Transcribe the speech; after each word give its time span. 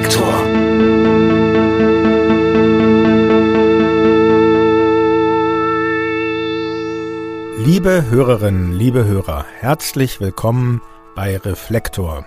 Reflektor. 0.00 0.46
Liebe 7.58 8.04
Hörerinnen, 8.08 8.72
liebe 8.72 9.04
Hörer, 9.04 9.44
herzlich 9.58 10.20
willkommen 10.20 10.80
bei 11.14 11.36
Reflektor. 11.36 12.24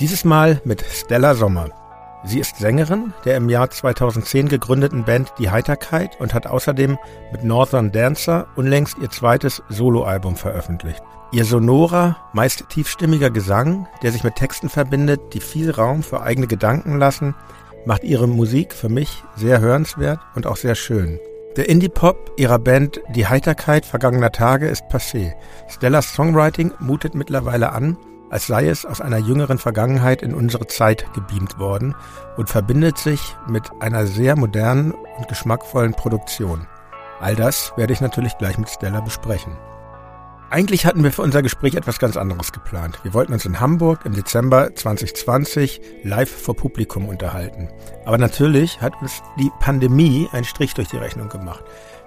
Dieses 0.00 0.24
Mal 0.24 0.60
mit 0.64 0.82
Stella 0.82 1.34
Sommer. 1.36 1.85
Sie 2.26 2.40
ist 2.40 2.56
Sängerin 2.56 3.14
der 3.24 3.36
im 3.36 3.48
Jahr 3.48 3.70
2010 3.70 4.48
gegründeten 4.48 5.04
Band 5.04 5.32
Die 5.38 5.50
Heiterkeit 5.50 6.18
und 6.18 6.34
hat 6.34 6.48
außerdem 6.48 6.98
mit 7.30 7.44
Northern 7.44 7.92
Dancer 7.92 8.48
unlängst 8.56 8.98
ihr 9.00 9.10
zweites 9.10 9.62
Soloalbum 9.68 10.34
veröffentlicht. 10.34 11.02
Ihr 11.30 11.44
sonorer, 11.44 12.16
meist 12.32 12.68
tiefstimmiger 12.68 13.30
Gesang, 13.30 13.86
der 14.02 14.10
sich 14.10 14.24
mit 14.24 14.34
Texten 14.34 14.68
verbindet, 14.68 15.34
die 15.34 15.40
viel 15.40 15.70
Raum 15.70 16.02
für 16.02 16.20
eigene 16.20 16.48
Gedanken 16.48 16.98
lassen, 16.98 17.36
macht 17.84 18.02
ihre 18.02 18.26
Musik 18.26 18.72
für 18.72 18.88
mich 18.88 19.22
sehr 19.36 19.60
hörenswert 19.60 20.18
und 20.34 20.46
auch 20.46 20.56
sehr 20.56 20.74
schön. 20.74 21.20
Der 21.56 21.68
Indie-Pop 21.68 22.32
ihrer 22.36 22.58
Band 22.58 23.00
Die 23.14 23.28
Heiterkeit 23.28 23.86
vergangener 23.86 24.32
Tage 24.32 24.66
ist 24.66 24.84
passé. 24.90 25.32
Stellas 25.68 26.12
Songwriting 26.12 26.72
mutet 26.80 27.14
mittlerweile 27.14 27.72
an, 27.72 27.96
als 28.30 28.46
sei 28.46 28.68
es 28.68 28.84
aus 28.84 29.00
einer 29.00 29.18
jüngeren 29.18 29.58
Vergangenheit 29.58 30.22
in 30.22 30.34
unsere 30.34 30.66
Zeit 30.66 31.06
gebeamt 31.14 31.58
worden 31.58 31.94
und 32.36 32.50
verbindet 32.50 32.98
sich 32.98 33.36
mit 33.48 33.70
einer 33.80 34.06
sehr 34.06 34.36
modernen 34.36 34.92
und 34.92 35.28
geschmackvollen 35.28 35.94
Produktion. 35.94 36.66
All 37.20 37.34
das 37.34 37.72
werde 37.76 37.92
ich 37.92 38.00
natürlich 38.00 38.36
gleich 38.38 38.58
mit 38.58 38.68
Stella 38.68 39.00
besprechen. 39.00 39.56
Eigentlich 40.48 40.86
hatten 40.86 41.02
wir 41.02 41.10
für 41.10 41.22
unser 41.22 41.42
Gespräch 41.42 41.74
etwas 41.74 41.98
ganz 41.98 42.16
anderes 42.16 42.52
geplant. 42.52 43.00
Wir 43.02 43.14
wollten 43.14 43.32
uns 43.32 43.46
in 43.46 43.58
Hamburg 43.58 44.04
im 44.04 44.14
Dezember 44.14 44.72
2020 44.72 45.80
live 46.04 46.30
vor 46.30 46.54
Publikum 46.54 47.08
unterhalten. 47.08 47.68
Aber 48.04 48.16
natürlich 48.16 48.80
hat 48.80 48.92
uns 49.02 49.22
die 49.40 49.50
Pandemie 49.58 50.28
einen 50.30 50.44
Strich 50.44 50.72
durch 50.74 50.86
die 50.86 50.98
Rechnung 50.98 51.28
gemacht. 51.28 51.64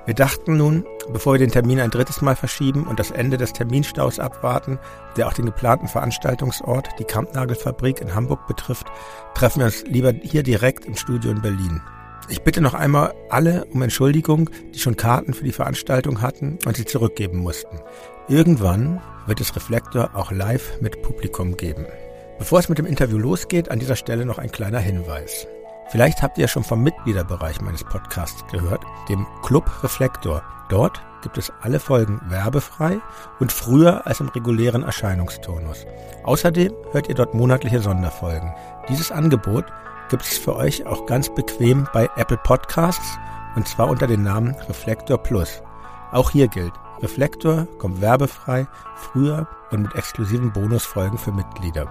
Wir 0.10 0.16
dachten 0.16 0.58
nun, 0.58 0.88
bevor 1.14 1.36
wir 1.36 1.38
den 1.38 1.52
Termin 1.52 1.80
ein 1.80 1.92
drittes 1.92 2.20
Mal 2.24 2.36
verschieben 2.36 2.88
und 2.88 3.00
das 3.00 3.12
Ende 3.12 3.38
des 3.38 3.54
Terminstaus 3.54 4.18
abwarten, 4.18 4.80
der 5.16 5.28
auch 5.28 5.34
den 5.34 5.46
geplanten 5.46 5.88
Veranstaltungsort, 5.88 6.90
die 6.98 7.04
Kampnagelfabrik 7.04 8.02
in 8.02 8.16
Hamburg 8.16 8.48
betrifft, 8.48 8.88
treffen 9.36 9.60
wir 9.60 9.68
uns 9.68 9.84
lieber 9.84 10.12
hier 10.12 10.42
direkt 10.42 10.86
im 10.86 10.96
Studio 10.96 11.30
in 11.30 11.44
Berlin. 11.44 11.80
Ich 12.28 12.42
bitte 12.42 12.60
noch 12.60 12.74
einmal 12.74 13.14
alle 13.30 13.66
um 13.66 13.84
Entschuldigung, 13.84 14.50
die 14.74 14.80
schon 14.80 14.98
Karten 14.98 15.36
für 15.36 15.44
die 15.44 15.52
Veranstaltung 15.52 16.24
hatten 16.24 16.58
und 16.66 16.76
sie 16.76 16.86
zurückgeben 16.86 17.38
mussten. 17.38 17.80
Irgendwann 18.28 19.00
wird 19.28 19.42
es 19.42 19.56
Reflektor 19.56 20.16
auch 20.16 20.32
live 20.32 20.82
mit 20.82 21.04
Publikum 21.04 21.56
geben. 21.56 21.86
Bevor 22.40 22.58
es 22.58 22.68
mit 22.68 22.80
dem 22.80 22.88
Interview 22.88 23.20
losgeht, 23.20 23.70
an 23.70 23.78
dieser 23.78 23.96
Stelle 23.96 24.26
noch 24.26 24.40
ein 24.40 24.52
kleiner 24.52 24.80
Hinweis. 24.80 25.46
Vielleicht 25.90 26.22
habt 26.22 26.38
ihr 26.38 26.48
schon 26.48 26.64
vom 26.64 26.84
Mitgliederbereich 26.84 27.62
meines 27.62 27.84
Podcasts 27.84 28.46
gehört, 28.52 28.84
dem 29.10 29.26
Club 29.42 29.72
Reflektor. 29.84 30.44
Dort 30.70 31.02
gibt 31.24 31.40
es 31.40 31.52
alle 31.62 31.80
Folgen 31.80 32.22
werbefrei 32.28 33.00
und 33.40 33.52
früher 33.52 34.06
als 34.06 34.20
im 34.20 34.30
regulären 34.30 34.84
Erscheinungsturnus. 34.84 35.88
Außerdem 36.24 36.74
hört 36.92 37.10
ihr 37.10 37.16
dort 37.16 37.34
monatliche 37.34 37.80
Sonderfolgen. 37.80 38.54
Dieses 38.88 39.12
Angebot 39.12 39.66
gibt 40.10 40.24
es 40.24 40.38
für 40.38 40.56
euch 40.56 40.86
auch 40.86 41.08
ganz 41.08 41.34
bequem 41.34 41.88
bei 41.92 42.08
Apple 42.18 42.38
Podcasts 42.38 43.18
und 43.56 43.68
zwar 43.68 43.90
unter 43.90 44.06
dem 44.06 44.22
Namen 44.22 44.56
Reflektor 44.68 45.18
Plus. 45.18 45.64
Auch 46.12 46.30
hier 46.30 46.50
gilt, 46.50 46.74
Reflektor 47.02 47.68
kommt 47.80 48.00
werbefrei, 48.00 48.68
früher 48.96 49.48
und 49.72 49.84
mit 49.84 49.96
exklusiven 49.96 50.52
Bonusfolgen 50.52 51.18
für 51.18 51.32
Mitglieder. 51.32 51.88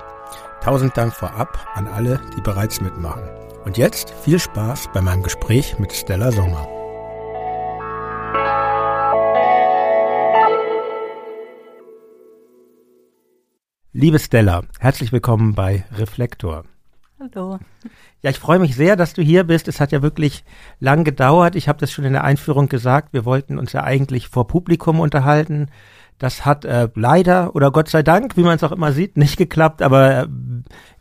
Tausend 0.63 0.95
Dank 0.95 1.15
vorab 1.15 1.59
an 1.75 1.89
alle, 1.89 2.21
die 2.37 2.43
bereits 2.43 2.83
mitmachen. 2.83 3.23
Und 3.65 3.79
jetzt 3.79 4.11
viel 4.11 4.39
Spaß 4.39 4.91
bei 4.93 5.01
meinem 5.01 5.23
Gespräch 5.23 5.79
mit 5.79 5.95
Stella 5.95 6.33
Sommer. 6.33 6.69
Liebe 13.95 14.19
Stella, 14.19 14.65
herzlich 14.81 15.13
willkommen 15.13 15.55
bei 15.55 15.87
Reflektor. 15.93 16.65
Hallo. 17.21 17.59
Ja, 18.23 18.31
ich 18.31 18.39
freue 18.39 18.59
mich 18.59 18.75
sehr, 18.75 18.97
dass 18.97 19.13
du 19.13 19.21
hier 19.21 19.45
bist. 19.45 19.69
Es 19.69 19.79
hat 19.79 19.93
ja 19.93 20.01
wirklich 20.01 20.43
lang 20.79 21.05
gedauert. 21.05 21.55
Ich 21.55 21.69
habe 21.69 21.79
das 21.79 21.93
schon 21.93 22.07
in 22.07 22.15
der 22.15 22.25
Einführung 22.25 22.71
gesagt. 22.71 23.13
Wir 23.13 23.27
wollten 23.27 23.59
uns 23.59 23.75
ja 23.75 23.85
eigentlich 23.85 24.29
vor 24.29 24.47
Publikum 24.47 25.01
unterhalten. 25.01 25.67
Das 26.17 26.47
hat 26.47 26.65
äh, 26.65 26.89
leider 26.95 27.55
oder 27.55 27.73
Gott 27.73 27.91
sei 27.91 28.03
Dank, 28.03 28.39
wie 28.39 28.43
man 28.43 28.57
es 28.57 28.65
auch 28.65 28.73
immer 28.73 28.93
sieht, 28.93 29.19
nicht 29.19 29.37
geklappt. 29.37 29.83
Aber 29.83 30.23
äh, 30.23 30.29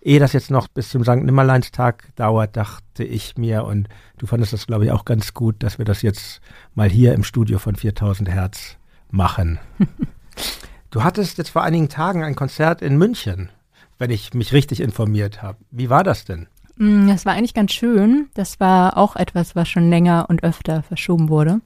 ehe 0.01 0.19
das 0.19 0.33
jetzt 0.33 0.51
noch 0.51 0.67
bis 0.67 0.89
zum 0.89 1.05
St. 1.05 1.23
Nimmerleinstag 1.23 2.13
dauert, 2.17 2.57
dachte 2.57 3.05
ich 3.05 3.37
mir 3.37 3.63
und 3.63 3.87
du 4.17 4.27
fandest 4.27 4.51
das, 4.51 4.67
glaube 4.67 4.83
ich, 4.83 4.91
auch 4.91 5.05
ganz 5.05 5.33
gut, 5.33 5.63
dass 5.63 5.77
wir 5.77 5.85
das 5.85 6.01
jetzt 6.01 6.41
mal 6.75 6.89
hier 6.89 7.13
im 7.13 7.23
Studio 7.23 7.59
von 7.59 7.77
4000 7.77 8.27
Hertz 8.27 8.75
machen. 9.09 9.57
du 10.89 11.01
hattest 11.01 11.37
jetzt 11.37 11.51
vor 11.51 11.63
einigen 11.63 11.87
Tagen 11.87 12.25
ein 12.25 12.35
Konzert 12.35 12.81
in 12.81 12.97
München 12.97 13.51
wenn 13.99 14.09
ich 14.09 14.33
mich 14.33 14.53
richtig 14.53 14.81
informiert 14.81 15.43
habe. 15.43 15.59
Wie 15.69 15.89
war 15.89 16.03
das 16.03 16.25
denn? 16.25 16.47
Mm, 16.77 17.07
das 17.07 17.25
war 17.25 17.33
eigentlich 17.33 17.53
ganz 17.53 17.73
schön. 17.73 18.29
Das 18.33 18.59
war 18.59 18.97
auch 18.97 19.15
etwas, 19.15 19.55
was 19.55 19.69
schon 19.69 19.89
länger 19.89 20.25
und 20.29 20.43
öfter 20.43 20.81
verschoben 20.81 21.29
wurde. 21.29 21.61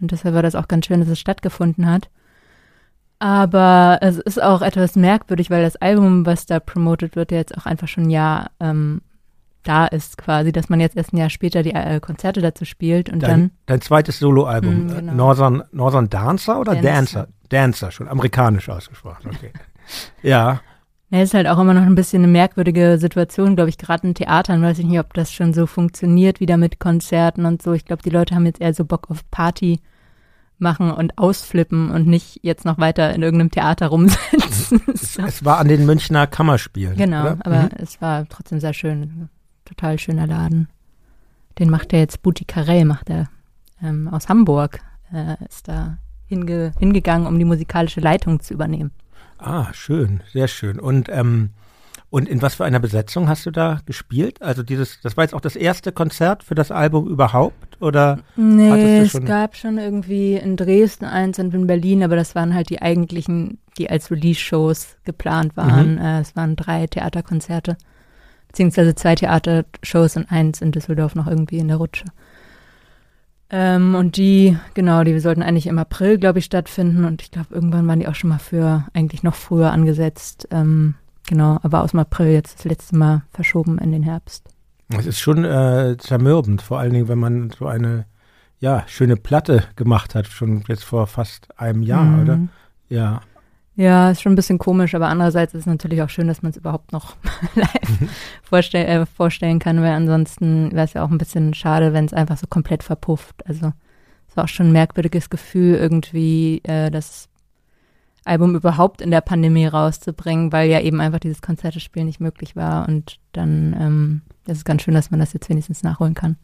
Und 0.00 0.12
deshalb 0.12 0.34
war 0.34 0.42
das 0.42 0.54
auch 0.54 0.68
ganz 0.68 0.86
schön, 0.86 1.00
dass 1.00 1.08
es 1.08 1.20
stattgefunden 1.20 1.86
hat. 1.86 2.08
Aber 3.18 3.98
es 4.00 4.18
ist 4.18 4.40
auch 4.40 4.62
etwas 4.62 4.94
merkwürdig, 4.94 5.50
weil 5.50 5.62
das 5.62 5.74
Album, 5.76 6.24
was 6.24 6.46
da 6.46 6.60
promotet 6.60 7.16
wird, 7.16 7.32
ja 7.32 7.38
jetzt 7.38 7.58
auch 7.58 7.66
einfach 7.66 7.88
schon 7.88 8.04
ein 8.04 8.10
Jahr 8.10 8.52
ähm, 8.60 9.02
da 9.64 9.86
ist, 9.86 10.18
quasi, 10.18 10.52
dass 10.52 10.68
man 10.68 10.78
jetzt 10.78 10.96
erst 10.96 11.12
ein 11.12 11.16
Jahr 11.16 11.30
später 11.30 11.64
die 11.64 11.74
äh, 11.74 11.98
Konzerte 11.98 12.40
dazu 12.40 12.64
spielt 12.64 13.10
und 13.10 13.20
dein, 13.20 13.30
dann. 13.30 13.50
Dein 13.66 13.80
zweites 13.80 14.20
Soloalbum, 14.20 14.86
mm, 14.86 14.88
genau. 14.88 15.12
Northern, 15.14 15.64
Northern 15.72 16.08
Dancer 16.08 16.60
oder 16.60 16.76
Dancer? 16.76 16.82
Dancer, 16.84 17.28
Dancer 17.48 17.90
schon 17.90 18.06
amerikanisch 18.06 18.68
ausgesprochen, 18.68 19.32
okay. 19.34 19.52
ja. 20.22 20.60
Ja, 21.10 21.22
ist 21.22 21.32
halt 21.32 21.46
auch 21.46 21.58
immer 21.58 21.72
noch 21.72 21.82
ein 21.82 21.94
bisschen 21.94 22.22
eine 22.22 22.30
merkwürdige 22.30 22.98
Situation, 22.98 23.56
glaube 23.56 23.70
ich, 23.70 23.78
gerade 23.78 24.06
in 24.06 24.14
Theatern. 24.14 24.62
Weiß 24.62 24.78
ich 24.78 24.84
nicht, 24.84 25.00
ob 25.00 25.14
das 25.14 25.32
schon 25.32 25.54
so 25.54 25.66
funktioniert, 25.66 26.38
wieder 26.38 26.58
mit 26.58 26.80
Konzerten 26.80 27.46
und 27.46 27.62
so. 27.62 27.72
Ich 27.72 27.86
glaube, 27.86 28.02
die 28.02 28.10
Leute 28.10 28.34
haben 28.34 28.44
jetzt 28.44 28.60
eher 28.60 28.74
so 28.74 28.84
Bock 28.84 29.10
auf 29.10 29.28
Party 29.30 29.80
machen 30.58 30.90
und 30.90 31.16
ausflippen 31.16 31.90
und 31.90 32.06
nicht 32.06 32.40
jetzt 32.42 32.64
noch 32.64 32.78
weiter 32.78 33.14
in 33.14 33.22
irgendeinem 33.22 33.50
Theater 33.50 33.86
rumsitzen. 33.88 34.82
so. 34.94 35.22
Es 35.22 35.44
war 35.44 35.58
an 35.58 35.68
den 35.68 35.86
Münchner 35.86 36.26
Kammerspielen. 36.26 36.96
Genau, 36.96 37.22
oder? 37.22 37.38
aber 37.40 37.62
mhm. 37.62 37.70
es 37.78 38.00
war 38.02 38.28
trotzdem 38.28 38.60
sehr 38.60 38.74
schön. 38.74 39.28
Total 39.64 39.98
schöner 39.98 40.26
Laden. 40.26 40.68
Den 41.58 41.70
macht 41.70 41.92
er 41.92 42.00
jetzt 42.00 42.22
Boutique 42.22 42.52
Carré, 42.52 42.84
macht 42.84 43.08
er 43.08 43.28
ähm, 43.82 44.08
aus 44.08 44.28
Hamburg. 44.28 44.80
Äh, 45.12 45.42
ist 45.48 45.68
da 45.68 45.98
hinge 46.26 46.72
hingegangen, 46.78 47.26
um 47.26 47.38
die 47.38 47.44
musikalische 47.44 48.00
Leitung 48.00 48.40
zu 48.40 48.52
übernehmen. 48.52 48.92
Ah, 49.38 49.72
schön, 49.72 50.22
sehr 50.32 50.48
schön. 50.48 50.80
Und 50.80 51.08
ähm, 51.08 51.50
und 52.10 52.26
in 52.26 52.40
was 52.40 52.54
für 52.54 52.64
einer 52.64 52.80
Besetzung 52.80 53.28
hast 53.28 53.44
du 53.44 53.50
da 53.50 53.80
gespielt? 53.84 54.40
Also 54.40 54.62
dieses, 54.62 55.00
das 55.02 55.16
war 55.16 55.24
jetzt 55.24 55.34
auch 55.34 55.42
das 55.42 55.56
erste 55.56 55.92
Konzert 55.92 56.42
für 56.42 56.54
das 56.54 56.70
Album 56.70 57.06
überhaupt, 57.06 57.80
oder? 57.82 58.20
Nee, 58.34 59.00
es 59.00 59.20
gab 59.26 59.56
schon 59.56 59.76
irgendwie 59.76 60.34
in 60.34 60.56
Dresden 60.56 61.04
eins 61.04 61.38
und 61.38 61.52
in 61.52 61.66
Berlin, 61.66 62.02
aber 62.02 62.16
das 62.16 62.34
waren 62.34 62.54
halt 62.54 62.70
die 62.70 62.80
eigentlichen, 62.80 63.58
die 63.76 63.90
als 63.90 64.10
Release-Shows 64.10 64.96
geplant 65.04 65.54
waren. 65.58 65.96
Mhm. 65.96 66.20
Es 66.20 66.34
waren 66.34 66.56
drei 66.56 66.86
Theaterkonzerte, 66.86 67.76
beziehungsweise 68.46 68.94
zwei 68.94 69.14
Theatershows 69.14 70.16
und 70.16 70.32
eins 70.32 70.62
in 70.62 70.72
Düsseldorf 70.72 71.14
noch 71.14 71.26
irgendwie 71.26 71.58
in 71.58 71.68
der 71.68 71.76
Rutsche. 71.76 72.06
Ähm, 73.50 73.94
und 73.94 74.16
die, 74.16 74.56
genau, 74.74 75.04
die 75.04 75.18
sollten 75.20 75.42
eigentlich 75.42 75.66
im 75.66 75.78
April, 75.78 76.18
glaube 76.18 76.38
ich, 76.38 76.44
stattfinden. 76.44 77.04
Und 77.04 77.22
ich 77.22 77.30
glaube, 77.30 77.54
irgendwann 77.54 77.86
waren 77.86 78.00
die 78.00 78.08
auch 78.08 78.14
schon 78.14 78.30
mal 78.30 78.38
für 78.38 78.86
eigentlich 78.92 79.22
noch 79.22 79.34
früher 79.34 79.72
angesetzt. 79.72 80.48
Ähm, 80.50 80.94
genau, 81.26 81.58
aber 81.62 81.82
aus 81.82 81.92
dem 81.92 82.00
April 82.00 82.32
jetzt 82.32 82.58
das 82.58 82.64
letzte 82.64 82.96
Mal 82.96 83.22
verschoben 83.32 83.78
in 83.78 83.92
den 83.92 84.02
Herbst. 84.02 84.48
Es 84.90 85.06
ist 85.06 85.20
schon 85.20 85.44
äh, 85.44 85.96
zermürbend, 85.98 86.62
vor 86.62 86.78
allen 86.78 86.92
Dingen, 86.92 87.08
wenn 87.08 87.18
man 87.18 87.50
so 87.50 87.66
eine 87.66 88.06
ja, 88.60 88.84
schöne 88.86 89.16
Platte 89.16 89.64
gemacht 89.76 90.14
hat, 90.14 90.26
schon 90.26 90.64
jetzt 90.66 90.84
vor 90.84 91.06
fast 91.06 91.58
einem 91.58 91.82
Jahr, 91.82 92.04
mhm. 92.04 92.22
oder? 92.22 92.38
Ja. 92.88 93.20
Ja, 93.78 94.10
ist 94.10 94.22
schon 94.22 94.32
ein 94.32 94.34
bisschen 94.36 94.58
komisch, 94.58 94.96
aber 94.96 95.06
andererseits 95.06 95.54
ist 95.54 95.60
es 95.60 95.66
natürlich 95.66 96.02
auch 96.02 96.08
schön, 96.08 96.26
dass 96.26 96.42
man 96.42 96.50
es 96.50 96.56
überhaupt 96.56 96.90
noch 96.90 97.14
live 97.54 98.10
vorstell 98.42 98.86
äh, 98.86 99.06
vorstellen 99.06 99.60
kann, 99.60 99.80
weil 99.80 99.92
ansonsten 99.92 100.72
wäre 100.72 100.84
es 100.84 100.94
ja 100.94 101.04
auch 101.04 101.12
ein 101.12 101.18
bisschen 101.18 101.54
schade, 101.54 101.92
wenn 101.92 102.04
es 102.04 102.12
einfach 102.12 102.36
so 102.36 102.48
komplett 102.48 102.82
verpufft. 102.82 103.46
Also 103.46 103.72
es 104.28 104.36
war 104.36 104.44
auch 104.44 104.48
schon 104.48 104.70
ein 104.70 104.72
merkwürdiges 104.72 105.30
Gefühl 105.30 105.76
irgendwie, 105.76 106.60
äh, 106.64 106.90
dass 106.90 107.28
Album 108.24 108.56
überhaupt 108.56 109.00
in 109.00 109.12
der 109.12 109.20
Pandemie 109.20 109.66
rauszubringen, 109.66 110.50
weil 110.50 110.68
ja 110.68 110.80
eben 110.80 111.00
einfach 111.00 111.20
dieses 111.20 111.40
Konzertespiel 111.40 112.02
nicht 112.02 112.18
möglich 112.18 112.56
war. 112.56 112.88
Und 112.88 113.20
dann 113.30 113.76
ähm, 113.78 114.22
ist 114.48 114.56
es 114.56 114.64
ganz 114.64 114.82
schön, 114.82 114.94
dass 114.94 115.12
man 115.12 115.20
das 115.20 115.34
jetzt 115.34 115.48
wenigstens 115.50 115.84
nachholen 115.84 116.14
kann. 116.14 116.36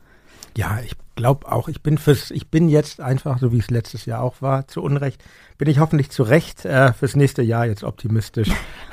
Ja, 0.56 0.78
ich 0.84 0.96
glaube 1.14 1.50
auch, 1.50 1.68
ich 1.68 1.82
bin 1.82 1.98
fürs, 1.98 2.30
ich 2.30 2.50
bin 2.50 2.68
jetzt 2.68 3.00
einfach, 3.00 3.38
so 3.38 3.52
wie 3.52 3.58
es 3.58 3.70
letztes 3.70 4.06
Jahr 4.06 4.22
auch 4.22 4.42
war, 4.42 4.66
zu 4.68 4.82
Unrecht, 4.82 5.22
bin 5.58 5.68
ich 5.68 5.78
hoffentlich 5.78 6.10
zu 6.10 6.22
Recht 6.22 6.64
äh, 6.64 6.92
fürs 6.92 7.16
nächste 7.16 7.42
Jahr 7.42 7.66
jetzt 7.66 7.84
optimistisch, 7.84 8.50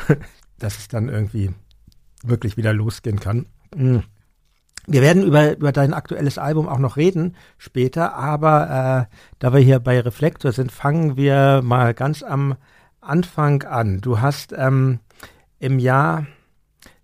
dass 0.60 0.78
es 0.78 0.88
dann 0.88 1.10
irgendwie 1.10 1.52
wirklich 2.24 2.58
wieder 2.58 2.74
losgehen 2.74 3.20
kann. 3.20 3.48
Mhm. 3.76 4.04
Wir 4.88 5.02
werden 5.02 5.24
über, 5.24 5.56
über 5.58 5.72
dein 5.72 5.94
aktuelles 5.94 6.38
Album 6.38 6.68
auch 6.68 6.80
noch 6.80 6.98
reden 6.98 7.36
später, 7.58 8.16
aber 8.16 9.08
äh, 9.12 9.16
da 9.38 9.54
wir 9.54 9.60
hier 9.60 9.80
bei 9.80 10.00
Reflektor 10.00 10.52
sind, 10.52 10.72
fangen 10.72 11.18
wir 11.18 11.62
mal 11.64 11.94
ganz 11.94 12.24
am 12.24 12.56
Anfang 13.00 13.64
an. 13.64 14.02
Du 14.02 14.22
hast 14.22 14.54
ähm, 14.58 15.00
im 15.60 15.78
Jahr 15.78 16.26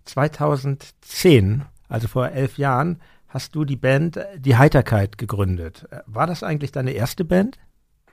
2010, 0.06 1.64
also 1.88 2.08
vor 2.08 2.30
elf 2.30 2.58
Jahren, 2.58 3.00
hast 3.28 3.54
du 3.54 3.64
die 3.64 3.76
Band 3.76 4.18
Die 4.36 4.56
Heiterkeit 4.56 5.18
gegründet. 5.18 5.86
War 6.06 6.26
das 6.26 6.42
eigentlich 6.42 6.72
deine 6.72 6.92
erste 6.92 7.24
Band? 7.24 7.58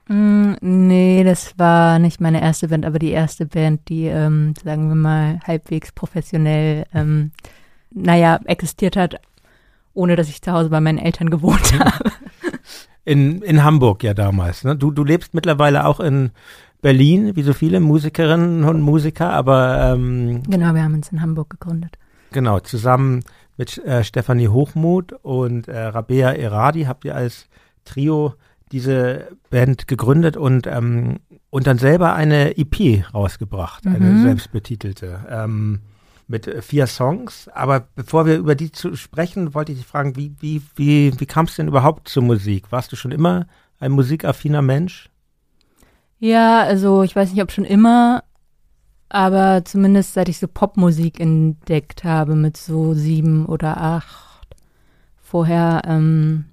Mm, 0.08 0.54
nee, 0.62 1.24
das 1.24 1.58
war 1.58 1.98
nicht 2.00 2.22
meine 2.22 2.42
erste 2.42 2.68
Band, 2.68 2.86
aber 2.86 3.00
die 3.00 3.12
erste 3.12 3.46
Band, 3.46 3.90
die, 3.90 4.06
ähm, 4.06 4.54
sagen 4.64 4.88
wir 4.90 4.96
mal, 4.96 5.40
halbwegs 5.46 5.92
professionell, 5.92 6.86
ähm, 6.94 7.32
naja, 7.92 8.40
existiert 8.46 8.98
hat, 8.98 9.20
ohne 9.94 10.16
dass 10.16 10.30
ich 10.30 10.42
zu 10.42 10.52
Hause 10.52 10.70
bei 10.70 10.80
meinen 10.80 11.00
Eltern 11.00 11.30
gewohnt 11.30 11.80
habe. 11.80 12.12
In, 13.04 13.42
in 13.44 13.64
Hamburg 13.64 14.04
ja 14.04 14.14
damals. 14.14 14.64
Ne? 14.64 14.76
Du, 14.76 14.92
du 14.92 15.04
lebst 15.04 15.34
mittlerweile 15.34 15.86
auch 15.86 16.00
in 16.00 16.32
Berlin, 16.82 17.36
wie 17.36 17.44
so 17.44 17.54
viele 17.54 17.80
Musikerinnen 17.80 18.64
und 18.64 18.82
Musiker, 18.82 19.32
aber 19.32 19.94
ähm, 19.94 20.44
genau, 20.44 20.74
wir 20.74 20.84
haben 20.84 20.96
uns 20.96 21.12
in 21.12 21.22
Hamburg 21.22 21.52
gegründet. 21.52 21.98
Genau, 22.32 22.60
zusammen 22.60 23.22
mit 23.58 23.78
äh, 23.80 24.04
Stefanie 24.04 24.48
Hochmuth 24.48 25.14
und 25.22 25.68
äh, 25.68 25.80
Rabea 25.80 26.32
Eradi 26.34 26.84
habt 26.84 27.06
ihr 27.06 27.16
als 27.16 27.48
Trio 27.86 28.34
diese 28.72 29.30
Band 29.50 29.88
gegründet 29.88 30.38
und 30.38 30.68
ähm, 30.68 31.20
und 31.50 31.68
dann 31.68 31.78
selber 31.78 32.14
eine 32.16 32.58
EP 32.58 33.06
rausgebracht, 33.14 33.88
eine 33.88 34.00
mhm. 34.00 34.24
selbstbetitelte. 34.24 35.26
Ähm, 35.30 35.80
mit 36.28 36.64
vier 36.64 36.88
Songs. 36.88 37.48
Aber 37.54 37.88
bevor 37.96 38.26
wir 38.26 38.38
über 38.38 38.56
die 38.56 38.72
zu 38.72 38.96
sprechen, 38.96 39.54
wollte 39.54 39.72
ich 39.72 39.78
dich 39.80 39.88
fragen, 39.88 40.16
wie, 40.16 40.34
wie, 40.40 40.62
wie, 40.76 41.14
wie 41.20 41.26
kam 41.26 41.46
es 41.46 41.56
denn 41.56 41.68
überhaupt 41.68 42.10
zur 42.10 42.24
Musik? 42.24 42.72
Warst 42.72 42.92
du 42.92 42.96
schon 42.96 43.12
immer 43.12 43.48
ein 43.80 43.92
musikaffiner 43.92 44.62
Mensch? 44.62 45.10
Ja, 46.20 46.64
also 46.64 47.04
ich 47.04 47.16
weiß 47.16 47.32
nicht, 47.32 47.42
ob 47.42 47.52
schon 47.52 47.66
immer, 47.66 48.24
aber 49.10 49.64
zumindest 49.66 50.14
seit 50.14 50.30
ich 50.30 50.40
so 50.40 50.48
Popmusik 50.48 51.20
entdeckt 51.20 52.04
habe 52.04 52.36
mit 52.36 52.58
so 52.58 52.94
sieben 52.94 53.46
oder 53.46 53.78
acht. 53.78 54.56
Vorher 55.22 55.82
ähm, 55.86 56.46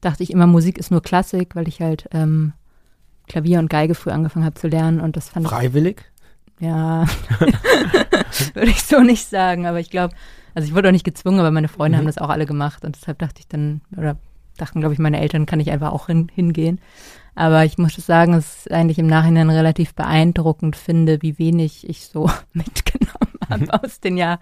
dachte 0.00 0.22
ich 0.22 0.30
immer, 0.30 0.46
Musik 0.46 0.78
ist 0.78 0.90
nur 0.90 1.02
Klassik, 1.02 1.56
weil 1.56 1.68
ich 1.68 1.80
halt 1.80 2.08
ähm, 2.12 2.52
Klavier 3.28 3.58
und 3.58 3.70
Geige 3.70 3.94
früh 3.94 4.10
angefangen 4.10 4.44
habe 4.44 4.54
zu 4.54 4.68
lernen 4.68 5.00
und 5.00 5.16
das 5.16 5.28
fand 5.28 5.46
Freiwillig? 5.46 6.04
ich. 6.58 6.66
Ja, 6.66 7.06
würde 8.54 8.70
ich 8.70 8.82
so 8.82 9.00
nicht 9.00 9.26
sagen, 9.26 9.66
aber 9.66 9.80
ich 9.80 9.90
glaube, 9.90 10.14
also 10.54 10.68
ich 10.68 10.74
wurde 10.74 10.88
auch 10.88 10.92
nicht 10.92 11.04
gezwungen, 11.04 11.40
aber 11.40 11.50
meine 11.50 11.68
Freunde 11.68 11.96
mhm. 11.96 12.00
haben 12.00 12.06
das 12.06 12.18
auch 12.18 12.28
alle 12.28 12.44
gemacht 12.44 12.84
und 12.84 12.96
deshalb 12.96 13.18
dachte 13.18 13.40
ich 13.40 13.48
dann, 13.48 13.80
oder 13.96 14.16
dachten, 14.58 14.80
glaube 14.80 14.92
ich, 14.92 14.98
meine 14.98 15.20
Eltern, 15.20 15.46
kann 15.46 15.60
ich 15.60 15.70
einfach 15.70 15.92
auch 15.92 16.06
hin, 16.06 16.30
hingehen. 16.34 16.80
Aber 17.34 17.64
ich 17.64 17.78
muss 17.78 17.94
sagen, 17.94 18.32
dass 18.32 18.66
ich 18.66 18.72
eigentlich 18.72 18.98
im 18.98 19.06
Nachhinein 19.06 19.50
relativ 19.50 19.94
beeindruckend 19.94 20.76
finde, 20.76 21.22
wie 21.22 21.38
wenig 21.38 21.88
ich 21.88 22.06
so 22.06 22.30
mitgenommen 22.52 23.10
habe 23.48 23.64
mhm. 23.64 23.70
aus 23.70 24.00
den 24.00 24.16
Jahr, 24.16 24.40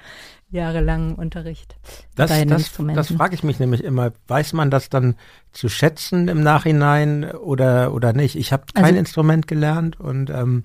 jahrelangen 0.51 1.15
Unterricht. 1.15 1.77
Das, 2.15 2.31
das, 2.47 2.73
das 2.95 3.13
frage 3.13 3.35
ich 3.35 3.43
mich 3.43 3.59
nämlich 3.59 3.85
immer. 3.85 4.13
Weiß 4.29 4.53
man 4.53 4.71
das 4.71 4.89
dann 4.89 5.17
zu 5.53 5.69
schätzen 5.69 6.29
im 6.29 6.43
Nachhinein 6.43 7.31
oder, 7.31 7.93
oder 7.93 8.13
nicht? 8.13 8.37
Ich 8.37 8.53
habe 8.53 8.65
kein 8.73 8.85
also, 8.85 8.99
Instrument 8.99 9.47
gelernt 9.47 9.99
und 10.01 10.31
ähm, 10.31 10.65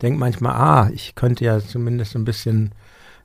denke 0.00 0.18
manchmal, 0.18 0.54
ah, 0.54 0.90
ich 0.92 1.14
könnte 1.14 1.44
ja 1.44 1.60
zumindest 1.60 2.16
ein 2.16 2.24
bisschen 2.24 2.72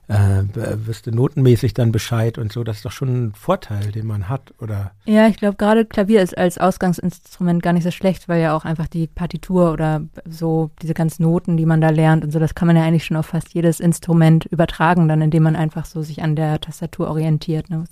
äh, 0.08 0.86
wüsste 0.86 1.12
notenmäßig 1.12 1.74
dann 1.74 1.92
Bescheid 1.92 2.38
und 2.38 2.52
so. 2.52 2.64
Das 2.64 2.76
ist 2.76 2.84
doch 2.84 2.92
schon 2.92 3.26
ein 3.26 3.32
Vorteil, 3.34 3.92
den 3.92 4.06
man 4.06 4.28
hat, 4.28 4.54
oder? 4.60 4.92
Ja, 5.04 5.28
ich 5.28 5.36
glaube, 5.36 5.56
gerade 5.56 5.84
Klavier 5.84 6.22
ist 6.22 6.36
als 6.36 6.58
Ausgangsinstrument 6.58 7.62
gar 7.62 7.74
nicht 7.74 7.84
so 7.84 7.90
schlecht, 7.90 8.28
weil 8.28 8.40
ja 8.40 8.56
auch 8.56 8.64
einfach 8.64 8.86
die 8.86 9.06
Partitur 9.06 9.72
oder 9.72 10.02
so 10.26 10.70
diese 10.80 10.94
ganzen 10.94 11.24
Noten, 11.24 11.56
die 11.56 11.66
man 11.66 11.80
da 11.80 11.90
lernt 11.90 12.24
und 12.24 12.32
so, 12.32 12.38
das 12.38 12.54
kann 12.54 12.66
man 12.66 12.76
ja 12.76 12.84
eigentlich 12.84 13.04
schon 13.04 13.18
auf 13.18 13.26
fast 13.26 13.52
jedes 13.52 13.80
Instrument 13.80 14.46
übertragen, 14.46 15.08
dann 15.08 15.20
indem 15.20 15.42
man 15.42 15.56
einfach 15.56 15.84
so 15.84 16.02
sich 16.02 16.22
an 16.22 16.36
der 16.36 16.60
Tastatur 16.60 17.08
orientiert. 17.08 17.68
Ne? 17.68 17.84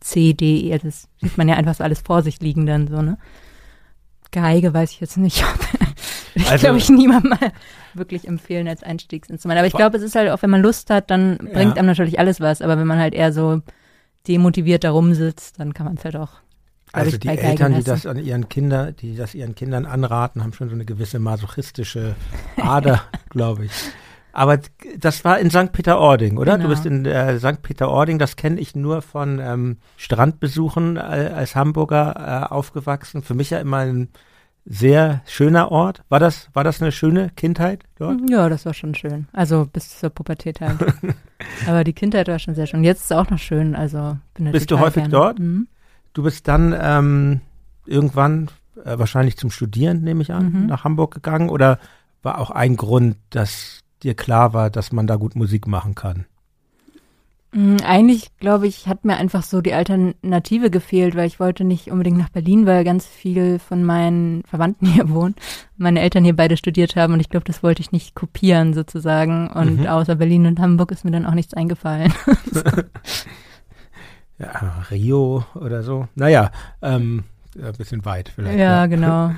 C, 0.00 0.34
D, 0.34 0.72
E, 0.72 0.78
das 0.78 1.08
sieht 1.20 1.38
man 1.38 1.48
ja 1.48 1.54
einfach 1.54 1.74
so 1.74 1.84
alles 1.84 2.00
vor 2.00 2.22
sich 2.22 2.40
liegen 2.40 2.66
dann 2.66 2.88
so, 2.88 3.00
ne? 3.00 3.16
Geige 4.32 4.72
weiß 4.72 4.92
ich 4.92 5.00
jetzt 5.00 5.16
nicht, 5.16 5.44
ob 5.44 5.58
ich 6.40 6.50
also, 6.50 6.64
glaube 6.64 6.78
ich 6.78 6.88
niemandem 6.88 7.30
mal 7.30 7.52
wirklich 7.94 8.26
empfehlen 8.26 8.68
als 8.68 8.82
Einstiegsinstrument. 8.82 9.58
Aber 9.58 9.66
ich 9.66 9.72
glaube, 9.72 9.96
es 9.96 10.02
ist 10.02 10.14
halt 10.14 10.30
auch, 10.30 10.42
wenn 10.42 10.50
man 10.50 10.62
Lust 10.62 10.90
hat, 10.90 11.10
dann 11.10 11.38
bringt 11.38 11.72
ja. 11.72 11.74
einem 11.76 11.86
natürlich 11.86 12.18
alles 12.18 12.40
was. 12.40 12.62
Aber 12.62 12.78
wenn 12.78 12.86
man 12.86 12.98
halt 12.98 13.14
eher 13.14 13.32
so 13.32 13.62
demotiviert 14.28 14.84
da 14.84 14.90
rumsitzt, 14.90 15.58
dann 15.58 15.74
kann 15.74 15.86
man 15.86 15.96
es 15.96 16.04
halt 16.04 16.16
auch. 16.16 16.30
Also 16.92 17.18
die 17.18 17.28
Eltern, 17.28 17.74
die 17.74 17.84
das 17.84 18.04
an 18.04 18.18
ihren 18.18 18.48
Kindern, 18.48 18.96
die 18.96 19.14
das 19.14 19.34
ihren 19.34 19.54
Kindern 19.54 19.86
anraten, 19.86 20.42
haben 20.42 20.52
schon 20.52 20.68
so 20.68 20.74
eine 20.74 20.84
gewisse 20.84 21.20
masochistische 21.20 22.16
Ader, 22.56 23.02
glaube 23.30 23.66
ich. 23.66 23.72
Aber 24.32 24.58
das 24.98 25.24
war 25.24 25.38
in 25.38 25.50
St. 25.50 25.72
Peter-Ording, 25.72 26.36
oder? 26.36 26.52
Genau. 26.56 26.68
Du 26.68 26.70
bist 26.70 26.86
in 26.86 27.04
äh, 27.04 27.38
St. 27.38 27.62
Peter-Ording, 27.62 28.18
das 28.18 28.36
kenne 28.36 28.60
ich 28.60 28.74
nur 28.74 29.02
von 29.02 29.40
ähm, 29.40 29.78
Strandbesuchen 29.96 30.96
äh, 30.96 31.00
als 31.00 31.56
Hamburger 31.56 32.48
äh, 32.48 32.52
aufgewachsen. 32.52 33.22
Für 33.22 33.34
mich 33.34 33.50
ja 33.50 33.58
immer 33.58 33.78
ein 33.78 34.08
sehr 34.64 35.22
schöner 35.26 35.70
Ort. 35.70 36.02
War 36.08 36.20
das, 36.20 36.48
war 36.52 36.64
das 36.64 36.80
eine 36.80 36.92
schöne 36.92 37.30
Kindheit 37.30 37.84
dort? 37.96 38.20
Ja, 38.28 38.48
das 38.48 38.66
war 38.66 38.74
schon 38.74 38.94
schön. 38.94 39.26
Also 39.32 39.66
bis 39.72 39.98
zur 39.98 40.10
Pubertät 40.10 40.60
halt. 40.60 40.78
Aber 41.66 41.84
die 41.84 41.92
Kindheit 41.92 42.28
war 42.28 42.38
schon 42.38 42.54
sehr 42.54 42.66
schön. 42.66 42.84
Jetzt 42.84 43.00
ist 43.00 43.10
es 43.10 43.12
auch 43.12 43.30
noch 43.30 43.38
schön. 43.38 43.74
Also 43.74 44.18
bin 44.34 44.50
Bist 44.52 44.70
du 44.70 44.78
häufig 44.78 45.04
gerne. 45.04 45.10
dort? 45.10 45.38
Mhm. 45.38 45.68
Du 46.12 46.22
bist 46.22 46.48
dann 46.48 46.76
ähm, 46.78 47.40
irgendwann 47.86 48.50
äh, 48.84 48.98
wahrscheinlich 48.98 49.36
zum 49.36 49.50
Studieren, 49.50 50.02
nehme 50.02 50.22
ich 50.22 50.32
an, 50.32 50.52
mhm. 50.52 50.66
nach 50.66 50.84
Hamburg 50.84 51.14
gegangen 51.14 51.48
oder 51.48 51.78
war 52.22 52.38
auch 52.38 52.50
ein 52.50 52.76
Grund, 52.76 53.16
dass 53.30 53.80
dir 54.02 54.14
klar 54.14 54.52
war, 54.52 54.70
dass 54.70 54.92
man 54.92 55.06
da 55.06 55.16
gut 55.16 55.36
Musik 55.36 55.66
machen 55.66 55.94
kann? 55.94 56.26
Mm, 57.52 57.78
eigentlich, 57.84 58.36
glaube 58.38 58.68
ich, 58.68 58.86
hat 58.86 59.04
mir 59.04 59.16
einfach 59.16 59.42
so 59.42 59.60
die 59.60 59.74
Alternative 59.74 60.70
gefehlt, 60.70 61.16
weil 61.16 61.26
ich 61.26 61.40
wollte 61.40 61.64
nicht 61.64 61.90
unbedingt 61.90 62.18
nach 62.18 62.28
Berlin, 62.28 62.64
weil 62.64 62.84
ganz 62.84 63.06
viel 63.06 63.58
von 63.58 63.82
meinen 63.82 64.44
Verwandten 64.44 64.86
hier 64.92 65.10
wohnen. 65.10 65.34
Meine 65.76 66.00
Eltern 66.00 66.24
hier 66.24 66.36
beide 66.36 66.56
studiert 66.56 66.94
haben 66.94 67.14
und 67.14 67.20
ich 67.20 67.28
glaube, 67.28 67.44
das 67.44 67.62
wollte 67.62 67.82
ich 67.82 67.90
nicht 67.90 68.14
kopieren 68.14 68.72
sozusagen. 68.72 69.48
Und 69.48 69.80
mhm. 69.80 69.86
außer 69.86 70.14
Berlin 70.14 70.46
und 70.46 70.60
Hamburg 70.60 70.92
ist 70.92 71.04
mir 71.04 71.10
dann 71.10 71.26
auch 71.26 71.34
nichts 71.34 71.54
eingefallen. 71.54 72.12
ja, 74.38 74.84
Rio 74.90 75.44
oder 75.54 75.82
so. 75.82 76.06
Naja, 76.14 76.52
ähm, 76.82 77.24
ein 77.60 77.72
bisschen 77.72 78.04
weit 78.04 78.28
vielleicht. 78.28 78.58
Ja, 78.58 78.82
ja. 78.82 78.86
genau. 78.86 79.32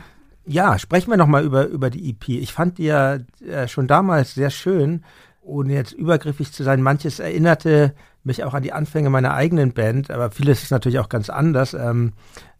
Ja, 0.44 0.78
sprechen 0.78 1.10
wir 1.10 1.16
nochmal 1.16 1.44
über, 1.44 1.66
über 1.66 1.88
die 1.88 2.10
EP. 2.10 2.28
Ich 2.28 2.52
fand 2.52 2.78
die 2.78 2.84
ja 2.84 3.18
äh, 3.46 3.68
schon 3.68 3.86
damals 3.86 4.34
sehr 4.34 4.50
schön, 4.50 5.04
ohne 5.42 5.74
jetzt 5.74 5.92
übergriffig 5.92 6.52
zu 6.52 6.62
sein. 6.62 6.82
Manches 6.82 7.18
erinnerte 7.18 7.94
mich 8.24 8.44
auch 8.44 8.54
an 8.54 8.62
die 8.62 8.72
Anfänge 8.72 9.10
meiner 9.10 9.34
eigenen 9.34 9.72
Band, 9.72 10.10
aber 10.10 10.30
vieles 10.30 10.62
ist 10.62 10.70
natürlich 10.70 10.98
auch 11.00 11.08
ganz 11.08 11.28
anders. 11.28 11.74
Ähm, 11.74 12.12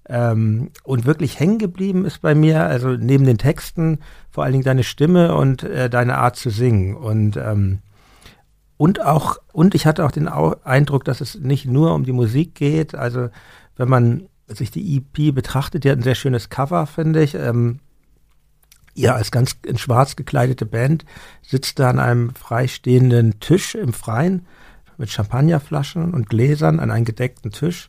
ähm, 0.08 0.70
und 0.82 1.06
wirklich 1.06 1.38
hängen 1.38 1.58
geblieben 1.58 2.04
ist 2.04 2.20
bei 2.22 2.34
mir, 2.34 2.64
also 2.64 2.90
neben 2.90 3.24
den 3.24 3.38
Texten, 3.38 4.00
vor 4.30 4.42
allen 4.42 4.52
Dingen 4.52 4.64
deine 4.64 4.82
Stimme 4.82 5.36
und 5.36 5.62
äh, 5.62 5.88
deine 5.88 6.18
Art 6.18 6.36
zu 6.36 6.50
singen. 6.50 6.96
Und, 6.96 7.36
ähm, 7.36 7.78
und 8.76 9.00
auch, 9.00 9.36
und 9.52 9.76
ich 9.76 9.86
hatte 9.86 10.04
auch 10.04 10.10
den 10.10 10.28
Au 10.28 10.56
Eindruck, 10.64 11.04
dass 11.04 11.20
es 11.20 11.36
nicht 11.36 11.66
nur 11.66 11.94
um 11.94 12.04
die 12.04 12.12
Musik 12.12 12.56
geht. 12.56 12.96
Also 12.96 13.28
wenn 13.76 13.88
man 13.88 14.28
sich 14.48 14.72
die 14.72 14.96
EP 14.96 15.32
betrachtet, 15.32 15.84
die 15.84 15.90
hat 15.90 15.98
ein 15.98 16.02
sehr 16.02 16.16
schönes 16.16 16.50
Cover, 16.50 16.86
finde 16.86 17.22
ich. 17.22 17.34
Ähm, 17.36 17.78
ihr 18.94 19.14
als 19.14 19.30
ganz 19.30 19.56
in 19.64 19.78
schwarz 19.78 20.16
gekleidete 20.16 20.66
Band 20.66 21.04
sitzt 21.42 21.78
da 21.78 21.90
an 21.90 21.98
einem 21.98 22.34
freistehenden 22.34 23.40
Tisch 23.40 23.74
im 23.74 23.92
Freien 23.92 24.46
mit 24.98 25.10
Champagnerflaschen 25.10 26.14
und 26.14 26.28
Gläsern 26.28 26.80
an 26.80 26.90
einem 26.90 27.04
gedeckten 27.04 27.50
Tisch. 27.50 27.88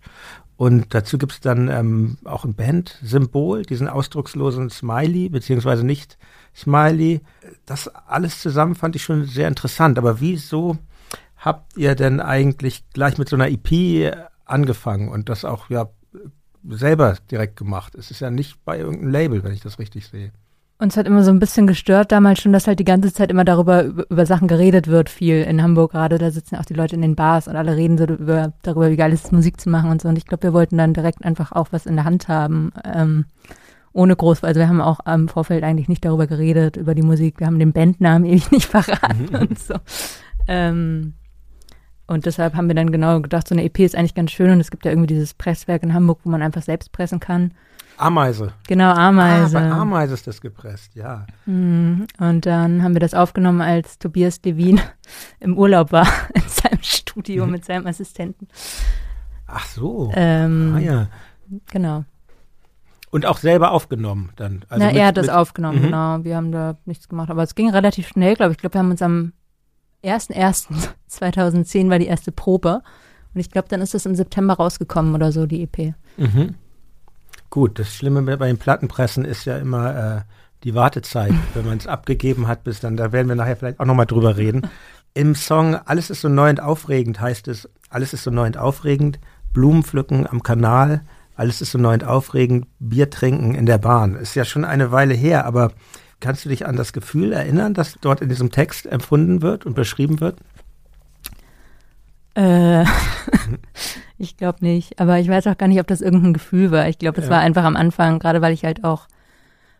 Und 0.56 0.94
dazu 0.94 1.18
gibt 1.18 1.34
es 1.34 1.40
dann 1.42 1.68
ähm, 1.68 2.18
auch 2.26 2.46
ein 2.46 2.54
Band-Symbol, 2.54 3.64
diesen 3.64 3.88
ausdruckslosen 3.88 4.70
Smiley, 4.70 5.30
beziehungsweise 5.30 5.86
nicht 5.86 6.18
Smiley. 6.56 7.22
Das 7.66 7.88
alles 7.88 8.40
zusammen 8.40 8.76
fand 8.76 8.96
ich 8.96 9.04
schon 9.04 9.26
sehr 9.26 9.48
interessant. 9.48 9.98
Aber 9.98 10.22
wieso 10.22 10.78
habt 11.38 11.76
ihr 11.76 11.96
denn 11.96 12.20
eigentlich 12.20 12.84
gleich 12.94 13.18
mit 13.18 13.30
so 13.30 13.36
einer 13.36 13.50
EP 13.50 14.16
angefangen 14.46 15.10
und 15.10 15.28
das 15.28 15.44
auch 15.44 15.70
ja 15.70 15.90
selber 16.70 17.18
direkt 17.32 17.58
gemacht? 17.58 17.96
Es 17.96 18.12
ist 18.12 18.22
ja 18.22 18.30
nicht 18.30 18.64
bei 18.64 18.78
irgendeinem 18.78 19.12
Label, 19.12 19.44
wenn 19.44 19.54
ich 19.54 19.62
das 19.62 19.80
richtig 19.80 20.08
sehe. 20.08 20.32
Uns 20.84 20.98
hat 20.98 21.08
immer 21.08 21.24
so 21.24 21.32
ein 21.32 21.40
bisschen 21.40 21.66
gestört 21.66 22.12
damals 22.12 22.42
schon, 22.42 22.54
dass 22.54 22.68
halt 22.68 22.80
die 22.80 22.84
ganze 22.84 23.12
Zeit 23.12 23.32
immer 23.32 23.46
darüber, 23.46 23.84
über, 23.84 24.26
Sachen 24.26 24.48
geredet 24.48 24.88
wird, 24.88 25.10
viel 25.10 25.42
in 25.42 25.64
Hamburg 25.64 25.94
gerade. 25.94 26.18
Da 26.20 26.30
sitzen 26.30 26.58
auch 26.58 26.66
die 26.66 26.76
Leute 26.76 26.96
in 26.96 27.02
den 27.02 27.16
Bars 27.16 27.48
und 27.48 27.56
alle 27.56 27.76
reden 27.76 27.98
so 27.98 28.06
über, 28.06 28.54
darüber, 28.62 28.92
wie 28.92 28.96
geil 28.96 29.14
es 29.14 29.24
ist, 29.24 29.32
Musik 29.32 29.60
zu 29.60 29.70
machen 29.70 29.90
und 29.90 30.02
so. 30.02 30.10
Und 30.10 30.18
ich 30.18 30.28
glaube, 30.28 30.44
wir 30.44 30.54
wollten 30.54 30.78
dann 30.78 30.94
direkt 30.94 31.26
einfach 31.26 31.52
auch 31.54 31.70
was 31.72 31.86
in 31.86 31.96
der 31.96 32.06
Hand 32.06 32.28
haben. 32.28 32.72
Ähm, 32.84 33.26
ohne 33.94 34.16
groß, 34.16 34.44
also 34.44 34.60
wir 34.60 34.68
haben 34.68 34.82
auch 34.82 35.00
am 35.06 35.28
Vorfeld 35.30 35.64
eigentlich 35.64 35.88
nicht 35.88 36.04
darüber 36.04 36.28
geredet, 36.28 36.78
über 36.78 36.96
die 36.96 37.04
Musik. 37.04 37.40
Wir 37.40 37.48
haben 37.48 37.60
den 37.60 37.74
Bandnamen 37.74 38.26
ewig 38.30 38.52
nicht 38.52 38.66
verraten 38.66 39.30
mhm. 39.32 39.40
und 39.40 39.60
so. 39.60 39.76
Ähm, 40.48 41.14
und 42.06 42.26
deshalb 42.26 42.56
haben 42.56 42.68
wir 42.68 42.76
dann 42.76 42.92
genau 42.92 43.22
gedacht, 43.22 43.48
so 43.48 43.56
eine 43.56 43.64
EP 43.64 43.80
ist 43.80 43.96
eigentlich 43.96 44.16
ganz 44.16 44.32
schön 44.32 44.52
und 44.52 44.60
es 44.60 44.70
gibt 44.70 44.84
ja 44.84 44.92
irgendwie 44.92 45.08
dieses 45.08 45.34
Presswerk 45.34 45.84
in 45.84 45.94
Hamburg, 45.94 46.20
wo 46.24 46.30
man 46.30 46.42
einfach 46.42 46.62
selbst 46.62 46.92
pressen 46.92 47.20
kann. 47.22 47.54
Ameise. 47.98 48.54
Genau, 48.68 48.92
Ameise. 48.92 49.58
Ah, 49.58 49.62
bei 49.62 49.72
Ameise 49.72 50.14
ist 50.14 50.28
das 50.28 50.42
gepresst, 50.42 50.96
ja. 50.96 51.26
Mhm. 51.46 52.08
Und 52.20 52.46
dann 52.46 52.84
haben 52.84 52.94
wir 52.94 53.00
das 53.00 53.14
aufgenommen, 53.14 53.62
als 53.62 54.00
Tobias 54.00 54.42
Devin 54.42 54.82
im 55.40 55.58
Urlaub 55.58 55.92
war, 55.92 56.08
in 56.34 56.42
seinem 56.48 56.82
Studio 56.82 57.46
mhm. 57.46 57.52
mit 57.52 57.66
seinem 57.66 57.88
Assistenten. 57.88 58.48
Ach 59.48 59.66
so. 59.68 60.12
Ähm, 60.16 60.74
ah, 60.76 60.80
ja. 60.80 61.08
Genau. 61.72 62.06
Und 63.12 63.28
auch 63.28 63.38
selber 63.38 63.72
aufgenommen 63.72 64.32
dann. 64.38 64.66
Also 64.70 64.84
Na, 64.84 64.92
mit, 64.92 65.00
er 65.00 65.08
hat 65.08 65.18
das 65.18 65.30
aufgenommen, 65.30 65.80
mhm. 65.80 65.84
genau. 65.84 66.24
Wir 66.24 66.36
haben 66.36 66.52
da 66.52 66.78
nichts 66.86 67.08
gemacht. 67.08 67.30
Aber 67.30 67.44
es 67.44 67.54
ging 67.54 67.70
relativ 67.70 68.08
schnell, 68.08 68.36
glaube 68.36 68.52
ich. 68.52 68.58
Ich 68.58 68.62
glaube, 68.62 68.74
wir 68.74 68.80
haben 68.80 68.90
uns 68.90 69.04
am 69.04 69.34
1.1.2010 70.04 71.90
war 71.92 72.00
die 72.00 72.08
erste 72.08 72.32
Probe. 72.32 72.82
Und 73.34 73.40
ich 73.40 73.52
glaube, 73.52 73.68
dann 73.68 73.82
ist 73.82 73.94
das 73.94 74.06
im 74.06 74.16
September 74.16 74.56
rausgekommen 74.56 75.14
oder 75.14 75.32
so, 75.32 75.46
die 75.46 75.62
EP. 75.64 75.94
Mhm. 76.18 76.56
Gut, 77.54 77.78
das 77.78 77.94
Schlimme 77.94 78.24
bei 78.24 78.48
den 78.48 78.58
Plattenpressen 78.58 79.26
ist 79.26 79.46
ja 79.46 79.60
immer 79.60 79.96
äh, 79.96 80.22
die 80.64 80.74
Wartezeit, 80.74 81.36
wenn 81.54 81.68
man 81.68 81.78
es 81.78 81.86
abgegeben 81.86 82.48
hat, 82.48 82.64
bis 82.64 82.80
dann, 82.80 82.98
da 82.98 83.12
werden 83.12 83.28
wir 83.28 83.36
nachher 83.36 83.56
vielleicht 83.56 83.80
auch 83.80 83.86
nochmal 83.86 84.08
drüber 84.08 84.38
reden. 84.38 84.68
Im 85.14 85.36
Song 85.36 85.76
Alles 85.76 86.10
ist 86.10 86.22
so 86.22 86.30
neu 86.30 86.50
und 86.50 86.60
aufregend 86.60 87.22
heißt 87.22 87.48
es, 87.48 87.70
alles 87.92 88.12
ist 88.12 88.24
so 88.24 88.32
neu 88.32 88.48
und 88.48 88.58
aufregend, 88.58 89.20
Blumen 89.54 89.84
pflücken 89.84 90.26
am 90.26 90.42
Kanal, 90.42 91.02
alles 91.36 91.62
ist 91.62 91.70
so 91.70 91.78
neu 91.78 91.94
und 91.94 92.04
aufregend, 92.04 92.66
Bier 92.80 93.12
trinken 93.12 93.54
in 93.54 93.68
der 93.68 93.78
Bahn. 93.78 94.16
Ist 94.16 94.34
ja 94.34 94.46
schon 94.46 94.66
eine 94.66 94.92
Weile 94.92 95.14
her, 95.14 95.46
aber 95.46 95.74
kannst 96.22 96.46
du 96.46 96.50
dich 96.50 96.66
an 96.66 96.76
das 96.76 96.92
Gefühl 96.92 97.34
erinnern, 97.34 97.76
das 97.76 98.00
dort 98.02 98.22
in 98.22 98.30
diesem 98.30 98.50
Text 98.50 98.88
empfunden 98.88 99.44
wird 99.44 99.68
und 99.68 99.76
beschrieben 99.76 100.22
wird? 100.22 100.40
Äh, 102.36 102.86
ich 104.18 104.38
glaube 104.38 104.60
nicht. 104.62 105.00
Aber 105.00 105.20
ich 105.20 105.28
weiß 105.28 105.48
auch 105.48 105.58
gar 105.58 105.68
nicht, 105.68 105.80
ob 105.80 105.88
das 105.88 106.02
irgendein 106.02 106.34
Gefühl 106.34 106.72
war. 106.72 106.88
Ich 106.88 107.00
glaube, 107.00 107.20
es 107.20 107.28
ja. 107.28 107.32
war 107.32 107.40
einfach 107.40 107.64
am 107.64 107.76
Anfang, 107.76 108.20
gerade 108.20 108.42
weil 108.42 108.54
ich 108.54 108.66
halt 108.66 108.84
auch 108.84 109.08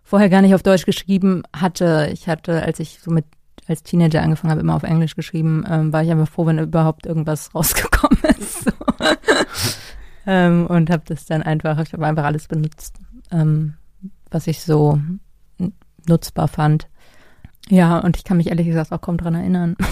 vorher 0.04 0.30
gar 0.30 0.42
nicht 0.42 0.54
auf 0.54 0.64
Deutsch 0.64 0.86
geschrieben 0.86 1.44
hatte. 1.56 2.10
Ich 2.14 2.28
hatte, 2.28 2.64
als 2.64 2.80
ich 2.80 3.00
so 3.00 3.12
mit 3.12 3.26
als 3.68 3.84
Teenager 3.84 4.22
angefangen 4.22 4.52
habe, 4.52 4.62
immer 4.62 4.76
auf 4.76 4.84
Englisch 4.84 5.16
geschrieben, 5.16 5.66
ähm, 5.70 5.94
war 5.94 6.04
ich 6.04 6.12
einfach 6.12 6.28
froh, 6.28 6.46
wenn 6.46 6.60
überhaupt 6.60 7.06
irgendwas 7.06 7.56
rausgekommen 7.56 8.20
ist. 8.38 8.66
So. 8.66 8.72
ähm, 10.28 10.68
und 10.68 10.90
habe 10.90 11.04
das 11.06 11.26
dann 11.26 11.42
einfach, 11.42 11.80
ich 11.80 11.94
habe 11.94 12.06
einfach 12.06 12.26
alles 12.26 12.48
benutzt, 12.48 12.98
ähm, 13.32 13.76
was 14.30 14.48
ich 14.48 14.62
so 14.62 15.00
nutzbar 16.08 16.50
fand. 16.50 16.90
Ja, 17.70 18.00
und 18.00 18.18
ich 18.18 18.26
kann 18.26 18.38
mich 18.38 18.48
ehrlich 18.48 18.68
gesagt 18.68 18.92
auch 18.92 19.00
kaum 19.00 19.18
dran 19.18 19.36
erinnern. 19.36 19.78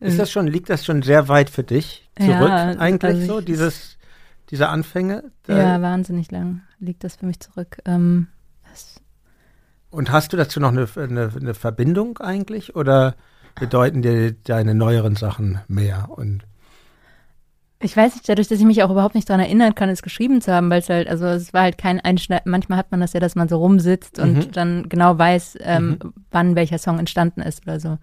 Ist 0.00 0.18
das 0.18 0.30
schon, 0.30 0.46
liegt 0.46 0.70
das 0.70 0.84
schon 0.84 1.02
sehr 1.02 1.28
weit 1.28 1.50
für 1.50 1.64
dich 1.64 2.08
zurück 2.16 2.48
ja, 2.48 2.76
eigentlich 2.78 3.22
also 3.22 3.34
so, 3.34 3.40
dieses, 3.40 3.98
diese 4.50 4.68
Anfänge? 4.68 5.24
Ja, 5.46 5.80
wahnsinnig 5.82 6.30
lang 6.30 6.62
liegt 6.78 7.04
das 7.04 7.16
für 7.16 7.26
mich 7.26 7.40
zurück. 7.40 7.78
Ähm, 7.84 8.28
und 9.90 10.10
hast 10.12 10.32
du 10.32 10.36
dazu 10.36 10.60
noch 10.60 10.68
eine, 10.68 10.86
eine, 10.96 11.30
eine, 11.34 11.54
Verbindung 11.54 12.18
eigentlich 12.18 12.76
oder 12.76 13.14
bedeuten 13.58 14.02
dir 14.02 14.32
deine 14.32 14.74
neueren 14.74 15.16
Sachen 15.16 15.60
mehr? 15.66 16.08
Und 16.10 16.44
ich 17.80 17.96
weiß 17.96 18.14
nicht, 18.14 18.28
dadurch, 18.28 18.48
dass 18.48 18.58
ich 18.58 18.66
mich 18.66 18.82
auch 18.82 18.90
überhaupt 18.90 19.14
nicht 19.14 19.30
daran 19.30 19.40
erinnern 19.40 19.74
kann, 19.74 19.88
es 19.88 20.02
geschrieben 20.02 20.42
zu 20.42 20.52
haben, 20.52 20.68
weil 20.68 20.80
es 20.80 20.90
halt, 20.90 21.08
also 21.08 21.26
es 21.26 21.54
war 21.54 21.62
halt 21.62 21.78
kein 21.78 22.00
Einschneid. 22.00 22.44
Manchmal 22.44 22.76
hat 22.76 22.90
man 22.90 23.00
das 23.00 23.14
ja, 23.14 23.20
dass 23.20 23.34
man 23.34 23.48
so 23.48 23.56
rumsitzt 23.56 24.18
und 24.18 24.34
mhm. 24.34 24.52
dann 24.52 24.88
genau 24.88 25.16
weiß, 25.16 25.58
ähm, 25.60 25.90
mhm. 25.90 26.12
wann 26.30 26.54
welcher 26.54 26.78
Song 26.78 26.98
entstanden 26.98 27.40
ist 27.40 27.62
oder 27.62 27.80
so. 27.80 27.98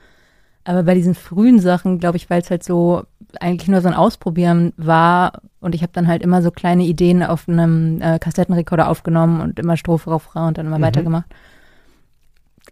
Aber 0.66 0.84
bei 0.84 0.96
diesen 0.96 1.16
frühen 1.16 1.60
Sachen, 1.60 2.00
glaube 2.00 2.18
ich, 2.18 2.30
weil 2.30 2.42
es 2.42 2.50
halt 2.50 2.64
so 2.64 3.04
eigentlich 3.40 3.68
nur 3.68 3.82
so 3.82 3.88
ein 3.88 3.94
Ausprobieren 3.94 4.74
war 4.78 5.42
und 5.60 5.76
ich 5.76 5.82
habe 5.82 5.94
dann 5.94 6.08
halt 6.08 6.24
immer 6.24 6.42
so 6.42 6.52
kleine 6.52 6.84
Ideen 6.84 7.24
auf 7.24 7.48
einem 7.48 8.02
äh, 8.02 8.20
Kassettenrekorder 8.20 8.90
aufgenommen 8.90 9.42
und 9.42 9.60
immer 9.60 9.78
Strophe, 9.78 10.12
Refrain 10.12 10.48
und 10.48 10.58
dann 10.58 10.66
immer 10.66 10.80
mhm. 10.80 10.84
weitergemacht. 10.84 11.26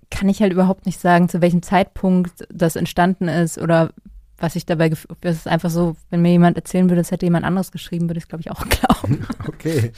Kann 0.10 0.30
ich 0.30 0.42
halt 0.42 0.54
überhaupt 0.54 0.86
nicht 0.86 1.00
sagen, 1.00 1.30
zu 1.30 1.42
welchem 1.42 1.62
Zeitpunkt 1.62 2.48
das 2.52 2.76
entstanden 2.76 3.28
ist 3.28 3.58
oder 3.58 3.92
was 4.38 4.56
ich 4.56 4.66
dabei, 4.66 4.90
das 4.90 5.36
ist 5.36 5.48
einfach 5.48 5.70
so, 5.70 5.96
wenn 6.10 6.22
mir 6.22 6.32
jemand 6.32 6.58
erzählen 6.58 6.90
würde, 6.90 7.02
es 7.02 7.12
hätte 7.12 7.26
jemand 7.26 7.46
anderes 7.46 7.72
geschrieben, 7.72 8.10
würde 8.10 8.18
ich 8.18 8.26
es, 8.26 8.28
glaube 8.28 8.42
ich, 8.42 8.52
auch 8.52 8.66
glauben. 8.70 9.26
Okay. 9.48 9.92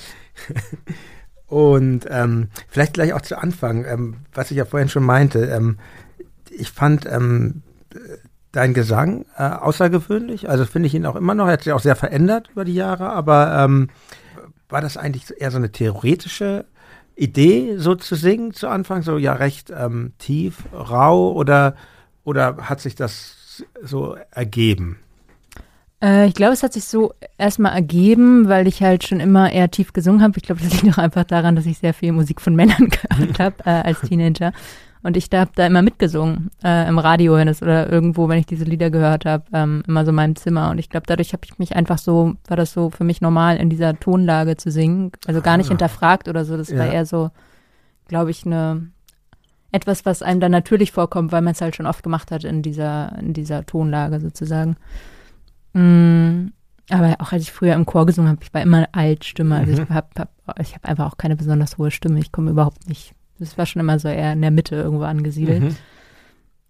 Und 1.48 2.06
ähm, 2.10 2.50
vielleicht 2.68 2.94
gleich 2.94 3.14
auch 3.14 3.22
zu 3.22 3.38
Anfang, 3.38 3.86
ähm, 3.86 4.18
was 4.34 4.52
ich 4.52 4.58
ja 4.58 4.66
vorhin 4.66 4.90
schon 4.90 5.04
meinte, 5.04 5.46
ähm, 5.46 5.78
ich 6.50 6.72
fand 6.72 7.06
ähm, 7.06 7.62
dein 8.52 8.74
Gesang 8.74 9.25
äh, 9.38 9.44
außergewöhnlich. 9.44 10.50
Also 10.50 10.66
finde 10.66 10.88
ich 10.88 10.96
ihn 10.96 11.06
auch 11.06 11.16
immer 11.16 11.36
noch. 11.36 11.48
Er 11.48 11.54
hat 11.54 11.64
sich 11.64 11.74
auch 11.74 11.82
sehr 11.82 11.96
verändert 11.96 12.50
über 12.52 12.66
die 12.66 12.74
Jahre. 12.74 13.10
Aber 13.10 13.56
ähm, 13.58 13.90
war 14.70 14.82
das 14.82 14.98
eigentlich 14.98 15.25
eher 15.38 15.52
so 15.52 15.58
eine 15.58 15.72
theoretische 15.72 16.66
Idee, 17.16 17.75
so 17.78 17.96
zu 17.96 18.16
singen 18.16 18.54
zu 18.54 18.68
Anfang? 18.68 19.02
So 19.02 19.18
ja 19.18 19.34
recht 19.34 19.72
ähm, 19.75 20.14
tief, 20.18 20.64
rau 20.74 21.34
oder, 21.34 21.75
oder 22.24 22.58
hat 22.58 22.80
sich 22.80 22.96
das 22.96 23.64
so 23.82 24.18
ergeben? 24.32 25.00
Äh, 26.02 26.28
ich 26.28 26.34
glaube, 26.34 26.54
es 26.54 26.64
hat 26.64 26.74
sich 26.74 26.86
so 26.86 27.14
erstmal 27.38 27.74
ergeben, 27.74 28.48
weil 28.48 28.68
ich 28.68 28.82
halt 28.82 29.06
schon 29.06 29.20
immer 29.20 29.52
eher 29.52 29.72
tief 29.72 29.92
gesungen 29.94 30.22
habe. 30.22 30.38
Ich 30.38 30.44
glaube, 30.44 30.62
das 30.62 30.82
liegt 30.82 30.98
auch 30.98 31.02
einfach 31.02 31.24
daran, 31.24 31.56
dass 31.56 31.66
ich 31.66 31.80
sehr 31.80 31.94
viel 31.94 32.12
Musik 32.12 32.42
von 32.42 32.56
Männern 32.56 32.90
gehört 33.10 33.40
habe 33.40 33.56
äh, 33.66 33.70
als 33.70 34.02
Teenager. 34.02 34.54
Und 35.06 35.16
ich 35.16 35.30
habe 35.32 35.52
da 35.54 35.68
immer 35.68 35.84
mitgesungen, 35.84 36.50
äh, 36.64 36.90
im 36.90 36.98
Radio 36.98 37.36
wenn 37.36 37.48
es, 37.48 37.62
oder 37.62 37.92
irgendwo, 37.92 38.28
wenn 38.28 38.40
ich 38.40 38.48
diese 38.48 38.64
Lieder 38.64 38.90
gehört 38.90 39.26
habe, 39.26 39.44
ähm, 39.54 39.84
immer 39.88 40.04
so 40.04 40.10
in 40.10 40.16
meinem 40.16 40.36
Zimmer. 40.36 40.72
Und 40.72 40.80
ich 40.80 40.90
glaube, 40.90 41.06
dadurch 41.06 41.32
habe 41.32 41.44
ich 41.46 41.60
mich 41.60 41.76
einfach 41.76 42.00
so, 42.00 42.34
war 42.48 42.58
das 42.58 42.74
so 42.74 42.90
für 42.90 43.04
mich 43.04 43.22
normal, 43.22 43.58
in 43.58 43.70
dieser 43.70 44.00
Tonlage 44.00 44.58
zu 44.58 44.72
singen. 44.72 45.12
Also 45.28 45.42
gar 45.42 45.58
nicht 45.58 45.68
ah. 45.68 45.70
hinterfragt 45.70 46.28
oder 46.28 46.44
so. 46.44 46.58
Das 46.58 46.70
ja. 46.72 46.80
war 46.80 46.88
eher 46.88 47.06
so, 47.06 47.30
glaube 48.08 48.32
ich, 48.32 48.48
eine 48.48 48.88
etwas, 49.72 50.08
was 50.08 50.24
einem 50.24 50.40
dann 50.40 50.52
natürlich 50.52 50.92
vorkommt, 50.92 51.32
weil 51.32 51.44
man 51.44 51.52
es 51.52 51.62
halt 51.62 51.76
schon 51.76 51.86
oft 51.86 52.02
gemacht 52.02 52.32
hat 52.32 52.44
in 52.44 52.64
dieser, 52.64 53.16
in 53.20 53.34
dieser 53.34 53.64
Tonlage 53.64 54.20
sozusagen. 54.20 54.76
Mm, 55.74 56.48
aber 56.90 57.18
auch 57.20 57.32
als 57.32 57.44
ich 57.44 57.52
früher 57.52 57.76
im 57.76 57.86
Chor 57.86 58.08
gesungen 58.08 58.32
habe, 58.32 58.42
ich 58.42 58.52
war 58.56 58.64
immer 58.64 58.78
eine 58.78 58.94
Altstimme. 58.96 59.56
Also 59.56 59.72
mhm. 59.72 59.84
ich 59.84 59.90
habe 59.92 60.08
hab, 60.18 60.60
ich 60.60 60.74
hab 60.74 60.84
einfach 60.84 61.06
auch 61.12 61.18
keine 61.18 61.36
besonders 61.36 61.78
hohe 61.78 61.92
Stimme. 61.92 62.18
Ich 62.18 62.32
komme 62.32 62.50
überhaupt 62.50 62.90
nicht 62.90 63.14
das 63.39 63.58
war 63.58 63.65
schon 63.65 63.80
immer 63.80 64.00
so 64.00 64.08
eher 64.08 64.34
in 64.34 64.42
der 64.42 64.51
Mitte 64.51 64.75
irgendwo 64.75 65.04
angesiedelt. 65.04 65.63
Mhm. 65.63 65.75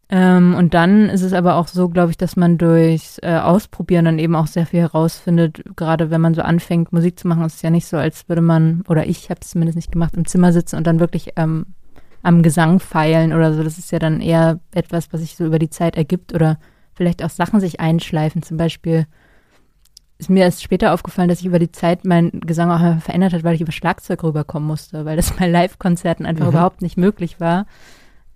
Ähm, 0.07 0.53
und 0.55 0.75
dann 0.75 1.10
ist 1.10 1.24
es 1.24 1.34
aber 1.34 1.55
auch 1.55 1.67
so, 1.67 1.89
glaube 1.89 2.12
ich, 2.12 2.17
dass 2.17 2.36
man 2.36 2.60
durchs 2.60 3.17
äh, 3.24 3.38
Ausprobieren 3.38 4.05
dann 4.05 4.19
eben 4.19 4.36
auch 4.36 4.45
sehr 4.45 4.67
viel 4.67 4.81
herausfindet. 4.81 5.63
Gerade 5.75 6.12
wenn 6.12 6.22
man 6.22 6.36
so 6.36 6.43
anfängt, 6.43 6.93
Musik 6.93 7.17
zu 7.17 7.27
machen, 7.27 7.43
ist 7.43 7.55
es 7.55 7.62
ja 7.63 7.72
nicht 7.72 7.88
so, 7.88 7.98
als 7.98 8.29
würde 8.29 8.41
man, 8.41 8.84
oder 8.88 9.07
ich 9.07 9.29
habe 9.31 9.39
es 9.41 9.50
zumindest 9.50 9.77
nicht 9.77 9.91
gemacht, 9.91 10.13
im 10.15 10.25
Zimmer 10.25 10.53
sitzen 10.53 10.75
und 10.75 10.86
dann 10.86 11.00
wirklich 11.00 11.31
ähm, 11.38 11.65
am 12.22 12.43
Gesang 12.43 12.79
feilen 12.79 13.34
oder 13.34 13.53
so. 13.53 13.63
Das 13.63 13.79
ist 13.79 13.91
ja 13.91 13.98
dann 13.98 14.22
eher 14.22 14.60
etwas, 14.74 15.12
was 15.12 15.22
sich 15.22 15.36
so 15.36 15.45
über 15.45 15.57
die 15.57 15.69
Zeit 15.72 15.95
ergibt 15.95 16.36
oder 16.36 16.60
vielleicht 16.93 17.24
auch 17.24 17.31
Sachen 17.31 17.60
sich 17.60 17.79
einschleifen. 17.79 18.43
Zum 18.43 18.57
Beispiel 18.57 19.07
ist 20.17 20.29
mir 20.29 20.43
erst 20.43 20.63
später 20.63 20.93
aufgefallen, 20.93 21.27
dass 21.27 21.39
sich 21.39 21.48
über 21.48 21.60
die 21.60 21.72
Zeit 21.72 22.05
mein 22.05 22.31
Gesang 22.41 22.72
auch 22.72 23.01
verändert 23.01 23.34
hat, 23.34 23.43
weil 23.43 23.55
ich 23.55 23.62
über 23.62 23.72
Schlagzeug 23.72 24.24
rüberkommen 24.24 24.67
musste, 24.67 25.05
weil 25.05 25.15
das 25.15 25.31
bei 25.38 25.48
Live-Konzerten 25.48 26.25
einfach 26.25 26.45
mhm. 26.45 26.51
überhaupt 26.51 26.81
nicht 26.81 26.98
möglich 26.98 27.39
war, 27.39 27.65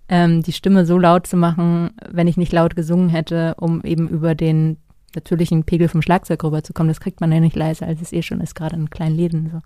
ähm, 0.08 0.42
die 0.42 0.52
Stimme 0.52 0.84
so 0.84 0.98
laut 0.98 1.26
zu 1.26 1.36
machen, 1.36 1.90
wenn 2.10 2.28
ich 2.28 2.36
nicht 2.36 2.52
laut 2.52 2.76
gesungen 2.76 3.08
hätte, 3.08 3.54
um 3.58 3.82
eben 3.82 4.08
über 4.08 4.34
den 4.34 4.76
natürlichen 5.14 5.64
Pegel 5.64 5.88
vom 5.88 6.02
Schlagzeug 6.02 6.44
rüberzukommen. 6.44 6.88
Das 6.88 7.00
kriegt 7.00 7.20
man 7.20 7.32
ja 7.32 7.40
nicht 7.40 7.56
leiser, 7.56 7.86
als 7.86 8.00
es 8.00 8.12
eh 8.12 8.22
schon 8.22 8.40
ist, 8.40 8.54
gerade 8.54 8.76
in 8.76 8.90
kleinen 8.90 9.16
Läden 9.16 9.50
so. 9.50 9.58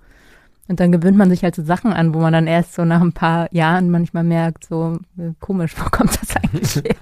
Und 0.66 0.80
dann 0.80 0.92
gewöhnt 0.92 1.18
man 1.18 1.28
sich 1.28 1.42
halt 1.42 1.54
so 1.54 1.62
Sachen 1.62 1.92
an, 1.92 2.14
wo 2.14 2.20
man 2.20 2.32
dann 2.32 2.46
erst 2.46 2.74
so 2.74 2.84
nach 2.84 3.02
ein 3.02 3.12
paar 3.12 3.52
Jahren 3.52 3.90
manchmal 3.90 4.24
merkt, 4.24 4.64
so 4.66 4.98
äh, 5.18 5.32
komisch, 5.40 5.74
wo 5.78 5.84
kommt 5.90 6.18
das 6.20 6.36
eigentlich 6.36 6.74
her? 6.84 6.96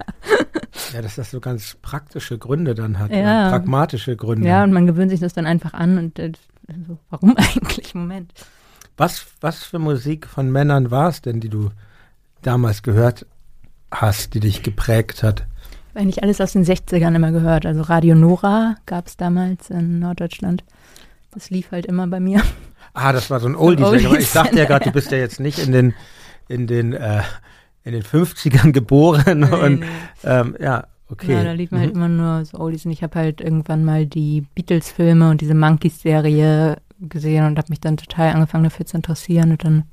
Ja, 0.93 1.01
dass 1.01 1.15
das 1.15 1.31
so 1.31 1.39
ganz 1.39 1.77
praktische 1.81 2.37
Gründe 2.37 2.75
dann 2.75 2.99
hat, 2.99 3.11
ja. 3.11 3.49
pragmatische 3.49 4.15
Gründe. 4.15 4.47
Ja, 4.47 4.63
und 4.63 4.73
man 4.73 4.85
gewöhnt 4.85 5.11
sich 5.11 5.19
das 5.19 5.33
dann 5.33 5.45
einfach 5.45 5.73
an 5.73 5.97
und 5.97 6.19
äh, 6.19 6.33
also, 6.67 6.97
warum 7.09 7.35
eigentlich? 7.37 7.95
Moment. 7.95 8.33
Was, 8.97 9.25
was 9.41 9.63
für 9.63 9.79
Musik 9.79 10.27
von 10.27 10.51
Männern 10.51 10.91
war 10.91 11.09
es 11.09 11.21
denn, 11.21 11.39
die 11.39 11.49
du 11.49 11.69
damals 12.41 12.83
gehört 12.83 13.25
hast, 13.91 14.33
die 14.33 14.39
dich 14.39 14.61
geprägt 14.61 15.23
hat? 15.23 15.45
Eigentlich 15.95 16.23
alles 16.23 16.41
aus 16.41 16.53
den 16.53 16.65
60ern 16.65 17.15
immer 17.15 17.31
gehört. 17.31 17.65
Also 17.65 17.81
Radio 17.81 18.15
Nora 18.15 18.75
gab 18.85 19.07
es 19.07 19.17
damals 19.17 19.69
in 19.69 19.99
Norddeutschland. 19.99 20.63
Das 21.31 21.49
lief 21.49 21.71
halt 21.71 21.85
immer 21.85 22.07
bei 22.07 22.19
mir. 22.19 22.41
Ah, 22.93 23.11
das 23.11 23.29
war 23.29 23.39
so 23.39 23.47
ein 23.47 23.55
Oldie. 23.55 23.83
So 23.83 23.89
Oldie 23.89 24.17
ich 24.19 24.31
dachte 24.31 24.57
ja 24.57 24.65
gerade, 24.65 24.85
du 24.85 24.91
bist 24.91 25.11
ja 25.11 25.17
jetzt 25.17 25.39
nicht 25.39 25.59
in 25.59 25.71
den 25.71 25.93
in 26.47 26.67
den, 26.67 26.93
äh, 26.93 27.23
in 27.83 27.93
den 27.93 28.03
50ern 28.03 28.71
geboren 28.71 29.39
nee, 29.39 29.55
und 29.55 29.79
nee. 29.81 29.85
Ähm, 30.23 30.55
ja, 30.59 30.87
okay. 31.09 31.33
Ja, 31.33 31.43
da 31.43 31.51
liefen 31.53 31.79
halt 31.79 31.95
mhm. 31.95 32.01
halt 32.01 32.11
immer 32.11 32.23
nur 32.23 32.45
so 32.45 32.59
Oldies 32.59 32.85
und 32.85 32.91
ich 32.91 33.03
habe 33.03 33.17
halt 33.19 33.41
irgendwann 33.41 33.85
mal 33.85 34.05
die 34.05 34.41
Beatles-Filme 34.55 35.29
und 35.29 35.41
diese 35.41 35.55
Monkeys-Serie 35.55 36.77
gesehen 36.99 37.45
und 37.45 37.57
habe 37.57 37.69
mich 37.69 37.81
dann 37.81 37.97
total 37.97 38.33
angefangen 38.33 38.65
dafür 38.65 38.85
zu 38.85 38.97
interessieren 38.97 39.51
und 39.51 39.63
dann 39.63 39.83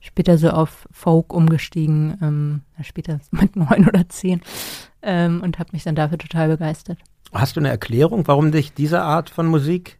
später 0.00 0.38
so 0.38 0.50
auf 0.50 0.88
Folk 0.90 1.32
umgestiegen, 1.32 2.18
ähm, 2.22 2.60
später 2.82 3.20
mit 3.30 3.56
neun 3.56 3.88
oder 3.88 4.08
zehn 4.08 4.40
ähm, 5.02 5.40
und 5.42 5.58
habe 5.58 5.70
mich 5.72 5.84
dann 5.84 5.94
dafür 5.94 6.18
total 6.18 6.48
begeistert. 6.48 6.98
Hast 7.32 7.56
du 7.56 7.60
eine 7.60 7.68
Erklärung, 7.68 8.26
warum 8.26 8.52
dich 8.52 8.72
diese 8.72 9.02
Art 9.02 9.30
von 9.30 9.46
Musik 9.46 9.98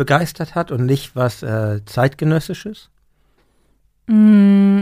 begeistert 0.00 0.54
hat 0.54 0.72
und 0.72 0.86
nicht 0.86 1.14
was 1.14 1.42
äh, 1.42 1.84
zeitgenössisches? 1.84 2.88
Mm. 4.06 4.80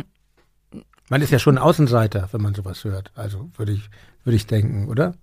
Man 1.11 1.23
ist 1.23 1.33
ja 1.33 1.41
schon 1.41 1.59
Außenseiter, 1.59 2.29
wenn 2.31 2.41
man 2.41 2.55
sowas 2.55 2.85
hört. 2.85 3.11
Also 3.17 3.51
würde 3.57 3.73
ich, 3.73 3.91
würde 4.23 4.37
ich 4.37 4.47
denken, 4.47 4.87
oder? 4.87 5.15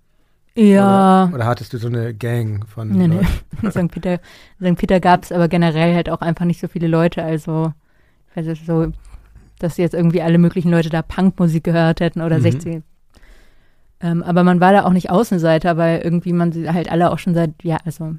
Ja. 0.54 1.24
Oder, 1.24 1.34
oder, 1.34 1.46
hattest 1.46 1.72
du 1.72 1.78
so 1.78 1.88
eine 1.88 2.12
Gang 2.12 2.68
von. 2.68 2.90
Nee, 2.90 3.08
nee. 3.08 3.70
St. 3.70 3.88
Peter, 3.90 4.20
St. 4.60 4.76
Peter 4.76 5.00
gab 5.00 5.22
es 5.22 5.32
aber 5.32 5.48
generell 5.48 5.94
halt 5.94 6.10
auch 6.10 6.20
einfach 6.20 6.44
nicht 6.44 6.60
so 6.60 6.68
viele 6.68 6.88
Leute. 6.88 7.22
Also, 7.22 7.72
ich 8.28 8.36
weiß 8.36 8.46
nicht, 8.48 8.66
so, 8.66 8.92
dass 9.60 9.78
jetzt 9.78 9.94
irgendwie 9.94 10.20
alle 10.20 10.36
möglichen 10.36 10.70
Leute 10.70 10.90
da 10.90 11.00
Punkmusik 11.00 11.64
gehört 11.64 12.00
hätten 12.00 12.20
oder 12.20 12.36
mhm. 12.36 12.42
60. 12.42 12.82
Ähm, 14.00 14.22
aber 14.22 14.44
man 14.44 14.60
war 14.60 14.74
da 14.74 14.84
auch 14.84 14.92
nicht 14.92 15.08
Außenseiter, 15.08 15.78
weil 15.78 16.00
irgendwie 16.00 16.34
man 16.34 16.52
sie 16.52 16.68
halt 16.68 16.92
alle 16.92 17.10
auch 17.10 17.18
schon 17.18 17.32
seit, 17.32 17.52
ja, 17.62 17.78
also 17.86 18.16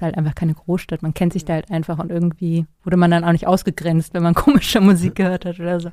ist 0.00 0.02
halt 0.02 0.16
einfach 0.16 0.34
keine 0.34 0.54
Großstadt. 0.54 1.02
Man 1.02 1.14
kennt 1.14 1.32
sich 1.34 1.44
da 1.44 1.54
halt 1.54 1.70
einfach 1.70 1.98
und 1.98 2.10
irgendwie 2.10 2.66
wurde 2.84 2.96
man 2.96 3.10
dann 3.10 3.24
auch 3.24 3.32
nicht 3.32 3.46
ausgegrenzt, 3.46 4.14
wenn 4.14 4.22
man 4.22 4.34
komische 4.34 4.80
Musik 4.80 5.16
gehört 5.16 5.44
hat 5.44 5.60
oder 5.60 5.78
so. 5.78 5.90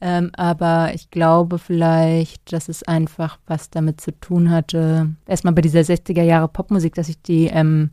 Ähm, 0.00 0.30
aber 0.36 0.92
ich 0.94 1.10
glaube 1.10 1.58
vielleicht, 1.58 2.52
dass 2.52 2.68
es 2.68 2.82
einfach 2.82 3.38
was 3.46 3.70
damit 3.70 4.00
zu 4.00 4.12
tun 4.18 4.50
hatte. 4.50 5.14
Erstmal 5.26 5.54
bei 5.54 5.62
dieser 5.62 5.80
60er 5.80 6.22
Jahre 6.22 6.48
Popmusik, 6.48 6.94
dass 6.94 7.08
ich 7.08 7.20
die 7.22 7.46
ähm, 7.46 7.90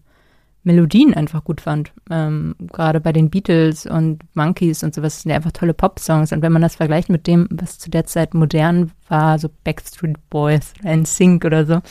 Melodien 0.63 1.13
einfach 1.13 1.43
gut 1.43 1.61
fand. 1.61 1.91
Ähm, 2.09 2.55
Gerade 2.59 2.99
bei 2.99 3.11
den 3.11 3.29
Beatles 3.29 3.85
und 3.85 4.23
Monkeys 4.35 4.83
und 4.83 4.93
sowas 4.93 5.21
sind 5.21 5.29
ja 5.29 5.35
einfach 5.35 5.51
tolle 5.51 5.73
Pop-Songs. 5.73 6.31
Und 6.31 6.41
wenn 6.41 6.51
man 6.51 6.63
das 6.63 6.75
vergleicht 6.75 7.09
mit 7.09 7.27
dem, 7.27 7.47
was 7.51 7.77
zu 7.77 7.89
der 7.89 8.05
Zeit 8.05 8.33
modern 8.33 8.91
war, 9.07 9.37
so 9.37 9.49
Backstreet 9.63 10.17
Boys 10.29 10.73
oder 10.83 11.05
Sync 11.05 11.45
oder 11.45 11.65
so, 11.65 11.81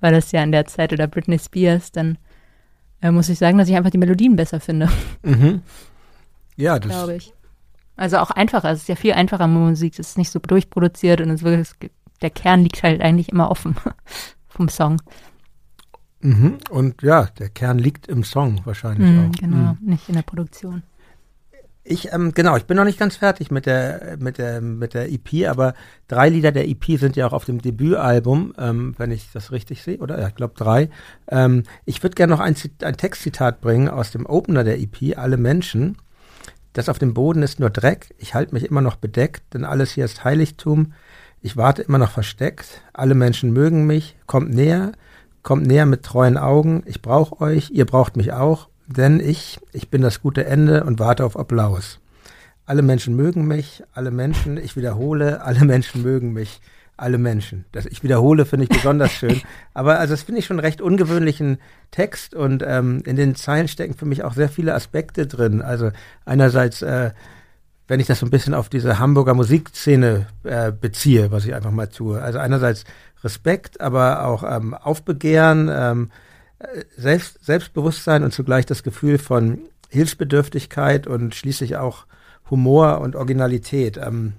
war 0.00 0.10
das 0.10 0.32
ja 0.32 0.42
in 0.42 0.52
der 0.52 0.66
Zeit 0.66 0.92
oder 0.92 1.06
Britney 1.06 1.38
Spears, 1.38 1.92
dann 1.92 2.18
äh, 3.02 3.10
muss 3.10 3.28
ich 3.28 3.38
sagen, 3.38 3.58
dass 3.58 3.68
ich 3.68 3.76
einfach 3.76 3.90
die 3.90 3.98
Melodien 3.98 4.36
besser 4.36 4.60
finde. 4.60 4.88
Mhm. 5.22 5.62
Ja, 6.56 6.78
das 6.78 6.92
glaube 6.92 7.16
ich. 7.16 7.34
Also 7.96 8.18
auch 8.18 8.30
einfacher. 8.30 8.70
Es 8.70 8.82
ist 8.82 8.88
ja 8.88 8.94
viel 8.94 9.12
einfacher 9.12 9.46
Musik. 9.46 9.98
Es 9.98 10.10
ist 10.10 10.18
nicht 10.18 10.30
so 10.30 10.38
durchproduziert 10.38 11.20
und 11.20 11.30
es 11.30 11.42
wirklich, 11.42 11.68
der 12.22 12.30
Kern 12.30 12.62
liegt 12.62 12.82
halt 12.82 13.02
eigentlich 13.02 13.28
immer 13.28 13.50
offen 13.50 13.76
vom 14.48 14.68
Song. 14.68 15.02
Mhm. 16.20 16.58
Und 16.70 17.02
ja, 17.02 17.26
der 17.38 17.48
Kern 17.48 17.78
liegt 17.78 18.06
im 18.06 18.22
Song 18.22 18.60
wahrscheinlich 18.64 19.10
mhm, 19.10 19.26
auch. 19.26 19.40
Genau, 19.40 19.76
mhm. 19.80 19.90
nicht 19.90 20.08
in 20.08 20.14
der 20.14 20.22
Produktion. 20.22 20.82
Ich, 21.84 22.12
ähm, 22.12 22.32
genau, 22.32 22.56
ich 22.56 22.66
bin 22.66 22.76
noch 22.76 22.84
nicht 22.84 22.98
ganz 22.98 23.16
fertig 23.16 23.50
mit 23.50 23.66
der, 23.66 24.16
mit 24.20 24.38
der, 24.38 24.60
mit 24.60 24.94
der 24.94 25.10
EP, 25.10 25.48
aber 25.48 25.74
drei 26.06 26.28
Lieder 26.28 26.52
der 26.52 26.68
EP 26.68 26.84
sind 26.96 27.16
ja 27.16 27.26
auch 27.26 27.32
auf 27.32 27.44
dem 27.44 27.60
Debütalbum, 27.60 28.54
ähm, 28.56 28.94
wenn 28.98 29.10
ich 29.10 29.32
das 29.32 29.50
richtig 29.50 29.82
sehe, 29.82 29.98
oder? 29.98 30.20
Ja, 30.20 30.28
ich 30.28 30.36
glaube 30.36 30.54
drei. 30.56 30.90
Ähm, 31.28 31.64
ich 31.84 32.00
würde 32.02 32.14
gerne 32.14 32.32
noch 32.32 32.40
ein, 32.40 32.54
ein 32.82 32.96
Textzitat 32.96 33.60
bringen 33.60 33.88
aus 33.88 34.12
dem 34.12 34.26
Opener 34.26 34.62
der 34.62 34.78
EP, 34.78 35.18
Alle 35.18 35.36
Menschen. 35.36 35.96
Das 36.72 36.88
auf 36.88 37.00
dem 37.00 37.14
Boden 37.14 37.42
ist 37.42 37.58
nur 37.58 37.70
Dreck, 37.70 38.14
ich 38.16 38.34
halte 38.34 38.54
mich 38.54 38.64
immer 38.64 38.80
noch 38.80 38.96
bedeckt, 38.96 39.42
denn 39.52 39.64
alles 39.64 39.90
hier 39.90 40.04
ist 40.04 40.24
Heiligtum. 40.24 40.92
Ich 41.40 41.56
warte 41.56 41.82
immer 41.82 41.98
noch 41.98 42.12
versteckt, 42.12 42.82
alle 42.92 43.16
Menschen 43.16 43.52
mögen 43.52 43.86
mich, 43.86 44.16
kommt 44.26 44.54
näher, 44.54 44.92
kommt 45.42 45.66
näher 45.66 45.86
mit 45.86 46.04
treuen 46.04 46.38
Augen, 46.38 46.84
ich 46.86 47.02
brauche 47.02 47.40
euch, 47.40 47.70
ihr 47.70 47.84
braucht 47.84 48.16
mich 48.16 48.32
auch, 48.32 48.68
denn 48.92 49.20
ich, 49.20 49.58
ich 49.72 49.88
bin 49.88 50.02
das 50.02 50.20
gute 50.20 50.44
Ende 50.44 50.84
und 50.84 50.98
warte 50.98 51.24
auf 51.24 51.38
Applaus. 51.38 51.98
Alle 52.64 52.82
Menschen 52.82 53.16
mögen 53.16 53.46
mich, 53.46 53.82
alle 53.92 54.10
Menschen, 54.10 54.56
ich 54.56 54.76
wiederhole, 54.76 55.42
alle 55.42 55.64
Menschen 55.64 56.02
mögen 56.02 56.32
mich, 56.32 56.60
alle 56.96 57.18
Menschen. 57.18 57.64
Das 57.72 57.86
ich 57.86 58.02
wiederhole, 58.02 58.44
finde 58.44 58.64
ich 58.64 58.70
besonders 58.70 59.12
schön. 59.12 59.40
Aber 59.74 59.98
also 59.98 60.12
das 60.14 60.22
finde 60.22 60.38
ich 60.38 60.46
schon 60.46 60.58
einen 60.58 60.66
recht 60.66 60.80
ungewöhnlichen 60.80 61.58
Text 61.90 62.34
und 62.34 62.62
ähm, 62.66 63.02
in 63.04 63.16
den 63.16 63.34
Zeilen 63.34 63.68
stecken 63.68 63.94
für 63.94 64.06
mich 64.06 64.22
auch 64.22 64.34
sehr 64.34 64.48
viele 64.48 64.74
Aspekte 64.74 65.26
drin. 65.26 65.62
Also 65.62 65.90
einerseits 66.24 66.82
äh, 66.82 67.10
wenn 67.88 68.00
ich 68.00 68.06
das 68.06 68.20
so 68.20 68.26
ein 68.26 68.30
bisschen 68.30 68.54
auf 68.54 68.68
diese 68.70 68.98
Hamburger 68.98 69.34
Musikszene 69.34 70.26
äh, 70.44 70.72
beziehe, 70.72 71.30
was 71.30 71.44
ich 71.44 71.54
einfach 71.54 71.70
mal 71.70 71.88
tue. 71.88 72.22
Also 72.22 72.38
einerseits 72.38 72.84
Respekt, 73.22 73.80
aber 73.82 74.24
auch 74.24 74.44
ähm, 74.44 74.72
Aufbegehren, 74.72 75.68
ähm, 75.70 76.10
Selbst, 76.96 77.44
Selbstbewusstsein 77.44 78.24
und 78.24 78.32
zugleich 78.32 78.66
das 78.66 78.82
Gefühl 78.82 79.18
von 79.18 79.58
Hilfsbedürftigkeit 79.88 81.06
und 81.06 81.34
schließlich 81.34 81.76
auch 81.76 82.06
Humor 82.50 83.00
und 83.00 83.16
Originalität. 83.16 83.96
Ähm, 83.96 84.34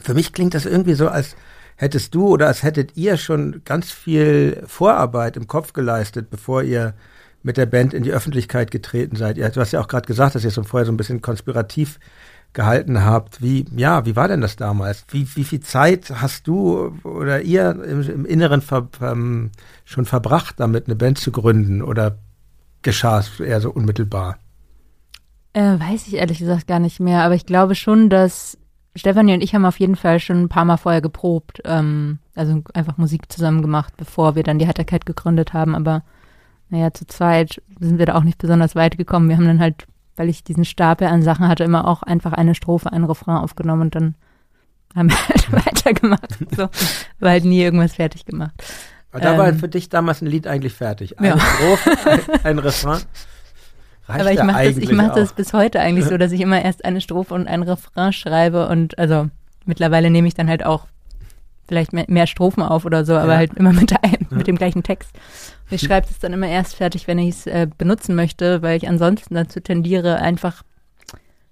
für 0.00 0.14
mich 0.14 0.32
klingt 0.32 0.54
das 0.54 0.66
irgendwie 0.66 0.94
so, 0.94 1.08
als 1.08 1.36
hättest 1.76 2.14
du 2.14 2.28
oder 2.28 2.46
als 2.46 2.62
hättet 2.62 2.96
ihr 2.96 3.16
schon 3.16 3.62
ganz 3.64 3.90
viel 3.90 4.62
Vorarbeit 4.66 5.36
im 5.36 5.46
Kopf 5.46 5.72
geleistet, 5.72 6.30
bevor 6.30 6.62
ihr 6.62 6.94
mit 7.42 7.56
der 7.56 7.66
Band 7.66 7.94
in 7.94 8.02
die 8.02 8.12
Öffentlichkeit 8.12 8.70
getreten 8.70 9.14
seid. 9.14 9.36
du 9.36 9.60
hast 9.60 9.72
ja 9.72 9.80
auch 9.80 9.88
gerade 9.88 10.06
gesagt, 10.06 10.34
dass 10.34 10.44
ihr 10.44 10.50
schon 10.50 10.64
vorher 10.64 10.86
so 10.86 10.92
ein 10.92 10.96
bisschen 10.96 11.22
konspirativ 11.22 12.00
gehalten 12.52 13.04
habt. 13.04 13.42
Wie, 13.42 13.66
ja, 13.74 14.06
wie 14.06 14.16
war 14.16 14.28
denn 14.28 14.40
das 14.40 14.56
damals? 14.56 15.04
Wie, 15.08 15.26
wie 15.36 15.44
viel 15.44 15.60
Zeit 15.60 16.10
hast 16.10 16.46
du 16.46 16.96
oder 17.04 17.42
ihr 17.42 17.70
im, 17.70 18.02
im 18.02 18.24
Inneren 18.24 18.62
ver, 18.62 18.88
ähm, 19.00 19.50
schon 19.84 20.04
verbracht, 20.04 20.58
damit 20.58 20.86
eine 20.86 20.96
Band 20.96 21.18
zu 21.18 21.32
gründen? 21.32 21.82
Oder 21.82 22.18
geschah 22.82 23.18
es 23.18 23.40
eher 23.40 23.60
so 23.60 23.70
unmittelbar? 23.70 24.38
Äh, 25.52 25.78
weiß 25.78 26.06
ich 26.06 26.14
ehrlich 26.14 26.38
gesagt 26.38 26.66
gar 26.66 26.78
nicht 26.78 27.00
mehr, 27.00 27.22
aber 27.22 27.34
ich 27.34 27.46
glaube 27.46 27.74
schon, 27.74 28.10
dass 28.10 28.58
Stefanie 28.94 29.34
und 29.34 29.42
ich 29.42 29.54
haben 29.54 29.64
auf 29.64 29.78
jeden 29.78 29.96
Fall 29.96 30.20
schon 30.20 30.42
ein 30.42 30.48
paar 30.48 30.64
Mal 30.64 30.76
vorher 30.76 31.00
geprobt, 31.00 31.60
ähm, 31.64 32.18
also 32.34 32.62
einfach 32.74 32.98
Musik 32.98 33.30
zusammen 33.30 33.62
gemacht, 33.62 33.94
bevor 33.96 34.34
wir 34.34 34.42
dann 34.42 34.58
die 34.58 34.66
Heiterkeit 34.66 35.06
gegründet 35.06 35.52
haben, 35.52 35.74
aber 35.74 36.02
naja, 36.68 36.92
zu 36.92 37.06
zweit 37.06 37.62
sind 37.78 37.98
wir 37.98 38.06
da 38.06 38.16
auch 38.16 38.24
nicht 38.24 38.38
besonders 38.38 38.74
weit 38.74 38.98
gekommen. 38.98 39.28
Wir 39.28 39.36
haben 39.36 39.46
dann 39.46 39.60
halt 39.60 39.86
weil 40.16 40.28
ich 40.28 40.44
diesen 40.44 40.64
Stapel 40.64 41.06
an 41.08 41.22
Sachen 41.22 41.48
hatte, 41.48 41.64
immer 41.64 41.86
auch 41.86 42.02
einfach 42.02 42.32
eine 42.32 42.54
Strophe, 42.54 42.92
ein 42.92 43.04
Refrain 43.04 43.36
aufgenommen 43.36 43.82
und 43.82 43.94
dann 43.94 44.14
haben 44.94 45.10
wir 45.10 45.18
halt 45.28 45.52
weitergemacht. 45.52 46.38
So, 46.56 46.68
war 47.20 47.30
halt 47.30 47.44
nie 47.44 47.62
irgendwas 47.62 47.94
fertig 47.94 48.24
gemacht. 48.24 48.54
Aber 49.12 49.20
da 49.20 49.32
ähm, 49.32 49.38
war 49.38 49.54
für 49.54 49.68
dich 49.68 49.88
damals 49.88 50.22
ein 50.22 50.26
Lied 50.26 50.46
eigentlich 50.46 50.72
fertig. 50.72 51.18
Eine 51.18 51.28
ja. 51.28 51.38
Strophe, 51.38 51.90
ein, 52.04 52.44
ein 52.44 52.58
Refrain. 52.58 53.02
Reicht 54.08 54.20
Aber 54.20 54.32
ich 54.32 54.42
mache 54.42 54.64
das, 54.64 54.76
ich 54.76 54.92
mach 54.92 55.14
das 55.14 55.32
bis 55.32 55.52
heute 55.52 55.80
eigentlich 55.80 56.06
so, 56.06 56.16
dass 56.16 56.32
ich 56.32 56.40
immer 56.40 56.62
erst 56.62 56.84
eine 56.84 57.00
Strophe 57.00 57.34
und 57.34 57.46
ein 57.46 57.62
Refrain 57.62 58.12
schreibe 58.12 58.68
und 58.68 58.98
also 58.98 59.28
mittlerweile 59.64 60.10
nehme 60.10 60.28
ich 60.28 60.34
dann 60.34 60.48
halt 60.48 60.64
auch 60.64 60.86
vielleicht 61.68 61.92
mehr, 61.92 62.04
mehr 62.08 62.26
Strophen 62.26 62.62
auf 62.62 62.84
oder 62.84 63.04
so, 63.04 63.14
aber 63.14 63.32
ja. 63.32 63.38
halt 63.38 63.54
immer 63.54 63.72
mit, 63.72 63.92
einem, 64.02 64.26
mit 64.30 64.46
dem 64.46 64.56
gleichen 64.56 64.82
Text. 64.82 65.10
Ich 65.70 65.82
schreibe 65.82 66.06
es 66.10 66.18
dann 66.18 66.32
immer 66.32 66.48
erst 66.48 66.76
fertig, 66.76 67.06
wenn 67.08 67.18
ich 67.18 67.30
es 67.30 67.46
äh, 67.46 67.66
benutzen 67.76 68.14
möchte, 68.14 68.62
weil 68.62 68.76
ich 68.76 68.88
ansonsten 68.88 69.34
dazu 69.34 69.60
tendiere, 69.60 70.16
einfach 70.16 70.62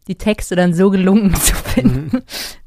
die 0.07 0.16
Texte 0.16 0.57
dann 0.57 0.74
so 0.74 0.90
gelungen 0.90 1.35
zu 1.35 1.55
finden, 1.55 2.16
mhm. 2.16 2.22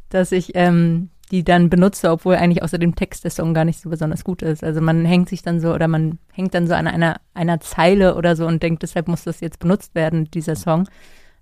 dass 0.10 0.32
ich 0.32 0.52
ähm, 0.56 1.10
die 1.32 1.44
dann 1.44 1.70
benutze, 1.70 2.10
obwohl 2.10 2.36
eigentlich 2.36 2.64
außer 2.64 2.78
dem 2.78 2.96
Text 2.96 3.24
der 3.24 3.32
Song 3.32 3.54
gar 3.54 3.66
nicht 3.66 3.82
so 3.82 3.90
besonders 3.90 4.24
gut 4.24 4.42
ist. 4.42 4.64
Also 4.64 4.80
man 4.80 5.04
hängt 5.04 5.28
sich 5.30 5.42
dann 5.42 5.60
so 5.60 5.74
oder 5.74 5.88
man 5.88 6.20
hängt 6.32 6.54
dann 6.54 6.68
so 6.68 6.74
an 6.74 6.88
einer, 6.88 7.20
einer 7.34 7.60
Zeile 7.60 8.16
oder 8.16 8.36
so 8.36 8.48
und 8.48 8.64
denkt, 8.64 8.84
deshalb 8.84 9.08
muss 9.08 9.24
das 9.24 9.42
jetzt 9.42 9.60
benutzt 9.60 9.94
werden, 9.94 10.32
dieser 10.32 10.56
Song. 10.56 10.88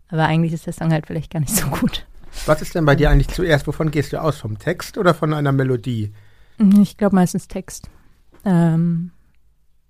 Aber 0.10 0.26
eigentlich 0.26 0.54
ist 0.54 0.66
der 0.66 0.74
Song 0.74 0.92
halt 0.92 1.06
vielleicht 1.06 1.32
gar 1.32 1.40
nicht 1.40 1.56
so 1.56 1.68
gut. 1.68 2.06
Was 2.46 2.62
ist 2.62 2.76
denn 2.76 2.86
bei 2.86 2.96
dir 2.96 3.10
eigentlich 3.10 3.30
zuerst? 3.30 3.68
Wovon 3.68 3.92
gehst 3.92 4.14
du 4.14 4.22
aus? 4.22 4.38
Vom 4.38 4.60
Text 4.60 4.98
oder 4.98 5.14
von 5.14 5.34
einer 5.34 5.52
Melodie? 5.52 6.14
Ich 6.82 6.98
glaube 6.98 7.16
meistens 7.16 7.48
Text. 7.48 7.90
Ähm, 8.46 9.12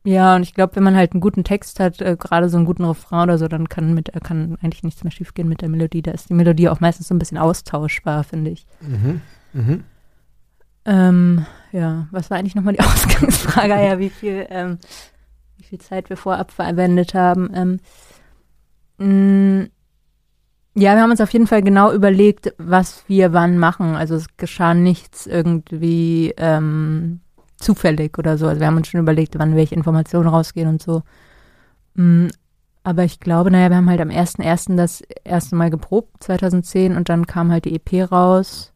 ja, 0.03 0.36
und 0.36 0.43
ich 0.43 0.53
glaube, 0.53 0.75
wenn 0.75 0.84
man 0.84 0.95
halt 0.95 1.13
einen 1.13 1.21
guten 1.21 1.43
Text 1.43 1.79
hat, 1.79 1.99
äh, 1.99 2.15
gerade 2.17 2.47
so 2.47 2.58
einen 2.58 2.65
guten 2.65 2.86
Refrain 2.86 3.23
oder 3.23 3.38
so, 3.38 3.47
dann 3.47 3.69
kann 3.69 3.93
mit 3.93 4.12
kann 4.23 4.58
eigentlich 4.62 4.84
nichts 4.84 5.03
mehr 5.03 5.12
schiefgehen 5.12 5.49
mit 5.49 5.62
der 5.62 5.69
Melodie. 5.69 6.03
Da 6.03 6.12
ist 6.12 6.29
die 6.29 6.36
Melodie 6.36 6.69
auch 6.69 6.79
meistens 6.79 7.08
so 7.08 7.15
ein 7.15 7.19
bisschen 7.19 7.39
austauschbar, 7.39 8.23
finde 8.23 8.51
ich. 8.51 8.67
Mhm. 8.81 9.21
Mhm. 9.53 9.84
Ähm, 10.86 11.45
ja, 11.71 12.08
was 12.12 12.29
war 12.29 12.38
eigentlich 12.38 12.53
nochmal 12.55 12.73
die 12.73 12.79
Ausgangsfrage? 12.86 13.73
ja, 13.73 13.97
wie 13.97 14.12
viel, 14.12 14.45
ähm, 14.49 14.77
wie 15.58 15.63
viel 15.63 15.79
Zeit 15.79 16.10
wir 16.10 16.17
vorab 16.17 16.51
verwendet 16.51 17.15
haben. 17.15 17.49
Ähm, 17.55 17.79
mh, 18.99 19.67
ja, 20.75 20.95
wir 20.95 21.01
haben 21.01 21.11
uns 21.11 21.21
auf 21.21 21.31
jeden 21.31 21.47
Fall 21.47 21.61
genau 21.61 21.93
überlegt, 21.93 22.53
was 22.57 23.05
wir 23.07 23.31
wann 23.31 23.57
machen. 23.57 23.95
Also 23.95 24.15
es 24.15 24.27
geschah 24.35 24.73
nichts 24.73 25.25
irgendwie 25.25 26.33
ähm, 26.35 27.21
zufällig 27.57 28.17
oder 28.17 28.38
so. 28.38 28.47
Also 28.47 28.59
wir 28.59 28.67
haben 28.67 28.75
uns 28.75 28.89
schon 28.89 28.99
überlegt, 28.99 29.39
wann 29.39 29.55
welche 29.55 29.75
Informationen 29.75 30.27
rausgehen 30.27 30.67
und 30.67 30.81
so. 30.81 31.03
Mm, 31.93 32.27
Aber 32.83 33.05
ich 33.05 33.21
glaube, 33.21 33.51
naja, 33.51 33.69
wir 33.69 33.77
haben 33.77 33.89
halt 33.89 34.01
am 34.01 34.09
1.1. 34.09 34.75
das 34.75 35.01
erste 35.23 35.55
Mal 35.55 35.69
geprobt, 35.69 36.23
2010, 36.23 36.97
und 36.97 37.07
dann 37.07 37.25
kam 37.25 37.51
halt 37.51 37.63
die 37.63 37.75
EP 37.75 38.11
raus. 38.11 38.73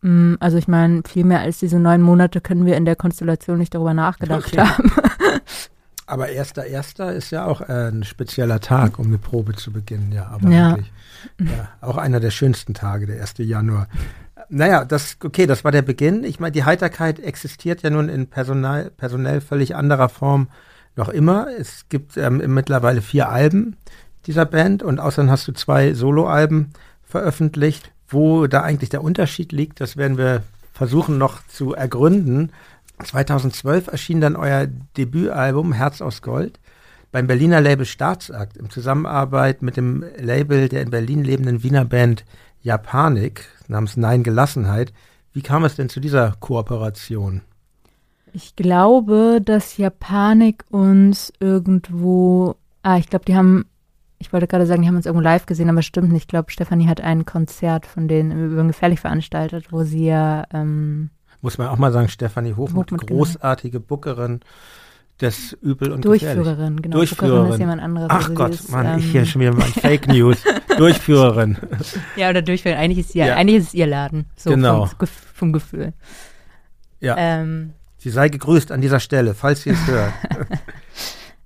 Mm, 0.00 0.36
also 0.40 0.56
ich 0.56 0.66
meine, 0.66 1.02
viel 1.06 1.24
mehr 1.24 1.40
als 1.40 1.58
diese 1.58 1.78
neun 1.78 2.00
Monate 2.00 2.40
können 2.40 2.64
wir 2.64 2.76
in 2.76 2.86
der 2.86 2.96
Konstellation 2.96 3.58
nicht 3.58 3.74
darüber 3.74 3.92
nachgedacht 3.92 4.46
okay. 4.46 4.62
haben. 4.62 4.92
Aber 6.12 6.28
erster 6.28 6.66
erster 6.66 7.14
ist 7.14 7.30
ja 7.30 7.46
auch 7.46 7.62
äh, 7.62 7.88
ein 7.88 8.04
spezieller 8.04 8.60
Tag, 8.60 8.98
um 8.98 9.06
eine 9.06 9.16
Probe 9.16 9.54
zu 9.54 9.72
beginnen, 9.72 10.12
ja. 10.12 10.26
Aber 10.26 10.50
ja. 10.50 10.70
wirklich, 10.72 10.92
ja, 11.40 11.70
auch 11.80 11.96
einer 11.96 12.20
der 12.20 12.30
schönsten 12.30 12.74
Tage, 12.74 13.06
der 13.06 13.22
1. 13.22 13.34
Januar. 13.38 13.88
Naja, 14.50 14.84
das, 14.84 15.16
okay, 15.24 15.46
das 15.46 15.64
war 15.64 15.72
der 15.72 15.80
Beginn. 15.80 16.22
Ich 16.24 16.38
meine, 16.38 16.52
die 16.52 16.64
Heiterkeit 16.64 17.18
existiert 17.18 17.80
ja 17.80 17.88
nun 17.88 18.10
in 18.10 18.26
personal, 18.26 18.90
personell 18.90 19.40
völlig 19.40 19.74
anderer 19.74 20.10
Form 20.10 20.48
noch 20.96 21.08
immer. 21.08 21.46
Es 21.58 21.86
gibt 21.88 22.18
ähm, 22.18 22.42
mittlerweile 22.52 23.00
vier 23.00 23.30
Alben 23.30 23.78
dieser 24.26 24.44
Band 24.44 24.82
und 24.82 25.00
außerdem 25.00 25.30
hast 25.30 25.48
du 25.48 25.52
zwei 25.52 25.94
Soloalben 25.94 26.74
veröffentlicht. 27.02 27.90
Wo 28.06 28.46
da 28.46 28.60
eigentlich 28.60 28.90
der 28.90 29.02
Unterschied 29.02 29.52
liegt, 29.52 29.80
das 29.80 29.96
werden 29.96 30.18
wir 30.18 30.42
versuchen 30.74 31.16
noch 31.16 31.46
zu 31.46 31.72
ergründen. 31.72 32.52
2012 33.04 33.88
erschien 33.88 34.20
dann 34.20 34.36
euer 34.36 34.66
Debütalbum 34.96 35.72
Herz 35.72 36.00
aus 36.00 36.22
Gold 36.22 36.58
beim 37.12 37.26
Berliner 37.26 37.60
Label 37.60 37.86
Staatsakt 37.86 38.56
in 38.56 38.70
Zusammenarbeit 38.70 39.62
mit 39.62 39.76
dem 39.76 40.04
Label 40.18 40.68
der 40.68 40.82
in 40.82 40.90
Berlin 40.90 41.22
lebenden 41.22 41.62
Wiener 41.62 41.84
Band 41.84 42.24
Japanik 42.62 43.44
namens 43.68 43.96
Nein 43.96 44.22
Gelassenheit. 44.22 44.92
Wie 45.32 45.42
kam 45.42 45.64
es 45.64 45.76
denn 45.76 45.88
zu 45.88 46.00
dieser 46.00 46.32
Kooperation? 46.40 47.42
Ich 48.32 48.56
glaube, 48.56 49.40
dass 49.44 49.76
Japanik 49.76 50.64
uns 50.70 51.32
irgendwo, 51.38 52.56
ah, 52.82 52.96
ich 52.96 53.10
glaube, 53.10 53.26
die 53.26 53.36
haben, 53.36 53.66
ich 54.18 54.32
wollte 54.32 54.46
gerade 54.46 54.66
sagen, 54.66 54.82
die 54.82 54.88
haben 54.88 54.96
uns 54.96 55.06
irgendwo 55.06 55.22
live 55.22 55.44
gesehen, 55.44 55.68
aber 55.68 55.82
stimmt 55.82 56.12
nicht. 56.12 56.22
Ich 56.22 56.28
glaube, 56.28 56.50
Stefanie 56.50 56.88
hat 56.88 57.02
ein 57.02 57.26
Konzert 57.26 57.84
von 57.84 58.08
denen 58.08 58.52
über 58.52 58.64
gefährlich 58.64 59.00
veranstaltet, 59.00 59.70
wo 59.70 59.84
sie 59.84 60.06
ja, 60.06 60.46
ähm, 60.54 61.10
muss 61.42 61.58
man 61.58 61.68
auch 61.68 61.76
mal 61.76 61.92
sagen, 61.92 62.08
Stefanie 62.08 62.54
Hochmuth, 62.54 62.86
Hochmuth 62.86 63.06
genau. 63.06 63.18
großartige 63.18 63.78
genau. 63.78 63.86
Bookerin 63.86 64.40
des 65.20 65.52
Übel 65.60 65.92
und 65.92 66.04
Durchführerin, 66.04 66.80
genau. 66.80 66.96
Durchführerin. 66.96 67.30
Bookerin 67.30 67.52
ist 67.52 67.58
jemand 67.60 67.82
anderes. 67.82 68.08
Ach 68.10 68.28
also 68.28 68.34
Gott, 68.34 68.68
Mann, 68.70 68.86
ähm, 68.86 68.98
ich 68.98 69.10
hier 69.10 69.26
schon 69.26 69.40
wieder 69.40 69.52
mal 69.52 69.66
Fake 69.66 70.08
News. 70.08 70.42
Durchführerin. 70.78 71.58
Ja, 72.16 72.30
oder 72.30 72.42
Durchführerin. 72.42 72.80
Eigentlich 72.80 73.06
ist, 73.06 73.14
ihr, 73.14 73.26
ja. 73.26 73.36
eigentlich 73.36 73.58
ist 73.58 73.68
es 73.68 73.74
ihr 73.74 73.86
Laden. 73.86 74.26
So 74.36 74.50
genau. 74.50 74.86
Vom, 74.86 75.08
vom 75.34 75.52
Gefühl. 75.52 75.92
Ja. 77.00 77.16
Ähm, 77.18 77.74
Sie 77.98 78.10
sei 78.10 78.28
gegrüßt 78.28 78.72
an 78.72 78.80
dieser 78.80 78.98
Stelle, 78.98 79.34
falls 79.34 79.62
Sie 79.62 79.70
es 79.70 79.86
hört. 79.86 80.12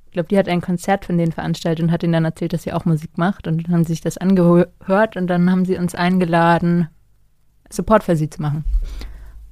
ich 0.06 0.12
glaube, 0.12 0.28
die 0.28 0.38
hat 0.38 0.48
ein 0.48 0.62
Konzert 0.62 1.04
von 1.04 1.18
denen 1.18 1.32
veranstaltet 1.32 1.85
und 1.85 1.92
hat 1.92 2.02
ihnen 2.02 2.14
dann 2.14 2.24
erzählt, 2.24 2.54
dass 2.54 2.62
sie 2.62 2.72
auch 2.72 2.87
Musik 2.87 3.18
macht. 3.18 3.46
Und 3.46 3.66
dann 3.66 3.74
haben 3.74 3.85
sie 3.85 3.92
sich 3.92 4.00
das 4.00 4.16
angehört 4.16 5.16
und 5.16 5.26
dann 5.26 5.50
haben 5.50 5.66
sie 5.66 5.76
uns 5.76 5.94
eingeladen, 5.94 6.88
Support 7.68 8.04
für 8.04 8.16
sie 8.16 8.30
zu 8.30 8.40
machen. 8.40 8.64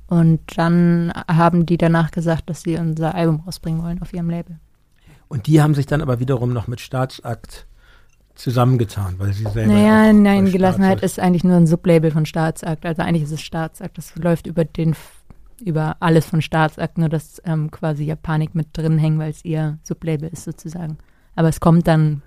Und 0.06 0.40
dann 0.56 1.12
haben 1.28 1.66
die 1.66 1.78
danach 1.78 2.10
gesagt, 2.10 2.50
dass 2.50 2.62
sie 2.62 2.76
unser 2.76 3.14
Album 3.14 3.40
rausbringen 3.46 3.82
wollen 3.82 4.02
auf 4.02 4.12
ihrem 4.12 4.28
Label. 4.28 4.58
Und 5.28 5.46
die 5.46 5.62
haben 5.62 5.74
sich 5.74 5.86
dann 5.86 6.02
aber 6.02 6.20
wiederum 6.20 6.52
noch 6.52 6.68
mit 6.68 6.80
Staatsakt 6.80 7.66
zusammengetan, 8.34 9.14
weil 9.18 9.32
sie 9.32 9.44
selber. 9.44 9.72
Naja, 9.72 10.12
nein, 10.12 10.50
Gelassenheit 10.50 11.02
ist 11.02 11.18
eigentlich 11.18 11.44
nur 11.44 11.56
ein 11.56 11.66
Sublabel 11.66 12.10
von 12.10 12.26
Staatsakt. 12.26 12.84
Also 12.84 13.02
eigentlich 13.02 13.22
ist 13.22 13.32
es 13.32 13.40
Staatsakt. 13.40 13.96
Das 13.96 14.14
läuft 14.16 14.46
über 14.46 14.64
den 14.64 14.94
über 15.60 15.96
alles 16.00 16.26
von 16.26 16.42
Staatsakt, 16.42 16.98
nur 16.98 17.08
dass 17.08 17.40
ähm, 17.44 17.70
quasi 17.70 18.04
Japanik 18.04 18.54
mit 18.54 18.68
drin 18.72 18.98
hängen, 18.98 19.18
weil 19.18 19.30
es 19.30 19.44
ihr 19.44 19.78
Sublabel 19.82 20.28
ist 20.28 20.44
sozusagen. 20.44 20.98
Aber 21.36 21.48
es 21.48 21.60
kommt 21.60 21.86
dann 21.86 22.22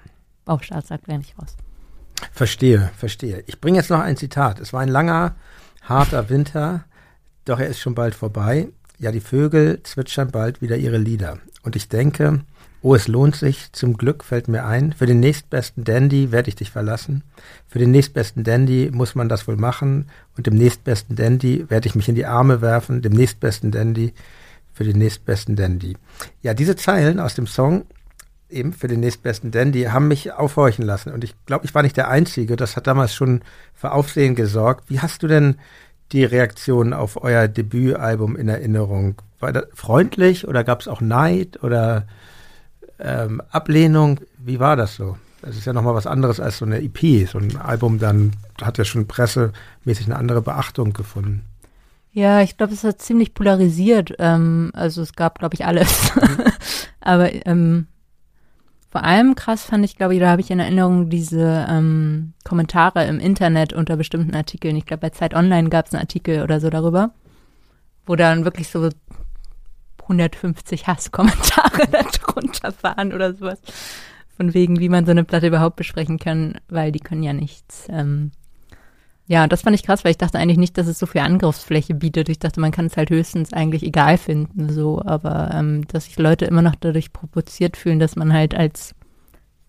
auf 0.45 0.63
Staatsakt 0.63 1.05
gar 1.05 1.17
nicht 1.17 1.37
raus. 1.37 1.55
Verstehe, 2.31 2.89
verstehe. 2.95 3.43
Ich 3.45 3.61
bringe 3.61 3.77
jetzt 3.77 3.89
noch 3.89 3.99
ein 3.99 4.17
Zitat. 4.17 4.59
Es 4.59 4.73
war 4.73 4.81
ein 4.81 4.89
langer, 4.89 5.35
harter 5.83 6.29
Winter, 6.29 6.85
doch 7.49 7.59
er 7.59 7.67
ist 7.67 7.79
schon 7.79 7.95
bald 7.95 8.15
vorbei. 8.15 8.67
Ja, 8.99 9.11
die 9.11 9.19
Vögel 9.19 9.81
zwitschern 9.83 10.31
bald 10.31 10.61
wieder 10.61 10.77
ihre 10.77 10.97
Lieder. 10.97 11.37
Und 11.63 11.75
ich 11.75 11.89
denke, 11.89 12.41
Oh, 12.83 12.93
es 12.93 13.07
lohnt 13.07 13.35
sich, 13.35 13.71
zum 13.71 13.97
Glück 13.97 14.23
fällt 14.23 14.47
mir 14.47 14.63
ein, 14.65 14.93
für 14.93 15.07
den 15.07 15.19
nächstbesten 15.19 15.83
Dandy 15.83 16.31
werde 16.31 16.49
ich 16.49 16.55
dich 16.55 16.69
verlassen. 16.69 17.23
Für 17.67 17.79
den 17.79 17.89
nächstbesten 17.89 18.43
Dandy 18.43 18.91
muss 18.93 19.15
man 19.15 19.27
das 19.27 19.47
wohl 19.47 19.57
machen 19.57 20.09
und 20.37 20.45
dem 20.45 20.53
nächstbesten 20.53 21.15
Dandy 21.15 21.65
werde 21.69 21.87
ich 21.87 21.95
mich 21.95 22.07
in 22.07 22.13
die 22.13 22.27
Arme 22.27 22.61
werfen, 22.61 23.01
dem 23.01 23.13
nächstbesten 23.13 23.71
Dandy 23.71 24.13
für 24.73 24.83
den 24.83 24.99
nächstbesten 24.99 25.55
Dandy. 25.55 25.97
Ja, 26.43 26.53
diese 26.53 26.75
Zeilen 26.75 27.19
aus 27.19 27.33
dem 27.33 27.47
Song 27.47 27.85
eben 28.47 28.73
für 28.73 28.87
den 28.87 28.99
nächstbesten 28.99 29.49
Dandy 29.49 29.85
haben 29.85 30.07
mich 30.07 30.31
aufhorchen 30.31 30.85
lassen 30.85 31.11
und 31.11 31.23
ich 31.23 31.33
glaube, 31.47 31.65
ich 31.65 31.73
war 31.73 31.81
nicht 31.81 31.97
der 31.97 32.09
Einzige, 32.09 32.55
das 32.55 32.75
hat 32.75 32.85
damals 32.85 33.13
schon 33.15 33.41
für 33.73 33.91
Aufsehen 33.91 34.35
gesorgt. 34.35 34.89
Wie 34.89 34.99
hast 34.99 35.23
du 35.23 35.27
denn 35.27 35.55
die 36.11 36.23
Reaktion 36.23 36.93
auf 36.93 37.21
euer 37.21 37.47
Debütalbum 37.47 38.35
in 38.35 38.49
Erinnerung? 38.49 39.15
War 39.39 39.53
das 39.53 39.65
freundlich 39.73 40.47
oder 40.47 40.63
gab 40.63 40.81
es 40.81 40.87
auch 40.87 41.01
Neid 41.01 41.63
oder 41.63 42.07
ähm, 42.99 43.41
Ablehnung, 43.51 44.19
wie 44.37 44.59
war 44.59 44.75
das 44.75 44.95
so? 44.95 45.17
Das 45.41 45.55
ist 45.55 45.65
ja 45.65 45.73
nochmal 45.73 45.93
was 45.93 46.07
anderes 46.07 46.39
als 46.39 46.57
so 46.57 46.65
eine 46.65 46.81
EP. 46.81 47.27
So 47.29 47.37
ein 47.37 47.57
Album 47.57 47.99
dann 47.99 48.33
hat 48.61 48.77
ja 48.77 48.85
schon 48.85 49.07
pressemäßig 49.07 50.07
eine 50.07 50.15
andere 50.15 50.41
Beachtung 50.41 50.93
gefunden. 50.93 51.43
Ja, 52.11 52.41
ich 52.41 52.57
glaube, 52.57 52.73
es 52.73 52.83
hat 52.83 53.01
ziemlich 53.01 53.35
polarisiert. 53.35 54.13
Ähm, 54.17 54.71
also 54.73 55.03
es 55.03 55.13
gab, 55.13 55.37
glaube 55.37 55.53
ich, 55.53 55.65
alles. 55.65 56.11
Aber 56.99 57.29
ähm, 57.45 57.87
vor 58.89 59.03
allem 59.03 59.35
krass 59.35 59.63
fand 59.65 59.83
ich, 59.83 59.97
glaube 59.97 60.13
ich, 60.13 60.19
da 60.19 60.29
habe 60.29 60.41
ich 60.41 60.49
in 60.49 60.59
Erinnerung 60.59 61.09
diese 61.09 61.65
ähm, 61.69 62.33
Kommentare 62.43 63.05
im 63.05 63.19
Internet 63.19 63.73
unter 63.73 63.97
bestimmten 63.97 64.35
Artikeln. 64.35 64.77
Ich 64.77 64.85
glaube, 64.85 65.01
bei 65.01 65.09
Zeit 65.09 65.33
Online 65.33 65.69
gab 65.69 65.87
es 65.87 65.93
einen 65.93 66.01
Artikel 66.01 66.41
oder 66.41 66.59
so 66.59 66.69
darüber, 66.69 67.11
wo 68.05 68.15
dann 68.15 68.45
wirklich 68.45 68.69
so 68.69 68.89
150 70.03 70.87
Hasskommentare 70.87 71.87
darunter 71.91 72.71
fahren 72.71 73.13
oder 73.13 73.33
sowas. 73.33 73.59
Von 74.37 74.53
wegen, 74.53 74.79
wie 74.79 74.89
man 74.89 75.05
so 75.05 75.11
eine 75.11 75.23
Platte 75.23 75.47
überhaupt 75.47 75.75
besprechen 75.75 76.19
kann, 76.19 76.59
weil 76.69 76.91
die 76.91 76.99
können 76.99 77.23
ja 77.23 77.33
nichts. 77.33 77.87
Ähm, 77.89 78.31
ja, 79.27 79.45
das 79.45 79.61
fand 79.61 79.75
ich 79.75 79.83
krass, 79.83 80.05
weil 80.05 80.11
ich 80.11 80.17
dachte 80.17 80.39
eigentlich 80.39 80.57
nicht, 80.57 80.77
dass 80.77 80.87
es 80.87 80.99
so 80.99 81.05
viel 81.05 81.21
Angriffsfläche 81.21 81.93
bietet. 81.93 82.29
Ich 82.29 82.39
dachte, 82.39 82.61
man 82.61 82.71
kann 82.71 82.85
es 82.85 82.95
halt 82.95 83.09
höchstens 83.09 83.51
eigentlich 83.51 83.83
egal 83.83 84.17
finden, 84.17 84.69
so, 84.69 85.01
aber 85.03 85.51
ähm, 85.53 85.85
dass 85.87 86.05
sich 86.05 86.17
Leute 86.17 86.45
immer 86.45 86.61
noch 86.61 86.75
dadurch 86.75 87.11
provoziert 87.11 87.75
fühlen, 87.75 87.99
dass 87.99 88.15
man 88.15 88.31
halt 88.31 88.55
als 88.55 88.95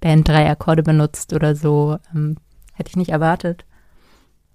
Band 0.00 0.28
drei 0.28 0.48
Akkorde 0.48 0.84
benutzt 0.84 1.32
oder 1.32 1.56
so, 1.56 1.98
ähm, 2.14 2.36
hätte 2.74 2.90
ich 2.90 2.96
nicht 2.96 3.10
erwartet. 3.10 3.64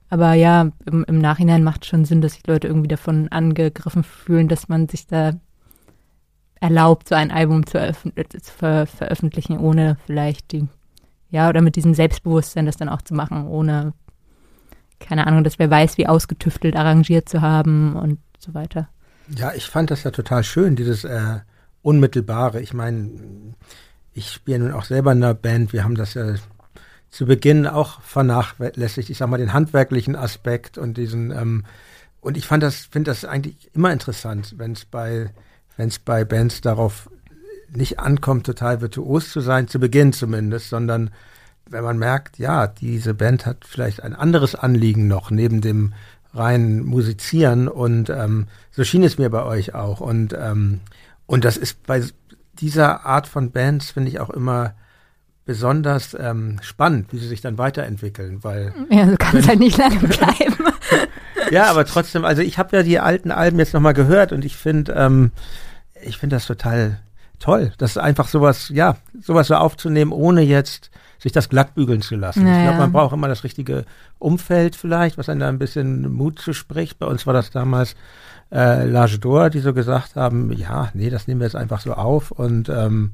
Aber 0.09 0.33
ja, 0.35 0.69
im, 0.85 1.03
im 1.05 1.19
Nachhinein 1.19 1.63
macht 1.63 1.85
schon 1.85 2.05
Sinn, 2.05 2.21
dass 2.21 2.33
sich 2.33 2.47
Leute 2.47 2.67
irgendwie 2.67 2.87
davon 2.87 3.27
angegriffen 3.29 4.03
fühlen, 4.03 4.47
dass 4.47 4.69
man 4.69 4.87
sich 4.87 5.05
da 5.07 5.33
erlaubt, 6.61 7.09
so 7.09 7.15
ein 7.15 7.31
Album 7.31 7.65
zu, 7.65 7.91
zu 7.91 8.51
ver 8.53 8.85
veröffentlichen, 8.85 9.59
ohne 9.59 9.97
vielleicht 10.05 10.53
die, 10.53 10.67
ja, 11.29 11.49
oder 11.49 11.61
mit 11.61 11.75
diesem 11.75 11.93
Selbstbewusstsein 11.93 12.65
das 12.65 12.77
dann 12.77 12.87
auch 12.87 13.01
zu 13.01 13.13
machen, 13.13 13.47
ohne, 13.47 13.93
keine 15.03 15.27
Ahnung, 15.27 15.43
dass 15.43 15.59
wer 15.59 15.69
weiß, 15.69 15.97
wie 15.97 16.07
ausgetüftelt 16.07 16.75
arrangiert 16.75 17.29
zu 17.29 17.41
haben 17.41 17.95
und 17.95 18.19
so 18.39 18.53
weiter. 18.53 18.89
Ja, 19.35 19.53
ich 19.53 19.65
fand 19.65 19.91
das 19.91 20.03
ja 20.03 20.11
total 20.11 20.43
schön, 20.43 20.75
dieses 20.75 21.03
äh, 21.03 21.39
Unmittelbare. 21.81 22.61
Ich 22.61 22.73
meine, 22.73 23.09
ich 24.13 24.29
spiele 24.31 24.59
nun 24.59 24.73
auch 24.73 24.85
selber 24.85 25.11
in 25.11 25.23
einer 25.23 25.33
Band, 25.33 25.73
wir 25.73 25.83
haben 25.83 25.95
das 25.95 26.13
ja 26.13 26.35
zu 27.09 27.25
Beginn 27.25 27.67
auch 27.67 28.01
vernachlässigt, 28.01 29.09
ich 29.09 29.17
sag 29.17 29.29
mal, 29.29 29.37
den 29.37 29.53
handwerklichen 29.53 30.15
Aspekt 30.15 30.77
und 30.77 30.97
diesen, 30.97 31.31
ähm, 31.31 31.63
und 32.21 32.37
ich 32.37 32.47
fand 32.47 32.63
das, 32.63 32.87
finde 32.89 33.11
das 33.11 33.23
eigentlich 33.23 33.69
immer 33.73 33.91
interessant, 33.93 34.55
wenn 34.57 34.71
es 34.71 34.85
bei 34.85 35.29
wenn 35.77 35.89
es 35.89 35.99
bei 35.99 36.23
Bands 36.25 36.61
darauf 36.61 37.09
nicht 37.69 37.99
ankommt, 37.99 38.45
total 38.45 38.81
virtuos 38.81 39.31
zu 39.31 39.41
sein, 39.41 39.67
zu 39.67 39.79
Beginn 39.79 40.13
zumindest, 40.13 40.69
sondern 40.69 41.09
wenn 41.73 41.83
man 41.83 41.97
merkt, 41.97 42.37
ja, 42.37 42.67
diese 42.67 43.13
Band 43.13 43.45
hat 43.45 43.65
vielleicht 43.65 44.01
ein 44.01 44.15
anderes 44.15 44.55
Anliegen 44.55 45.07
noch 45.07 45.31
neben 45.31 45.59
dem 45.59 45.93
reinen 46.33 46.85
Musizieren 46.85 47.67
und 47.67 48.09
ähm, 48.09 48.47
so 48.71 48.83
schien 48.83 49.03
es 49.03 49.17
mir 49.17 49.29
bei 49.29 49.43
euch 49.43 49.75
auch 49.75 49.99
und 49.99 50.33
ähm, 50.33 50.79
und 51.25 51.45
das 51.45 51.57
ist 51.57 51.85
bei 51.85 52.03
dieser 52.59 53.05
Art 53.05 53.27
von 53.27 53.51
Bands 53.51 53.91
finde 53.91 54.09
ich 54.09 54.19
auch 54.19 54.29
immer 54.29 54.73
besonders 55.45 56.15
ähm, 56.19 56.59
spannend, 56.61 57.11
wie 57.11 57.17
sie 57.17 57.27
sich 57.27 57.41
dann 57.41 57.57
weiterentwickeln, 57.57 58.43
weil 58.43 58.73
ja, 58.89 59.05
du 59.05 59.17
kannst 59.17 59.47
halt 59.47 59.59
nicht 59.59 59.77
lange 59.77 59.99
bleiben. 59.99 60.55
ja, 61.51 61.65
aber 61.65 61.85
trotzdem, 61.85 62.23
also 62.23 62.41
ich 62.41 62.57
habe 62.57 62.77
ja 62.77 62.83
die 62.83 62.99
alten 62.99 63.31
Alben 63.31 63.59
jetzt 63.59 63.73
nochmal 63.73 63.93
gehört 63.93 64.31
und 64.31 64.45
ich 64.45 64.55
finde, 64.55 64.93
ähm, 64.93 65.31
ich 66.01 66.17
finde 66.17 66.37
das 66.37 66.47
total 66.47 66.99
toll, 67.39 67.73
das 67.77 67.97
einfach 67.97 68.29
sowas, 68.29 68.69
ja, 68.69 68.95
sowas 69.21 69.47
so 69.47 69.55
aufzunehmen, 69.55 70.13
ohne 70.13 70.41
jetzt 70.41 70.91
sich 71.23 71.31
das 71.31 71.49
glattbügeln 71.49 72.01
zu 72.01 72.15
lassen. 72.15 72.43
Naja. 72.43 72.57
Ich 72.57 72.63
glaube, 72.63 72.79
man 72.79 72.91
braucht 72.91 73.13
immer 73.13 73.29
das 73.29 73.43
richtige 73.43 73.85
Umfeld 74.19 74.75
vielleicht, 74.75 75.17
was 75.17 75.29
einem 75.29 75.39
da 75.39 75.49
ein 75.49 75.57
bisschen 75.57 76.11
Mut 76.13 76.37
zuspricht. 76.37 76.99
Bei 76.99 77.07
uns 77.07 77.25
war 77.25 77.33
das 77.33 77.49
damals 77.49 77.95
äh, 78.51 78.85
L'Age 78.85 79.19
d'Or, 79.19 79.49
die 79.49 79.59
so 79.59 79.73
gesagt 79.73 80.15
haben, 80.17 80.51
ja, 80.51 80.89
nee, 80.93 81.09
das 81.09 81.27
nehmen 81.27 81.39
wir 81.39 81.47
jetzt 81.47 81.55
einfach 81.55 81.79
so 81.79 81.93
auf 81.93 82.31
und 82.31 82.69
ähm, 82.69 83.13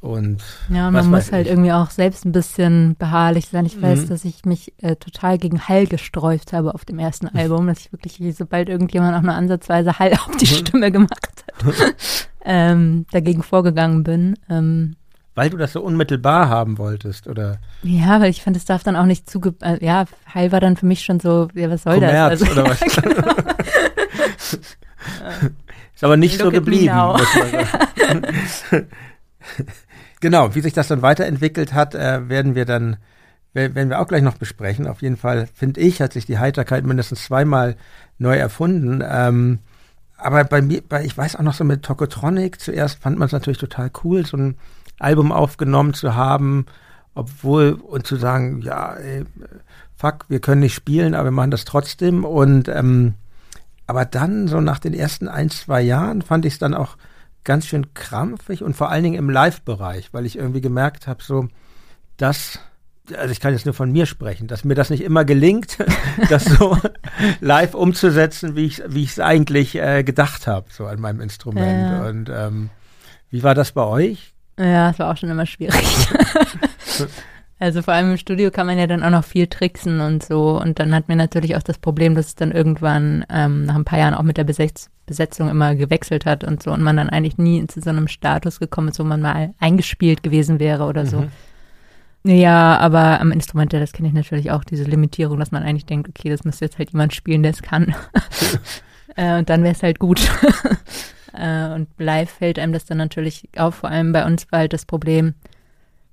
Und 0.00 0.42
ja, 0.68 0.90
man 0.90 1.10
muss 1.10 1.32
halt 1.32 1.48
irgendwie 1.48 1.72
auch 1.72 1.90
selbst 1.90 2.24
ein 2.24 2.32
bisschen 2.32 2.94
beharrlich 2.96 3.48
sein. 3.48 3.66
Ich 3.66 3.82
weiß, 3.82 4.02
mhm. 4.02 4.08
dass 4.08 4.24
ich 4.24 4.44
mich 4.44 4.72
äh, 4.78 4.94
total 4.94 5.36
gegen 5.36 5.60
Hall 5.60 5.86
gesträuft 5.86 6.52
habe 6.52 6.74
auf 6.74 6.84
dem 6.84 7.00
ersten 7.00 7.26
Album, 7.36 7.66
dass 7.66 7.80
ich 7.80 7.92
wirklich, 7.92 8.20
sobald 8.36 8.68
irgendjemand 8.68 9.16
auch 9.16 9.22
nur 9.22 9.34
ansatzweise 9.34 9.98
Hall 9.98 10.12
auf 10.12 10.36
die 10.36 10.46
mhm. 10.46 10.58
Stimme 10.58 10.92
gemacht 10.92 11.44
hat, 11.48 11.74
ähm, 12.44 13.06
dagegen 13.10 13.42
vorgegangen 13.42 14.04
bin. 14.04 14.38
Ähm, 14.48 14.94
weil 15.36 15.50
du 15.50 15.56
das 15.58 15.72
so 15.74 15.82
unmittelbar 15.82 16.48
haben 16.48 16.78
wolltest, 16.78 17.28
oder? 17.28 17.58
Ja, 17.82 18.20
weil 18.20 18.30
ich 18.30 18.42
fand, 18.42 18.56
es 18.56 18.64
darf 18.64 18.82
dann 18.82 18.96
auch 18.96 19.04
nicht 19.04 19.30
zuge... 19.30 19.54
Äh, 19.60 19.84
ja, 19.84 20.06
Heil 20.34 20.50
war 20.50 20.60
dann 20.60 20.76
für 20.76 20.86
mich 20.86 21.04
schon 21.04 21.20
so, 21.20 21.48
ja, 21.54 21.70
was 21.70 21.82
soll 21.84 21.94
Kommerz, 21.94 22.40
das? 22.40 22.48
Also, 22.48 22.60
oder 22.60 22.70
was? 22.70 22.80
genau. 23.02 23.32
Ist 25.94 26.04
aber 26.04 26.16
nicht 26.16 26.38
Look 26.38 26.46
so 26.46 26.50
geblieben, 26.50 26.94
muss 26.94 27.34
man 27.34 27.50
sagen. 27.50 28.86
genau, 30.20 30.54
wie 30.54 30.60
sich 30.62 30.72
das 30.72 30.88
dann 30.88 31.02
weiterentwickelt 31.02 31.74
hat, 31.74 31.94
äh, 31.94 32.28
werden 32.28 32.54
wir 32.54 32.64
dann 32.64 32.96
werden 33.52 33.88
wir 33.88 34.00
auch 34.00 34.08
gleich 34.08 34.22
noch 34.22 34.36
besprechen. 34.36 34.86
Auf 34.86 35.00
jeden 35.00 35.16
Fall, 35.16 35.48
finde 35.54 35.80
ich, 35.80 36.02
hat 36.02 36.12
sich 36.12 36.26
die 36.26 36.38
Heiterkeit 36.38 36.84
mindestens 36.84 37.24
zweimal 37.24 37.76
neu 38.18 38.36
erfunden. 38.36 39.02
Ähm, 39.02 39.60
aber 40.18 40.44
bei 40.44 40.60
mir, 40.60 40.82
bei, 40.86 41.06
ich 41.06 41.16
weiß 41.16 41.36
auch 41.36 41.42
noch 41.42 41.54
so 41.54 41.64
mit 41.64 41.82
Tokotronic, 41.82 42.60
zuerst 42.60 42.98
fand 42.98 43.18
man 43.18 43.24
es 43.26 43.32
natürlich 43.32 43.56
total 43.56 43.90
cool, 44.04 44.26
so 44.26 44.36
ein 44.36 44.56
Album 44.98 45.32
aufgenommen 45.32 45.94
zu 45.94 46.14
haben, 46.14 46.66
obwohl 47.14 47.72
und 47.72 48.06
zu 48.06 48.16
sagen, 48.16 48.60
ja, 48.62 48.94
ey, 48.94 49.24
fuck, 49.96 50.26
wir 50.28 50.40
können 50.40 50.60
nicht 50.60 50.74
spielen, 50.74 51.14
aber 51.14 51.26
wir 51.26 51.32
machen 51.32 51.50
das 51.50 51.64
trotzdem. 51.64 52.24
Und 52.24 52.68
ähm, 52.68 53.14
aber 53.86 54.04
dann, 54.04 54.48
so 54.48 54.60
nach 54.60 54.78
den 54.78 54.94
ersten 54.94 55.28
ein, 55.28 55.50
zwei 55.50 55.80
Jahren, 55.80 56.22
fand 56.22 56.44
ich 56.44 56.54
es 56.54 56.58
dann 56.58 56.74
auch 56.74 56.96
ganz 57.44 57.66
schön 57.66 57.94
krampfig 57.94 58.62
und 58.62 58.74
vor 58.74 58.90
allen 58.90 59.04
Dingen 59.04 59.18
im 59.18 59.30
Live-Bereich, 59.30 60.12
weil 60.12 60.26
ich 60.26 60.36
irgendwie 60.36 60.60
gemerkt 60.60 61.06
habe, 61.06 61.22
so, 61.22 61.48
dass 62.16 62.58
also 63.16 63.30
ich 63.30 63.38
kann 63.38 63.52
jetzt 63.52 63.66
nur 63.66 63.74
von 63.74 63.92
mir 63.92 64.04
sprechen, 64.04 64.48
dass 64.48 64.64
mir 64.64 64.74
das 64.74 64.90
nicht 64.90 65.04
immer 65.04 65.24
gelingt, 65.24 65.78
das 66.28 66.44
so 66.44 66.76
live 67.40 67.74
umzusetzen, 67.74 68.56
wie 68.56 68.66
ich 68.66 68.82
wie 68.88 69.04
ich 69.04 69.10
es 69.10 69.20
eigentlich 69.20 69.76
äh, 69.76 70.02
gedacht 70.02 70.46
habe, 70.46 70.66
so 70.70 70.86
an 70.86 71.00
meinem 71.00 71.20
Instrument. 71.20 71.90
Ja. 71.92 72.08
Und 72.08 72.28
ähm, 72.28 72.70
wie 73.30 73.42
war 73.42 73.54
das 73.54 73.72
bei 73.72 73.84
euch? 73.84 74.34
Ja, 74.58 74.90
es 74.90 74.98
war 74.98 75.12
auch 75.12 75.16
schon 75.16 75.30
immer 75.30 75.46
schwierig. 75.46 75.84
also 77.58 77.82
vor 77.82 77.94
allem 77.94 78.12
im 78.12 78.16
Studio 78.16 78.50
kann 78.50 78.66
man 78.66 78.78
ja 78.78 78.86
dann 78.86 79.02
auch 79.02 79.10
noch 79.10 79.24
viel 79.24 79.46
tricksen 79.46 80.00
und 80.00 80.22
so. 80.22 80.60
Und 80.60 80.78
dann 80.78 80.94
hat 80.94 81.08
mir 81.08 81.16
natürlich 81.16 81.56
auch 81.56 81.62
das 81.62 81.78
Problem, 81.78 82.14
dass 82.14 82.28
es 82.28 82.34
dann 82.34 82.52
irgendwann 82.52 83.24
ähm, 83.28 83.66
nach 83.66 83.74
ein 83.74 83.84
paar 83.84 83.98
Jahren 83.98 84.14
auch 84.14 84.22
mit 84.22 84.36
der 84.36 84.44
Besetz 84.44 84.90
Besetzung 85.06 85.48
immer 85.48 85.76
gewechselt 85.76 86.26
hat 86.26 86.42
und 86.42 86.62
so. 86.62 86.72
Und 86.72 86.82
man 86.82 86.96
dann 86.96 87.08
eigentlich 87.08 87.38
nie 87.38 87.64
zu 87.68 87.80
so 87.80 87.90
einem 87.90 88.08
Status 88.08 88.58
gekommen 88.58 88.88
ist, 88.88 88.98
wo 88.98 89.04
man 89.04 89.22
mal 89.22 89.54
eingespielt 89.60 90.22
gewesen 90.22 90.58
wäre 90.58 90.84
oder 90.84 91.04
mhm. 91.04 91.08
so. 91.08 91.26
Ja, 92.24 92.76
aber 92.78 93.20
am 93.20 93.30
Instrument, 93.30 93.72
das 93.72 93.92
kenne 93.92 94.08
ich 94.08 94.14
natürlich 94.14 94.50
auch, 94.50 94.64
diese 94.64 94.82
Limitierung, 94.82 95.38
dass 95.38 95.52
man 95.52 95.62
eigentlich 95.62 95.86
denkt, 95.86 96.08
okay, 96.08 96.28
das 96.28 96.42
müsste 96.42 96.64
jetzt 96.64 96.76
halt 96.76 96.90
jemand 96.90 97.14
spielen, 97.14 97.44
der 97.44 97.52
es 97.52 97.62
kann. 97.62 97.94
äh, 99.16 99.38
und 99.38 99.48
dann 99.48 99.62
wäre 99.62 99.74
es 99.74 99.82
halt 99.84 100.00
gut. 100.00 100.28
Äh, 101.36 101.74
und 101.74 101.88
live 101.98 102.30
fällt 102.30 102.58
einem 102.58 102.72
das 102.72 102.84
dann 102.84 102.98
natürlich 102.98 103.48
auf. 103.56 103.76
Vor 103.76 103.90
allem 103.90 104.12
bei 104.12 104.24
uns 104.24 104.50
war 104.50 104.60
halt 104.60 104.72
das 104.72 104.86
Problem, 104.86 105.34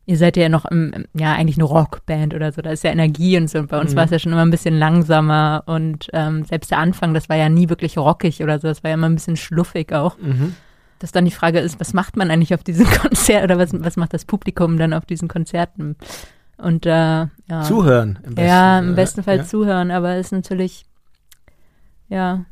ihr 0.06 0.18
seid 0.18 0.36
ja 0.38 0.50
noch 0.50 0.66
im, 0.66 1.06
ja 1.14 1.34
eigentlich 1.34 1.58
eine 1.58 1.66
Rockband 1.66 2.34
oder 2.34 2.52
so, 2.52 2.62
da 2.62 2.72
ist 2.72 2.84
ja 2.84 2.92
Energie 2.92 3.38
und 3.38 3.50
so. 3.50 3.60
Und 3.60 3.70
bei 3.70 3.80
uns 3.80 3.92
mhm. 3.92 3.96
war 3.98 4.06
es 4.06 4.12
ja 4.12 4.20
schon 4.20 4.34
immer 4.34 4.46
ein 4.46 4.52
bisschen 4.52 4.78
langsamer 4.78 5.64
und 5.66 6.10
ähm, 6.14 6.44
selbst 6.46 6.72
der 6.72 6.80
Anfang, 6.80 7.14
das 7.14 7.30
war 7.30 7.38
ja 7.38 7.50
nie 7.50 7.70
wirklich 7.70 7.98
rockig 7.98 8.44
oder 8.44 8.60
so, 8.60 8.68
das 8.68 8.84
war 8.84 8.90
ja 8.90 8.96
immer 8.96 9.10
ein 9.10 9.16
bisschen 9.16 9.38
schluffig 9.38 9.94
auch. 9.94 10.18
Mhm. 10.18 10.56
Dass 11.00 11.12
dann 11.12 11.26
die 11.26 11.32
Frage 11.32 11.60
ist, 11.60 11.80
was 11.80 11.94
macht 11.94 12.16
man 12.18 12.32
eigentlich 12.32 12.54
auf 12.54 12.64
diesen 12.64 12.86
Konzerten 13.02 13.46
oder 13.46 13.58
was, 13.58 13.72
was 13.74 13.98
macht 13.98 14.14
das 14.14 14.26
Publikum 14.26 14.78
dann 14.78 14.94
auf 14.94 15.06
diesen 15.06 15.28
Konzerten? 15.28 15.96
Und 16.58 16.86
äh, 16.86 16.90
ja. 16.90 17.62
Zuhören 17.64 18.20
im 18.24 18.36
besten 18.36 18.48
Ja, 18.48 18.80
im 18.80 18.96
besten 18.96 19.24
Fall 19.24 19.38
ja. 19.38 19.44
zuhören, 19.44 19.92
aber 19.92 20.16
es 20.16 20.28
ist 20.28 20.32
natürlich, 20.32 20.86
ja, 22.10 22.46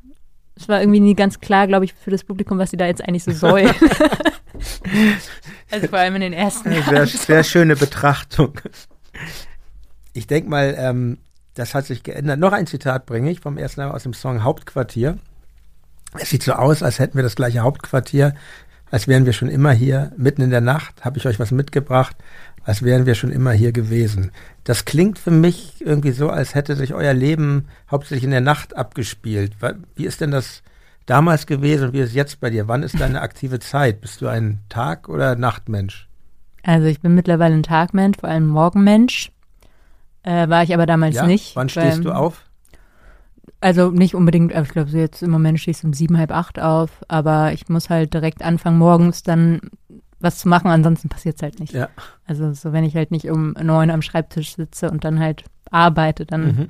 es 0.55 0.67
war 0.67 0.81
irgendwie 0.81 0.99
nie 0.99 1.15
ganz 1.15 1.39
klar, 1.39 1.67
glaube 1.67 1.85
ich, 1.85 1.93
für 1.93 2.11
das 2.11 2.23
Publikum, 2.23 2.57
was 2.57 2.71
sie 2.71 2.77
da 2.77 2.85
jetzt 2.85 3.03
eigentlich 3.03 3.23
so 3.23 3.31
sollen. 3.31 3.73
also 5.71 5.87
vor 5.87 5.99
allem 5.99 6.15
in 6.15 6.21
den 6.21 6.33
ersten 6.33 6.71
Jahren. 6.71 7.07
Sehr, 7.07 7.07
sehr 7.07 7.43
schöne 7.43 7.75
Betrachtung. 7.75 8.53
Ich 10.13 10.27
denke 10.27 10.49
mal, 10.49 10.75
ähm, 10.77 11.17
das 11.53 11.73
hat 11.73 11.85
sich 11.85 12.03
geändert. 12.03 12.39
Noch 12.39 12.53
ein 12.53 12.67
Zitat 12.67 13.05
bringe 13.05 13.31
ich 13.31 13.39
vom 13.39 13.57
ersten 13.57 13.81
Jahr 13.81 13.93
aus 13.93 14.03
dem 14.03 14.13
Song 14.13 14.43
Hauptquartier. 14.43 15.17
Es 16.19 16.29
sieht 16.29 16.43
so 16.43 16.53
aus, 16.53 16.83
als 16.83 16.99
hätten 16.99 17.15
wir 17.15 17.23
das 17.23 17.35
gleiche 17.35 17.61
Hauptquartier, 17.61 18.33
als 18.91 19.07
wären 19.07 19.25
wir 19.25 19.33
schon 19.33 19.49
immer 19.49 19.71
hier. 19.71 20.11
Mitten 20.17 20.41
in 20.41 20.51
der 20.51 20.61
Nacht 20.61 21.03
habe 21.03 21.17
ich 21.17 21.25
euch 21.25 21.39
was 21.39 21.51
mitgebracht, 21.51 22.15
als 22.63 22.83
wären 22.83 23.05
wir 23.05 23.15
schon 23.15 23.31
immer 23.31 23.51
hier 23.51 23.71
gewesen. 23.71 24.31
Das 24.65 24.85
klingt 24.85 25.17
für 25.17 25.31
mich 25.31 25.81
irgendwie 25.81 26.11
so, 26.11 26.29
als 26.29 26.53
hätte 26.53 26.75
sich 26.75 26.93
euer 26.93 27.13
Leben 27.13 27.67
hauptsächlich 27.89 28.25
in 28.25 28.31
der 28.31 28.41
Nacht 28.41 28.75
abgespielt. 28.75 29.53
Wie 29.95 30.05
ist 30.05 30.21
denn 30.21 30.31
das 30.31 30.61
damals 31.05 31.47
gewesen 31.47 31.87
und 31.87 31.93
wie 31.93 31.99
ist 31.99 32.09
es 32.09 32.15
jetzt 32.15 32.39
bei 32.39 32.49
dir? 32.49 32.67
Wann 32.67 32.83
ist 32.83 32.99
deine 32.99 33.21
aktive 33.21 33.59
Zeit? 33.59 34.01
Bist 34.01 34.21
du 34.21 34.27
ein 34.27 34.59
Tag- 34.69 35.09
oder 35.09 35.35
Nachtmensch? 35.35 36.07
Also 36.63 36.85
ich 36.85 36.99
bin 36.99 37.15
mittlerweile 37.15 37.55
ein 37.55 37.63
Tagmensch, 37.63 38.19
vor 38.19 38.29
allem 38.29 38.47
Morgenmensch. 38.47 39.31
Äh, 40.23 40.47
war 40.49 40.61
ich 40.61 40.73
aber 40.73 40.85
damals 40.85 41.15
ja? 41.15 41.25
nicht. 41.25 41.55
Wann 41.55 41.69
stehst 41.69 42.05
du 42.05 42.11
auf? 42.11 42.43
Also 43.61 43.91
nicht 43.91 44.15
unbedingt, 44.15 44.51
ich 44.53 44.69
glaube, 44.69 44.89
so 44.89 44.97
jetzt 44.97 45.21
im 45.21 45.29
Moment 45.29 45.59
stehe 45.59 45.75
ich 45.77 45.83
um 45.83 45.93
sieben, 45.93 46.17
halb 46.17 46.31
acht 46.31 46.59
auf, 46.59 46.89
aber 47.07 47.53
ich 47.53 47.69
muss 47.69 47.91
halt 47.91 48.13
direkt 48.13 48.43
anfangen, 48.43 48.79
morgens 48.79 49.21
dann 49.21 49.61
was 50.19 50.39
zu 50.39 50.47
machen, 50.47 50.67
ansonsten 50.67 51.09
passiert 51.09 51.35
es 51.35 51.43
halt 51.43 51.59
nicht. 51.59 51.73
Ja. 51.73 51.89
Also 52.25 52.53
so, 52.53 52.73
wenn 52.73 52.83
ich 52.83 52.95
halt 52.95 53.11
nicht 53.11 53.29
um 53.29 53.53
neun 53.53 53.91
am 53.91 54.01
Schreibtisch 54.01 54.55
sitze 54.55 54.89
und 54.89 55.03
dann 55.03 55.19
halt 55.19 55.43
arbeite, 55.69 56.25
dann 56.25 56.45
mhm. 56.45 56.69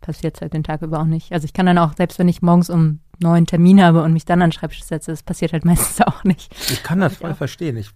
passiert 0.00 0.36
es 0.36 0.40
halt 0.40 0.54
den 0.54 0.64
Tag 0.64 0.82
über 0.82 1.00
auch 1.00 1.04
nicht. 1.04 1.32
Also 1.32 1.44
ich 1.44 1.52
kann 1.52 1.66
dann 1.66 1.78
auch, 1.78 1.94
selbst 1.96 2.18
wenn 2.18 2.28
ich 2.28 2.42
morgens 2.42 2.70
um 2.70 3.00
neun 3.18 3.46
Termin 3.46 3.82
habe 3.82 4.02
und 4.02 4.12
mich 4.12 4.24
dann 4.24 4.42
an 4.42 4.50
den 4.50 4.52
Schreibtisch 4.52 4.84
setze, 4.84 5.10
das 5.10 5.22
passiert 5.22 5.52
halt 5.52 5.64
meistens 5.64 6.00
auch 6.06 6.24
nicht. 6.24 6.54
Ich 6.70 6.82
kann 6.82 7.00
das 7.00 7.16
voll 7.16 7.34
verstehen. 7.34 7.76
Ich, 7.76 7.90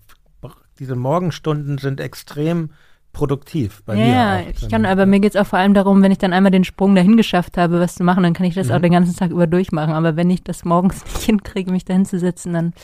diese 0.78 0.96
Morgenstunden 0.96 1.78
sind 1.78 2.00
extrem 2.00 2.70
produktiv 3.14 3.82
bei 3.86 3.94
ja, 3.94 4.04
mir. 4.04 4.12
Ja, 4.12 4.40
ich 4.50 4.68
kann, 4.68 4.84
aber 4.84 5.06
mir 5.06 5.20
geht 5.20 5.34
es 5.34 5.40
auch 5.40 5.46
vor 5.46 5.58
allem 5.58 5.72
darum, 5.72 6.02
wenn 6.02 6.12
ich 6.12 6.18
dann 6.18 6.34
einmal 6.34 6.52
den 6.52 6.64
Sprung 6.64 6.94
dahin 6.94 7.16
geschafft 7.16 7.56
habe, 7.56 7.80
was 7.80 7.94
zu 7.94 8.04
machen, 8.04 8.22
dann 8.22 8.34
kann 8.34 8.44
ich 8.44 8.54
das 8.54 8.68
mhm. 8.68 8.74
auch 8.74 8.80
den 8.80 8.92
ganzen 8.92 9.16
Tag 9.16 9.30
über 9.30 9.46
durchmachen. 9.46 9.94
Aber 9.94 10.16
wenn 10.16 10.28
ich 10.28 10.42
das 10.42 10.66
morgens 10.66 11.02
nicht 11.14 11.22
hinkriege, 11.22 11.72
mich 11.72 11.86
dahin 11.86 12.04
zu 12.04 12.18
setzen, 12.18 12.52
dann 12.52 12.74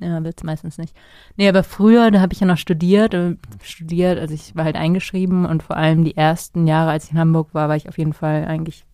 ja, 0.00 0.22
wird's 0.22 0.42
meistens 0.42 0.78
nicht. 0.78 0.94
Nee, 1.36 1.48
aber 1.48 1.62
früher, 1.62 2.10
da 2.10 2.20
habe 2.20 2.32
ich 2.32 2.40
ja 2.40 2.46
noch 2.46 2.56
studiert, 2.56 3.14
äh, 3.14 3.36
studiert, 3.62 4.18
also 4.18 4.34
ich 4.34 4.56
war 4.56 4.64
halt 4.64 4.76
eingeschrieben 4.76 5.46
und 5.46 5.62
vor 5.62 5.76
allem 5.76 6.04
die 6.04 6.16
ersten 6.16 6.66
Jahre, 6.66 6.90
als 6.90 7.04
ich 7.04 7.12
in 7.12 7.18
Hamburg 7.18 7.52
war, 7.52 7.68
war 7.68 7.76
ich 7.76 7.88
auf 7.88 7.98
jeden 7.98 8.14
Fall 8.14 8.46
eigentlich 8.46 8.84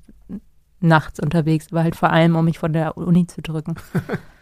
nachts 0.80 1.20
unterwegs, 1.20 1.68
aber 1.70 1.84
halt 1.84 1.96
vor 1.96 2.10
allem, 2.10 2.36
um 2.36 2.44
mich 2.44 2.58
von 2.58 2.72
der 2.72 2.96
Uni 2.96 3.26
zu 3.26 3.40
drücken. 3.40 3.76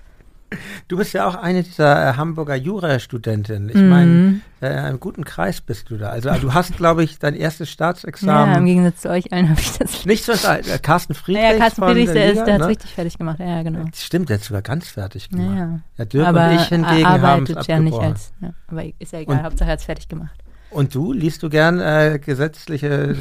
Du 0.88 0.96
bist 0.96 1.12
ja 1.12 1.26
auch 1.26 1.34
eine 1.34 1.62
dieser 1.62 2.10
äh, 2.10 2.16
Hamburger 2.16 2.54
Jurastudentinnen. 2.54 3.68
Ich 3.68 3.74
mhm. 3.74 3.88
meine, 3.88 4.40
äh, 4.62 4.90
im 4.90 5.00
guten 5.00 5.24
Kreis 5.24 5.60
bist 5.60 5.90
du 5.90 5.96
da. 5.96 6.10
Also 6.10 6.30
du 6.34 6.54
hast, 6.54 6.76
glaube 6.76 7.02
ich, 7.02 7.18
dein 7.18 7.34
erstes 7.34 7.70
Staatsexamen. 7.70 8.52
Ja, 8.52 8.58
im 8.58 8.66
Gegensatz 8.66 9.00
zu 9.00 9.10
euch 9.10 9.32
allen 9.32 9.48
habe 9.50 9.60
ich 9.60 9.72
das. 9.78 10.04
Nicht 10.04 10.24
so 10.24 10.32
äh, 10.32 10.78
Carsten 10.82 11.14
Friedrich. 11.14 11.42
Ja, 11.42 11.58
Carsten 11.58 11.82
Friedrich, 11.82 12.12
der, 12.12 12.32
ist, 12.32 12.44
der 12.44 12.54
hat 12.54 12.60
es 12.60 12.68
richtig 12.68 12.90
fertig 12.92 13.18
gemacht. 13.18 13.40
Ja, 13.40 13.62
genau. 13.62 13.84
Stimmt, 13.94 14.28
der 14.28 14.36
hat 14.38 14.44
sogar 14.44 14.62
ganz 14.62 14.88
fertig 14.88 15.28
gemacht. 15.30 15.56
Ja, 15.56 15.80
ja 15.98 16.04
Dirk 16.04 16.26
aber 16.26 16.50
und 16.50 16.54
ich 16.54 16.68
hingegen 16.68 17.06
haben 17.06 17.46
es 17.46 17.66
ja 17.66 17.80
nicht 17.80 17.98
als, 17.98 18.32
ja, 18.40 18.50
aber 18.68 18.84
ist 18.98 19.12
ja 19.12 19.20
egal, 19.20 19.38
und, 19.38 19.44
Hauptsache 19.44 19.68
er 19.68 19.72
hat 19.72 19.78
es 19.80 19.84
fertig 19.84 20.08
gemacht. 20.08 20.34
Und 20.74 20.92
du, 20.92 21.12
liest 21.12 21.44
du 21.44 21.48
gern 21.48 21.80
äh, 21.80 22.18
gesetzliche 22.18 23.14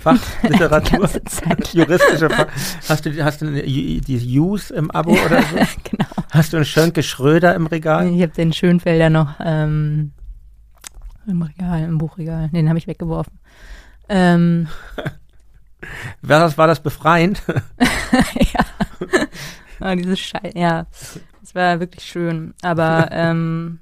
Fachliteratur? 0.00 1.08
Juristische 1.72 2.28
Fach 2.28 2.48
Hast 2.88 3.06
du, 3.06 3.24
hast 3.24 3.42
du 3.42 3.62
die 3.62 4.38
Use 4.40 4.74
im 4.74 4.90
Abo 4.90 5.12
oder 5.12 5.40
so? 5.42 5.56
genau. 5.84 6.08
Hast 6.32 6.52
du 6.52 6.56
einen 6.56 6.66
Schönke 6.66 7.04
Schröder 7.04 7.54
im 7.54 7.66
Regal? 7.66 8.08
Ich 8.08 8.20
habe 8.22 8.32
den 8.32 8.52
Schönfelder 8.52 9.08
noch 9.08 9.36
ähm, 9.38 10.10
im 11.28 11.42
Regal, 11.42 11.84
im 11.84 11.98
Buchregal. 11.98 12.48
Den 12.48 12.68
habe 12.68 12.78
ich 12.78 12.88
weggeworfen. 12.88 13.38
Ähm, 14.08 14.66
war, 16.22 16.40
das, 16.40 16.58
war 16.58 16.66
das 16.66 16.80
befreiend? 16.80 17.40
ja. 17.78 18.64
Oh, 19.78 19.94
dieses 19.94 20.18
Scheiß, 20.18 20.54
ja. 20.54 20.86
Es 21.40 21.54
war 21.54 21.78
wirklich 21.78 22.02
schön. 22.02 22.54
Aber 22.62 23.10
ähm, 23.12 23.78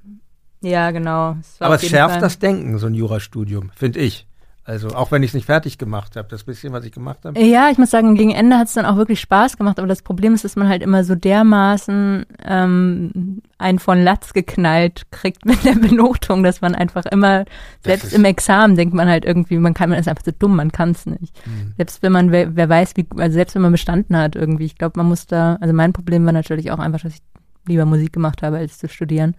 ja, 0.65 0.91
genau. 0.91 1.37
Es 1.39 1.61
Aber 1.61 1.75
es 1.75 1.85
schärft 1.85 2.13
Fall. 2.13 2.21
das 2.21 2.39
Denken, 2.39 2.77
so 2.79 2.87
ein 2.87 2.95
Jurastudium, 2.95 3.71
finde 3.75 3.99
ich. 3.99 4.27
Also 4.67 4.87
auch 4.87 5.11
wenn 5.11 5.21
ich 5.21 5.29
es 5.29 5.33
nicht 5.35 5.45
fertig 5.45 5.77
gemacht 5.77 6.15
habe, 6.15 6.27
das 6.27 6.43
bisschen, 6.43 6.73
was 6.73 6.83
ich 6.85 6.91
gemacht 6.91 7.19
habe. 7.23 7.39
Ja, 7.39 7.69
ich 7.69 7.77
muss 7.77 7.91
sagen, 7.91 8.15
gegen 8.15 8.31
Ende 8.31 8.57
hat 8.57 8.67
es 8.67 8.73
dann 8.73 8.87
auch 8.87 8.95
wirklich 8.95 9.19
Spaß 9.19 9.57
gemacht. 9.57 9.77
Aber 9.77 9.87
das 9.87 10.01
Problem 10.01 10.33
ist, 10.33 10.43
dass 10.43 10.55
man 10.55 10.67
halt 10.67 10.81
immer 10.81 11.03
so 11.03 11.13
dermaßen 11.13 12.25
ähm, 12.43 13.41
einen 13.59 13.77
von 13.77 14.03
Latz 14.03 14.33
geknallt 14.33 15.03
kriegt 15.11 15.45
mit 15.45 15.63
der 15.65 15.75
Benotung, 15.75 16.41
dass 16.41 16.61
man 16.61 16.73
einfach 16.73 17.05
immer, 17.05 17.45
selbst 17.83 18.11
im 18.11 18.25
Examen 18.25 18.75
denkt 18.75 18.95
man 18.95 19.07
halt 19.07 19.23
irgendwie, 19.23 19.59
man 19.59 19.75
kann, 19.75 19.91
man 19.91 19.99
ist 19.99 20.07
einfach 20.07 20.25
so 20.25 20.31
dumm, 20.31 20.55
man 20.55 20.71
kann 20.71 20.91
es 20.91 21.05
nicht. 21.05 21.45
Mhm. 21.45 21.73
Selbst 21.77 22.01
wenn 22.01 22.11
man, 22.11 22.31
wer, 22.31 22.55
wer, 22.55 22.67
weiß, 22.67 22.93
wie, 22.95 23.05
also 23.17 23.35
selbst 23.35 23.53
wenn 23.53 23.61
man 23.61 23.71
bestanden 23.71 24.17
hat 24.17 24.35
irgendwie. 24.35 24.65
Ich 24.65 24.79
glaube, 24.79 24.97
man 24.97 25.05
muss 25.05 25.27
da, 25.27 25.59
also 25.61 25.75
mein 25.75 25.93
Problem 25.93 26.25
war 26.25 26.33
natürlich 26.33 26.71
auch 26.71 26.79
einfach, 26.79 27.01
dass 27.01 27.13
ich 27.13 27.21
lieber 27.67 27.85
Musik 27.85 28.13
gemacht 28.13 28.41
habe, 28.41 28.57
als 28.57 28.79
zu 28.79 28.89
studieren. 28.89 29.35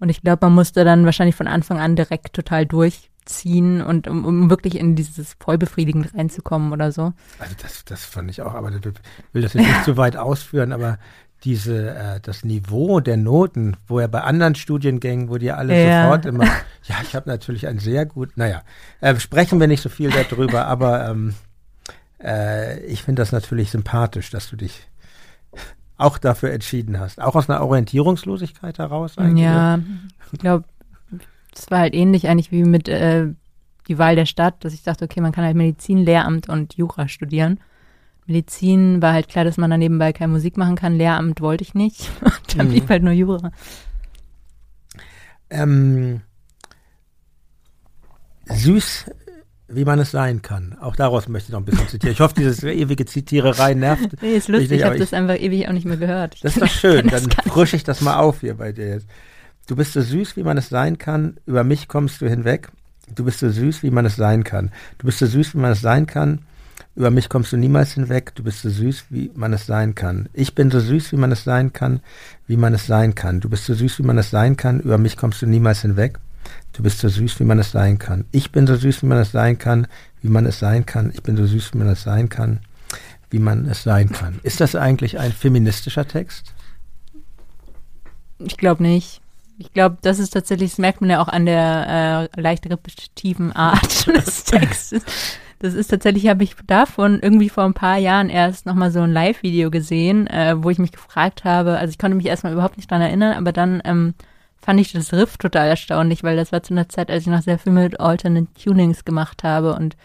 Und 0.00 0.08
ich 0.08 0.22
glaube, 0.22 0.46
man 0.46 0.54
musste 0.54 0.84
dann 0.84 1.04
wahrscheinlich 1.04 1.36
von 1.36 1.48
Anfang 1.48 1.78
an 1.78 1.96
direkt 1.96 2.32
total 2.32 2.66
durchziehen 2.66 3.82
und 3.82 4.08
um, 4.08 4.24
um 4.24 4.50
wirklich 4.50 4.78
in 4.78 4.94
dieses 4.94 5.36
vollbefriedigend 5.40 6.14
reinzukommen 6.14 6.72
oder 6.72 6.92
so. 6.92 7.12
Also 7.38 7.54
das, 7.60 7.84
das 7.84 8.04
fand 8.04 8.30
ich 8.30 8.42
auch, 8.42 8.54
aber 8.54 8.70
ich 8.70 8.84
will 9.32 9.42
das 9.42 9.54
jetzt 9.54 9.66
nicht 9.66 9.84
zu 9.84 9.96
weit 9.96 10.16
ausführen, 10.16 10.72
aber 10.72 10.98
diese, 11.44 11.94
äh, 11.94 12.20
das 12.20 12.44
Niveau 12.44 13.00
der 13.00 13.16
Noten, 13.16 13.76
wo 13.86 13.98
er 13.98 14.08
bei 14.08 14.22
anderen 14.22 14.54
Studiengängen, 14.54 15.28
wo 15.28 15.38
die 15.38 15.52
alle 15.52 15.80
ja. 15.80 16.04
sofort 16.04 16.26
immer, 16.26 16.44
ja, 16.44 16.96
ich 17.02 17.14
habe 17.14 17.28
natürlich 17.28 17.66
ein 17.66 17.78
sehr 17.78 18.06
gut, 18.06 18.36
naja, 18.36 18.62
äh, 19.00 19.18
sprechen 19.20 19.60
wir 19.60 19.68
nicht 19.68 19.82
so 19.82 19.88
viel 19.88 20.10
darüber, 20.10 20.66
aber 20.66 21.08
ähm, 21.08 21.34
äh, 22.22 22.80
ich 22.80 23.02
finde 23.02 23.22
das 23.22 23.32
natürlich 23.32 23.70
sympathisch, 23.70 24.30
dass 24.30 24.48
du 24.48 24.56
dich 24.56 24.88
auch 25.98 26.16
dafür 26.16 26.52
entschieden 26.52 26.98
hast. 26.98 27.20
Auch 27.20 27.34
aus 27.34 27.50
einer 27.50 27.60
Orientierungslosigkeit 27.60 28.78
heraus 28.78 29.18
eigentlich? 29.18 29.44
Ja, 29.44 29.80
ich 30.32 30.38
glaube, 30.38 30.64
es 31.54 31.70
war 31.70 31.80
halt 31.80 31.94
ähnlich 31.94 32.28
eigentlich 32.28 32.52
wie 32.52 32.62
mit 32.62 32.88
äh, 32.88 33.26
die 33.88 33.98
Wahl 33.98 34.16
der 34.16 34.26
Stadt, 34.26 34.64
dass 34.64 34.72
ich 34.72 34.82
dachte, 34.82 35.04
okay, 35.04 35.20
man 35.20 35.32
kann 35.32 35.44
halt 35.44 35.56
Medizin, 35.56 35.98
Lehramt 35.98 36.48
und 36.48 36.74
Jura 36.74 37.08
studieren. 37.08 37.58
Medizin 38.26 39.02
war 39.02 39.14
halt 39.14 39.28
klar, 39.28 39.44
dass 39.44 39.56
man 39.56 39.70
da 39.70 39.76
nebenbei 39.76 40.12
keine 40.12 40.32
Musik 40.32 40.56
machen 40.56 40.76
kann. 40.76 40.96
Lehramt 40.96 41.40
wollte 41.40 41.64
ich 41.64 41.74
nicht. 41.74 42.10
da 42.56 42.62
mhm. 42.62 42.68
blieb 42.68 42.88
halt 42.88 43.02
nur 43.02 43.12
Jura. 43.12 43.50
Ähm, 45.50 46.20
süß 48.44 49.10
wie 49.68 49.84
man 49.84 49.98
es 49.98 50.10
sein 50.10 50.40
kann. 50.40 50.76
Auch 50.80 50.96
daraus 50.96 51.28
möchte 51.28 51.48
ich 51.48 51.52
noch 51.52 51.60
ein 51.60 51.64
bisschen 51.66 51.88
zitieren. 51.88 52.12
Ich 52.12 52.20
hoffe, 52.20 52.34
diese 52.36 52.72
ewige 52.72 53.04
Zitiererei 53.04 53.74
nervt. 53.74 54.22
Nee, 54.22 54.36
ist 54.36 54.48
lustig, 54.48 54.70
nicht, 54.70 54.80
ich 54.80 54.86
habe 54.86 54.98
das 54.98 55.12
einfach 55.12 55.38
ewig 55.38 55.68
auch 55.68 55.72
nicht 55.72 55.84
mehr 55.84 55.98
gehört. 55.98 56.42
Das 56.42 56.56
ist 56.56 56.62
doch 56.62 56.68
schön, 56.68 57.06
dann 57.10 57.30
frische 57.30 57.76
ich 57.76 57.84
das 57.84 58.00
mal 58.00 58.16
auf 58.16 58.40
hier 58.40 58.54
bei 58.54 58.72
dir 58.72 58.88
jetzt. 58.88 59.06
Du 59.66 59.76
bist 59.76 59.92
so 59.92 60.00
süß, 60.00 60.36
wie 60.36 60.42
man 60.42 60.56
es 60.56 60.70
sein 60.70 60.96
kann. 60.96 61.36
Über 61.44 61.62
mich 61.62 61.88
kommst 61.88 62.22
du 62.22 62.28
hinweg. 62.28 62.70
Du 63.14 63.24
bist 63.24 63.40
so 63.40 63.50
süß, 63.50 63.82
wie 63.82 63.90
man 63.90 64.06
es 64.06 64.16
sein 64.16 64.42
kann. 64.42 64.70
Du 64.96 65.06
bist 65.06 65.18
so 65.18 65.26
süß, 65.26 65.54
wie 65.54 65.58
man 65.58 65.72
es 65.72 65.82
sein 65.82 66.06
kann. 66.06 66.40
Über 66.96 67.10
mich 67.10 67.28
kommst 67.28 67.52
du 67.52 67.58
niemals 67.58 67.92
hinweg. 67.92 68.34
Du 68.34 68.42
bist 68.42 68.62
so 68.62 68.70
süß, 68.70 69.04
wie 69.10 69.30
man 69.34 69.52
es 69.52 69.66
sein 69.66 69.94
kann. 69.94 70.28
Ich 70.32 70.54
bin 70.54 70.70
so 70.70 70.80
süß, 70.80 71.12
wie 71.12 71.16
man 71.16 71.30
es 71.30 71.44
sein 71.44 71.72
kann, 71.72 72.00
wie 72.46 72.56
man 72.56 72.72
es 72.72 72.86
sein 72.86 73.14
kann. 73.14 73.40
Du 73.40 73.50
bist 73.50 73.66
so 73.66 73.74
süß, 73.74 73.98
wie 73.98 74.04
man 74.04 74.18
es 74.18 74.30
sein 74.30 74.56
kann. 74.56 74.80
Über 74.80 74.96
mich 74.96 75.16
kommst 75.16 75.42
du 75.42 75.46
niemals 75.46 75.82
hinweg. 75.82 76.18
Du 76.72 76.82
bist 76.82 77.00
so 77.00 77.08
süß, 77.08 77.40
wie 77.40 77.44
man 77.44 77.58
es 77.58 77.72
sein 77.72 77.98
kann. 77.98 78.24
Ich 78.30 78.52
bin 78.52 78.66
so 78.66 78.76
süß, 78.76 79.02
wie 79.02 79.06
man 79.06 79.18
es 79.18 79.32
sein 79.32 79.58
kann, 79.58 79.86
wie 80.22 80.28
man 80.28 80.46
es 80.46 80.58
sein 80.58 80.86
kann. 80.86 81.10
Ich 81.12 81.22
bin 81.22 81.36
so 81.36 81.46
süß, 81.46 81.74
wie 81.74 81.78
man 81.78 81.88
es 81.88 82.02
sein 82.02 82.28
kann, 82.28 82.60
wie 83.30 83.38
man 83.38 83.66
es 83.66 83.82
sein 83.82 84.10
kann. 84.10 84.40
Ist 84.42 84.60
das 84.60 84.74
eigentlich 84.74 85.18
ein 85.18 85.32
feministischer 85.32 86.06
Text? 86.06 86.54
Ich 88.38 88.56
glaube 88.56 88.82
nicht. 88.82 89.20
Ich 89.58 89.72
glaube, 89.72 89.98
das 90.02 90.20
ist 90.20 90.30
tatsächlich, 90.30 90.70
das 90.70 90.78
merkt 90.78 91.00
man 91.00 91.10
ja 91.10 91.20
auch 91.20 91.28
an 91.28 91.44
der 91.44 92.28
äh, 92.34 92.40
leicht 92.40 92.64
repetitiven 92.70 93.50
Art 93.52 94.06
des 94.06 94.44
Textes. 94.44 95.02
Das 95.58 95.74
ist 95.74 95.88
tatsächlich, 95.88 96.28
habe 96.28 96.44
ich 96.44 96.54
davon 96.66 97.18
irgendwie 97.20 97.48
vor 97.48 97.64
ein 97.64 97.74
paar 97.74 97.98
Jahren 97.98 98.30
erst 98.30 98.66
nochmal 98.66 98.92
so 98.92 99.00
ein 99.00 99.12
Live-Video 99.12 99.70
gesehen, 99.70 100.28
äh, 100.28 100.54
wo 100.56 100.70
ich 100.70 100.78
mich 100.78 100.92
gefragt 100.92 101.42
habe, 101.42 101.78
also 101.78 101.90
ich 101.90 101.98
konnte 101.98 102.16
mich 102.16 102.26
erstmal 102.26 102.52
überhaupt 102.52 102.76
nicht 102.76 102.88
dran 102.88 103.00
erinnern, 103.00 103.36
aber 103.36 103.50
dann 103.50 103.82
ähm, 103.84 104.14
fand 104.60 104.80
ich 104.80 104.92
das 104.92 105.12
Riff 105.12 105.38
total 105.38 105.68
erstaunlich, 105.68 106.22
weil 106.22 106.36
das 106.36 106.52
war 106.52 106.62
zu 106.62 106.74
einer 106.74 106.88
Zeit, 106.88 107.10
als 107.10 107.22
ich 107.22 107.28
noch 107.28 107.42
sehr 107.42 107.58
viel 107.58 107.72
mit 107.72 108.00
Alternate 108.00 108.48
Tunings 108.54 109.04
gemacht 109.04 109.44
habe 109.44 109.74
und 109.74 109.96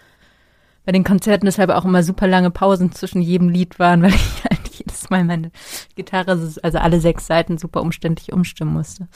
bei 0.86 0.92
den 0.92 1.04
Konzerten 1.04 1.46
deshalb 1.46 1.70
auch 1.70 1.86
immer 1.86 2.04
super 2.04 2.28
lange 2.28 2.52
Pausen 2.52 2.92
zwischen 2.92 3.22
jedem 3.22 3.50
Lied 3.50 3.80
waren, 3.80 4.02
weil 4.04 4.14
ich 4.14 4.44
halt 4.50 4.68
jedes 4.70 5.10
Mal 5.10 5.24
meine 5.24 5.52
Gitarre, 5.96 6.32
also 6.32 6.78
alle 6.80 7.00
sechs 7.00 7.28
Seiten 7.28 7.58
super 7.58 7.82
umständlich 7.82 8.34
umstimmen 8.34 8.74
musste. 8.74 9.08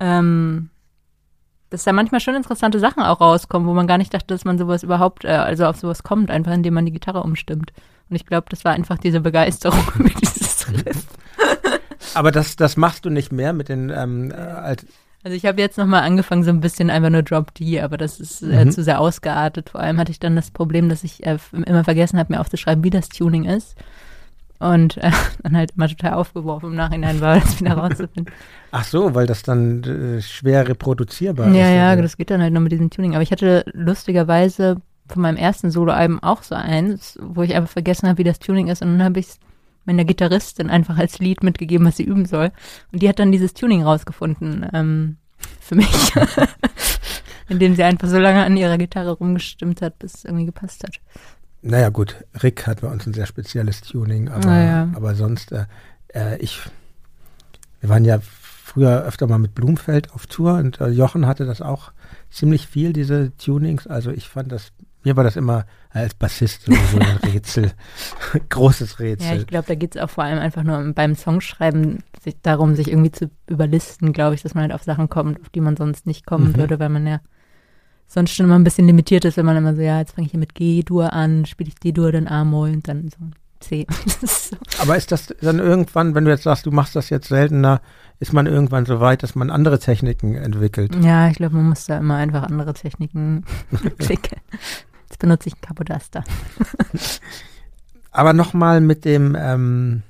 Ähm, 0.00 0.70
dass 1.70 1.84
da 1.84 1.92
manchmal 1.92 2.20
schon 2.20 2.36
interessante 2.36 2.78
Sachen 2.78 3.02
auch 3.02 3.20
rauskommen, 3.20 3.68
wo 3.68 3.74
man 3.74 3.86
gar 3.86 3.98
nicht 3.98 4.14
dachte, 4.14 4.28
dass 4.28 4.44
man 4.44 4.58
sowas 4.58 4.82
überhaupt, 4.82 5.24
äh, 5.24 5.28
also 5.28 5.66
auf 5.66 5.76
sowas 5.76 6.02
kommt, 6.02 6.30
einfach 6.30 6.52
indem 6.52 6.74
man 6.74 6.86
die 6.86 6.92
Gitarre 6.92 7.22
umstimmt. 7.22 7.72
Und 8.08 8.16
ich 8.16 8.26
glaube, 8.26 8.46
das 8.48 8.64
war 8.64 8.72
einfach 8.72 8.98
diese 8.98 9.20
Begeisterung 9.20 9.82
über 9.98 10.10
dieses 10.10 10.68
Riff. 10.68 11.06
Aber 12.14 12.30
das, 12.30 12.56
das 12.56 12.76
machst 12.76 13.04
du 13.04 13.10
nicht 13.10 13.32
mehr 13.32 13.52
mit 13.52 13.68
den 13.68 13.90
ähm, 13.90 14.30
äh, 14.30 14.76
also 15.24 15.36
ich 15.36 15.46
habe 15.46 15.58
jetzt 15.58 15.78
nochmal 15.78 16.02
angefangen, 16.02 16.44
so 16.44 16.50
ein 16.50 16.60
bisschen 16.60 16.90
einfach 16.90 17.08
nur 17.08 17.22
Drop 17.22 17.54
D, 17.54 17.80
aber 17.80 17.96
das 17.96 18.20
ist 18.20 18.42
äh, 18.42 18.66
mhm. 18.66 18.70
zu 18.70 18.84
sehr 18.84 19.00
ausgeartet. 19.00 19.70
Vor 19.70 19.80
allem 19.80 19.98
hatte 19.98 20.12
ich 20.12 20.20
dann 20.20 20.36
das 20.36 20.50
Problem, 20.50 20.90
dass 20.90 21.02
ich 21.02 21.24
äh, 21.24 21.38
immer 21.64 21.82
vergessen 21.82 22.18
habe, 22.18 22.34
mir 22.34 22.40
aufzuschreiben, 22.40 22.84
wie 22.84 22.90
das 22.90 23.08
Tuning 23.08 23.46
ist. 23.46 23.74
Und 24.58 24.98
äh, 24.98 25.10
dann 25.42 25.56
halt 25.56 25.72
immer 25.76 25.88
total 25.88 26.12
aufgeworfen 26.12 26.70
im 26.70 26.76
Nachhinein 26.76 27.22
war, 27.22 27.36
das 27.40 27.58
wieder 27.58 27.72
rauszufinden. 27.72 28.34
Ach 28.70 28.84
so, 28.84 29.14
weil 29.14 29.26
das 29.26 29.42
dann 29.42 29.82
äh, 29.84 30.20
schwer 30.20 30.68
reproduzierbar 30.68 31.46
ja, 31.46 31.52
ist. 31.52 31.58
Ja, 31.58 31.70
ja, 31.70 31.96
das 31.96 32.18
geht 32.18 32.28
dann 32.30 32.42
halt 32.42 32.52
nur 32.52 32.62
mit 32.62 32.72
diesem 32.72 32.90
Tuning. 32.90 33.14
Aber 33.14 33.22
ich 33.22 33.32
hatte 33.32 33.64
lustigerweise 33.72 34.76
von 35.08 35.22
meinem 35.22 35.38
ersten 35.38 35.70
Soloalbum 35.70 36.22
auch 36.22 36.42
so 36.42 36.54
eins, 36.54 37.18
wo 37.22 37.40
ich 37.40 37.54
einfach 37.54 37.72
vergessen 37.72 38.08
habe, 38.08 38.18
wie 38.18 38.24
das 38.24 38.40
Tuning 38.40 38.68
ist. 38.68 38.82
Und 38.82 38.98
dann 38.98 39.04
habe 39.04 39.20
ich 39.20 39.28
es 39.28 39.38
meiner 39.84 40.04
Gitarristin 40.04 40.70
einfach 40.70 40.98
als 40.98 41.18
Lied 41.18 41.42
mitgegeben, 41.42 41.86
was 41.86 41.96
sie 41.96 42.04
üben 42.04 42.26
soll. 42.26 42.50
Und 42.92 43.02
die 43.02 43.08
hat 43.08 43.18
dann 43.18 43.32
dieses 43.32 43.54
Tuning 43.54 43.82
rausgefunden 43.82 44.66
ähm, 44.72 45.16
für 45.60 45.74
mich, 45.74 46.12
indem 47.48 47.74
sie 47.74 47.84
einfach 47.84 48.08
so 48.08 48.18
lange 48.18 48.44
an 48.44 48.56
ihrer 48.56 48.78
Gitarre 48.78 49.12
rumgestimmt 49.12 49.82
hat, 49.82 49.98
bis 49.98 50.14
es 50.14 50.24
irgendwie 50.24 50.46
gepasst 50.46 50.84
hat. 50.84 51.00
Naja 51.62 51.88
gut, 51.88 52.16
Rick 52.42 52.66
hat 52.66 52.82
bei 52.82 52.88
uns 52.88 53.06
ein 53.06 53.14
sehr 53.14 53.26
spezielles 53.26 53.80
Tuning, 53.80 54.28
aber, 54.28 54.46
naja. 54.46 54.88
aber 54.94 55.14
sonst, 55.14 55.52
äh, 55.52 55.64
äh, 56.14 56.36
ich, 56.38 56.60
wir 57.80 57.88
waren 57.88 58.04
ja 58.04 58.18
früher 58.20 59.02
öfter 59.02 59.26
mal 59.26 59.38
mit 59.38 59.54
Blumfeld 59.54 60.12
auf 60.12 60.26
Tour 60.26 60.54
und 60.54 60.80
äh, 60.80 60.88
Jochen 60.88 61.26
hatte 61.26 61.46
das 61.46 61.62
auch 61.62 61.92
ziemlich 62.30 62.66
viel, 62.66 62.92
diese 62.92 63.34
Tunings. 63.36 63.86
Also 63.86 64.10
ich 64.10 64.28
fand 64.28 64.52
das 64.52 64.72
mir 65.04 65.16
war 65.16 65.24
das 65.24 65.36
immer 65.36 65.66
als 65.90 66.14
Bassist 66.14 66.62
so 66.62 66.72
ein 66.72 67.16
Rätsel, 67.24 67.72
großes 68.48 68.98
Rätsel. 68.98 69.28
Ja, 69.28 69.36
ich 69.36 69.46
glaube, 69.46 69.66
da 69.68 69.74
geht 69.74 69.96
es 69.96 70.02
auch 70.02 70.10
vor 70.10 70.24
allem 70.24 70.38
einfach 70.38 70.62
nur 70.62 70.92
beim 70.92 71.14
Songschreiben 71.14 72.02
sich 72.22 72.36
darum, 72.42 72.74
sich 72.74 72.88
irgendwie 72.88 73.12
zu 73.12 73.30
überlisten, 73.48 74.12
glaube 74.12 74.34
ich, 74.34 74.42
dass 74.42 74.54
man 74.54 74.62
halt 74.62 74.72
auf 74.72 74.82
Sachen 74.82 75.08
kommt, 75.08 75.40
auf 75.40 75.48
die 75.50 75.60
man 75.60 75.76
sonst 75.76 76.06
nicht 76.06 76.26
kommen 76.26 76.48
mhm. 76.48 76.56
würde, 76.56 76.78
weil 76.78 76.88
man 76.88 77.06
ja 77.06 77.20
sonst 78.06 78.34
schon 78.34 78.46
immer 78.46 78.58
ein 78.58 78.64
bisschen 78.64 78.86
limitiert 78.86 79.24
ist, 79.24 79.36
wenn 79.36 79.46
man 79.46 79.56
immer 79.56 79.74
so, 79.74 79.82
ja, 79.82 79.98
jetzt 79.98 80.14
fange 80.14 80.26
ich 80.26 80.32
hier 80.32 80.40
mit 80.40 80.54
G-Dur 80.54 81.12
an, 81.12 81.46
spiele 81.46 81.68
ich 81.68 81.76
D-Dur, 81.76 82.12
dann 82.12 82.28
A-Moll 82.28 82.70
und 82.70 82.88
dann 82.88 83.08
so 83.08 83.16
C. 83.60 83.86
so. 84.22 84.56
Aber 84.80 84.96
ist 84.96 85.10
das 85.10 85.34
dann 85.40 85.58
irgendwann, 85.58 86.14
wenn 86.14 86.24
du 86.24 86.30
jetzt 86.30 86.42
sagst, 86.42 86.66
du 86.66 86.70
machst 86.70 86.96
das 86.96 87.10
jetzt 87.10 87.28
seltener, 87.28 87.80
ist 88.20 88.32
man 88.32 88.46
irgendwann 88.46 88.86
so 88.86 89.00
weit, 89.00 89.22
dass 89.22 89.34
man 89.34 89.50
andere 89.50 89.78
Techniken 89.78 90.34
entwickelt? 90.34 90.94
Ja, 91.02 91.28
ich 91.28 91.36
glaube, 91.36 91.56
man 91.56 91.68
muss 91.70 91.86
da 91.86 91.98
immer 91.98 92.16
einfach 92.16 92.42
andere 92.42 92.74
Techniken 92.74 93.44
entwickeln. 93.72 94.40
Jetzt 95.14 95.20
benutze 95.20 95.46
ich 95.46 95.54
einen 95.54 95.60
Capodaster. 95.60 96.24
Aber 98.10 98.32
nochmal 98.32 98.80
mit 98.80 99.04
dem, 99.04 99.36
ähm, 99.38 100.02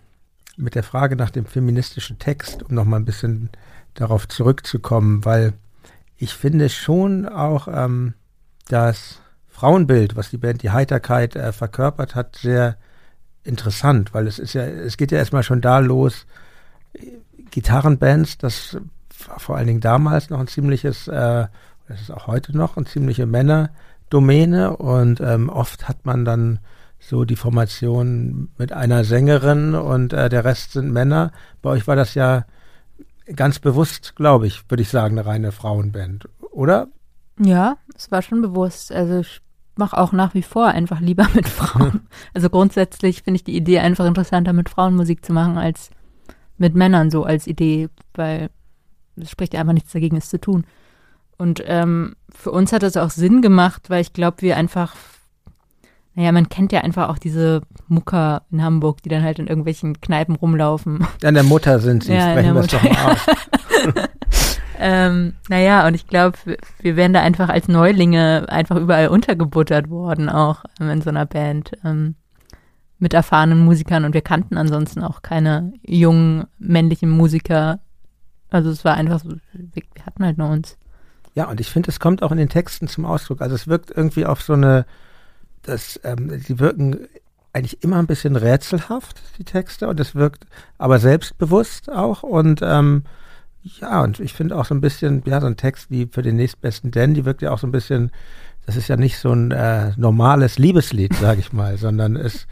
mit 0.57 0.75
der 0.75 0.83
Frage 0.83 1.14
nach 1.14 1.29
dem 1.29 1.45
feministischen 1.45 2.19
Text, 2.19 2.62
um 2.62 2.75
nochmal 2.75 3.01
ein 3.01 3.05
bisschen 3.05 3.51
darauf 3.93 4.27
zurückzukommen, 4.29 5.23
weil 5.27 5.53
ich 6.17 6.33
finde 6.33 6.71
schon 6.71 7.29
auch 7.29 7.69
ähm, 7.69 8.14
das 8.69 9.21
Frauenbild, 9.51 10.17
was 10.17 10.31
die 10.31 10.38
Band 10.38 10.62
die 10.62 10.71
Heiterkeit 10.71 11.37
äh, 11.37 11.53
verkörpert 11.53 12.14
hat, 12.14 12.37
sehr 12.37 12.79
interessant, 13.43 14.14
weil 14.14 14.27
es 14.27 14.38
ist 14.38 14.55
ja, 14.55 14.62
es 14.62 14.97
geht 14.97 15.12
ja 15.12 15.19
erstmal 15.19 15.43
schon 15.43 15.61
da 15.61 15.81
los, 15.81 16.25
Gitarrenbands, 17.51 18.38
das 18.38 18.79
war 19.29 19.38
vor 19.38 19.59
allen 19.59 19.67
Dingen 19.67 19.83
damals 19.83 20.31
noch 20.31 20.40
ein 20.40 20.49
ziemliches, 20.49 21.09
äh, 21.09 21.47
das 21.88 22.01
ist 22.01 22.11
auch 22.11 22.27
heute 22.27 22.57
noch 22.57 22.79
ein 22.79 22.87
ziemliche 22.87 23.27
Männer, 23.27 23.69
Domäne 24.14 24.77
und 24.77 25.20
ähm, 25.20 25.48
oft 25.48 25.88
hat 25.88 26.07
man 26.07 26.24
dann 26.24 26.61
so 27.00 27.24
die 27.24 27.37
Formation 27.37 28.48
mit 28.57 28.72
einer 28.72 29.05
Sängerin 29.05 29.74
und 29.74 30.12
äh, 30.12 30.29
der 30.29 30.44
Rest 30.44 30.72
sind 30.72 30.92
Männer. 30.92 31.33
Bei 31.62 31.70
euch 31.70 31.87
war 31.88 31.96
das 31.96 32.14
ja 32.14 32.44
ganz 33.35 33.59
bewusst, 33.59 34.14
glaube 34.14 34.46
ich, 34.46 34.70
würde 34.70 34.83
ich 34.83 34.88
sagen, 34.88 35.18
eine 35.18 35.27
reine 35.27 35.50
Frauenband, 35.50 36.29
oder? 36.53 36.87
Ja, 37.40 37.77
es 37.96 38.12
war 38.12 38.22
schon 38.22 38.40
bewusst. 38.40 38.92
Also 38.92 39.18
ich 39.18 39.40
mache 39.77 39.98
auch 39.98 40.12
nach 40.12 40.33
wie 40.35 40.42
vor 40.42 40.68
einfach 40.68 41.00
lieber 41.00 41.27
mit 41.35 41.48
Frauen. 41.48 42.07
also 42.34 42.49
grundsätzlich 42.49 43.22
finde 43.22 43.36
ich 43.36 43.45
die 43.45 43.57
Idee 43.57 43.80
einfach 43.80 44.07
interessanter, 44.07 44.53
mit 44.53 44.68
Frauen 44.68 44.95
Musik 44.95 45.24
zu 45.24 45.32
machen, 45.32 45.59
als 45.59 45.91
mit 46.57 46.76
Männern 46.76 47.11
so 47.11 47.24
als 47.24 47.49
Idee, 47.49 47.89
weil 48.14 48.49
es 49.16 49.30
spricht 49.30 49.55
ja 49.55 49.61
einfach 49.61 49.72
nichts 49.72 49.93
dagegen, 49.93 50.16
es 50.16 50.28
zu 50.28 50.41
tun. 50.41 50.64
Und 51.39 51.62
ähm, 51.66 52.16
für 52.30 52.51
uns 52.51 52.72
hat 52.72 52.82
das 52.82 52.97
auch 52.97 53.11
Sinn 53.11 53.43
gemacht, 53.43 53.91
weil 53.91 54.01
ich 54.01 54.12
glaube, 54.12 54.41
wir 54.41 54.57
einfach, 54.57 54.95
naja, 56.14 56.32
man 56.32 56.49
kennt 56.49 56.72
ja 56.72 56.80
einfach 56.82 57.09
auch 57.09 57.18
diese 57.18 57.62
Mucker 57.89 58.43
in 58.51 58.62
Hamburg, 58.62 59.03
die 59.03 59.09
dann 59.09 59.22
halt 59.22 59.39
in 59.39 59.47
irgendwelchen 59.47 60.01
Kneipen 60.01 60.37
rumlaufen. 60.37 61.07
An 61.22 61.35
der 61.35 61.43
Mutter 61.43 61.78
sind 61.80 62.05
sie, 62.05 62.14
ja, 62.14 62.30
sprechen 62.30 62.55
wir 62.55 62.61
es 62.61 62.66
doch 62.68 62.82
mal 62.82 63.12
aus. 63.12 63.18
ähm, 64.78 65.35
naja, 65.49 65.87
und 65.87 65.95
ich 65.95 66.07
glaube, 66.07 66.39
wir 66.80 66.97
wären 66.97 67.12
da 67.12 67.20
einfach 67.20 67.49
als 67.49 67.68
Neulinge 67.68 68.47
einfach 68.49 68.76
überall 68.76 69.09
untergebuttert 69.09 69.91
worden, 69.91 70.28
auch 70.28 70.64
ähm, 70.80 70.91
in 70.91 71.03
so 71.03 71.11
einer 71.11 71.26
Band. 71.26 71.72
Ähm, 71.85 72.14
mit 72.99 73.12
erfahrenen 73.12 73.64
Musikern 73.64 74.05
und 74.05 74.14
wir 74.14 74.22
kannten 74.22 74.57
ansonsten 74.57 75.03
auch 75.03 75.20
keine 75.20 75.74
jungen 75.82 76.45
männlichen 76.59 77.11
Musiker 77.11 77.80
Also 78.51 78.70
es 78.70 78.85
war 78.85 78.95
einfach 78.95 79.20
so, 79.20 79.30
wir, 79.53 79.82
wir 79.95 80.07
hatten 80.07 80.24
halt 80.24 80.39
nur 80.39 80.49
uns. 80.49 80.78
Ja, 81.35 81.49
und 81.49 81.61
ich 81.61 81.70
finde, 81.70 81.91
es 81.91 81.99
kommt 81.99 82.22
auch 82.22 82.30
in 82.30 82.39
den 82.39 82.49
Texten 82.49 82.87
zum 82.87 83.05
Ausdruck. 83.05 83.41
Also 83.41 83.55
es 83.55 83.66
wirkt 83.66 83.91
irgendwie 83.91 84.24
auf 84.24 84.41
so 84.43 84.53
eine, 84.53 84.87
das, 85.62 85.99
ähm, 86.05 86.43
die 86.49 86.61
wirken 86.61 87.09
eigentlich 87.53 87.82
immer 87.82 87.99
ein 87.99 88.07
bisschen 88.07 88.37
rätselhaft, 88.37 89.22
die 89.39 89.45
Texte, 89.45 89.89
und 89.89 89.99
es 90.01 90.14
wirkt 90.14 90.47
aber 90.78 90.99
selbstbewusst 90.99 91.91
auch. 91.91 92.22
Und 92.22 92.61
ähm, 92.62 93.05
ja, 93.62 94.03
und 94.03 94.20
ich 94.20 94.32
finde 94.32 94.57
auch 94.57 94.64
so 94.64 94.74
ein 94.74 94.80
bisschen, 94.80 95.22
ja, 95.26 95.41
so 95.41 95.47
ein 95.47 95.57
Text 95.57 95.91
wie 95.91 96.07
für 96.07 96.22
den 96.22 96.37
nächstbesten 96.37 96.91
denn, 96.91 97.14
die 97.14 97.24
wirkt 97.24 97.43
ja 97.43 97.51
auch 97.51 97.59
so 97.59 97.66
ein 97.66 97.72
bisschen, 97.72 98.11
das 98.66 98.76
ist 98.76 98.89
ja 98.89 98.97
nicht 98.97 99.18
so 99.18 99.32
ein 99.32 99.51
äh, 99.51 99.93
normales 99.97 100.59
Liebeslied, 100.59 101.14
sage 101.20 101.41
ich 101.41 101.53
mal, 101.53 101.78
sondern 101.78 102.16
es, 102.16 102.47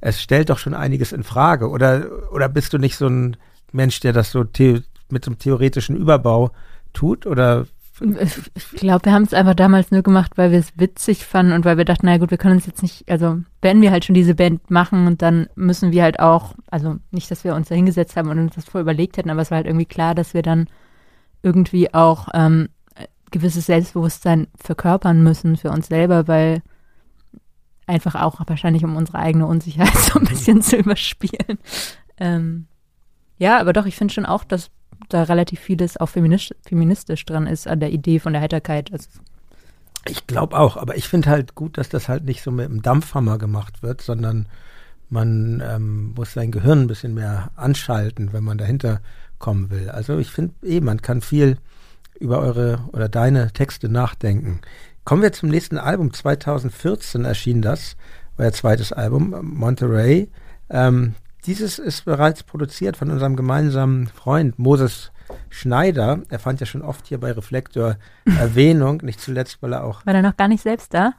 es 0.00 0.20
stellt 0.20 0.48
doch 0.48 0.58
schon 0.58 0.74
einiges 0.74 1.12
in 1.12 1.24
Frage. 1.24 1.68
Oder, 1.68 2.06
oder 2.32 2.48
bist 2.48 2.72
du 2.72 2.78
nicht 2.78 2.96
so 2.96 3.06
ein 3.06 3.36
Mensch, 3.72 4.00
der 4.00 4.12
das 4.12 4.30
so 4.30 4.44
mit 5.10 5.24
so 5.24 5.30
einem 5.30 5.38
theoretischen 5.38 5.96
Überbau 5.96 6.52
tut? 6.92 7.26
Oder 7.26 7.66
ich 8.00 8.80
glaube, 8.80 9.04
wir 9.04 9.12
haben 9.12 9.24
es 9.24 9.34
einfach 9.34 9.54
damals 9.54 9.90
nur 9.90 10.02
gemacht, 10.02 10.32
weil 10.36 10.52
wir 10.52 10.58
es 10.58 10.78
witzig 10.78 11.26
fanden 11.26 11.52
und 11.52 11.66
weil 11.66 11.76
wir 11.76 11.84
dachten, 11.84 12.06
na 12.06 12.16
gut, 12.16 12.30
wir 12.30 12.38
können 12.38 12.56
uns 12.56 12.66
jetzt 12.66 12.82
nicht, 12.82 13.06
also 13.10 13.40
wenn 13.60 13.82
wir 13.82 13.90
halt 13.90 14.06
schon 14.06 14.14
diese 14.14 14.34
Band 14.34 14.70
machen 14.70 15.06
und 15.06 15.20
dann 15.20 15.48
müssen 15.54 15.92
wir 15.92 16.02
halt 16.02 16.18
auch, 16.18 16.54
also 16.70 16.96
nicht, 17.10 17.30
dass 17.30 17.44
wir 17.44 17.54
uns 17.54 17.68
da 17.68 17.74
hingesetzt 17.74 18.16
haben 18.16 18.30
und 18.30 18.38
uns 18.38 18.54
das 18.54 18.64
vorher 18.64 18.82
überlegt 18.82 19.18
hätten, 19.18 19.28
aber 19.28 19.42
es 19.42 19.50
war 19.50 19.56
halt 19.56 19.66
irgendwie 19.66 19.86
klar, 19.86 20.14
dass 20.14 20.32
wir 20.32 20.42
dann 20.42 20.68
irgendwie 21.42 21.92
auch 21.92 22.28
ähm, 22.32 22.68
gewisses 23.30 23.66
Selbstbewusstsein 23.66 24.48
verkörpern 24.56 25.22
müssen 25.22 25.56
für 25.56 25.70
uns 25.70 25.88
selber, 25.88 26.26
weil 26.26 26.62
einfach 27.86 28.14
auch 28.14 28.40
wahrscheinlich 28.46 28.84
um 28.84 28.96
unsere 28.96 29.18
eigene 29.18 29.46
Unsicherheit 29.46 29.94
so 29.96 30.18
ein 30.18 30.26
bisschen 30.26 30.62
zu 30.62 30.76
überspielen. 30.76 31.58
Ähm, 32.16 32.66
ja, 33.38 33.58
aber 33.58 33.72
doch, 33.72 33.86
ich 33.86 33.96
finde 33.96 34.14
schon 34.14 34.26
auch, 34.26 34.44
dass 34.44 34.70
da 35.08 35.24
relativ 35.24 35.60
vieles 35.60 35.96
auch 35.96 36.08
feministisch, 36.08 36.56
feministisch 36.66 37.24
dran 37.24 37.46
ist 37.46 37.66
an 37.66 37.80
der 37.80 37.90
Idee 37.90 38.18
von 38.18 38.32
der 38.32 38.42
Heiterkeit. 38.42 38.92
Also 38.92 39.08
ich 40.06 40.26
glaube 40.26 40.58
auch, 40.58 40.76
aber 40.76 40.96
ich 40.96 41.08
finde 41.08 41.28
halt 41.28 41.54
gut, 41.54 41.76
dass 41.76 41.88
das 41.88 42.08
halt 42.08 42.24
nicht 42.24 42.42
so 42.42 42.50
mit 42.50 42.68
dem 42.68 42.82
Dampfhammer 42.82 43.38
gemacht 43.38 43.82
wird, 43.82 44.00
sondern 44.00 44.46
man 45.10 45.62
ähm, 45.66 46.14
muss 46.14 46.32
sein 46.32 46.52
Gehirn 46.52 46.82
ein 46.82 46.86
bisschen 46.86 47.14
mehr 47.14 47.50
anschalten, 47.56 48.32
wenn 48.32 48.44
man 48.44 48.58
dahinter 48.58 49.00
kommen 49.38 49.70
will. 49.70 49.90
Also 49.90 50.18
ich 50.18 50.30
finde 50.30 50.54
eh, 50.62 50.80
man 50.80 51.02
kann 51.02 51.20
viel 51.20 51.58
über 52.18 52.38
eure 52.38 52.80
oder 52.92 53.08
deine 53.08 53.52
Texte 53.52 53.88
nachdenken. 53.88 54.60
Kommen 55.04 55.22
wir 55.22 55.32
zum 55.32 55.48
nächsten 55.48 55.78
Album. 55.78 56.12
2014 56.12 57.24
erschien 57.24 57.62
das, 57.62 57.96
euer 58.38 58.52
zweites 58.52 58.92
Album, 58.92 59.34
Monterey. 59.42 60.30
Ähm, 60.68 61.14
dieses 61.46 61.78
ist 61.78 62.04
bereits 62.04 62.42
produziert 62.42 62.96
von 62.96 63.10
unserem 63.10 63.36
gemeinsamen 63.36 64.08
Freund 64.08 64.58
Moses 64.58 65.10
Schneider. 65.48 66.20
Er 66.28 66.38
fand 66.38 66.60
ja 66.60 66.66
schon 66.66 66.82
oft 66.82 67.06
hier 67.06 67.18
bei 67.18 67.32
Reflektor 67.32 67.96
Erwähnung, 68.24 69.00
nicht 69.02 69.20
zuletzt, 69.20 69.58
weil 69.62 69.72
er 69.72 69.84
auch. 69.84 70.04
War 70.06 70.14
er 70.14 70.22
noch 70.22 70.36
gar 70.36 70.48
nicht 70.48 70.62
selbst 70.62 70.92
da? 70.94 71.12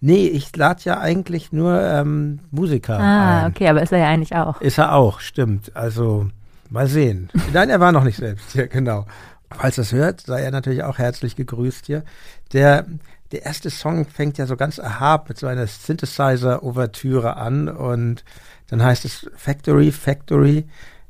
Nee, 0.00 0.26
ich 0.26 0.54
lade 0.54 0.82
ja 0.84 1.00
eigentlich 1.00 1.52
nur 1.52 1.80
ähm, 1.80 2.40
Musiker. 2.50 2.98
Ah, 2.98 3.44
ein. 3.44 3.50
okay, 3.50 3.68
aber 3.68 3.82
ist 3.82 3.92
er 3.92 4.00
ja 4.00 4.08
eigentlich 4.08 4.36
auch. 4.36 4.60
Ist 4.60 4.76
er 4.76 4.94
auch, 4.94 5.20
stimmt. 5.20 5.74
Also, 5.74 6.28
mal 6.68 6.88
sehen. 6.88 7.30
Nein, 7.54 7.70
er 7.70 7.80
war 7.80 7.90
noch 7.90 8.04
nicht 8.04 8.18
selbst 8.18 8.52
hier, 8.52 8.66
genau. 8.66 9.06
Falls 9.50 9.76
das 9.76 9.92
hört, 9.92 10.20
sei 10.20 10.42
er 10.42 10.50
natürlich 10.50 10.82
auch 10.82 10.98
herzlich 10.98 11.36
gegrüßt 11.36 11.86
hier. 11.86 12.02
Der, 12.52 12.84
der 13.32 13.44
erste 13.44 13.70
Song 13.70 14.04
fängt 14.04 14.36
ja 14.36 14.46
so 14.46 14.56
ganz 14.56 14.78
erhaben 14.78 15.24
mit 15.28 15.38
so 15.38 15.46
einer 15.46 15.66
Synthesizer-Ouvertüre 15.66 17.36
an 17.36 17.68
und 17.68 18.24
dann 18.68 18.82
heißt 18.82 19.04
es 19.04 19.30
Factory, 19.36 19.92
Factory. 19.92 20.66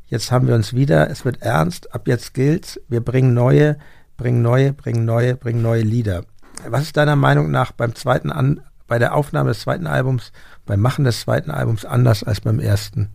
Jetzt 0.06 0.30
haben 0.30 0.46
wir 0.46 0.54
uns 0.54 0.74
wieder, 0.74 1.10
es 1.10 1.24
wird 1.24 1.42
ernst, 1.42 1.94
ab 1.94 2.06
jetzt 2.06 2.34
gilt's. 2.34 2.80
Wir 2.88 3.00
bringen 3.00 3.34
neue, 3.34 3.78
bringen 4.16 4.42
neue, 4.42 4.72
bringen 4.72 5.04
neue, 5.04 5.34
bringen 5.36 5.62
neue 5.62 5.82
Lieder. 5.82 6.24
Was 6.68 6.82
ist 6.82 6.96
deiner 6.96 7.16
Meinung 7.16 7.50
nach 7.50 7.72
beim 7.72 7.94
zweiten 7.94 8.30
an, 8.30 8.60
bei 8.86 8.98
der 8.98 9.14
Aufnahme 9.14 9.50
des 9.50 9.60
zweiten 9.60 9.86
Albums, 9.86 10.32
beim 10.66 10.80
Machen 10.80 11.04
des 11.04 11.20
zweiten 11.20 11.50
Albums 11.50 11.84
anders 11.84 12.22
als 12.22 12.40
beim 12.40 12.60
ersten? 12.60 13.10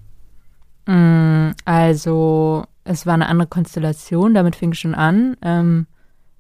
Mm, 0.88 1.52
also, 1.66 2.66
es 2.84 3.06
war 3.06 3.14
eine 3.14 3.28
andere 3.28 3.48
Konstellation, 3.48 4.34
damit 4.34 4.56
fing 4.56 4.74
schon 4.74 4.96
an. 4.96 5.38
Ähm, 5.42 5.88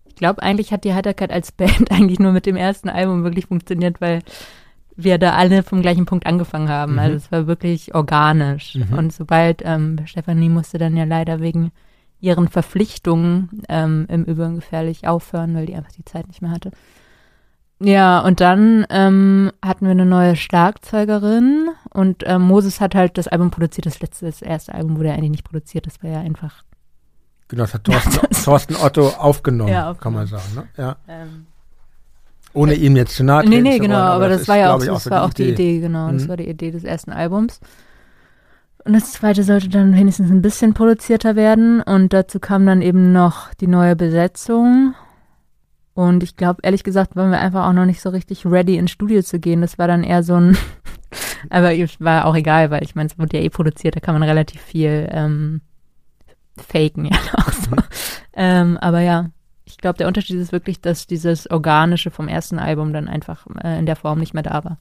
ich 0.05 0.15
glaube, 0.15 0.41
eigentlich 0.41 0.73
hat 0.73 0.83
die 0.83 0.93
Heiterkeit 0.93 1.31
als 1.31 1.51
Band 1.51 1.91
eigentlich 1.91 2.19
nur 2.19 2.31
mit 2.31 2.45
dem 2.45 2.55
ersten 2.55 2.89
Album 2.89 3.23
wirklich 3.23 3.45
funktioniert, 3.45 4.01
weil 4.01 4.21
wir 5.03 5.17
da 5.17 5.33
alle 5.33 5.63
vom 5.63 5.81
gleichen 5.81 6.05
Punkt 6.05 6.25
angefangen 6.25 6.69
haben. 6.69 6.93
Mhm. 6.93 6.99
Also 6.99 7.15
es 7.15 7.31
war 7.31 7.47
wirklich 7.47 7.95
organisch. 7.95 8.75
Mhm. 8.75 8.97
Und 8.97 9.13
sobald 9.13 9.61
ähm, 9.65 9.97
Stefanie 10.05 10.49
musste 10.49 10.77
dann 10.77 10.97
ja 10.97 11.05
leider 11.05 11.39
wegen 11.39 11.71
ihren 12.21 12.49
Verpflichtungen 12.49 13.63
ähm, 13.69 14.05
im 14.09 14.25
Übrigen 14.25 14.55
gefährlich 14.55 15.07
aufhören, 15.07 15.55
weil 15.55 15.65
die 15.65 15.75
einfach 15.75 15.91
die 15.91 16.05
Zeit 16.05 16.27
nicht 16.27 16.41
mehr 16.41 16.51
hatte. 16.51 16.71
Ja, 17.81 18.19
und 18.19 18.41
dann 18.41 18.85
ähm, 18.89 19.51
hatten 19.63 19.85
wir 19.85 19.91
eine 19.91 20.05
neue 20.05 20.35
Schlagzeugerin 20.35 21.69
und 21.91 22.23
ähm, 22.27 22.41
Moses 22.41 22.81
hat 22.81 22.93
halt 22.93 23.17
das 23.17 23.29
Album 23.29 23.51
produziert, 23.51 23.85
das 23.85 24.01
letzte, 24.01 24.25
das 24.25 24.41
erste 24.41 24.73
Album 24.73 24.97
wurde 24.97 25.09
ja 25.09 25.13
eigentlich 25.13 25.31
nicht 25.31 25.45
produziert, 25.45 25.85
das 25.85 26.03
war 26.03 26.09
ja 26.09 26.19
einfach. 26.19 26.63
Genau, 27.47 27.63
das 27.63 27.73
hat 27.73 27.85
Thorsten, 27.85 28.29
Thorsten 28.43 28.75
Otto 28.75 29.07
aufgenommen, 29.07 29.71
ja, 29.71 29.91
aufgenommen, 29.91 29.99
kann 29.99 30.13
man 30.13 30.27
sagen. 30.27 30.55
Ne? 30.55 30.67
Ja. 30.77 30.97
Ähm, 31.07 31.47
ohne 32.53 32.73
ihm 32.73 32.95
jetzt 32.95 33.15
zu 33.15 33.23
nahe 33.23 33.47
Nee, 33.47 33.61
nee, 33.61 33.79
genau, 33.79 33.95
wollen, 33.95 34.03
aber, 34.03 34.15
aber 34.15 34.29
das, 34.29 34.39
das 34.39 34.47
war 34.47 34.57
ja 34.57 34.73
auch, 34.73 34.81
so, 34.81 34.91
das 34.93 35.09
war 35.09 35.23
auch 35.23 35.33
die 35.33 35.49
Idee, 35.49 35.77
Idee 35.77 35.79
genau. 35.81 36.07
Mhm. 36.07 36.17
Das 36.17 36.27
war 36.27 36.37
die 36.37 36.47
Idee 36.49 36.71
des 36.71 36.83
ersten 36.83 37.11
Albums. 37.11 37.59
Und 38.85 38.93
das 38.93 39.11
zweite 39.11 39.43
sollte 39.43 39.69
dann 39.69 39.93
wenigstens 39.93 40.31
ein 40.31 40.41
bisschen 40.41 40.73
produzierter 40.73 41.35
werden. 41.35 41.81
Und 41.81 42.13
dazu 42.13 42.39
kam 42.39 42.65
dann 42.65 42.81
eben 42.81 43.11
noch 43.11 43.53
die 43.55 43.67
neue 43.67 43.95
Besetzung. 43.95 44.95
Und 45.93 46.23
ich 46.23 46.37
glaube, 46.37 46.61
ehrlich 46.63 46.83
gesagt, 46.83 47.15
waren 47.15 47.29
wir 47.29 47.39
einfach 47.39 47.67
auch 47.67 47.73
noch 47.73 47.85
nicht 47.85 48.01
so 48.01 48.09
richtig 48.09 48.45
ready, 48.45 48.77
ins 48.77 48.91
Studio 48.91 49.21
zu 49.21 49.39
gehen. 49.39 49.61
Das 49.61 49.77
war 49.77 49.87
dann 49.87 50.03
eher 50.03 50.23
so 50.23 50.35
ein, 50.35 50.57
aber 51.49 51.71
war 51.99 52.25
auch 52.25 52.35
egal, 52.35 52.71
weil 52.71 52.83
ich 52.83 52.95
meine, 52.95 53.09
es 53.09 53.19
wurde 53.19 53.37
ja 53.37 53.43
eh 53.43 53.49
produziert, 53.49 53.95
da 53.95 53.99
kann 53.99 54.15
man 54.15 54.23
relativ 54.23 54.61
viel 54.61 55.09
ähm, 55.11 55.61
faken 56.57 57.05
ja 57.05 57.17
auch 57.33 57.51
so. 57.51 57.71
Mhm. 57.71 57.83
Ähm, 58.33 58.77
aber 58.77 59.01
ja, 59.01 59.29
glaube, 59.81 59.97
der 59.97 60.07
Unterschied 60.07 60.37
ist 60.37 60.51
wirklich, 60.51 60.81
dass 60.81 61.07
dieses 61.07 61.49
Organische 61.49 62.11
vom 62.11 62.27
ersten 62.27 62.59
Album 62.59 62.93
dann 62.93 63.07
einfach 63.07 63.45
äh, 63.63 63.79
in 63.79 63.85
der 63.85 63.95
Form 63.95 64.19
nicht 64.19 64.33
mehr 64.33 64.43
da 64.43 64.63
war. 64.63 64.77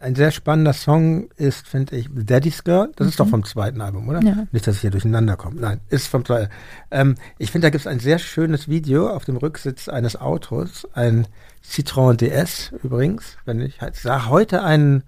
Ein 0.00 0.14
sehr 0.14 0.30
spannender 0.30 0.72
Song 0.72 1.28
ist, 1.36 1.68
finde 1.68 1.96
ich, 1.96 2.08
Daddy's 2.10 2.64
Girl. 2.64 2.90
Das 2.96 3.04
mhm. 3.04 3.08
ist 3.10 3.20
doch 3.20 3.26
mhm. 3.26 3.30
vom 3.30 3.44
zweiten 3.44 3.82
Album, 3.82 4.08
oder? 4.08 4.22
Ja. 4.22 4.46
Nicht, 4.50 4.66
dass 4.66 4.76
ich 4.76 4.80
hier 4.80 4.90
durcheinander 4.90 5.36
komme. 5.36 5.60
Nein, 5.60 5.80
ist 5.90 6.06
vom 6.06 6.24
zweiten. 6.24 6.50
Ähm, 6.90 7.16
ich 7.36 7.50
finde, 7.50 7.66
da 7.66 7.70
gibt 7.70 7.82
es 7.82 7.86
ein 7.86 8.00
sehr 8.00 8.18
schönes 8.18 8.66
Video 8.66 9.10
auf 9.10 9.26
dem 9.26 9.36
Rücksitz 9.36 9.90
eines 9.90 10.16
Autos. 10.16 10.88
Ein 10.94 11.26
Citroën 11.62 12.16
DS 12.16 12.72
übrigens. 12.82 13.36
Wenn 13.44 13.60
ich 13.60 13.82
halt, 13.82 13.94
sah 13.94 14.26
heute 14.30 14.62
einen, 14.62 15.02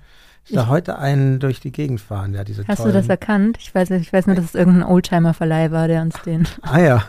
sah 0.45 0.67
heute 0.67 0.99
einen 0.99 1.41
durch 1.41 1.61
die 1.61 1.73
Gegend 1.73 2.03
fahren. 2.03 2.35
Ja, 2.35 2.45
diese 2.45 2.67
Hast 2.69 2.77
tollen, 2.77 2.93
du 2.93 2.99
das 2.99 3.09
erkannt? 3.09 3.57
Ich 3.61 3.75
weiß, 3.75 3.91
ich 3.93 4.13
weiß 4.13 4.27
nur, 4.27 4.37
dass 4.37 4.45
es 4.45 4.55
irgendein 4.55 4.85
Oldtimer-Verleih 4.85 5.71
war, 5.71 5.89
der 5.89 6.03
uns 6.03 6.21
den. 6.21 6.47
ah 6.61 6.81
ja 6.81 7.05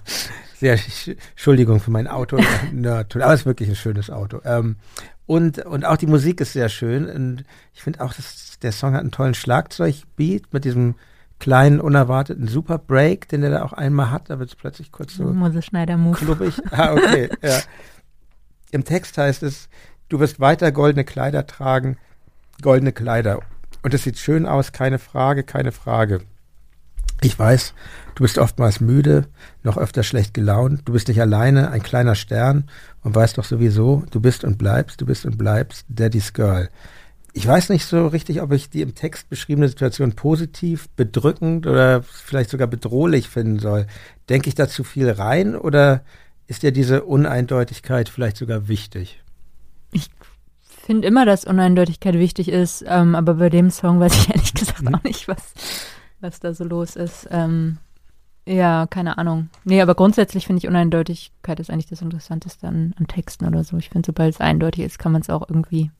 sehr, 0.64 0.80
Entschuldigung 1.32 1.80
für 1.80 1.92
mein 1.92 2.08
Auto, 2.08 2.40
Nerd, 2.72 3.16
aber 3.16 3.34
es 3.34 3.42
ist 3.42 3.46
wirklich 3.46 3.70
ein 3.70 3.76
schönes 3.76 4.10
Auto. 4.10 4.40
Ähm, 4.46 4.78
und, 5.26 5.60
und 5.66 5.86
auch 5.86 5.98
die 5.98 6.08
Musik 6.08 6.42
ist 6.42 6.54
sehr 6.54 6.70
schön. 6.70 7.10
Und 7.10 7.44
ich 7.74 7.82
finde 7.82 8.02
auch, 8.02 8.14
dass 8.14 8.60
der 8.62 8.72
Song 8.72 8.94
hat 8.94 9.02
einen 9.02 9.12
tollen 9.12 9.34
Schlagzeugbeat 9.34 10.54
mit 10.54 10.66
diesem 10.66 10.96
kleinen, 11.40 11.80
unerwarteten 11.80 12.48
Super 12.48 12.78
Break, 12.78 13.28
den 13.30 13.44
er 13.44 13.50
da 13.50 13.64
auch 13.64 13.74
einmal 13.74 14.12
hat. 14.12 14.30
Da 14.30 14.40
wird 14.40 14.50
es 14.50 14.56
plötzlich 14.56 14.92
kurz 14.92 15.16
so 15.16 15.26
klubbig. 16.14 16.62
Ah, 16.72 16.94
okay, 16.94 17.30
ja. 17.42 17.60
Im 18.72 18.86
Text 18.86 19.18
heißt 19.18 19.44
es, 19.44 19.70
du 20.10 20.20
wirst 20.20 20.40
weiter 20.40 20.72
goldene 20.72 21.04
Kleider 21.04 21.46
tragen, 21.46 21.98
goldene 22.62 22.92
Kleider. 22.92 23.40
Und 23.82 23.94
es 23.94 24.04
sieht 24.04 24.18
schön 24.18 24.46
aus, 24.46 24.72
keine 24.72 25.00
Frage, 25.00 25.44
keine 25.44 25.72
Frage. 25.72 26.22
Ich 27.24 27.40
weiß, 27.40 27.74
du 28.16 28.24
bist 28.24 28.38
oftmals 28.38 28.82
müde, 28.82 29.28
noch 29.64 29.78
öfter 29.78 30.04
schlecht 30.04 30.34
gelaunt, 30.34 30.82
du 30.86 30.92
bist 30.92 31.08
nicht 31.08 31.22
alleine, 31.22 31.72
ein 31.72 31.82
kleiner 31.82 32.16
Stern 32.16 32.66
und 33.02 33.16
weißt 33.16 33.38
doch 33.38 33.46
sowieso, 33.46 34.04
du 34.12 34.20
bist 34.20 34.44
und 34.44 34.58
bleibst, 34.58 35.00
du 35.00 35.06
bist 35.06 35.26
und 35.26 35.38
bleibst 35.38 35.86
Daddy's 35.88 36.34
Girl. 36.34 36.70
Ich 37.32 37.48
weiß 37.48 37.70
nicht 37.70 37.86
so 37.86 38.08
richtig, 38.08 38.42
ob 38.42 38.52
ich 38.52 38.70
die 38.70 38.82
im 38.82 38.94
Text 38.94 39.30
beschriebene 39.30 39.70
Situation 39.70 40.14
positiv, 40.14 40.90
bedrückend 40.90 41.66
oder 41.66 42.04
vielleicht 42.04 42.50
sogar 42.50 42.68
bedrohlich 42.68 43.30
finden 43.30 43.60
soll. 43.60 43.88
Denke 44.28 44.50
ich 44.50 44.56
da 44.56 44.68
zu 44.68 44.84
viel 44.84 45.10
rein 45.10 45.56
oder 45.56 46.02
ist 46.48 46.62
dir 46.62 46.74
diese 46.74 47.06
Uneindeutigkeit 47.06 48.10
vielleicht 48.10 48.38
sogar 48.38 48.68
wichtig? 48.68 49.24
Ich 49.94 50.10
finde 50.86 51.08
immer, 51.08 51.26
dass 51.26 51.46
Uneindeutigkeit 51.46 52.16
wichtig 52.16 52.50
ist, 52.50 52.84
ähm, 52.86 53.16
aber 53.16 53.36
bei 53.36 53.50
dem 53.50 53.72
Song 53.72 54.02
weiß 54.02 54.14
ich 54.14 54.30
ehrlich 54.36 54.54
gesagt 54.54 54.82
mhm. 54.82 54.96
auch 54.96 55.04
nicht, 55.04 55.30
was 55.30 55.54
was 56.24 56.40
da 56.40 56.54
so 56.54 56.64
los 56.64 56.96
ist. 56.96 57.28
Ähm, 57.30 57.78
ja, 58.46 58.88
keine 58.88 59.18
Ahnung. 59.18 59.50
Nee, 59.64 59.82
aber 59.82 59.96
grundsätzlich 59.96 60.48
finde 60.48 60.60
ich 60.60 60.68
Uneindeutigkeit 60.68 61.60
ist 61.60 61.70
eigentlich 61.70 61.88
das 61.88 62.02
Interessanteste 62.02 62.68
an, 62.68 62.94
an 62.98 63.08
Texten 63.08 63.46
oder 63.46 63.64
so. 63.64 63.78
Ich 63.78 63.90
finde, 63.90 64.06
sobald 64.06 64.34
es 64.34 64.42
eindeutig 64.42 64.84
ist, 64.84 65.00
kann 65.00 65.12
man 65.12 65.22
es 65.22 65.30
auch 65.30 65.48
irgendwie 65.48 65.92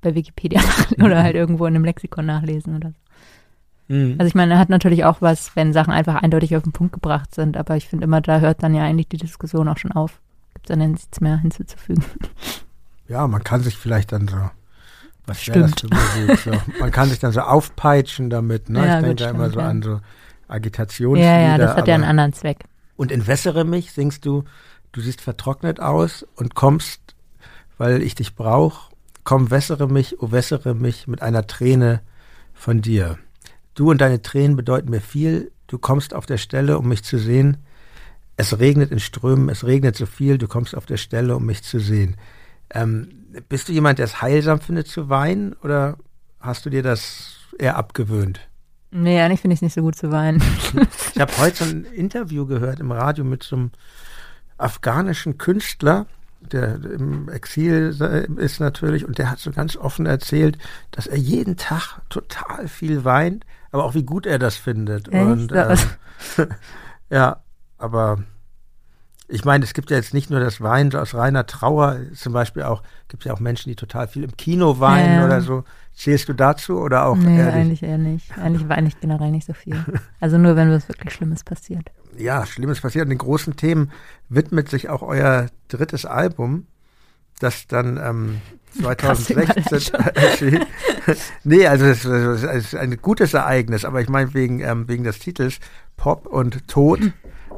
bei 0.00 0.14
Wikipedia 0.14 0.60
oder 1.02 1.22
halt 1.22 1.34
irgendwo 1.34 1.66
in 1.66 1.74
einem 1.74 1.84
Lexikon 1.84 2.26
nachlesen 2.26 2.76
oder 2.76 2.90
so. 2.90 3.94
Mhm. 3.94 4.16
Also 4.18 4.28
ich 4.28 4.34
meine, 4.34 4.54
er 4.54 4.58
hat 4.58 4.70
natürlich 4.70 5.04
auch 5.04 5.20
was, 5.20 5.54
wenn 5.56 5.72
Sachen 5.72 5.92
einfach 5.92 6.16
eindeutig 6.16 6.56
auf 6.56 6.62
den 6.62 6.72
Punkt 6.72 6.92
gebracht 6.94 7.34
sind, 7.34 7.56
aber 7.56 7.76
ich 7.76 7.88
finde 7.88 8.04
immer, 8.04 8.20
da 8.20 8.40
hört 8.40 8.62
dann 8.62 8.74
ja 8.74 8.82
eigentlich 8.82 9.08
die 9.08 9.18
Diskussion 9.18 9.68
auch 9.68 9.78
schon 9.78 9.92
auf. 9.92 10.20
Gibt 10.54 10.70
dann 10.70 10.90
nichts 10.90 11.20
mehr 11.20 11.38
hinzuzufügen. 11.38 12.04
Ja, 13.08 13.26
man 13.26 13.44
kann 13.44 13.62
sich 13.62 13.76
vielleicht 13.76 14.12
dann 14.12 14.28
so 14.28 14.38
das 15.32 15.72
für 15.80 15.88
Musik? 15.88 16.38
So, 16.38 16.52
man 16.80 16.90
kann 16.90 17.08
sich 17.08 17.18
dann 17.18 17.32
so 17.32 17.40
aufpeitschen 17.40 18.30
damit, 18.30 18.68
ne? 18.68 18.86
Ja, 18.86 18.98
ich 18.98 19.04
denke 19.04 19.24
da 19.24 19.30
immer 19.30 19.50
so 19.50 19.60
ja. 19.60 19.68
an 19.68 19.82
so 19.82 20.00
Agitationslieder. 20.48 21.28
Ja, 21.28 21.40
ja, 21.40 21.58
das 21.58 21.76
hat 21.76 21.88
ja 21.88 21.94
einen 21.94 22.04
anderen 22.04 22.32
Zweck. 22.32 22.64
Und 22.96 23.10
in 23.10 23.26
Wässere 23.26 23.64
mich 23.64 23.92
singst 23.92 24.26
du, 24.26 24.44
du 24.92 25.00
siehst 25.00 25.20
vertrocknet 25.20 25.80
aus 25.80 26.26
und 26.36 26.54
kommst, 26.54 27.00
weil 27.78 28.02
ich 28.02 28.14
dich 28.14 28.36
brauch, 28.36 28.90
komm, 29.24 29.50
wässere 29.50 29.88
mich, 29.88 30.20
oh, 30.22 30.30
wässere 30.30 30.74
mich 30.74 31.08
mit 31.08 31.22
einer 31.22 31.46
Träne 31.46 32.02
von 32.52 32.82
dir. 32.82 33.18
Du 33.74 33.90
und 33.90 34.00
deine 34.00 34.22
Tränen 34.22 34.56
bedeuten 34.56 34.90
mir 34.90 35.00
viel. 35.00 35.50
Du 35.66 35.78
kommst 35.78 36.14
auf 36.14 36.26
der 36.26 36.38
Stelle, 36.38 36.78
um 36.78 36.88
mich 36.88 37.02
zu 37.02 37.18
sehen. 37.18 37.58
Es 38.36 38.58
regnet 38.58 38.90
in 38.90 39.00
Strömen, 39.00 39.48
es 39.48 39.64
regnet 39.64 39.96
so 39.96 40.06
viel. 40.06 40.36
Du 40.38 40.48
kommst 40.48 40.76
auf 40.76 40.86
der 40.86 40.98
Stelle, 40.98 41.36
um 41.36 41.46
mich 41.46 41.62
zu 41.62 41.80
sehen. 41.80 42.16
Ähm, 42.74 43.21
bist 43.48 43.68
du 43.68 43.72
jemand, 43.72 43.98
der 43.98 44.06
es 44.06 44.20
heilsam 44.20 44.60
findet 44.60 44.88
zu 44.88 45.08
weinen 45.08 45.54
oder 45.62 45.96
hast 46.40 46.66
du 46.66 46.70
dir 46.70 46.82
das 46.82 47.36
eher 47.58 47.76
abgewöhnt? 47.76 48.40
Nee, 48.90 49.20
eigentlich 49.20 49.40
finde 49.40 49.54
ich 49.54 49.58
es 49.58 49.62
nicht 49.62 49.74
so 49.74 49.82
gut 49.82 49.96
zu 49.96 50.12
weinen. 50.12 50.42
ich 51.14 51.20
habe 51.20 51.32
heute 51.38 51.64
so 51.64 51.70
ein 51.70 51.84
Interview 51.84 52.46
gehört 52.46 52.78
im 52.78 52.92
Radio 52.92 53.24
mit 53.24 53.42
so 53.42 53.56
einem 53.56 53.70
afghanischen 54.58 55.38
Künstler, 55.38 56.06
der 56.40 56.74
im 56.74 57.28
Exil 57.28 57.96
ist 58.36 58.60
natürlich, 58.60 59.06
und 59.06 59.16
der 59.16 59.30
hat 59.30 59.38
so 59.38 59.50
ganz 59.50 59.76
offen 59.76 60.04
erzählt, 60.04 60.58
dass 60.90 61.06
er 61.06 61.16
jeden 61.16 61.56
Tag 61.56 62.00
total 62.10 62.68
viel 62.68 63.04
weint, 63.04 63.46
aber 63.70 63.84
auch 63.84 63.94
wie 63.94 64.04
gut 64.04 64.26
er 64.26 64.38
das 64.38 64.56
findet. 64.56 65.08
Echt? 65.08 65.22
Und 65.22 65.52
ähm, 65.52 65.78
ja, 67.10 67.42
aber 67.78 68.24
ich 69.32 69.46
meine, 69.46 69.64
es 69.64 69.72
gibt 69.72 69.90
ja 69.90 69.96
jetzt 69.96 70.12
nicht 70.12 70.28
nur 70.30 70.40
das 70.40 70.60
Weinen 70.60 70.94
aus 70.94 71.14
reiner 71.14 71.46
Trauer, 71.46 71.96
zum 72.14 72.34
Beispiel 72.34 72.64
auch, 72.64 72.82
gibt 73.08 73.24
ja 73.24 73.32
auch 73.32 73.40
Menschen, 73.40 73.70
die 73.70 73.76
total 73.76 74.06
viel 74.06 74.24
im 74.24 74.36
Kino 74.36 74.78
weinen 74.78 75.20
ja. 75.20 75.24
oder 75.24 75.40
so. 75.40 75.64
Zählst 75.94 76.28
du 76.28 76.34
dazu 76.34 76.78
oder 76.78 77.06
auch 77.06 77.16
Nee, 77.16 77.38
ehrlich? 77.38 77.54
eigentlich 77.54 77.82
eher 77.82 77.98
nicht. 77.98 78.38
Eigentlich 78.38 78.68
weine 78.68 78.88
ich 78.88 79.00
generell 79.00 79.30
nicht 79.30 79.46
so 79.46 79.54
viel. 79.54 79.82
Also 80.20 80.36
nur, 80.36 80.54
wenn 80.56 80.70
was 80.70 80.86
wirklich 80.88 81.14
Schlimmes 81.14 81.44
passiert. 81.44 81.90
Ja, 82.18 82.44
Schlimmes 82.44 82.80
passiert. 82.80 83.04
Und 83.04 83.10
den 83.10 83.18
großen 83.18 83.56
Themen 83.56 83.90
widmet 84.28 84.68
sich 84.68 84.90
auch 84.90 85.02
euer 85.02 85.46
drittes 85.68 86.04
Album, 86.04 86.66
das 87.40 87.66
dann 87.66 87.96
ähm, 87.96 88.40
2016 88.80 89.94
erschien. 90.14 90.64
nee, 91.44 91.66
also 91.66 91.86
es 91.86 92.04
ist 92.04 92.74
ein 92.74 92.98
gutes 93.00 93.34
Ereignis, 93.34 93.84
aber 93.86 94.02
ich 94.02 94.08
meine 94.08 94.32
wegen, 94.34 94.60
ähm, 94.60 94.88
wegen 94.88 95.04
des 95.04 95.18
Titels 95.18 95.58
Pop 95.96 96.26
und 96.26 96.68
Tod. 96.68 97.00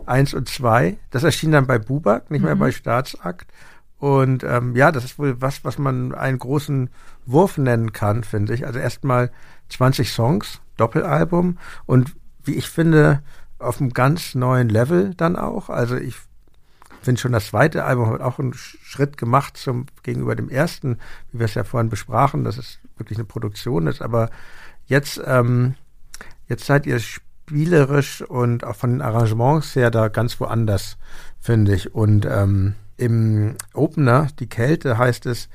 1 0.07 0.34
und 0.34 0.48
2. 0.48 0.96
Das 1.11 1.24
erschien 1.24 1.52
dann 1.52 1.66
bei 1.66 1.78
Bubak, 1.78 2.30
nicht 2.30 2.42
mehr 2.42 2.55
mhm. 2.55 2.61
bei 2.61 2.72
Staatsakt. 2.72 3.50
Und 3.98 4.44
ähm, 4.44 4.76
ja, 4.76 4.92
das 4.92 5.05
ist 5.05 5.18
wohl 5.18 5.40
was, 5.40 5.64
was 5.64 5.78
man 5.78 6.14
einen 6.14 6.38
großen 6.38 6.90
Wurf 7.26 7.57
nennen 7.57 7.92
kann, 7.92 8.24
finde 8.24 8.52
ich. 8.55 8.66
Also 8.66 8.78
erstmal 8.78 9.30
20 9.70 10.12
Songs, 10.12 10.61
Doppelalbum 10.76 11.59
und 11.86 12.14
wie 12.42 12.55
ich 12.55 12.68
finde, 12.68 13.22
auf 13.59 13.80
einem 13.80 13.94
ganz 13.94 14.34
neuen 14.34 14.68
Level 14.68 15.14
dann 15.14 15.36
auch. 15.36 15.70
Also 15.70 15.96
ich 15.96 16.16
finde 17.00 17.20
schon 17.20 17.32
das 17.32 17.48
zweite 17.48 17.84
Album 17.84 18.11
hat 18.11 18.20
auch 18.20 18.38
einen 18.38 18.55
Schritt 18.55 19.16
gemacht 19.16 19.57
zum 19.57 19.86
gegenüber 20.02 20.34
dem 20.34 20.48
ersten, 20.48 20.98
wie 21.30 21.38
wir 21.38 21.46
es 21.46 21.55
ja 21.55 21.64
vorhin 21.64 21.90
besprachen, 21.90 22.44
dass 22.44 22.59
es 22.59 22.78
wirklich 22.96 23.18
eine 23.18 23.26
Produktion 23.26 23.86
ist. 23.86 24.02
Aber 24.02 24.30
jetzt, 24.86 25.20
ähm, 25.24 25.74
jetzt 26.48 26.64
seid 26.64 26.86
ihr 26.86 27.00
spielerisch 27.47 28.22
und 28.22 28.64
auch 28.64 28.76
von 28.76 28.90
den 28.90 29.03
Arrangements 29.03 29.76
her 29.76 29.90
da 29.90 30.09
ganz 30.09 30.40
woanders, 30.40 30.97
finde 31.40 31.74
ich. 31.74 31.95
Und 31.95 32.26
ähm, 32.26 32.74
im 32.97 33.57
Opener, 33.74 34.28
die 34.38 34.49
Kälte, 34.49 34.97
heißt 34.97 35.26
es, 35.26 35.49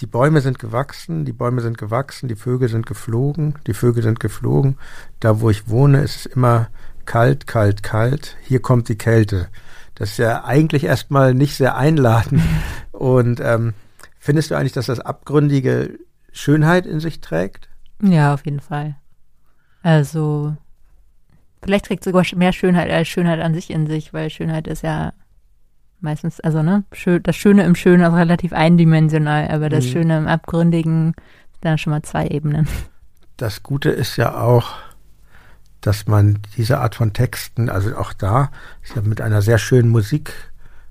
die 0.00 0.06
Bäume 0.06 0.40
sind 0.40 0.58
gewachsen, 0.58 1.24
die 1.24 1.32
Bäume 1.32 1.60
sind 1.60 1.78
gewachsen, 1.78 2.28
die 2.28 2.34
Vögel 2.34 2.68
sind 2.68 2.86
geflogen, 2.86 3.54
die 3.66 3.74
Vögel 3.74 4.02
sind 4.02 4.18
geflogen. 4.20 4.76
Da, 5.20 5.40
wo 5.40 5.48
ich 5.48 5.68
wohne, 5.68 6.02
ist 6.02 6.16
es 6.16 6.26
immer 6.26 6.68
kalt, 7.04 7.46
kalt, 7.46 7.82
kalt. 7.82 8.36
Hier 8.42 8.60
kommt 8.60 8.88
die 8.88 8.98
Kälte. 8.98 9.48
Das 9.94 10.10
ist 10.10 10.18
ja 10.18 10.44
eigentlich 10.44 10.84
erstmal 10.84 11.32
nicht 11.32 11.54
sehr 11.54 11.76
einladend. 11.76 12.42
Und 12.92 13.40
ähm, 13.40 13.74
findest 14.18 14.50
du 14.50 14.56
eigentlich, 14.56 14.72
dass 14.72 14.86
das 14.86 15.00
abgründige 15.00 15.98
Schönheit 16.32 16.86
in 16.86 16.98
sich 17.00 17.20
trägt? 17.20 17.68
Ja, 18.02 18.34
auf 18.34 18.44
jeden 18.44 18.60
Fall. 18.60 18.96
Also 19.82 20.56
Vielleicht 21.66 21.86
trägt 21.86 22.04
sogar 22.04 22.24
mehr 22.36 22.52
Schönheit 22.52 22.90
als 22.92 23.08
Schönheit 23.08 23.40
an 23.40 23.52
sich 23.52 23.70
in 23.70 23.88
sich, 23.88 24.14
weil 24.14 24.30
Schönheit 24.30 24.68
ist 24.68 24.84
ja 24.84 25.12
meistens, 25.98 26.38
also 26.38 26.62
ne, 26.62 26.84
das 27.24 27.34
Schöne 27.34 27.64
im 27.64 27.74
Schönen 27.74 28.04
ist 28.04 28.16
relativ 28.16 28.52
eindimensional, 28.52 29.48
aber 29.48 29.68
das 29.68 29.84
mhm. 29.86 29.90
Schöne 29.90 30.18
im 30.18 30.28
Abgründigen 30.28 31.14
sind 31.52 31.64
dann 31.64 31.78
schon 31.78 31.90
mal 31.90 32.02
zwei 32.02 32.28
Ebenen. 32.28 32.68
Das 33.36 33.64
Gute 33.64 33.90
ist 33.90 34.16
ja 34.16 34.40
auch, 34.40 34.74
dass 35.80 36.06
man 36.06 36.38
diese 36.56 36.78
Art 36.78 36.94
von 36.94 37.12
Texten, 37.12 37.68
also 37.68 37.96
auch 37.96 38.12
da, 38.12 38.52
ist 38.84 38.94
ja 38.94 39.02
mit 39.02 39.20
einer 39.20 39.42
sehr 39.42 39.58
schönen 39.58 39.88
Musik 39.88 40.32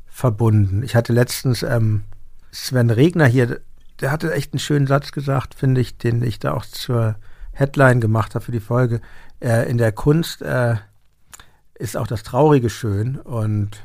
verbunden. 0.06 0.84
Ich 0.84 0.94
hatte 0.94 1.14
letztens 1.14 1.64
ähm, 1.64 2.02
Sven 2.52 2.90
Regner 2.90 3.28
hier, 3.28 3.62
der 4.02 4.12
hatte 4.12 4.34
echt 4.34 4.52
einen 4.52 4.60
schönen 4.60 4.88
Satz 4.88 5.14
gesagt, 5.14 5.56
finde 5.56 5.80
ich, 5.80 5.98
den 5.98 6.22
ich 6.22 6.38
da 6.38 6.54
auch 6.54 6.66
zur 6.66 7.16
Headline 7.56 8.00
gemacht 8.00 8.36
habe 8.36 8.46
für 8.46 8.52
die 8.52 8.60
Folge 8.60 9.02
äh, 9.40 9.70
in 9.70 9.78
der 9.78 9.92
Kunst 9.92 10.42
äh, 10.42 10.76
ist 11.74 11.98
auch 11.98 12.08
das 12.08 12.24
Traurige 12.24 12.70
schön 12.70 13.18
und 13.18 13.82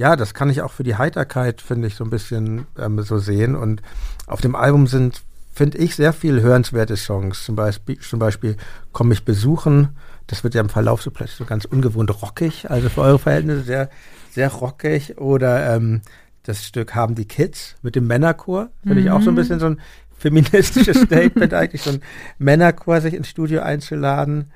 ja, 0.00 0.16
das 0.16 0.32
kann 0.32 0.48
ich 0.48 0.62
auch 0.62 0.72
für 0.72 0.82
die 0.82 0.96
Heiterkeit, 0.96 1.60
finde 1.60 1.86
ich, 1.86 1.94
so 1.94 2.04
ein 2.04 2.10
bisschen 2.10 2.66
ähm, 2.78 3.02
so 3.02 3.18
sehen. 3.18 3.54
Und 3.54 3.82
auf 4.26 4.40
dem 4.40 4.56
Album 4.56 4.86
sind, 4.86 5.20
finde 5.52 5.76
ich, 5.76 5.94
sehr 5.94 6.14
viel 6.14 6.40
hörenswerte 6.40 6.96
Songs. 6.96 7.44
Zum 7.44 7.54
Beispiel, 7.54 7.98
zum 7.98 8.18
Beispiel 8.18 8.56
Komm 8.92 9.08
mich 9.08 9.26
besuchen. 9.26 9.98
Das 10.26 10.42
wird 10.42 10.54
ja 10.54 10.62
im 10.62 10.70
Verlauf 10.70 11.02
so 11.02 11.10
plötzlich 11.10 11.36
so 11.36 11.44
ganz 11.44 11.66
ungewohnt 11.66 12.22
rockig, 12.22 12.70
also 12.70 12.88
für 12.88 13.02
eure 13.02 13.18
Verhältnisse 13.18 13.62
sehr, 13.62 13.90
sehr 14.30 14.48
rockig. 14.48 15.18
Oder 15.18 15.76
ähm, 15.76 16.00
das 16.44 16.64
Stück 16.64 16.94
Haben 16.94 17.14
die 17.14 17.28
Kids 17.28 17.76
mit 17.82 17.94
dem 17.94 18.06
Männerchor. 18.06 18.70
Finde 18.82 19.02
mhm. 19.02 19.06
ich 19.06 19.10
auch 19.10 19.20
so 19.20 19.28
ein 19.28 19.34
mhm. 19.34 19.36
bisschen 19.36 19.60
so 19.60 19.66
ein 19.66 19.80
feministisches 20.20 21.00
Statement 21.06 21.54
eigentlich, 21.54 21.82
so 21.82 21.90
ein 21.90 22.02
Männerchor 22.38 23.00
sich 23.00 23.14
ins 23.14 23.28
Studio 23.28 23.62
einzuladen 23.62 24.50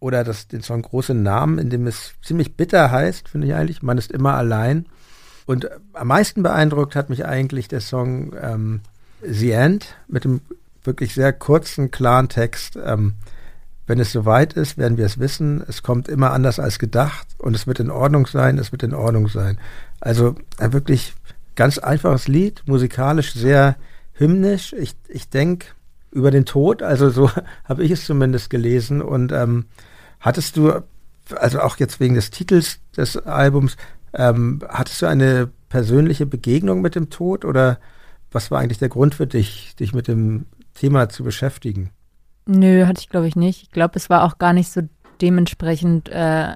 oder 0.00 0.24
das, 0.24 0.48
den 0.48 0.62
Song 0.62 0.82
Große 0.82 1.14
Namen, 1.14 1.58
in 1.58 1.70
dem 1.70 1.86
es 1.86 2.14
ziemlich 2.22 2.56
bitter 2.56 2.90
heißt, 2.90 3.28
finde 3.28 3.46
ich 3.46 3.54
eigentlich. 3.54 3.82
Man 3.82 3.98
ist 3.98 4.10
immer 4.10 4.34
allein. 4.34 4.86
Und 5.46 5.68
am 5.92 6.08
meisten 6.08 6.42
beeindruckt 6.42 6.96
hat 6.96 7.10
mich 7.10 7.24
eigentlich 7.24 7.68
der 7.68 7.80
Song 7.80 8.32
ähm, 8.40 8.80
The 9.22 9.52
End 9.52 9.94
mit 10.08 10.24
dem 10.24 10.40
wirklich 10.82 11.14
sehr 11.14 11.32
kurzen, 11.32 11.90
klaren 11.90 12.28
Text. 12.28 12.76
Ähm, 12.84 13.14
wenn 13.86 14.00
es 14.00 14.12
soweit 14.12 14.54
ist, 14.54 14.78
werden 14.78 14.96
wir 14.96 15.06
es 15.06 15.18
wissen. 15.18 15.62
Es 15.68 15.82
kommt 15.82 16.08
immer 16.08 16.32
anders 16.32 16.58
als 16.58 16.78
gedacht 16.78 17.28
und 17.38 17.54
es 17.54 17.66
wird 17.66 17.78
in 17.78 17.90
Ordnung 17.90 18.26
sein, 18.26 18.58
es 18.58 18.72
wird 18.72 18.82
in 18.82 18.94
Ordnung 18.94 19.28
sein. 19.28 19.58
Also 20.00 20.34
ein 20.58 20.72
wirklich 20.72 21.14
ganz 21.54 21.78
einfaches 21.78 22.26
Lied, 22.26 22.62
musikalisch 22.66 23.34
sehr 23.34 23.76
hymnisch. 24.22 24.72
Ich, 24.72 24.94
ich 25.08 25.28
denke 25.28 25.66
über 26.10 26.30
den 26.30 26.44
Tod, 26.44 26.82
also 26.82 27.10
so 27.10 27.30
habe 27.64 27.84
ich 27.84 27.90
es 27.90 28.06
zumindest 28.06 28.50
gelesen 28.50 29.02
und 29.02 29.32
ähm, 29.32 29.66
Hattest 30.22 30.56
du, 30.56 30.72
also 31.34 31.60
auch 31.60 31.76
jetzt 31.78 31.98
wegen 31.98 32.14
des 32.14 32.30
Titels 32.30 32.78
des 32.96 33.16
Albums, 33.16 33.76
ähm, 34.14 34.60
hattest 34.68 35.02
du 35.02 35.06
eine 35.06 35.50
persönliche 35.68 36.26
Begegnung 36.26 36.80
mit 36.80 36.94
dem 36.94 37.10
Tod 37.10 37.44
oder 37.44 37.80
was 38.30 38.50
war 38.50 38.60
eigentlich 38.60 38.78
der 38.78 38.88
Grund 38.88 39.16
für 39.16 39.26
dich, 39.26 39.74
dich 39.74 39.92
mit 39.92 40.06
dem 40.06 40.46
Thema 40.74 41.08
zu 41.08 41.24
beschäftigen? 41.24 41.90
Nö, 42.46 42.86
hatte 42.86 43.00
ich 43.00 43.08
glaube 43.08 43.26
ich 43.26 43.34
nicht. 43.34 43.62
Ich 43.64 43.70
glaube, 43.72 43.94
es 43.96 44.08
war 44.10 44.22
auch 44.22 44.38
gar 44.38 44.52
nicht 44.52 44.70
so 44.70 44.82
dementsprechend 45.20 46.08
äh, 46.08 46.54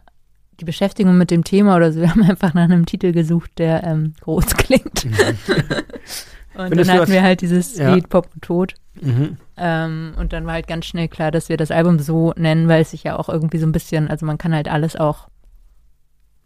die 0.61 0.65
Beschäftigung 0.65 1.19
mit 1.19 1.33
dem 1.33 1.43
Thema 1.43 1.75
oder 1.75 1.93
so. 1.93 2.01
Wir 2.01 2.11
haben 2.11 2.23
einfach 2.23 2.55
nach 2.55 2.65
einem 2.65 2.87
Titel 2.87 3.11
gesucht, 3.11 3.51
der 3.59 3.83
ähm, 3.83 4.15
groß 4.21 4.47
klingt. 4.57 5.09
Und 6.57 6.69
Findest 6.69 6.91
dann 6.91 7.01
hatten 7.01 7.13
wir 7.13 7.23
halt 7.23 7.41
dieses 7.41 7.77
ja. 7.77 7.95
Lied 7.95 8.09
Pop 8.09 8.29
und 8.35 8.43
Tod. 8.43 8.75
Mhm. 9.01 9.37
Ähm, 9.57 10.15
und 10.19 10.33
dann 10.33 10.47
war 10.47 10.55
halt 10.55 10.67
ganz 10.67 10.87
schnell 10.87 11.09
klar, 11.09 11.31
dass 11.31 11.49
wir 11.49 11.57
das 11.57 11.71
Album 11.71 11.99
so 11.99 12.33
nennen, 12.37 12.69
weil 12.69 12.83
es 12.83 12.91
sich 12.91 13.05
ja 13.05 13.17
auch 13.17 13.29
irgendwie 13.29 13.59
so 13.59 13.67
ein 13.67 13.73
bisschen, 13.73 14.09
also 14.09 14.25
man 14.25 14.39
kann 14.39 14.55
halt 14.55 14.69
alles 14.69 14.97
auch 14.97 15.29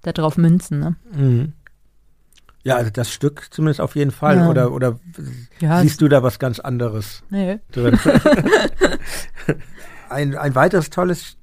darauf 0.02 0.36
münzen, 0.36 0.80
ne? 0.80 0.96
Mhm. 1.12 1.52
Ja, 2.62 2.76
also 2.76 2.90
das 2.90 3.10
Stück 3.10 3.48
zumindest 3.50 3.80
auf 3.80 3.96
jeden 3.96 4.10
Fall. 4.10 4.36
Ja. 4.36 4.48
Oder, 4.48 4.72
oder 4.72 4.98
ja, 5.60 5.80
siehst 5.80 6.00
du 6.00 6.08
da 6.08 6.22
was 6.22 6.38
ganz 6.38 6.60
anderes 6.60 7.22
nee. 7.30 7.58
drin? 7.72 7.98
ein, 10.10 10.36
ein 10.36 10.54
weiteres 10.54 10.90
tolles 10.90 11.38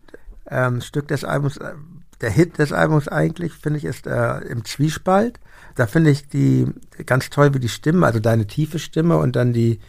ähm, 0.50 0.82
Stück 0.82 1.08
des 1.08 1.24
Albums, 1.24 1.58
äh, 1.58 1.74
der 2.22 2.30
Hit 2.30 2.60
des 2.60 2.72
Albums 2.72 3.08
eigentlich, 3.08 3.54
finde 3.54 3.80
ich, 3.80 3.86
ist 3.86 4.06
äh, 4.06 4.40
im 4.42 4.64
Zwiespalt. 4.64 5.40
Da 5.78 5.86
finde 5.86 6.10
ich 6.10 6.28
die 6.28 6.66
ganz 7.06 7.30
toll, 7.30 7.54
wie 7.54 7.60
die 7.60 7.70
Stimmen, 7.70 8.04
also 8.04 8.20
deine 8.20 8.48
tiefe 8.48 8.80
Stimme 8.80 9.18
und 9.18 9.36
dann 9.36 9.54
die 9.54 9.80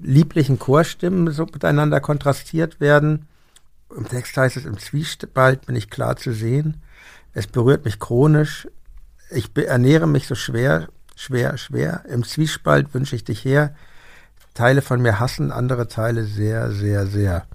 lieblichen 0.00 0.58
Chorstimmen 0.58 1.30
so 1.30 1.44
miteinander 1.44 2.00
kontrastiert 2.00 2.80
werden. 2.80 3.28
im 3.96 4.08
Text 4.08 4.36
heißt 4.36 4.56
es, 4.56 4.64
im 4.64 4.76
Zwiespalt 4.78 5.66
bin 5.66 5.76
ich 5.76 5.88
klar 5.88 6.16
zu 6.16 6.32
sehen. 6.32 6.82
Es 7.32 7.46
berührt 7.46 7.84
mich 7.84 8.00
chronisch. 8.00 8.66
Ich 9.30 9.56
ernähre 9.56 10.08
mich 10.08 10.26
so 10.26 10.34
schwer, 10.34 10.88
schwer, 11.14 11.56
schwer. 11.58 12.04
Im 12.08 12.24
Zwiespalt 12.24 12.92
wünsche 12.92 13.14
ich 13.14 13.22
dich 13.22 13.44
her. 13.44 13.76
Teile 14.54 14.82
von 14.82 15.00
mir 15.00 15.20
hassen, 15.20 15.52
andere 15.52 15.86
Teile 15.86 16.24
sehr, 16.24 16.72
sehr, 16.72 17.06
sehr. 17.06 17.46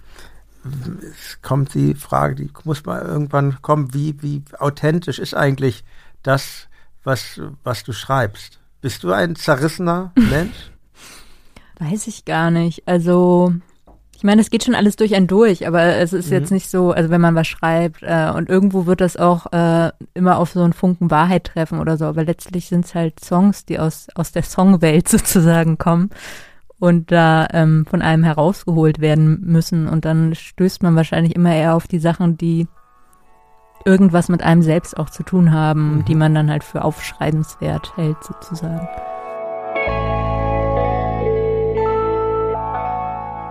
Es 1.12 1.42
kommt 1.42 1.74
die 1.74 1.94
Frage, 1.94 2.36
die 2.36 2.50
muss 2.64 2.86
mal 2.86 3.02
irgendwann 3.02 3.62
kommen, 3.62 3.94
wie, 3.94 4.22
wie 4.24 4.44
authentisch 4.60 5.20
ist 5.20 5.36
eigentlich 5.36 5.84
das, 6.24 6.70
was, 7.06 7.42
was 7.64 7.84
du 7.84 7.94
schreibst? 7.94 8.60
Bist 8.82 9.04
du 9.04 9.12
ein 9.12 9.36
zerrissener 9.36 10.12
Mensch? 10.18 10.72
Weiß 11.80 12.08
ich 12.08 12.26
gar 12.26 12.52
nicht. 12.52 12.88
Also, 12.88 13.54
ich 14.16 14.24
meine, 14.24 14.42
es 14.42 14.50
geht 14.50 14.64
schon 14.64 14.76
alles 14.76 14.96
durch 14.96 15.16
ein 15.16 15.28
durch, 15.28 15.68
aber 15.68 15.84
es 15.84 16.14
ist 16.14 16.28
mhm. 16.28 16.34
jetzt 16.34 16.52
nicht 16.52 16.70
so, 16.70 16.92
also 16.92 17.10
wenn 17.10 17.22
man 17.22 17.36
was 17.36 17.48
schreibt 17.48 18.02
äh, 18.02 18.32
und 18.34 18.50
irgendwo 18.50 18.86
wird 18.86 19.02
das 19.02 19.18
auch 19.18 19.52
äh, 19.52 19.92
immer 20.14 20.38
auf 20.38 20.52
so 20.52 20.62
einen 20.62 20.74
Funken 20.74 21.12
Wahrheit 21.12 21.46
treffen 21.46 21.80
oder 21.80 21.98
so, 21.98 22.06
aber 22.06 22.24
letztlich 22.24 22.68
sind 22.68 22.86
es 22.86 22.96
halt 22.96 23.20
Songs, 23.20 23.66
die 23.66 23.80
aus, 23.80 24.08
aus 24.16 24.32
der 24.32 24.44
Songwelt 24.44 25.08
sozusagen 25.10 25.78
kommen 25.78 26.12
und 26.80 27.12
da 27.12 27.48
ähm, 27.52 27.86
von 27.90 28.02
einem 28.02 28.24
herausgeholt 28.24 29.00
werden 29.00 29.42
müssen 29.42 29.88
und 29.88 30.06
dann 30.06 30.34
stößt 30.34 30.82
man 30.84 30.96
wahrscheinlich 30.96 31.36
immer 31.36 31.54
eher 31.54 31.76
auf 31.76 31.88
die 31.88 32.00
Sachen, 32.00 32.38
die 32.38 32.68
irgendwas 33.86 34.30
mit 34.30 34.42
einem 34.42 34.64
selbst 34.64 34.98
auch 34.98 35.10
zu 35.10 35.24
tun 35.24 35.54
haben, 35.54 35.98
mhm. 35.98 36.06
die 36.06 36.16
man 36.16 36.34
dann 36.34 36.50
halt 36.50 36.64
für 36.64 36.84
aufschreibenswert 36.84 37.96
hält 37.96 38.18
sozusagen. 38.24 38.88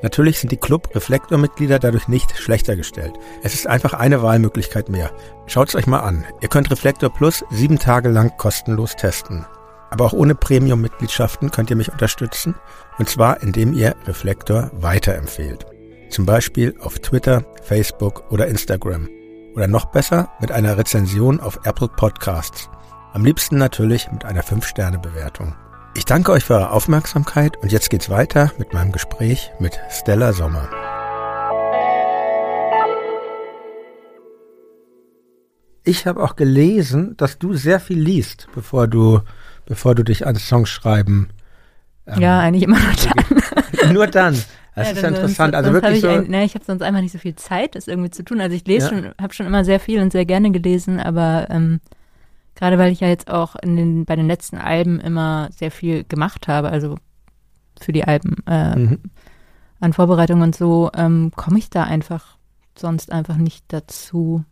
Natürlich 0.03 0.41
sind 0.41 0.51
die 0.51 0.57
Club 0.57 0.95
Reflektor 0.95 1.39
Mitglieder 1.39 1.79
dadurch 1.79 2.09
nicht 2.09 2.37
schlechter 2.37 2.75
gestellt. 2.77 3.15
Es 3.43 3.55
ist 3.55 3.69
einfach 3.69 3.95
eine 3.95 4.23
Wahlmöglichkeit 4.23 4.89
mehr. 4.89 5.13
Schaut 5.47 5.69
es 5.69 5.75
euch 5.77 5.87
mal 5.87 6.01
an. 6.01 6.25
Ihr 6.41 6.49
könnt 6.49 6.71
Reflektor 6.71 7.11
Plus 7.11 7.45
sieben 7.51 7.79
Tage 7.79 8.09
lang 8.09 8.37
kostenlos 8.37 8.97
testen. 8.97 9.47
Aber 9.91 10.07
auch 10.07 10.13
ohne 10.13 10.35
Premium-Mitgliedschaften 10.35 11.51
könnt 11.51 11.71
ihr 11.71 11.77
mich 11.77 11.93
unterstützen. 11.93 12.57
Und 12.99 13.09
zwar, 13.09 13.43
indem 13.43 13.75
ihr 13.75 13.95
Reflektor 14.07 14.71
weiterempfehlt. 14.75 15.67
Zum 16.11 16.27
Beispiel 16.27 16.75
auf 16.81 16.99
Twitter, 16.99 17.45
Facebook 17.63 18.25
oder 18.31 18.49
Instagram. 18.49 19.09
Oder 19.55 19.69
noch 19.69 19.87
besser 19.87 20.33
mit 20.41 20.51
einer 20.51 20.79
Rezension 20.79 21.41
auf 21.41 21.61
Apple 21.65 21.89
Podcasts. 21.89 22.71
Am 23.13 23.25
liebsten 23.25 23.57
natürlich 23.59 24.11
mit 24.11 24.25
einer 24.25 24.43
5-Sterne-Bewertung. 24.43 25.55
Ich 25.95 26.07
danke 26.07 26.33
euch 26.33 26.45
für 26.45 26.55
eure 26.55 26.71
Aufmerksamkeit 26.71 27.59
und 27.59 27.71
jetzt 27.71 27.91
geht's 27.91 28.09
weiter 28.09 28.51
mit 28.57 28.73
meinem 28.73 28.93
Gespräch 28.93 29.51
mit 29.59 29.79
Stella 29.91 30.33
Sommer. 30.33 30.71
Ich 35.85 36.07
habe 36.07 36.23
auch 36.23 36.37
gelesen, 36.37 37.15
dass 37.19 37.39
du 37.39 37.53
sehr 37.53 37.79
viel 37.79 38.01
liest, 38.01 38.49
bevor 38.55 38.89
du 38.89 39.21
bevor 39.67 39.95
du 39.95 40.03
dich 40.03 40.27
ans 40.27 40.49
Songschreiben. 40.49 41.29
Ähm, 42.07 42.21
ja, 42.21 42.41
eigentlich 42.41 42.63
immer 42.63 42.79
nur 42.79 42.93
dann. 43.05 43.93
nur 43.93 44.07
dann. 44.07 44.43
Das 44.75 44.87
ja, 44.87 44.93
ist 44.95 45.03
ja 45.03 45.09
interessant. 45.09 45.55
also 45.55 45.71
wirklich 45.75 45.97
ich 45.97 46.01
so. 46.01 46.09
Ein, 46.09 46.31
ne, 46.31 46.45
ich 46.47 46.55
habe 46.55 46.65
sonst 46.65 46.81
einfach 46.81 47.03
nicht 47.03 47.13
so 47.13 47.19
viel 47.19 47.37
Zeit, 47.37 47.75
das 47.75 47.89
irgendwie 47.89 48.09
zu 48.09 48.23
tun. 48.25 48.41
Also 48.41 48.57
ich 48.57 48.67
lese 48.67 48.87
ja. 48.87 48.89
schon, 48.89 49.15
habe 49.21 49.35
schon 49.35 49.45
immer 49.45 49.67
sehr 49.67 49.79
viel 49.79 50.01
und 50.01 50.13
sehr 50.13 50.25
gerne 50.25 50.51
gelesen, 50.51 50.99
aber 50.99 51.49
ähm, 51.51 51.81
gerade 52.63 52.79
weil 52.79 52.93
ich 52.93 53.01
ja 53.01 53.09
jetzt 53.09 53.29
auch 53.29 53.57
in 53.57 53.75
den, 53.75 54.05
bei 54.05 54.15
den 54.15 54.29
letzten 54.29 54.57
Alben 54.57 55.01
immer 55.01 55.49
sehr 55.51 55.73
viel 55.73 56.05
gemacht 56.05 56.47
habe, 56.47 56.69
also 56.71 56.95
für 57.81 57.91
die 57.91 58.05
Alben 58.05 58.37
äh, 58.47 58.77
mhm. 58.77 58.99
an 59.81 59.93
Vorbereitungen 59.93 60.45
und 60.45 60.55
so, 60.55 60.89
ähm, 60.95 61.33
komme 61.35 61.59
ich 61.59 61.71
da 61.71 61.83
einfach 61.83 62.37
sonst 62.79 63.11
einfach 63.11 63.35
nicht 63.35 63.65
dazu. 63.67 64.45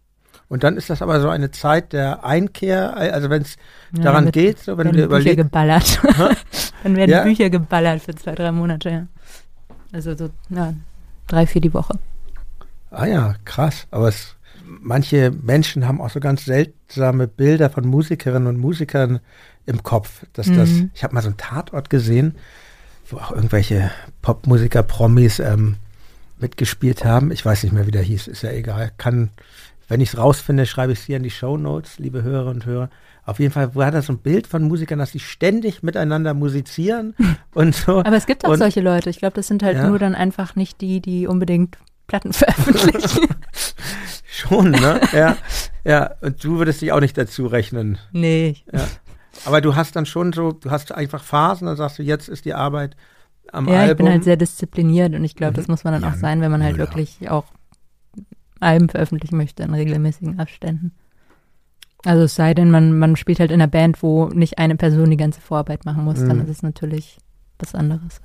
Und 0.48 0.64
dann 0.64 0.76
ist 0.76 0.90
das 0.90 1.02
aber 1.02 1.20
so 1.20 1.28
eine 1.28 1.52
Zeit 1.52 1.92
der 1.92 2.24
Einkehr, 2.24 2.96
also 2.96 3.30
wenn 3.30 3.42
es 3.42 3.56
ja, 3.96 4.02
daran 4.02 4.32
geht, 4.32 4.58
so 4.58 4.76
wenn 4.76 4.92
wir 4.92 5.04
überlegen. 5.04 5.36
Bücher 5.36 5.44
geballert. 5.44 6.00
dann 6.82 6.96
werden 6.96 7.10
ja? 7.12 7.22
Bücher 7.22 7.48
geballert 7.48 8.02
für 8.02 8.16
zwei, 8.16 8.34
drei 8.34 8.50
Monate, 8.50 8.90
ja. 8.90 9.06
Also 9.92 10.16
so, 10.16 10.30
ja, 10.48 10.74
drei, 11.28 11.46
vier 11.46 11.60
die 11.60 11.72
Woche. 11.72 11.96
Ah 12.90 13.06
ja, 13.06 13.36
krass. 13.44 13.86
Aber 13.92 14.08
es, 14.08 14.34
manche 14.80 15.32
Menschen 15.42 15.86
haben 15.86 16.00
auch 16.00 16.10
so 16.10 16.20
ganz 16.20 16.44
seltsame 16.44 17.26
Bilder 17.26 17.70
von 17.70 17.86
Musikerinnen 17.86 18.48
und 18.48 18.58
Musikern 18.58 19.20
im 19.66 19.82
Kopf. 19.82 20.24
Dass 20.32 20.46
mhm. 20.46 20.56
das, 20.56 20.70
ich 20.94 21.02
habe 21.02 21.14
mal 21.14 21.22
so 21.22 21.28
einen 21.28 21.36
Tatort 21.36 21.90
gesehen, 21.90 22.36
wo 23.08 23.18
auch 23.18 23.32
irgendwelche 23.32 23.90
Popmusiker, 24.22 24.82
Promis 24.82 25.40
ähm, 25.40 25.76
mitgespielt 26.38 27.04
haben. 27.04 27.32
Ich 27.32 27.44
weiß 27.44 27.64
nicht 27.64 27.72
mehr, 27.72 27.86
wie 27.86 27.92
der 27.92 28.02
hieß, 28.02 28.28
ist 28.28 28.42
ja 28.42 28.52
egal. 28.52 28.92
Kann 28.96 29.30
wenn 29.90 30.00
ich 30.00 30.10
es 30.10 30.18
rausfinde, 30.18 30.66
schreibe 30.66 30.92
ich 30.92 31.00
es 31.00 31.04
hier 31.04 31.16
in 31.16 31.24
die 31.24 31.30
Show 31.30 31.56
Notes, 31.56 31.98
liebe 31.98 32.22
Hörer 32.22 32.50
und 32.50 32.64
Hörer. 32.64 32.90
Auf 33.26 33.40
jeden 33.40 33.52
Fall 33.52 33.74
war 33.74 33.90
das 33.90 34.06
so 34.06 34.12
ein 34.12 34.18
Bild 34.18 34.46
von 34.46 34.62
Musikern, 34.62 35.00
dass 35.00 35.10
sie 35.10 35.18
ständig 35.18 35.82
miteinander 35.82 36.32
musizieren 36.32 37.14
und 37.54 37.74
so. 37.74 37.98
Aber 37.98 38.16
es 38.16 38.26
gibt 38.26 38.44
auch 38.44 38.50
und, 38.50 38.58
solche 38.58 38.80
Leute. 38.80 39.10
Ich 39.10 39.18
glaube, 39.18 39.34
das 39.34 39.48
sind 39.48 39.64
halt 39.64 39.78
ja. 39.78 39.88
nur 39.88 39.98
dann 39.98 40.14
einfach 40.14 40.54
nicht 40.54 40.80
die, 40.80 41.00
die 41.00 41.26
unbedingt 41.26 41.76
Platten 42.10 42.32
veröffentlichen. 42.32 43.28
Schon, 44.26 44.72
ne? 44.72 45.00
Ja. 45.12 45.36
Ja. 45.84 46.14
Und 46.20 46.42
du 46.42 46.58
würdest 46.58 46.82
dich 46.82 46.92
auch 46.92 47.00
nicht 47.00 47.16
dazu 47.16 47.46
rechnen. 47.46 47.98
Nee. 48.12 48.56
Ja. 48.72 48.86
Aber 49.44 49.60
du 49.60 49.76
hast 49.76 49.94
dann 49.96 50.06
schon 50.06 50.32
so, 50.32 50.52
du 50.52 50.70
hast 50.70 50.92
einfach 50.92 51.22
Phasen, 51.22 51.66
dann 51.66 51.76
sagst 51.76 51.98
du, 51.98 52.02
jetzt 52.02 52.28
ist 52.28 52.44
die 52.44 52.54
Arbeit 52.54 52.96
am 53.52 53.68
ja, 53.68 53.74
Album. 53.74 53.86
Ja, 53.86 53.90
ich 53.92 53.96
bin 53.96 54.08
halt 54.08 54.24
sehr 54.24 54.36
diszipliniert 54.36 55.14
und 55.14 55.24
ich 55.24 55.36
glaube, 55.36 55.52
mhm. 55.52 55.56
das 55.56 55.68
muss 55.68 55.84
man 55.84 55.92
dann 55.94 56.02
ja, 56.02 56.10
auch 56.10 56.14
sein, 56.14 56.40
wenn 56.40 56.50
man 56.50 56.62
halt 56.62 56.78
wirklich 56.78 57.30
auch 57.30 57.44
Alben 58.58 58.88
veröffentlichen 58.88 59.36
möchte 59.36 59.62
in 59.62 59.72
regelmäßigen 59.72 60.40
Abständen. 60.40 60.92
Also 62.04 62.24
es 62.24 62.34
sei 62.34 62.54
denn, 62.54 62.70
man, 62.70 62.98
man 62.98 63.16
spielt 63.16 63.40
halt 63.40 63.50
in 63.50 63.60
einer 63.60 63.70
Band, 63.70 64.02
wo 64.02 64.28
nicht 64.28 64.58
eine 64.58 64.76
Person 64.76 65.10
die 65.10 65.16
ganze 65.16 65.40
Vorarbeit 65.40 65.84
machen 65.84 66.04
muss, 66.04 66.18
mhm. 66.18 66.28
dann 66.28 66.40
ist 66.40 66.50
es 66.50 66.62
natürlich 66.62 67.18
was 67.58 67.74
anderes. 67.74 68.20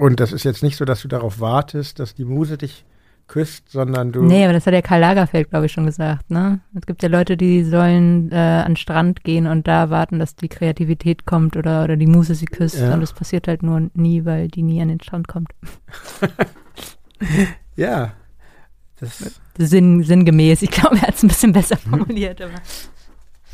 Und 0.00 0.18
das 0.18 0.32
ist 0.32 0.44
jetzt 0.44 0.62
nicht 0.62 0.78
so, 0.78 0.86
dass 0.86 1.02
du 1.02 1.08
darauf 1.08 1.40
wartest, 1.40 1.98
dass 1.98 2.14
die 2.14 2.24
Muse 2.24 2.56
dich 2.56 2.86
küsst, 3.26 3.68
sondern 3.68 4.12
du. 4.12 4.22
Nee, 4.22 4.44
aber 4.44 4.54
das 4.54 4.64
hat 4.64 4.72
ja 4.72 4.80
Karl 4.80 5.00
Lagerfeld, 5.00 5.50
glaube 5.50 5.66
ich, 5.66 5.72
schon 5.72 5.84
gesagt, 5.84 6.30
ne? 6.30 6.60
Es 6.74 6.86
gibt 6.86 7.02
ja 7.02 7.10
Leute, 7.10 7.36
die 7.36 7.64
sollen 7.64 8.32
äh, 8.32 8.34
an 8.34 8.72
den 8.72 8.76
Strand 8.76 9.24
gehen 9.24 9.46
und 9.46 9.68
da 9.68 9.90
warten, 9.90 10.18
dass 10.18 10.36
die 10.36 10.48
Kreativität 10.48 11.26
kommt 11.26 11.54
oder, 11.54 11.84
oder 11.84 11.98
die 11.98 12.06
Muse 12.06 12.34
sie 12.34 12.46
küsst. 12.46 12.78
Ja. 12.78 12.94
Und 12.94 13.02
das 13.02 13.12
passiert 13.12 13.46
halt 13.46 13.62
nur 13.62 13.90
nie, 13.92 14.24
weil 14.24 14.48
die 14.48 14.62
nie 14.62 14.80
an 14.80 14.88
den 14.88 15.02
Strand 15.02 15.28
kommt. 15.28 15.50
ja. 17.76 18.12
Das, 19.00 19.38
Sinn, 19.58 20.02
sinngemäß. 20.02 20.62
Ich 20.62 20.70
glaube, 20.70 20.96
er 20.96 21.08
hat 21.08 21.16
es 21.16 21.22
ein 21.22 21.28
bisschen 21.28 21.52
besser 21.52 21.76
formuliert. 21.76 22.40
Aber. 22.40 22.54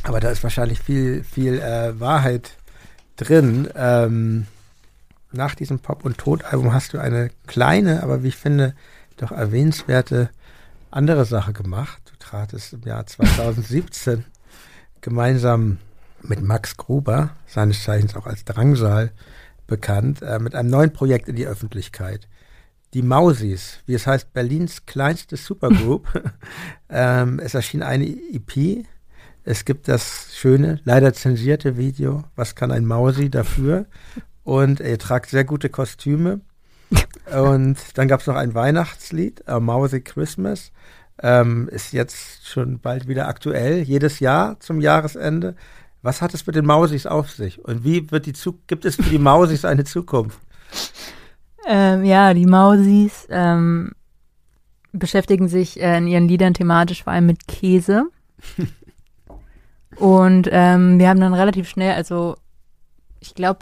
aber 0.05 0.21
da 0.21 0.31
ist 0.31 0.45
wahrscheinlich 0.45 0.79
viel, 0.79 1.25
viel 1.25 1.59
äh, 1.59 1.99
Wahrheit 1.99 2.53
drin. 3.17 3.69
Ähm, 3.75 4.47
nach 5.37 5.55
diesem 5.55 5.79
Pop- 5.79 6.05
und 6.05 6.19
Tod-Album 6.19 6.73
hast 6.73 6.93
du 6.93 6.99
eine 6.99 7.31
kleine, 7.47 8.03
aber 8.03 8.23
wie 8.23 8.29
ich 8.29 8.37
finde, 8.37 8.75
doch 9.17 9.33
erwähnenswerte 9.33 10.31
andere 10.91 11.25
Sache 11.25 11.53
gemacht. 11.53 12.03
Du 12.11 12.17
tratest 12.19 12.73
im 12.73 12.83
Jahr 12.83 13.07
2017 13.07 14.25
gemeinsam 15.01 15.79
mit 16.23 16.43
Max 16.43 16.77
Gruber, 16.77 17.31
seines 17.47 17.83
Zeichens 17.85 18.17
auch 18.17 18.27
als 18.27 18.45
Drangsal 18.45 19.13
bekannt, 19.67 20.23
äh, 20.23 20.39
mit 20.39 20.55
einem 20.55 20.71
neuen 20.71 20.93
Projekt 20.93 21.29
in 21.29 21.37
die 21.37 21.47
Öffentlichkeit. 21.47 22.29
Die 22.95 23.03
Mausis, 23.03 23.81
wie 23.87 23.95
es 23.95 24.07
heißt, 24.07 24.33
Berlins 24.33 24.87
kleinste 24.87 25.37
Supergroup. 25.37 26.09
ähm, 26.89 27.41
es 27.41 27.55
erschien 27.55 27.83
eine 27.83 28.07
EP. 28.07 28.87
Es 29.45 29.65
gibt 29.65 29.89
das 29.89 30.35
schöne, 30.35 30.81
leider 30.85 31.13
zensierte 31.13 31.77
Video. 31.77 32.25
Was 32.35 32.55
kann 32.55 32.73
ein 32.73 32.85
Mausi 32.85 33.31
dafür? 33.31 33.87
Und 34.47 34.79
ihr 34.79 34.97
tragt 34.97 35.29
sehr 35.29 35.43
gute 35.43 35.69
Kostüme. 35.69 36.41
Und 37.37 37.77
dann 37.95 38.07
gab 38.07 38.21
es 38.21 38.29
noch 38.29 38.37
ein 38.37 38.55
Weihnachtslied, 38.55 39.49
A 39.49 39.59
Mousy 39.59 40.01
Christmas. 40.01 40.71
Ähm, 41.21 41.69
ist 41.69 41.93
jetzt 41.93 42.47
schon 42.47 42.79
bald 42.79 43.09
wieder 43.09 43.27
aktuell, 43.27 43.83
jedes 43.83 44.21
Jahr 44.21 44.61
zum 44.61 44.81
Jahresende. 44.81 45.57
Was 46.01 46.23
hat 46.23 46.33
es 46.33 46.47
mit 46.47 46.55
den 46.55 46.65
Mausis 46.65 47.07
auf 47.07 47.33
sich? 47.33 47.65
Und 47.65 47.83
wie 47.83 48.09
wird 48.13 48.27
die 48.27 48.35
Zu 48.35 48.61
gibt 48.69 48.85
es 48.85 48.95
für 48.95 49.11
die 49.11 49.19
Mausis 49.19 49.65
eine 49.65 49.83
Zukunft? 49.83 50.39
Ähm, 51.67 52.05
ja, 52.05 52.33
die 52.33 52.47
Mausis 52.47 53.27
ähm, 53.31 53.95
beschäftigen 54.93 55.49
sich 55.49 55.81
äh, 55.81 55.99
in 55.99 56.07
ihren 56.07 56.29
Liedern 56.29 56.55
thematisch 56.55 57.03
vor 57.03 57.13
allem 57.13 57.27
mit 57.27 57.49
Käse. 57.49 58.05
Und 59.97 60.49
ähm, 60.53 61.01
wir 61.01 61.09
haben 61.09 61.21
dann 61.21 61.35
relativ 61.35 61.69
schnell, 61.69 61.95
also 61.95 62.37
ich 63.19 63.35
glaube, 63.35 63.59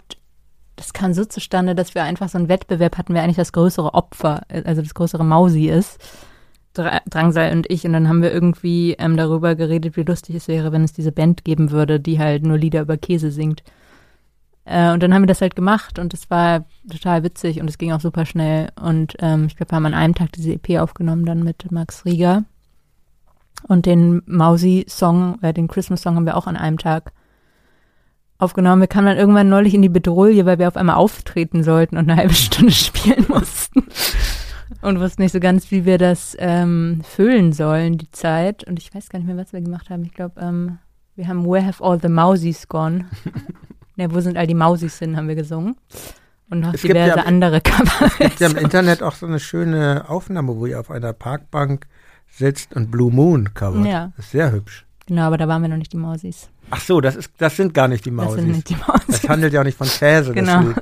das 0.75 0.93
kam 0.93 1.13
so 1.13 1.25
zustande, 1.25 1.75
dass 1.75 1.95
wir 1.95 2.03
einfach 2.03 2.29
so 2.29 2.37
einen 2.37 2.49
Wettbewerb 2.49 2.97
hatten, 2.97 3.13
wer 3.13 3.23
eigentlich 3.23 3.37
das 3.37 3.53
größere 3.53 3.93
Opfer, 3.93 4.41
also 4.49 4.81
das 4.81 4.93
größere 4.93 5.23
Mausi 5.23 5.67
ist. 5.69 5.99
Dra 6.73 6.99
Drangsal 7.09 7.53
und 7.53 7.71
ich. 7.71 7.85
Und 7.85 7.93
dann 7.93 8.09
haben 8.09 8.21
wir 8.21 8.33
irgendwie 8.33 8.95
ähm, 8.99 9.15
darüber 9.15 9.55
geredet, 9.55 9.95
wie 9.95 10.03
lustig 10.03 10.35
es 10.35 10.47
wäre, 10.47 10.71
wenn 10.71 10.83
es 10.83 10.93
diese 10.93 11.11
Band 11.11 11.45
geben 11.45 11.71
würde, 11.71 11.99
die 11.99 12.19
halt 12.19 12.43
nur 12.43 12.57
Lieder 12.57 12.81
über 12.81 12.97
Käse 12.97 13.31
singt. 13.31 13.63
Äh, 14.65 14.91
und 14.91 15.01
dann 15.01 15.13
haben 15.13 15.21
wir 15.23 15.27
das 15.27 15.41
halt 15.41 15.55
gemacht 15.55 15.99
und 15.99 16.13
es 16.13 16.29
war 16.29 16.65
total 16.91 17.23
witzig 17.23 17.61
und 17.61 17.69
es 17.69 17.77
ging 17.77 17.93
auch 17.93 18.01
super 18.01 18.25
schnell. 18.25 18.69
Und 18.81 19.15
ähm, 19.19 19.45
ich 19.45 19.55
glaube, 19.55 19.71
wir 19.71 19.75
haben 19.77 19.85
an 19.85 19.93
einem 19.93 20.15
Tag 20.15 20.33
diese 20.33 20.53
EP 20.53 20.81
aufgenommen, 20.81 21.25
dann 21.25 21.43
mit 21.43 21.71
Max 21.71 22.03
Rieger. 22.03 22.43
Und 23.67 23.85
den 23.85 24.21
Mausi-Song, 24.25 25.39
äh, 25.41 25.53
den 25.53 25.67
Christmas-Song 25.67 26.15
haben 26.15 26.25
wir 26.25 26.35
auch 26.35 26.47
an 26.47 26.57
einem 26.57 26.77
Tag 26.77 27.13
aufgenommen. 28.37 28.81
Wir 28.81 28.87
kamen 28.87 29.07
dann 29.07 29.17
irgendwann 29.17 29.49
neulich 29.49 29.73
in 29.73 29.81
die 29.81 29.89
Bedrohung, 29.89 30.45
weil 30.45 30.59
wir 30.59 30.67
auf 30.67 30.77
einmal 30.77 30.95
auftreten 30.95 31.63
sollten 31.63 31.97
und 31.97 32.09
eine 32.09 32.19
halbe 32.19 32.33
Stunde 32.33 32.71
spielen 32.73 33.25
mussten. 33.27 33.83
Und 34.81 34.99
wussten 34.99 35.21
nicht 35.21 35.31
so 35.31 35.39
ganz, 35.39 35.71
wie 35.71 35.85
wir 35.85 35.97
das 35.97 36.35
ähm, 36.39 37.01
füllen 37.03 37.53
sollen, 37.53 37.97
die 37.97 38.11
Zeit. 38.11 38.63
Und 38.63 38.79
ich 38.79 38.93
weiß 38.93 39.09
gar 39.09 39.19
nicht 39.19 39.27
mehr, 39.27 39.37
was 39.37 39.53
wir 39.53 39.61
gemacht 39.61 39.89
haben. 39.89 40.03
Ich 40.03 40.13
glaube, 40.13 40.39
ähm, 40.41 40.79
wir 41.15 41.27
haben 41.27 41.45
Where 41.45 41.65
Have 41.65 41.83
All 41.83 41.99
the 42.01 42.09
Mausies 42.09 42.67
Gone? 42.67 43.05
ne, 43.95 44.13
wo 44.13 44.19
sind 44.19 44.37
all 44.37 44.47
die 44.47 44.53
Mausis 44.53 44.99
hin, 44.99 45.15
haben 45.17 45.27
wir 45.27 45.35
gesungen. 45.35 45.75
Und 46.49 46.59
noch 46.59 46.73
Es 46.73 46.81
diverse 46.81 47.17
ja- 47.17 47.23
andere 47.25 47.61
Cover. 47.61 48.05
Es 48.05 48.17
gibt 48.17 48.39
ja 48.39 48.49
im 48.49 48.57
Internet 48.57 49.01
auch 49.01 49.13
so 49.15 49.25
eine 49.25 49.39
schöne 49.39 50.05
Aufnahme, 50.07 50.55
wo 50.57 50.65
ihr 50.65 50.79
auf 50.79 50.91
einer 50.91 51.13
Parkbank 51.13 51.87
sitzt 52.27 52.75
und 52.75 52.91
Blue 52.91 53.11
Moon 53.11 53.53
covert. 53.53 53.85
Ja. 53.85 54.11
Das 54.17 54.25
ist 54.25 54.31
sehr 54.31 54.51
hübsch. 54.51 54.84
Genau, 55.07 55.23
aber 55.23 55.37
da 55.37 55.47
waren 55.47 55.61
wir 55.61 55.69
noch 55.69 55.77
nicht 55.77 55.93
die 55.93 55.97
Mausis. 55.97 56.49
Ach 56.71 56.81
so, 56.81 56.99
das 56.99 57.15
ist, 57.15 57.31
das 57.37 57.55
sind 57.55 57.73
gar 57.73 57.87
nicht 57.87 58.05
die 58.05 58.09
Das 58.09 58.17
Mausis. 58.25 58.41
sind 58.41 58.51
nicht 58.51 58.69
die 58.69 58.75
Mausis. 58.75 59.05
Das 59.21 59.29
handelt 59.29 59.53
ja 59.53 59.61
auch 59.61 59.65
nicht 59.65 59.77
von 59.77 59.87
Käse. 59.87 60.33
das 60.33 60.35
Genau. 60.35 60.73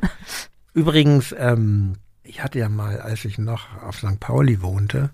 Übrigens, 0.74 1.36
ähm, 1.38 1.94
ich 2.24 2.42
hatte 2.44 2.60
ja 2.60 2.70
mal, 2.70 3.00
als 3.02 3.26
ich 3.26 3.38
noch 3.38 3.82
auf 3.84 3.98
St. 3.98 4.20
Pauli 4.20 4.62
wohnte, 4.62 5.10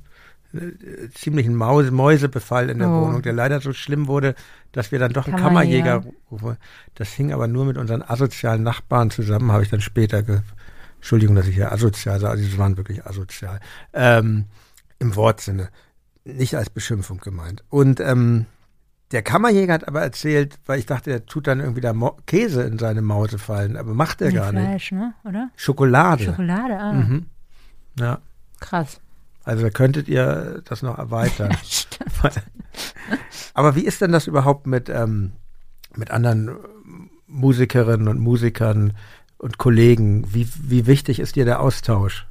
äh, 0.53 1.10
ziemlich 1.14 1.45
einen 1.47 1.55
Maus 1.55 1.89
Mäusebefall 1.91 2.70
in 2.70 2.80
der 2.80 2.89
Oh. 2.89 3.01
Wohnung, 3.07 3.22
der 3.24 3.34
leider 3.34 3.60
so 3.62 3.74
schlimm 3.74 4.07
wurde, 4.07 4.36
dass 4.72 4.91
wir 4.91 4.99
dann 4.99 5.12
doch 5.12 5.28
einen 5.28 5.36
Kammerjäger. 5.38 5.99
Kammerjäger 6.01 6.18
rufen. 6.32 6.57
Das 6.95 7.10
hing 7.10 7.34
aber 7.34 7.47
nur 7.47 7.66
mit 7.66 7.78
unseren 7.78 8.03
asozialen 8.03 8.64
Nachbarn 8.64 9.10
zusammen, 9.12 9.51
habe 9.51 9.64
ich 9.64 9.70
dann 9.70 9.82
später 9.82 10.24
ge 10.24 10.41
Entschuldigung, 10.97 11.36
dass 11.36 11.47
ich 11.47 11.55
hier 11.55 11.72
asozial 11.72 12.20
sage, 12.20 12.32
also 12.34 12.43
sie 12.43 12.57
waren 12.57 12.76
wirklich 12.78 13.05
asozial. 13.05 13.60
Ähm, 13.93 14.45
Im 14.99 15.16
Wortsinne. 15.16 15.70
Nicht 16.26 16.55
als 16.55 16.70
Beschimpfung 16.70 17.20
gemeint. 17.20 17.64
Und 17.70 18.01
ähm, 18.01 18.45
der 19.12 19.22
Kammerjäger 19.24 19.74
hat 19.74 19.88
aber 19.88 20.01
erzählt, 20.01 20.60
weil 20.66 20.80
ich 20.80 20.86
dachte, 20.86 21.12
er 21.12 21.26
tut 21.26 21.47
dann 21.47 21.60
irgendwie 21.60 21.82
da 21.82 21.93
Mo 21.93 22.18
Käse 22.26 22.64
in 22.64 22.78
seine 22.78 23.01
Mause 23.01 23.38
fallen, 23.39 23.76
aber 23.76 23.93
macht 23.93 24.22
er 24.22 24.30
Nee, 24.30 24.36
gar 24.36 24.51
nicht. 24.51 24.64
Fleisch, 24.64 24.91
ne? 24.91 25.14
Oder? 25.24 25.49
Schokolade. 25.55 26.26
Schokolade, 26.26 26.78
ah. 26.80 26.93
Mhm. 26.93 27.26
Ja, 27.99 28.20
Krass. 28.60 29.01
also 29.43 29.64
da 29.64 29.70
könntet 29.72 30.07
ihr 30.07 30.62
das 30.66 30.82
noch 30.84 30.97
erweitern. 30.97 31.55
Aber 33.53 33.76
wie 33.76 33.84
ist 33.84 34.01
denn 34.01 34.12
das 34.12 34.28
überhaupt 34.28 34.68
mit, 34.68 34.89
ähm, 34.89 35.32
mit 35.95 36.12
anderen 36.12 36.55
Musikerinnen 37.28 38.07
und 38.07 38.20
Musikern 38.20 38.93
und 39.38 39.57
Kollegen? 39.57 40.34
Wie, 40.34 40.47
wie 40.62 40.86
wichtig 40.88 41.20
ist 41.20 41.36
dir 41.36 41.45
der 41.45 41.60
Austausch? 41.60 42.28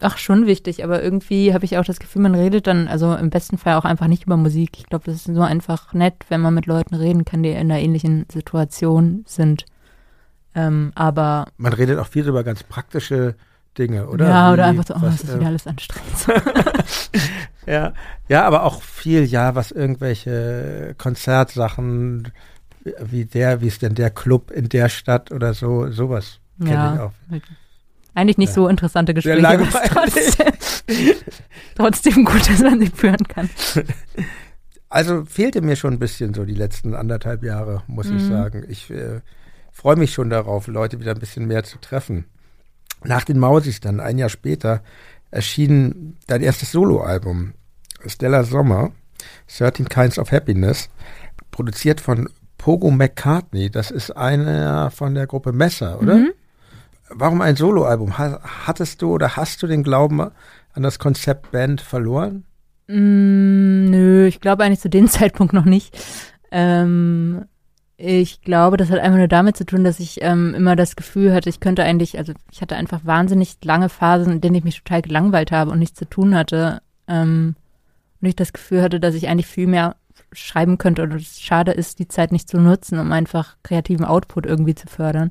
Ach, 0.00 0.18
schon 0.18 0.46
wichtig, 0.46 0.84
aber 0.84 1.02
irgendwie 1.02 1.54
habe 1.54 1.64
ich 1.64 1.78
auch 1.78 1.84
das 1.84 1.98
Gefühl, 1.98 2.22
man 2.22 2.34
redet 2.34 2.66
dann, 2.66 2.88
also 2.88 3.14
im 3.14 3.30
besten 3.30 3.58
Fall 3.58 3.74
auch 3.74 3.84
einfach 3.84 4.06
nicht 4.06 4.24
über 4.24 4.36
Musik. 4.36 4.78
Ich 4.78 4.86
glaube, 4.86 5.04
das 5.06 5.16
ist 5.16 5.28
nur 5.28 5.46
einfach 5.46 5.92
nett, 5.92 6.14
wenn 6.28 6.40
man 6.40 6.54
mit 6.54 6.66
Leuten 6.66 6.94
reden 6.94 7.24
kann, 7.24 7.42
die 7.42 7.50
in 7.50 7.56
einer 7.56 7.78
ähnlichen 7.78 8.26
Situation 8.30 9.24
sind. 9.26 9.66
Ähm, 10.54 10.92
aber 10.94 11.46
Man 11.58 11.72
redet 11.72 11.98
auch 11.98 12.06
viel 12.06 12.26
über 12.26 12.42
ganz 12.42 12.62
praktische 12.62 13.36
Dinge, 13.78 14.08
oder? 14.08 14.28
ja, 14.28 14.48
Wie, 14.48 14.54
oder 14.54 14.64
einfach 14.66 14.86
so, 14.86 14.94
oh, 14.94 15.02
was, 15.02 15.20
das 15.20 15.24
ist 15.24 15.30
äh, 15.30 15.38
wieder 15.38 15.46
alles 15.46 15.66
anstrengend. 15.66 16.26
Ja, 17.66 17.92
ja, 18.28 18.46
aber 18.46 18.64
auch 18.64 18.82
viel, 18.82 19.24
ja, 19.24 19.54
was 19.54 19.70
irgendwelche 19.70 20.94
Konzertsachen, 20.98 22.32
wie 23.00 23.26
der, 23.26 23.60
wie 23.60 23.66
ist 23.66 23.82
denn 23.82 23.94
der 23.94 24.10
Club 24.10 24.50
in 24.50 24.68
der 24.68 24.88
Stadt 24.88 25.30
oder 25.30 25.54
so, 25.54 25.90
sowas 25.90 26.40
kenne 26.58 26.70
ich 26.70 26.98
ja, 26.98 27.04
auch. 27.04 27.12
Eigentlich 28.20 28.38
nicht 28.38 28.50
Ja. 28.50 28.54
so 28.54 28.68
interessante 28.68 29.14
Gespräche, 29.14 29.62
ist 29.62 29.72
trotzdem, 29.92 30.54
trotzdem 31.76 32.24
gut, 32.24 32.48
dass 32.48 32.60
man 32.60 32.80
sie 32.80 32.88
führen 32.90 33.26
kann. 33.28 33.48
Also 34.92 35.24
fehlte 35.24 35.60
mir 35.62 35.76
schon 35.76 35.92
ein 35.94 35.98
bisschen 36.00 36.34
so 36.34 36.44
die 36.44 36.52
letzten 36.54 36.94
anderthalb 36.96 37.44
Jahre, 37.44 37.84
muss 37.86 38.06
ich 38.06 38.22
Mhm. 38.24 38.28
sagen. 38.28 38.64
Ich 38.68 38.90
äh, 38.90 39.20
freue 39.70 39.94
mich 39.94 40.12
schon 40.12 40.30
darauf, 40.30 40.66
Leute 40.66 40.98
wieder 40.98 41.12
ein 41.12 41.20
bisschen 41.20 41.46
mehr 41.46 41.62
zu 41.62 41.78
treffen. 41.78 42.24
Nach 43.04 43.22
den 43.22 43.38
Mausis 43.38 43.78
dann, 43.78 44.00
ein 44.00 44.18
Jahr 44.18 44.28
später, 44.28 44.82
erschien 45.30 46.16
dein 46.26 46.42
erstes 46.42 46.72
Soloalbum, 46.72 47.52
Stella 48.04 48.42
Sommer, 48.42 48.90
13 49.56 49.88
Kinds 49.88 50.18
of 50.18 50.32
Happiness, 50.32 50.90
produziert 51.52 52.00
von 52.00 52.28
Pogo 52.58 52.90
McCartney. 52.90 53.70
Das 53.70 53.92
ist 53.92 54.10
einer 54.16 54.90
von 54.90 55.14
der 55.14 55.28
Gruppe 55.28 55.52
Messer, 55.52 56.00
oder? 56.02 56.16
Mhm. 56.16 56.32
Warum 57.12 57.40
ein 57.40 57.56
Soloalbum? 57.56 58.18
Ha 58.18 58.40
hattest 58.66 59.02
du 59.02 59.12
oder 59.12 59.36
hast 59.36 59.62
du 59.62 59.66
den 59.66 59.82
Glauben 59.82 60.20
an 60.20 60.82
das 60.82 60.98
Konzept 60.98 61.50
Band 61.50 61.80
verloren? 61.80 62.44
Mm, 62.86 63.90
nö, 63.90 64.26
ich 64.26 64.40
glaube 64.40 64.64
eigentlich 64.64 64.80
zu 64.80 64.90
dem 64.90 65.08
Zeitpunkt 65.08 65.52
noch 65.52 65.64
nicht. 65.64 65.96
Ähm, 66.50 67.44
ich 67.96 68.40
glaube, 68.40 68.76
das 68.76 68.90
hat 68.90 68.98
einfach 68.98 69.18
nur 69.18 69.28
damit 69.28 69.56
zu 69.56 69.66
tun, 69.66 69.84
dass 69.84 70.00
ich 70.00 70.22
ähm, 70.22 70.54
immer 70.54 70.74
das 70.74 70.96
Gefühl 70.96 71.34
hatte, 71.34 71.50
ich 71.50 71.60
könnte 71.60 71.84
eigentlich, 71.84 72.16
also 72.16 72.32
ich 72.50 72.62
hatte 72.62 72.76
einfach 72.76 73.04
wahnsinnig 73.04 73.58
lange 73.62 73.88
Phasen, 73.88 74.32
in 74.32 74.40
denen 74.40 74.54
ich 74.54 74.64
mich 74.64 74.82
total 74.82 75.02
gelangweilt 75.02 75.52
habe 75.52 75.70
und 75.70 75.78
nichts 75.78 75.98
zu 75.98 76.08
tun 76.08 76.34
hatte. 76.34 76.80
Ähm, 77.06 77.56
und 78.20 78.28
ich 78.28 78.36
das 78.36 78.52
Gefühl 78.52 78.82
hatte, 78.82 79.00
dass 79.00 79.14
ich 79.14 79.28
eigentlich 79.28 79.46
viel 79.46 79.66
mehr 79.66 79.96
schreiben 80.32 80.78
könnte 80.78 81.02
oder 81.02 81.16
es 81.16 81.40
schade 81.40 81.72
ist, 81.72 81.98
die 81.98 82.08
Zeit 82.08 82.32
nicht 82.32 82.48
zu 82.48 82.58
nutzen, 82.58 82.98
um 82.98 83.12
einfach 83.12 83.56
kreativen 83.62 84.04
Output 84.04 84.46
irgendwie 84.46 84.74
zu 84.74 84.86
fördern. 84.86 85.30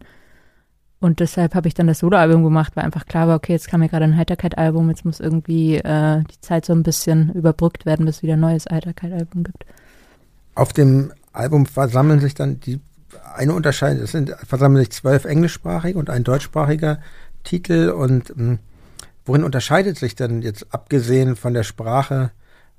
Und 0.99 1.21
deshalb 1.21 1.55
habe 1.55 1.67
ich 1.67 1.73
dann 1.73 1.87
das 1.87 1.99
Soloalbum 1.99 2.43
gemacht, 2.43 2.75
weil 2.75 2.83
einfach 2.83 3.05
klar 3.05 3.27
war, 3.27 3.35
okay, 3.37 3.53
jetzt 3.53 3.69
kam 3.69 3.79
mir 3.79 3.89
gerade 3.89 4.03
ein 4.03 4.17
Heiterkeit-Album, 4.17 4.89
jetzt 4.89 5.05
muss 5.05 5.19
irgendwie 5.19 5.75
äh, 5.77 6.23
die 6.23 6.41
Zeit 6.41 6.65
so 6.65 6.73
ein 6.73 6.83
bisschen 6.83 7.31
überbrückt 7.33 7.85
werden, 7.85 8.05
bis 8.05 8.17
es 8.17 8.23
wieder 8.23 8.33
ein 8.33 8.41
neues 8.41 8.65
Heiterkeit-Album 8.69 9.43
gibt. 9.43 9.65
Auf 10.55 10.73
dem 10.73 11.13
Album 11.31 11.65
versammeln 11.65 12.19
sich 12.19 12.33
dann 12.33 12.59
die 12.59 12.81
eine 13.35 13.53
Unterscheidung, 13.53 14.03
es 14.03 14.11
sind 14.11 14.35
versammeln 14.45 14.83
sich 14.83 14.91
zwölf 14.91 15.23
englischsprachige 15.23 15.97
und 15.97 16.09
ein 16.09 16.23
deutschsprachiger 16.23 16.99
Titel 17.43 17.89
und 17.89 18.35
mh, 18.35 18.57
Worin 19.29 19.43
unterscheidet 19.43 19.95
sich 19.95 20.15
denn 20.15 20.41
jetzt 20.41 20.65
abgesehen 20.73 21.35
von 21.35 21.53
der 21.53 21.61
Sprache 21.61 22.31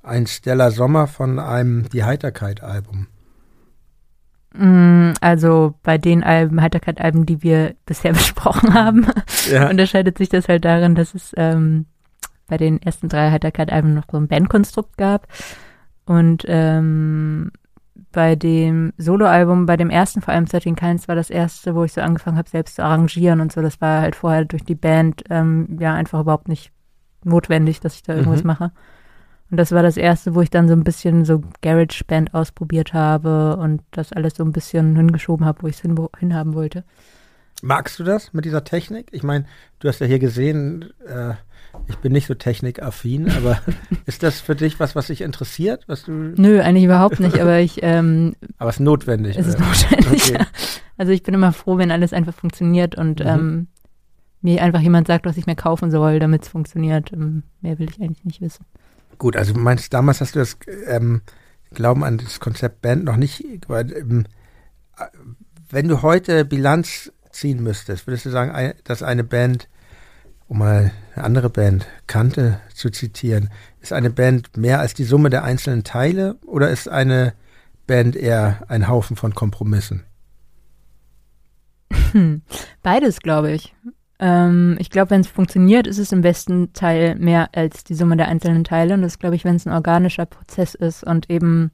ein 0.02 0.26
Stella 0.26 0.72
Sommer 0.72 1.06
von 1.06 1.38
einem 1.38 1.88
Die 1.90 2.02
Heiterkeit-Album? 2.02 3.06
Mm, 4.54 5.12
also 5.20 5.74
bei 5.82 5.98
den 5.98 6.24
Alben, 6.24 6.60
Heiterkeit-Alben, 6.60 7.26
die 7.26 7.42
wir 7.42 7.74
bisher 7.86 8.12
besprochen 8.14 8.74
haben, 8.74 9.06
ja. 9.50 9.68
unterscheidet 9.68 10.18
sich 10.18 10.28
das 10.28 10.48
halt 10.48 10.64
darin, 10.64 10.94
dass 10.94 11.14
es 11.14 11.32
ähm, 11.36 11.86
bei 12.48 12.56
den 12.56 12.82
ersten 12.82 13.08
drei 13.08 13.30
Heiterkeit-Alben 13.30 13.94
noch 13.94 14.04
so 14.10 14.16
ein 14.16 14.28
Bandkonstrukt 14.28 14.96
gab. 14.96 15.28
Und 16.04 16.44
ähm, 16.48 17.52
bei 18.12 18.34
dem 18.34 18.92
Soloalbum, 18.98 19.66
bei 19.66 19.76
dem 19.76 19.90
ersten 19.90 20.20
vor 20.20 20.34
allem 20.34 20.46
13 20.46 20.74
Kinds 20.74 21.06
war 21.06 21.14
das 21.14 21.30
erste, 21.30 21.74
wo 21.76 21.84
ich 21.84 21.92
so 21.92 22.00
angefangen 22.00 22.38
habe, 22.38 22.48
selbst 22.48 22.76
zu 22.76 22.82
arrangieren 22.82 23.40
und 23.40 23.52
so. 23.52 23.62
Das 23.62 23.80
war 23.80 24.00
halt 24.00 24.16
vorher 24.16 24.44
durch 24.44 24.64
die 24.64 24.74
Band 24.74 25.22
ähm, 25.30 25.78
ja 25.78 25.94
einfach 25.94 26.20
überhaupt 26.20 26.48
nicht 26.48 26.72
notwendig, 27.22 27.80
dass 27.80 27.94
ich 27.94 28.02
da 28.02 28.14
irgendwas 28.14 28.42
mhm. 28.42 28.48
mache. 28.48 28.72
Und 29.50 29.56
das 29.56 29.72
war 29.72 29.82
das 29.82 29.96
erste, 29.96 30.34
wo 30.34 30.42
ich 30.42 30.50
dann 30.50 30.68
so 30.68 30.74
ein 30.74 30.84
bisschen 30.84 31.24
so 31.24 31.42
Garage 31.60 32.04
Band 32.06 32.34
ausprobiert 32.34 32.92
habe 32.92 33.56
und 33.56 33.82
das 33.90 34.12
alles 34.12 34.36
so 34.36 34.44
ein 34.44 34.52
bisschen 34.52 34.94
hingeschoben 34.94 35.44
habe, 35.44 35.62
wo 35.62 35.66
ich 35.66 35.76
es 35.76 35.82
hin, 35.82 35.96
hinhaben 36.18 36.54
wollte. 36.54 36.84
Magst 37.62 37.98
du 37.98 38.04
das 38.04 38.32
mit 38.32 38.44
dieser 38.44 38.64
Technik? 38.64 39.08
Ich 39.10 39.22
meine, 39.22 39.44
du 39.80 39.88
hast 39.88 40.00
ja 40.00 40.06
hier 40.06 40.20
gesehen, 40.20 40.90
äh, 41.06 41.34
ich 41.88 41.96
bin 41.96 42.12
nicht 42.12 42.26
so 42.26 42.34
technikaffin, 42.34 43.30
aber 43.36 43.60
ist 44.06 44.22
das 44.22 44.40
für 44.40 44.54
dich 44.54 44.78
was, 44.78 44.94
was 44.94 45.08
dich 45.08 45.20
interessiert? 45.20 45.84
Was 45.88 46.04
du 46.04 46.12
Nö, 46.12 46.60
eigentlich 46.60 46.84
überhaupt 46.84 47.20
nicht, 47.20 47.40
aber 47.40 47.58
ich. 47.58 47.80
Ähm, 47.82 48.34
aber 48.58 48.70
es 48.70 48.76
ist 48.76 48.80
notwendig. 48.80 49.36
Es 49.36 49.48
ist 49.48 49.58
notwendig. 49.58 50.30
Okay. 50.30 50.38
Ja. 50.40 50.46
Also 50.96 51.12
ich 51.12 51.22
bin 51.22 51.34
immer 51.34 51.52
froh, 51.52 51.78
wenn 51.78 51.90
alles 51.90 52.12
einfach 52.12 52.34
funktioniert 52.34 52.94
und 52.94 53.20
mhm. 53.20 53.26
ähm, 53.26 53.66
mir 54.42 54.62
einfach 54.62 54.80
jemand 54.80 55.06
sagt, 55.06 55.26
was 55.26 55.36
ich 55.36 55.46
mir 55.46 55.56
kaufen 55.56 55.90
soll, 55.90 56.18
damit 56.18 56.42
es 56.42 56.48
funktioniert. 56.48 57.12
Ähm, 57.12 57.42
mehr 57.60 57.78
will 57.78 57.88
ich 57.90 58.00
eigentlich 58.00 58.24
nicht 58.24 58.40
wissen. 58.40 58.64
Gut, 59.20 59.36
also 59.36 59.52
du 59.52 59.60
meinst, 59.60 59.92
damals 59.92 60.22
hast 60.22 60.34
du 60.34 60.38
das 60.38 60.56
ähm, 60.86 61.20
Glauben 61.74 62.04
an 62.04 62.16
das 62.16 62.40
Konzept 62.40 62.80
Band 62.80 63.04
noch 63.04 63.16
nicht. 63.16 63.44
Ähm, 63.68 64.24
wenn 65.68 65.88
du 65.88 66.00
heute 66.00 66.46
Bilanz 66.46 67.12
ziehen 67.30 67.62
müsstest, 67.62 68.06
würdest 68.06 68.24
du 68.24 68.30
sagen, 68.30 68.72
dass 68.84 69.02
eine 69.02 69.22
Band 69.22 69.68
um 70.48 70.58
mal 70.58 70.90
eine 71.14 71.24
andere 71.24 71.50
Band, 71.50 71.86
Kante 72.06 72.60
zu 72.74 72.88
zitieren, 72.88 73.50
ist 73.80 73.92
eine 73.92 74.08
Band 74.08 74.56
mehr 74.56 74.80
als 74.80 74.94
die 74.94 75.04
Summe 75.04 75.28
der 75.28 75.44
einzelnen 75.44 75.84
Teile 75.84 76.36
oder 76.46 76.70
ist 76.70 76.88
eine 76.88 77.34
Band 77.86 78.16
eher 78.16 78.64
ein 78.68 78.88
Haufen 78.88 79.16
von 79.16 79.34
Kompromissen? 79.34 80.02
Beides, 82.82 83.20
glaube 83.20 83.52
ich. 83.52 83.74
Ähm, 84.20 84.76
ich 84.78 84.90
glaube, 84.90 85.10
wenn 85.10 85.22
es 85.22 85.28
funktioniert, 85.28 85.86
ist 85.86 85.98
es 85.98 86.12
im 86.12 86.20
besten 86.20 86.72
Teil 86.74 87.16
mehr 87.16 87.48
als 87.54 87.84
die 87.84 87.94
Summe 87.94 88.16
der 88.16 88.28
einzelnen 88.28 88.64
Teile. 88.64 88.94
Und 88.94 89.02
das 89.02 89.18
glaube 89.18 89.34
ich, 89.34 89.44
wenn 89.44 89.56
es 89.56 89.66
ein 89.66 89.72
organischer 89.72 90.26
Prozess 90.26 90.74
ist 90.74 91.02
und 91.02 91.30
eben, 91.30 91.70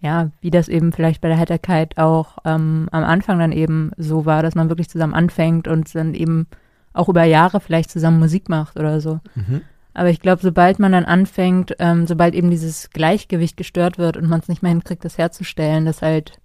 ja, 0.00 0.30
wie 0.40 0.50
das 0.50 0.68
eben 0.68 0.92
vielleicht 0.92 1.22
bei 1.22 1.28
der 1.28 1.38
Heiterkeit 1.38 1.96
auch 1.96 2.38
ähm, 2.44 2.88
am 2.92 3.04
Anfang 3.04 3.38
dann 3.38 3.52
eben 3.52 3.90
so 3.96 4.26
war, 4.26 4.42
dass 4.42 4.54
man 4.54 4.68
wirklich 4.68 4.90
zusammen 4.90 5.14
anfängt 5.14 5.66
und 5.66 5.92
dann 5.94 6.14
eben 6.14 6.46
auch 6.92 7.08
über 7.08 7.24
Jahre 7.24 7.60
vielleicht 7.60 7.90
zusammen 7.90 8.18
Musik 8.18 8.50
macht 8.50 8.78
oder 8.78 9.00
so. 9.00 9.20
Mhm. 9.34 9.62
Aber 9.94 10.10
ich 10.10 10.20
glaube, 10.20 10.42
sobald 10.42 10.78
man 10.78 10.92
dann 10.92 11.06
anfängt, 11.06 11.74
ähm, 11.78 12.06
sobald 12.06 12.34
eben 12.34 12.50
dieses 12.50 12.90
Gleichgewicht 12.90 13.56
gestört 13.56 13.98
wird 13.98 14.16
und 14.16 14.28
man 14.28 14.40
es 14.40 14.48
nicht 14.48 14.62
mehr 14.62 14.70
hinkriegt, 14.70 15.04
das 15.04 15.18
herzustellen, 15.18 15.86
dass 15.86 16.02
halt 16.02 16.38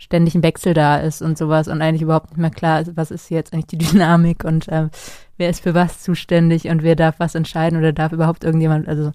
ständig 0.00 0.34
ein 0.34 0.42
Wechsel 0.42 0.74
da 0.74 0.96
ist 0.96 1.22
und 1.22 1.38
sowas 1.38 1.68
und 1.68 1.82
eigentlich 1.82 2.02
überhaupt 2.02 2.30
nicht 2.30 2.38
mehr 2.38 2.50
klar 2.50 2.80
ist, 2.80 2.96
was 2.96 3.10
ist 3.10 3.30
jetzt 3.30 3.52
eigentlich 3.52 3.66
die 3.66 3.78
Dynamik 3.78 4.44
und 4.44 4.66
äh, 4.68 4.88
wer 5.36 5.50
ist 5.50 5.62
für 5.62 5.74
was 5.74 6.02
zuständig 6.02 6.66
und 6.68 6.82
wer 6.82 6.96
darf 6.96 7.16
was 7.18 7.36
entscheiden 7.36 7.78
oder 7.78 7.92
darf 7.92 8.12
überhaupt 8.12 8.42
irgendjemand, 8.42 8.88
also 8.88 9.12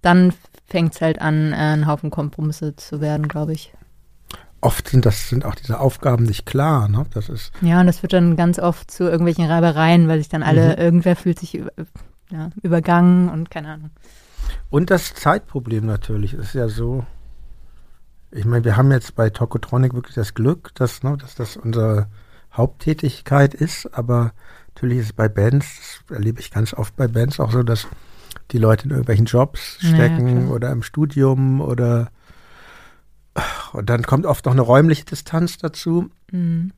dann 0.00 0.32
fängt 0.66 0.94
es 0.94 1.00
halt 1.02 1.20
an, 1.20 1.52
äh, 1.52 1.56
ein 1.56 1.86
Haufen 1.86 2.10
Kompromisse 2.10 2.76
zu 2.76 3.00
werden, 3.00 3.28
glaube 3.28 3.52
ich 3.52 3.72
oft 4.62 4.88
sind 4.88 5.06
das 5.06 5.28
sind 5.28 5.44
auch 5.44 5.54
diese 5.54 5.80
Aufgaben 5.80 6.24
nicht 6.24 6.46
klar. 6.46 6.88
Ne? 6.88 7.06
Das 7.14 7.28
ist 7.28 7.50
ja, 7.62 7.80
und 7.80 7.86
das 7.86 8.02
wird 8.02 8.12
dann 8.12 8.36
ganz 8.36 8.58
oft 8.58 8.90
zu 8.90 9.04
irgendwelchen 9.04 9.46
Reibereien, 9.46 10.06
weil 10.06 10.18
sich 10.18 10.28
dann 10.28 10.42
alle, 10.42 10.76
mhm. 10.76 10.82
irgendwer 10.82 11.16
fühlt 11.16 11.38
sich 11.38 11.54
ja, 12.30 12.50
übergangen 12.62 13.28
und 13.28 13.50
keine 13.50 13.68
Ahnung. 13.68 13.90
Und 14.68 14.90
das 14.90 15.14
Zeitproblem 15.14 15.86
natürlich 15.86 16.34
ist 16.34 16.54
ja 16.54 16.68
so. 16.68 17.04
Ich 18.32 18.44
meine, 18.44 18.64
wir 18.64 18.76
haben 18.76 18.92
jetzt 18.92 19.14
bei 19.16 19.30
Tokotronic 19.30 19.94
wirklich 19.94 20.14
das 20.14 20.34
Glück, 20.34 20.74
dass, 20.74 21.02
ne, 21.02 21.16
dass 21.16 21.34
das 21.34 21.56
unsere 21.56 22.06
Haupttätigkeit 22.52 23.54
ist, 23.54 23.92
aber 23.94 24.32
natürlich 24.68 24.98
ist 24.98 25.06
es 25.06 25.12
bei 25.12 25.28
Bands, 25.28 26.02
das 26.08 26.16
erlebe 26.16 26.40
ich 26.40 26.50
ganz 26.50 26.74
oft 26.74 26.96
bei 26.96 27.08
Bands 27.08 27.40
auch 27.40 27.50
so, 27.50 27.62
dass 27.62 27.86
die 28.52 28.58
Leute 28.58 28.84
in 28.84 28.90
irgendwelchen 28.90 29.26
Jobs 29.26 29.78
stecken 29.80 30.48
ja, 30.48 30.52
oder 30.52 30.70
im 30.70 30.82
Studium 30.82 31.60
oder 31.60 32.10
und 33.72 33.88
dann 33.88 34.02
kommt 34.02 34.26
oft 34.26 34.44
noch 34.44 34.52
eine 34.52 34.60
räumliche 34.60 35.04
Distanz 35.04 35.58
dazu. 35.58 36.10
Mhm. 36.32 36.72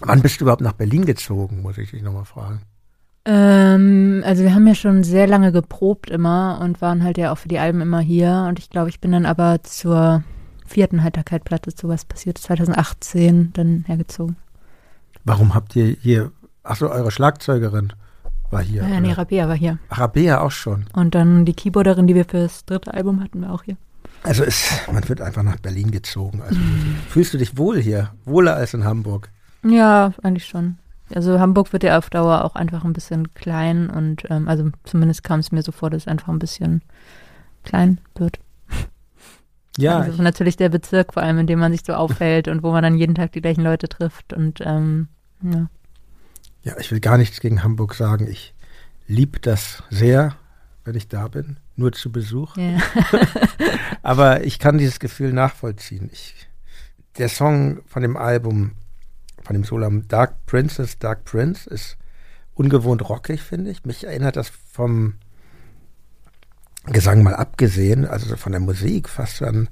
Wann 0.00 0.22
bist 0.22 0.40
du 0.40 0.44
überhaupt 0.44 0.62
nach 0.62 0.72
Berlin 0.72 1.04
gezogen, 1.04 1.62
muss 1.62 1.78
ich 1.78 1.90
dich 1.90 2.02
nochmal 2.02 2.24
fragen. 2.24 2.62
Ähm, 3.24 4.22
also 4.26 4.42
wir 4.42 4.54
haben 4.54 4.66
ja 4.66 4.74
schon 4.74 5.04
sehr 5.04 5.26
lange 5.26 5.52
geprobt 5.52 6.10
immer 6.10 6.58
und 6.60 6.80
waren 6.80 7.04
halt 7.04 7.18
ja 7.18 7.32
auch 7.32 7.38
für 7.38 7.48
die 7.48 7.58
Alben 7.58 7.80
immer 7.80 8.00
hier. 8.00 8.46
Und 8.48 8.58
ich 8.58 8.70
glaube, 8.70 8.88
ich 8.88 9.00
bin 9.00 9.12
dann 9.12 9.26
aber 9.26 9.62
zur 9.62 10.24
vierten 10.72 11.02
Heiterkeit-Platte, 11.02 11.70
so 11.70 11.88
was 11.88 12.04
passiert, 12.04 12.38
2018 12.38 13.52
dann 13.52 13.84
hergezogen. 13.86 14.36
Warum 15.24 15.54
habt 15.54 15.76
ihr 15.76 15.96
hier, 16.00 16.32
achso, 16.62 16.88
eure 16.88 17.10
Schlagzeugerin 17.10 17.92
war 18.50 18.62
hier? 18.62 18.82
Ja, 18.82 19.00
nee, 19.00 19.12
Rabea 19.12 19.48
war 19.48 19.56
hier. 19.56 19.78
Ach, 19.88 20.00
Rabea 20.00 20.40
auch 20.40 20.50
schon. 20.50 20.86
Und 20.94 21.14
dann 21.14 21.44
die 21.44 21.54
Keyboarderin, 21.54 22.06
die 22.06 22.14
wir 22.14 22.24
fürs 22.24 22.64
dritte 22.64 22.94
Album 22.94 23.22
hatten, 23.22 23.42
war 23.42 23.52
auch 23.52 23.62
hier. 23.62 23.76
Also 24.24 24.44
es, 24.44 24.70
man 24.90 25.08
wird 25.08 25.20
einfach 25.20 25.42
nach 25.42 25.58
Berlin 25.58 25.90
gezogen. 25.90 26.42
Also 26.42 26.58
fühlst 27.08 27.34
du 27.34 27.38
dich 27.38 27.56
wohl 27.58 27.80
hier? 27.80 28.10
Wohler 28.24 28.56
als 28.56 28.74
in 28.74 28.84
Hamburg? 28.84 29.30
Ja, 29.64 30.12
eigentlich 30.22 30.46
schon. 30.46 30.78
Also 31.14 31.38
Hamburg 31.38 31.72
wird 31.72 31.82
ja 31.84 31.98
auf 31.98 32.08
Dauer 32.08 32.44
auch 32.44 32.54
einfach 32.54 32.84
ein 32.84 32.94
bisschen 32.94 33.34
klein 33.34 33.90
und 33.90 34.24
ähm, 34.30 34.48
also 34.48 34.70
zumindest 34.84 35.22
kam 35.22 35.40
es 35.40 35.52
mir 35.52 35.62
so 35.62 35.72
vor, 35.72 35.90
dass 35.90 36.02
es 36.02 36.08
einfach 36.08 36.28
ein 36.28 36.38
bisschen 36.38 36.82
klein 37.64 37.98
wird. 38.14 38.38
Ja. 39.78 39.98
Also 39.98 40.22
natürlich 40.22 40.56
der 40.56 40.68
Bezirk, 40.68 41.14
vor 41.14 41.22
allem, 41.22 41.38
in 41.38 41.46
dem 41.46 41.58
man 41.58 41.72
sich 41.72 41.82
so 41.84 41.94
aufhält 41.94 42.48
und 42.48 42.62
wo 42.62 42.72
man 42.72 42.82
dann 42.82 42.98
jeden 42.98 43.14
Tag 43.14 43.32
die 43.32 43.40
gleichen 43.40 43.62
Leute 43.62 43.88
trifft 43.88 44.32
und 44.32 44.60
ähm, 44.60 45.08
ja. 45.42 45.68
Ja, 46.64 46.78
ich 46.78 46.90
will 46.92 47.00
gar 47.00 47.18
nichts 47.18 47.40
gegen 47.40 47.64
Hamburg 47.64 47.94
sagen. 47.94 48.28
Ich 48.28 48.54
liebe 49.08 49.40
das 49.40 49.82
sehr, 49.90 50.36
wenn 50.84 50.94
ich 50.94 51.08
da 51.08 51.26
bin 51.28 51.56
nur 51.76 51.92
zu 51.92 52.10
Besuch. 52.12 52.56
Ja. 52.56 52.78
Aber 54.02 54.44
ich 54.44 54.58
kann 54.58 54.78
dieses 54.78 55.00
Gefühl 55.00 55.32
nachvollziehen. 55.32 56.10
Ich, 56.12 56.34
der 57.18 57.28
Song 57.28 57.82
von 57.86 58.02
dem 58.02 58.16
Album, 58.16 58.72
von 59.42 59.54
dem 59.54 59.64
Solam 59.64 60.08
Dark 60.08 60.46
Princess, 60.46 60.98
Dark 60.98 61.24
Prince, 61.24 61.68
ist 61.68 61.96
ungewohnt 62.54 63.08
rockig, 63.08 63.42
finde 63.42 63.70
ich. 63.70 63.84
Mich 63.84 64.04
erinnert 64.04 64.36
das 64.36 64.48
vom 64.48 65.14
Gesang 66.86 67.22
mal 67.22 67.34
abgesehen, 67.34 68.06
also 68.06 68.36
von 68.36 68.52
der 68.52 68.60
Musik, 68.60 69.08
fast 69.08 69.42
an 69.42 69.68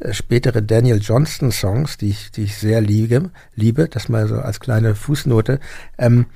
äh, 0.00 0.12
spätere 0.12 0.62
Daniel 0.62 1.00
Johnston 1.00 1.52
Songs, 1.52 1.98
die 1.98 2.10
ich, 2.10 2.30
die 2.30 2.44
ich 2.44 2.56
sehr 2.56 2.80
liebe, 2.80 3.30
liebe, 3.54 3.88
das 3.88 4.08
mal 4.08 4.26
so 4.26 4.36
als 4.36 4.60
kleine 4.60 4.94
Fußnote. 4.94 5.60
Ähm, 5.98 6.26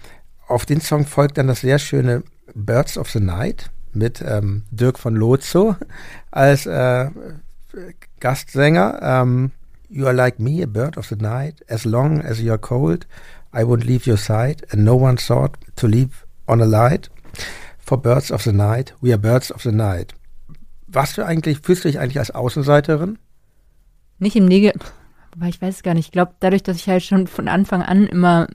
auf 0.46 0.66
den 0.66 0.80
Song 0.80 1.06
folgt 1.06 1.38
dann 1.38 1.46
das 1.46 1.60
sehr 1.60 1.78
schöne 1.78 2.22
Birds 2.54 2.98
of 2.98 3.10
the 3.10 3.20
Night 3.20 3.70
mit 3.92 4.22
ähm, 4.26 4.64
Dirk 4.70 4.98
von 4.98 5.14
Lozo 5.14 5.76
als 6.30 6.66
äh, 6.66 7.10
Gastsänger. 8.20 9.00
Ähm, 9.02 9.52
you 9.88 10.06
are 10.06 10.14
like 10.14 10.38
me, 10.38 10.62
a 10.62 10.66
bird 10.66 10.96
of 10.96 11.06
the 11.06 11.16
night. 11.16 11.64
As 11.68 11.84
long 11.84 12.20
as 12.20 12.40
you 12.40 12.50
are 12.50 12.58
cold, 12.58 13.06
I 13.54 13.62
won't 13.62 13.84
leave 13.84 14.08
your 14.08 14.18
side. 14.18 14.66
And 14.70 14.84
no 14.84 14.96
one 14.96 15.16
thought 15.16 15.56
to 15.76 15.86
leave 15.86 16.26
on 16.46 16.60
a 16.60 16.66
light. 16.66 17.10
For 17.91 18.01
birds 18.01 18.30
of 18.30 18.41
the 18.43 18.53
night, 18.53 18.95
we 19.01 19.11
are 19.11 19.18
birds 19.18 19.51
of 19.51 19.62
the 19.62 19.72
night. 19.72 20.14
Was 20.86 21.14
du 21.14 21.26
eigentlich, 21.26 21.59
fühlst 21.59 21.82
du 21.82 21.88
dich 21.88 21.99
eigentlich 21.99 22.20
als 22.20 22.30
Außenseiterin? 22.30 23.18
Nicht 24.20 24.36
im 24.36 24.45
Nege, 24.45 24.72
aber 25.32 25.47
ich 25.47 25.61
weiß 25.61 25.74
es 25.74 25.82
gar 25.82 25.95
nicht. 25.95 26.07
Ich 26.07 26.12
glaube, 26.12 26.34
dadurch, 26.38 26.62
dass 26.62 26.76
ich 26.76 26.88
halt 26.88 27.03
schon 27.03 27.26
von 27.26 27.49
Anfang 27.49 27.82
an 27.82 28.07
immer 28.07 28.47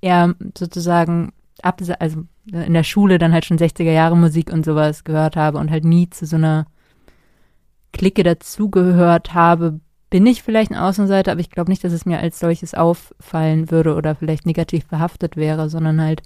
eher 0.00 0.34
sozusagen 0.56 1.34
ab, 1.60 1.82
also 1.98 2.22
in 2.50 2.72
der 2.72 2.82
Schule 2.82 3.18
dann 3.18 3.34
halt 3.34 3.44
schon 3.44 3.58
60er 3.58 3.92
Jahre 3.92 4.16
Musik 4.16 4.50
und 4.50 4.64
sowas 4.64 5.04
gehört 5.04 5.36
habe 5.36 5.58
und 5.58 5.70
halt 5.70 5.84
nie 5.84 6.08
zu 6.08 6.24
so 6.24 6.36
einer 6.36 6.64
Clique 7.92 8.22
dazugehört 8.22 9.34
habe, 9.34 9.80
bin 10.08 10.24
ich 10.24 10.42
vielleicht 10.42 10.70
ein 10.70 10.78
Außenseiter, 10.78 11.32
aber 11.32 11.42
ich 11.42 11.50
glaube 11.50 11.70
nicht, 11.70 11.84
dass 11.84 11.92
es 11.92 12.06
mir 12.06 12.20
als 12.20 12.38
solches 12.38 12.72
auffallen 12.72 13.70
würde 13.70 13.94
oder 13.94 14.14
vielleicht 14.14 14.46
negativ 14.46 14.86
behaftet 14.86 15.36
wäre, 15.36 15.68
sondern 15.68 16.00
halt, 16.00 16.22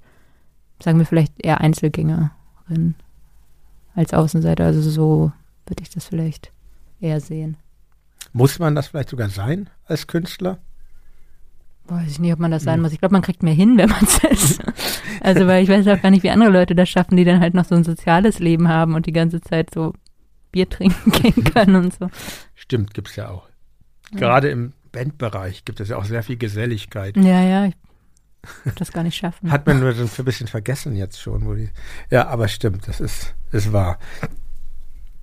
sagen 0.81 0.99
wir 0.99 1.05
vielleicht 1.05 1.33
eher 1.37 1.61
Einzelgängerin 1.61 2.95
als 3.95 4.13
Außenseiter. 4.13 4.65
Also 4.65 4.81
so 4.81 5.31
würde 5.65 5.83
ich 5.83 5.89
das 5.89 6.05
vielleicht 6.05 6.51
eher 6.99 7.19
sehen. 7.19 7.57
Muss 8.33 8.59
man 8.59 8.75
das 8.75 8.87
vielleicht 8.87 9.09
sogar 9.09 9.29
sein 9.29 9.69
als 9.85 10.07
Künstler? 10.07 10.59
Weiß 11.85 12.11
ich 12.11 12.19
nicht, 12.19 12.31
ob 12.31 12.39
man 12.39 12.51
das 12.51 12.63
sein 12.63 12.81
muss. 12.81 12.93
Ich 12.93 12.99
glaube, 12.99 13.13
man 13.13 13.21
kriegt 13.21 13.43
mehr 13.43 13.53
hin, 13.53 13.77
wenn 13.77 13.89
man 13.89 14.03
es 14.03 14.23
ist. 14.23 14.61
also, 15.21 15.47
weil 15.47 15.63
ich 15.63 15.69
weiß 15.69 15.87
auch 15.87 16.01
gar 16.01 16.11
nicht, 16.11 16.23
wie 16.23 16.29
andere 16.29 16.51
Leute 16.51 16.75
das 16.75 16.89
schaffen, 16.89 17.17
die 17.17 17.25
dann 17.25 17.41
halt 17.41 17.53
noch 17.53 17.65
so 17.65 17.75
ein 17.75 17.83
soziales 17.83 18.39
Leben 18.39 18.67
haben 18.67 18.95
und 18.95 19.05
die 19.05 19.11
ganze 19.11 19.41
Zeit 19.41 19.73
so 19.73 19.93
Bier 20.51 20.69
trinken 20.69 21.11
gehen 21.21 21.43
können 21.43 21.75
und 21.75 21.93
so. 21.93 22.09
Stimmt, 22.55 22.93
gibt's 22.93 23.15
ja 23.15 23.29
auch. 23.29 23.49
Gerade 24.13 24.49
im 24.49 24.73
Bandbereich 24.91 25.63
gibt 25.63 25.79
es 25.79 25.89
ja 25.89 25.97
auch 25.97 26.03
sehr 26.03 26.21
viel 26.21 26.37
Geselligkeit. 26.37 27.15
Ja, 27.15 27.41
ja, 27.41 27.65
ich 27.65 27.75
das 28.75 28.91
gar 28.91 29.03
nicht 29.03 29.15
schaffen. 29.15 29.51
Hat 29.51 29.65
man 29.67 29.79
nur 29.79 29.93
so 29.93 30.03
ein 30.03 30.25
bisschen 30.25 30.47
vergessen 30.47 30.95
jetzt 30.95 31.21
schon. 31.21 31.45
Wo 31.45 31.53
die, 31.53 31.69
ja, 32.09 32.27
aber 32.27 32.47
stimmt, 32.47 32.87
das 32.87 32.99
ist, 32.99 33.33
ist 33.51 33.71
wahr. 33.71 33.97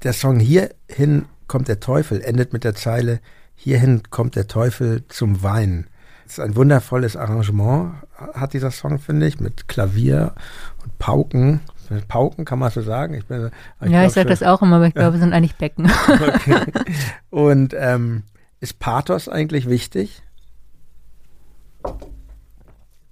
Der 0.02 0.12
Song 0.12 0.38
Hierhin 0.38 1.26
kommt 1.46 1.68
der 1.68 1.80
Teufel 1.80 2.20
endet 2.20 2.52
mit 2.52 2.64
der 2.64 2.74
Zeile 2.74 3.20
Hierhin 3.60 4.02
kommt 4.10 4.36
der 4.36 4.46
Teufel 4.46 5.04
zum 5.08 5.42
Weinen. 5.42 5.88
Das 6.24 6.34
ist 6.34 6.40
ein 6.40 6.54
wundervolles 6.54 7.16
Arrangement, 7.16 7.94
hat 8.34 8.52
dieser 8.52 8.70
Song, 8.70 9.00
finde 9.00 9.26
ich, 9.26 9.40
mit 9.40 9.66
Klavier 9.66 10.34
und 10.84 10.96
Pauken. 10.98 11.60
Pauken 12.06 12.44
kann 12.44 12.58
man 12.58 12.70
so 12.70 12.82
sagen. 12.82 13.14
Ich 13.14 13.26
bin, 13.26 13.50
ich 13.80 13.90
ja, 13.90 14.04
ich 14.04 14.12
sage 14.12 14.28
das 14.28 14.42
auch 14.42 14.62
immer, 14.62 14.76
aber 14.76 14.86
ich 14.86 14.94
glaube, 14.94 15.16
es 15.16 15.22
sind 15.22 15.32
eigentlich 15.32 15.56
Becken. 15.56 15.90
Okay. 16.08 16.60
Und 17.30 17.74
ähm, 17.76 18.24
ist 18.60 18.78
Pathos 18.78 19.28
eigentlich 19.28 19.68
wichtig? 19.68 20.22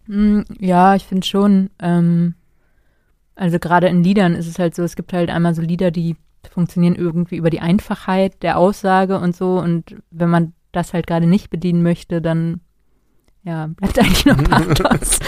Mm, 0.06 0.40
ja, 0.58 0.94
ich 0.94 1.04
finde 1.04 1.26
schon. 1.26 1.70
Ähm, 1.78 2.34
also 3.34 3.58
gerade 3.58 3.88
in 3.88 4.02
Liedern 4.02 4.34
ist 4.34 4.46
es 4.46 4.58
halt 4.58 4.74
so, 4.74 4.82
es 4.82 4.96
gibt 4.96 5.12
halt 5.12 5.30
einmal 5.30 5.54
so 5.54 5.62
Lieder, 5.62 5.90
die 5.90 6.16
funktionieren 6.50 6.94
irgendwie 6.94 7.36
über 7.36 7.50
die 7.50 7.60
Einfachheit 7.60 8.42
der 8.42 8.58
Aussage 8.58 9.18
und 9.18 9.36
so. 9.36 9.58
Und 9.58 9.96
wenn 10.10 10.30
man 10.30 10.52
das 10.72 10.94
halt 10.94 11.06
gerade 11.06 11.26
nicht 11.26 11.50
bedienen 11.50 11.82
möchte, 11.82 12.22
dann 12.22 12.60
ja, 13.42 13.68
bleibt 13.68 13.98
eigentlich 13.98 14.26
nur 14.26 14.36
Pathos. 14.36 15.20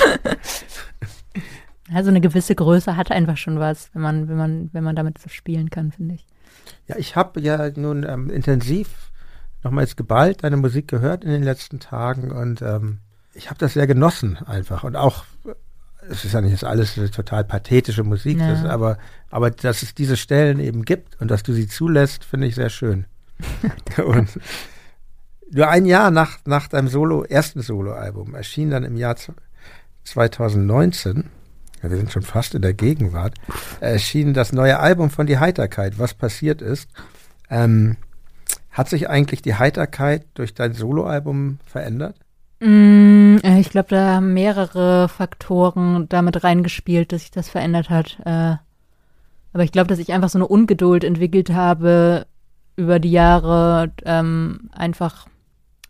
also 1.93 2.11
eine 2.11 2.21
gewisse 2.21 2.55
Größe 2.55 2.97
hat 2.97 3.11
einfach 3.11 3.37
schon 3.37 3.59
was, 3.59 3.91
wenn 3.95 4.03
man, 4.03 4.29
wenn 4.29 4.37
man, 4.37 4.71
wenn 4.73 4.85
man 4.85 4.97
damit 4.97 5.19
so 5.19 5.29
spielen 5.29 5.71
kann, 5.71 5.93
finde 5.93 6.17
ich. 6.17 6.27
Ja, 6.87 6.97
ich 6.97 7.17
habe 7.17 7.41
ja 7.41 7.71
nun 7.77 8.05
ähm, 8.09 8.31
intensiv 8.31 9.11
nochmals 9.63 9.97
geballt 9.97 10.45
deine 10.45 10.57
Musik 10.57 10.89
gehört 10.89 11.25
in 11.25 11.31
den 11.31 11.43
letzten 11.43 11.81
Tagen 11.81 12.31
und 12.31 12.63
ähm, 12.63 12.99
ich 13.39 13.49
habe 13.49 13.59
das 13.59 13.75
sehr 13.75 13.87
genossen 13.87 14.37
einfach 14.47 14.85
und 14.85 14.97
auch 14.97 15.25
es 16.11 16.25
ist 16.25 16.33
ja 16.33 16.41
nicht 16.41 16.65
alles 16.65 16.99
eine 16.99 17.11
total 17.11 17.45
pathetische 17.45 18.03
Musik, 18.03 18.39
ja. 18.39 18.51
das, 18.51 18.65
aber, 18.65 18.99
aber 19.31 19.51
dass 19.51 19.83
es 19.83 19.95
diese 19.95 20.17
Stellen 20.17 20.61
eben 20.61 20.85
gibt 20.85 21.21
und 21.21 21.31
dass 21.31 21.43
du 21.43 21.53
sie 21.53 21.69
zulässt, 21.69 22.25
finde 22.25 22.47
ich 22.47 22.55
sehr 22.55 22.71
schön. 22.71 23.07
und 24.05 24.29
nur 25.51 25.69
ein 25.69 25.87
Jahr 25.87 26.11
nach, 26.11 26.39
nach 26.45 26.69
deinem 26.69 26.89
Solo, 26.89 27.25
ersten 27.25 27.61
Soloalbum 27.63 28.35
erschien 28.35 28.71
dann 28.71 28.85
im 28.85 28.97
Jahr 28.97 29.17
2019, 30.05 31.25
ja, 31.83 31.91
wir 31.91 31.97
sind 31.97 32.13
schon 32.13 32.23
fast 32.23 32.55
in 32.55 32.63
der 32.63 32.75
Gegenwart, 32.75 33.35
erschien 33.81 34.35
das 34.35 34.53
neue 34.53 34.79
Album 34.79 35.11
von 35.11 35.27
Die 35.27 35.39
Heiterkeit, 35.39 35.99
was 35.99 36.15
passiert 36.15 36.63
ist. 36.63 36.89
Ähm, 37.51 37.97
hat 38.71 38.89
sich 38.89 39.09
eigentlich 39.09 39.43
die 39.43 39.55
Heiterkeit 39.55 40.27
durch 40.35 40.55
dein 40.55 40.73
Soloalbum 40.73 41.59
verändert? 41.67 42.17
Mm, 42.61 43.18
ich 43.43 43.71
glaube, 43.71 43.89
da 43.91 44.15
haben 44.15 44.35
mehrere 44.35 45.09
Faktoren 45.09 46.09
damit 46.09 46.45
reingespielt, 46.45 47.13
dass 47.13 47.23
sich 47.23 47.31
das 47.31 47.49
verändert 47.49 47.91
hat. 47.91 48.19
Äh, 48.25 48.57
aber 49.53 49.65
ich 49.65 49.73
glaube, 49.73 49.89
dass 49.89 49.99
ich 49.99 50.13
einfach 50.13 50.29
so 50.29 50.39
eine 50.39 50.47
Ungeduld 50.47 51.05
entwickelt 51.05 51.51
habe 51.51 52.27
über 52.77 52.99
die 52.99 53.11
Jahre, 53.11 53.91
ähm, 54.05 54.71
einfach, 54.73 55.27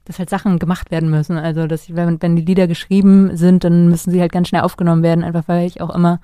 dass 0.04 0.18
halt 0.18 0.30
Sachen 0.30 0.58
gemacht 0.58 0.90
werden 0.90 1.10
müssen. 1.10 1.36
Also, 1.36 1.66
dass 1.66 1.88
ich, 1.88 1.94
wenn, 1.94 2.20
wenn 2.22 2.36
die 2.36 2.44
Lieder 2.44 2.66
geschrieben 2.66 3.36
sind, 3.36 3.64
dann 3.64 3.88
müssen 3.88 4.10
sie 4.10 4.20
halt 4.20 4.32
ganz 4.32 4.48
schnell 4.48 4.62
aufgenommen 4.62 5.02
werden, 5.02 5.24
einfach 5.24 5.44
weil 5.48 5.66
ich 5.66 5.80
auch 5.80 5.94
immer 5.94 6.20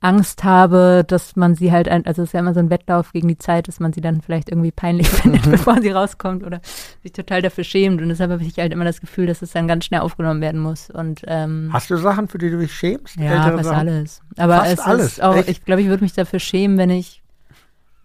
Angst 0.00 0.44
habe, 0.44 1.04
dass 1.06 1.34
man 1.34 1.56
sie 1.56 1.72
halt, 1.72 1.88
ein, 1.88 2.06
also 2.06 2.22
es 2.22 2.28
ist 2.28 2.32
ja 2.32 2.40
immer 2.40 2.54
so 2.54 2.60
ein 2.60 2.70
Wettlauf 2.70 3.12
gegen 3.12 3.26
die 3.26 3.38
Zeit, 3.38 3.66
dass 3.66 3.80
man 3.80 3.92
sie 3.92 4.00
dann 4.00 4.20
vielleicht 4.20 4.48
irgendwie 4.48 4.70
peinlich 4.70 5.08
findet, 5.08 5.50
bevor 5.50 5.80
sie 5.80 5.90
rauskommt 5.90 6.44
oder 6.44 6.60
sich 7.02 7.12
total 7.12 7.42
dafür 7.42 7.64
schämt. 7.64 8.00
Und 8.00 8.08
deshalb 8.08 8.30
habe 8.30 8.42
ich 8.44 8.56
halt 8.58 8.72
immer 8.72 8.84
das 8.84 9.00
Gefühl, 9.00 9.26
dass 9.26 9.42
es 9.42 9.52
dann 9.52 9.66
ganz 9.66 9.84
schnell 9.84 10.00
aufgenommen 10.00 10.40
werden 10.40 10.60
muss. 10.60 10.88
Und 10.90 11.22
ähm, 11.26 11.70
hast 11.72 11.90
du 11.90 11.96
Sachen, 11.96 12.28
für 12.28 12.38
die 12.38 12.50
du 12.50 12.58
dich 12.58 12.72
schämst? 12.72 13.16
Ja, 13.16 13.50
fast 13.50 13.70
alles. 13.70 14.22
Aber 14.36 14.58
fast 14.58 14.72
es 14.72 14.78
alles. 14.80 15.06
ist 15.06 15.22
auch, 15.22 15.36
Echt? 15.36 15.48
ich 15.48 15.64
glaube, 15.64 15.82
ich 15.82 15.88
würde 15.88 16.04
mich 16.04 16.12
dafür 16.12 16.38
schämen, 16.38 16.78
wenn 16.78 16.90
ich 16.90 17.22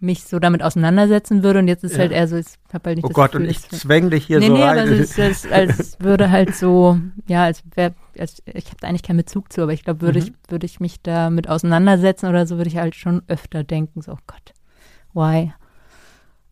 mich 0.04 0.24
so 0.24 0.38
damit 0.38 0.62
auseinandersetzen 0.62 1.42
würde 1.42 1.58
und 1.58 1.68
jetzt 1.68 1.84
ist 1.84 1.92
ja. 1.92 2.00
halt 2.00 2.12
eher 2.12 2.28
so, 2.28 2.36
ich 2.36 2.46
habe 2.72 2.90
halt 2.90 2.96
nicht 2.98 3.04
oh 3.04 3.08
Gott, 3.08 3.32
Gefühl, 3.32 3.46
und 3.46 3.50
ich 3.50 3.68
zwäng 3.68 4.10
dich 4.10 4.26
hier 4.26 4.38
nee, 4.38 4.46
so 4.46 4.52
nee, 4.52 4.62
rein. 4.62 4.78
Aber 4.78 4.90
es 4.90 5.18
ist, 5.18 5.50
als 5.50 5.96
würde 6.00 6.30
halt 6.30 6.54
so, 6.54 6.98
ja, 7.26 7.44
als 7.44 7.62
wäre, 7.74 7.94
als, 8.18 8.42
ich 8.46 8.66
habe 8.66 8.76
da 8.80 8.88
eigentlich 8.88 9.02
keinen 9.02 9.16
Bezug 9.16 9.52
zu, 9.52 9.62
aber 9.62 9.72
ich 9.72 9.84
glaube, 9.84 10.02
würde 10.02 10.20
mhm. 10.20 10.26
ich, 10.26 10.50
würde 10.50 10.66
ich 10.66 10.80
mich 10.80 11.02
damit 11.02 11.48
auseinandersetzen 11.48 12.28
oder 12.28 12.46
so, 12.46 12.56
würde 12.56 12.68
ich 12.68 12.76
halt 12.76 12.94
schon 12.94 13.22
öfter 13.26 13.64
denken, 13.64 14.02
so, 14.02 14.12
oh 14.12 14.18
Gott, 14.26 14.52
why? 15.12 15.52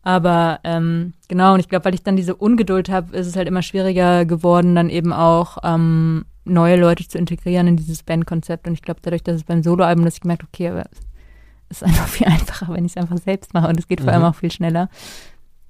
Aber 0.03 0.59
ähm, 0.65 1.13
genau, 1.29 1.53
und 1.53 1.61
ich 1.61 1.69
glaube, 1.69 1.85
weil 1.85 1.93
ich 1.93 2.03
dann 2.03 2.17
diese 2.17 2.35
Ungeduld 2.35 2.89
habe, 2.89 3.15
ist 3.15 3.27
es 3.27 3.37
halt 3.37 3.47
immer 3.47 3.61
schwieriger 3.61 4.25
geworden, 4.25 4.75
dann 4.75 4.89
eben 4.89 5.13
auch 5.13 5.57
ähm, 5.63 6.25
neue 6.43 6.75
Leute 6.75 7.07
zu 7.07 7.17
integrieren 7.17 7.67
in 7.67 7.77
dieses 7.77 8.03
Bandkonzept. 8.03 8.67
Und 8.67 8.73
ich 8.73 8.81
glaube, 8.81 8.99
dadurch, 9.01 9.23
dass 9.23 9.37
es 9.37 9.43
beim 9.45 9.63
Soloalbum, 9.63 10.03
dass 10.03 10.15
ich 10.15 10.21
gemerkt 10.21 10.43
okay, 10.43 10.69
aber 10.69 10.83
ist 11.81 11.83
einfach 11.83 12.07
viel 12.09 12.27
einfacher, 12.27 12.73
wenn 12.73 12.85
ich 12.85 12.93
es 12.93 12.97
einfach 12.97 13.17
selbst 13.17 13.53
mache 13.53 13.67
und 13.67 13.79
es 13.79 13.87
geht 13.87 14.01
vor 14.01 14.11
allem 14.11 14.21
mhm. 14.21 14.27
auch 14.27 14.35
viel 14.35 14.51
schneller. 14.51 14.89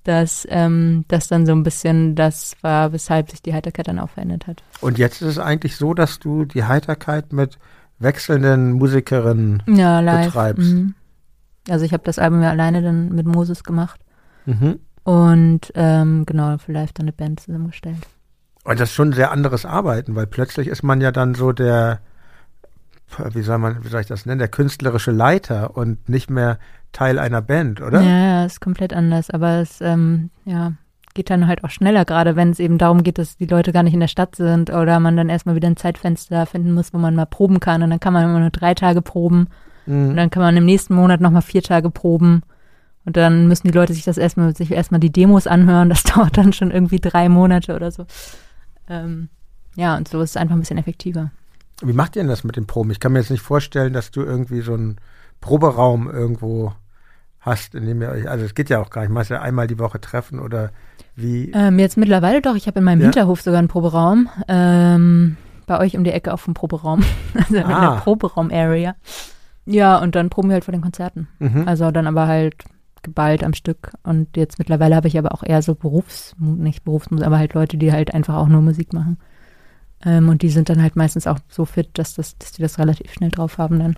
Dass 0.03 0.45
ähm, 0.49 1.05
das 1.07 1.29
dann 1.29 1.45
so 1.45 1.53
ein 1.53 1.63
bisschen 1.63 2.15
das 2.15 2.57
war, 2.61 2.91
weshalb 2.91 3.31
sich 3.31 3.41
die 3.41 3.53
Heiterkeit 3.53 3.87
dann 3.87 3.99
auch 3.99 4.09
verändert 4.09 4.47
hat. 4.47 4.61
Und 4.81 4.97
jetzt 4.97 5.21
ist 5.21 5.29
es 5.29 5.39
eigentlich 5.39 5.77
so, 5.77 5.93
dass 5.93 6.19
du 6.19 6.43
die 6.43 6.65
Heiterkeit 6.65 7.31
mit 7.31 7.57
wechselnden 7.99 8.73
Musikerinnen 8.73 9.63
ja, 9.67 10.01
live. 10.01 10.25
betreibst. 10.25 10.73
Mhm. 10.73 10.95
Also 11.69 11.85
ich 11.85 11.93
habe 11.93 12.03
das 12.03 12.19
Album 12.19 12.41
ja 12.41 12.49
alleine 12.49 12.81
dann 12.81 13.15
mit 13.15 13.25
Moses 13.25 13.63
gemacht. 13.63 14.01
Mhm. 14.45 14.79
Und 15.03 15.71
ähm, 15.75 16.25
genau, 16.25 16.57
für 16.57 16.73
live 16.73 16.93
dann 16.93 17.05
eine 17.05 17.13
Band 17.13 17.39
zusammengestellt. 17.39 18.05
Und 18.63 18.79
das 18.79 18.89
ist 18.89 18.95
schon 18.95 19.09
ein 19.09 19.13
sehr 19.13 19.31
anderes 19.31 19.65
Arbeiten, 19.65 20.15
weil 20.15 20.27
plötzlich 20.27 20.67
ist 20.67 20.83
man 20.83 21.01
ja 21.01 21.11
dann 21.11 21.35
so 21.35 21.51
der, 21.51 21.99
wie 23.33 23.41
soll 23.41 23.57
man, 23.57 23.83
wie 23.83 23.89
soll 23.89 24.01
ich 24.01 24.07
das 24.07 24.25
nennen, 24.25 24.39
der 24.39 24.47
künstlerische 24.47 25.11
Leiter 25.11 25.75
und 25.75 26.09
nicht 26.09 26.29
mehr 26.29 26.57
Teil 26.91 27.19
einer 27.19 27.41
Band, 27.41 27.81
oder? 27.81 28.01
Ja, 28.01 28.17
ja, 28.17 28.45
ist 28.45 28.61
komplett 28.61 28.93
anders. 28.93 29.29
Aber 29.29 29.59
es, 29.59 29.81
ähm, 29.81 30.29
ja, 30.45 30.73
geht 31.13 31.29
dann 31.29 31.47
halt 31.47 31.63
auch 31.63 31.69
schneller, 31.69 32.05
gerade 32.05 32.35
wenn 32.35 32.51
es 32.51 32.59
eben 32.59 32.77
darum 32.77 33.03
geht, 33.03 33.17
dass 33.17 33.37
die 33.37 33.45
Leute 33.45 33.71
gar 33.71 33.83
nicht 33.83 33.93
in 33.93 33.99
der 33.99 34.07
Stadt 34.07 34.35
sind 34.35 34.69
oder 34.69 34.99
man 34.99 35.15
dann 35.15 35.29
erstmal 35.29 35.55
wieder 35.55 35.67
ein 35.67 35.77
Zeitfenster 35.77 36.45
finden 36.45 36.73
muss, 36.73 36.93
wo 36.93 36.97
man 36.97 37.15
mal 37.15 37.25
proben 37.25 37.59
kann. 37.59 37.83
Und 37.83 37.89
dann 37.89 37.99
kann 37.99 38.13
man 38.13 38.23
immer 38.23 38.39
nur 38.39 38.49
drei 38.49 38.73
Tage 38.73 39.01
proben. 39.01 39.47
Mhm. 39.85 40.09
Und 40.09 40.15
dann 40.15 40.29
kann 40.29 40.43
man 40.43 40.57
im 40.57 40.65
nächsten 40.65 40.95
Monat 40.95 41.21
nochmal 41.21 41.41
vier 41.41 41.61
Tage 41.61 41.89
proben. 41.89 42.41
Und 43.05 43.17
dann 43.17 43.47
müssen 43.47 43.67
die 43.67 43.73
Leute 43.73 43.93
sich 43.93 44.05
das 44.05 44.17
erstmal, 44.17 44.55
sich 44.55 44.71
erstmal 44.71 44.99
die 44.99 45.11
Demos 45.11 45.47
anhören. 45.47 45.89
Das 45.93 46.03
dauert 46.03 46.37
dann 46.37 46.53
schon 46.53 46.71
irgendwie 46.71 46.99
drei 46.99 47.29
Monate 47.29 47.75
oder 47.75 47.91
so. 47.91 48.05
Ähm, 48.89 49.29
ja, 49.75 49.97
und 49.97 50.07
so 50.07 50.21
ist 50.21 50.31
es 50.31 50.37
einfach 50.37 50.55
ein 50.55 50.59
bisschen 50.59 50.77
effektiver. 50.77 51.31
Wie 51.83 51.93
macht 51.93 52.15
ihr 52.15 52.21
denn 52.21 52.29
das 52.29 52.43
mit 52.43 52.55
den 52.55 52.67
Proben? 52.67 52.91
Ich 52.91 52.99
kann 52.99 53.13
mir 53.13 53.19
jetzt 53.19 53.31
nicht 53.31 53.41
vorstellen, 53.41 53.93
dass 53.93 54.11
du 54.11 54.21
irgendwie 54.21 54.61
so 54.61 54.73
einen 54.73 54.97
Proberaum 55.41 56.09
irgendwo 56.09 56.73
hast, 57.39 57.75
in 57.75 57.85
dem 57.85 58.01
ihr 58.01 58.09
euch, 58.09 58.29
also 58.29 58.45
es 58.45 58.55
geht 58.55 58.69
ja 58.69 58.79
auch 58.79 58.89
gar 58.89 59.01
nicht, 59.01 59.11
meist 59.11 59.29
ja 59.29 59.41
einmal 59.41 59.67
die 59.67 59.79
Woche 59.79 59.99
treffen 59.99 60.39
oder 60.39 60.71
wie? 61.15 61.51
Ähm, 61.53 61.77
jetzt 61.79 61.97
mittlerweile 61.97 62.41
doch, 62.41 62.55
ich 62.55 62.67
habe 62.67 62.79
in 62.79 62.85
meinem 62.85 63.01
ja? 63.01 63.05
Hinterhof 63.05 63.41
sogar 63.41 63.59
einen 63.59 63.67
Proberaum. 63.67 64.29
Ähm, 64.47 65.37
bei 65.65 65.79
euch 65.79 65.95
um 65.95 66.03
die 66.03 66.11
Ecke 66.11 66.33
auf 66.33 66.45
dem 66.45 66.53
Proberaum. 66.53 67.03
also 67.33 67.57
ah. 67.57 67.61
in 67.61 67.67
der 67.67 68.01
Proberaum-Area. 68.01 68.95
Ja, 69.65 69.97
und 69.99 70.15
dann 70.15 70.29
proben 70.29 70.49
wir 70.49 70.53
halt 70.53 70.65
vor 70.65 70.73
den 70.73 70.81
Konzerten. 70.81 71.27
Mhm. 71.39 71.67
Also 71.67 71.91
dann 71.91 72.07
aber 72.07 72.27
halt 72.27 72.63
geballt 73.01 73.43
am 73.43 73.53
Stück. 73.53 73.91
Und 74.03 74.35
jetzt 74.35 74.59
mittlerweile 74.59 74.95
habe 74.95 75.07
ich 75.07 75.17
aber 75.17 75.33
auch 75.33 75.43
eher 75.43 75.61
so 75.61 75.75
Berufs, 75.75 76.35
nicht 76.39 76.83
Berufsmusik, 76.83 77.25
aber 77.25 77.37
halt 77.37 77.53
Leute, 77.53 77.77
die 77.77 77.91
halt 77.91 78.13
einfach 78.13 78.35
auch 78.35 78.47
nur 78.47 78.61
Musik 78.61 78.93
machen. 78.93 79.17
Ähm, 80.05 80.29
und 80.29 80.41
die 80.41 80.49
sind 80.49 80.69
dann 80.69 80.81
halt 80.81 80.95
meistens 80.95 81.27
auch 81.27 81.39
so 81.49 81.65
fit, 81.65 81.89
dass, 81.93 82.15
das, 82.15 82.37
dass 82.37 82.51
die 82.51 82.61
das 82.61 82.77
relativ 82.79 83.11
schnell 83.11 83.29
drauf 83.29 83.57
haben 83.57 83.79
dann. 83.79 83.97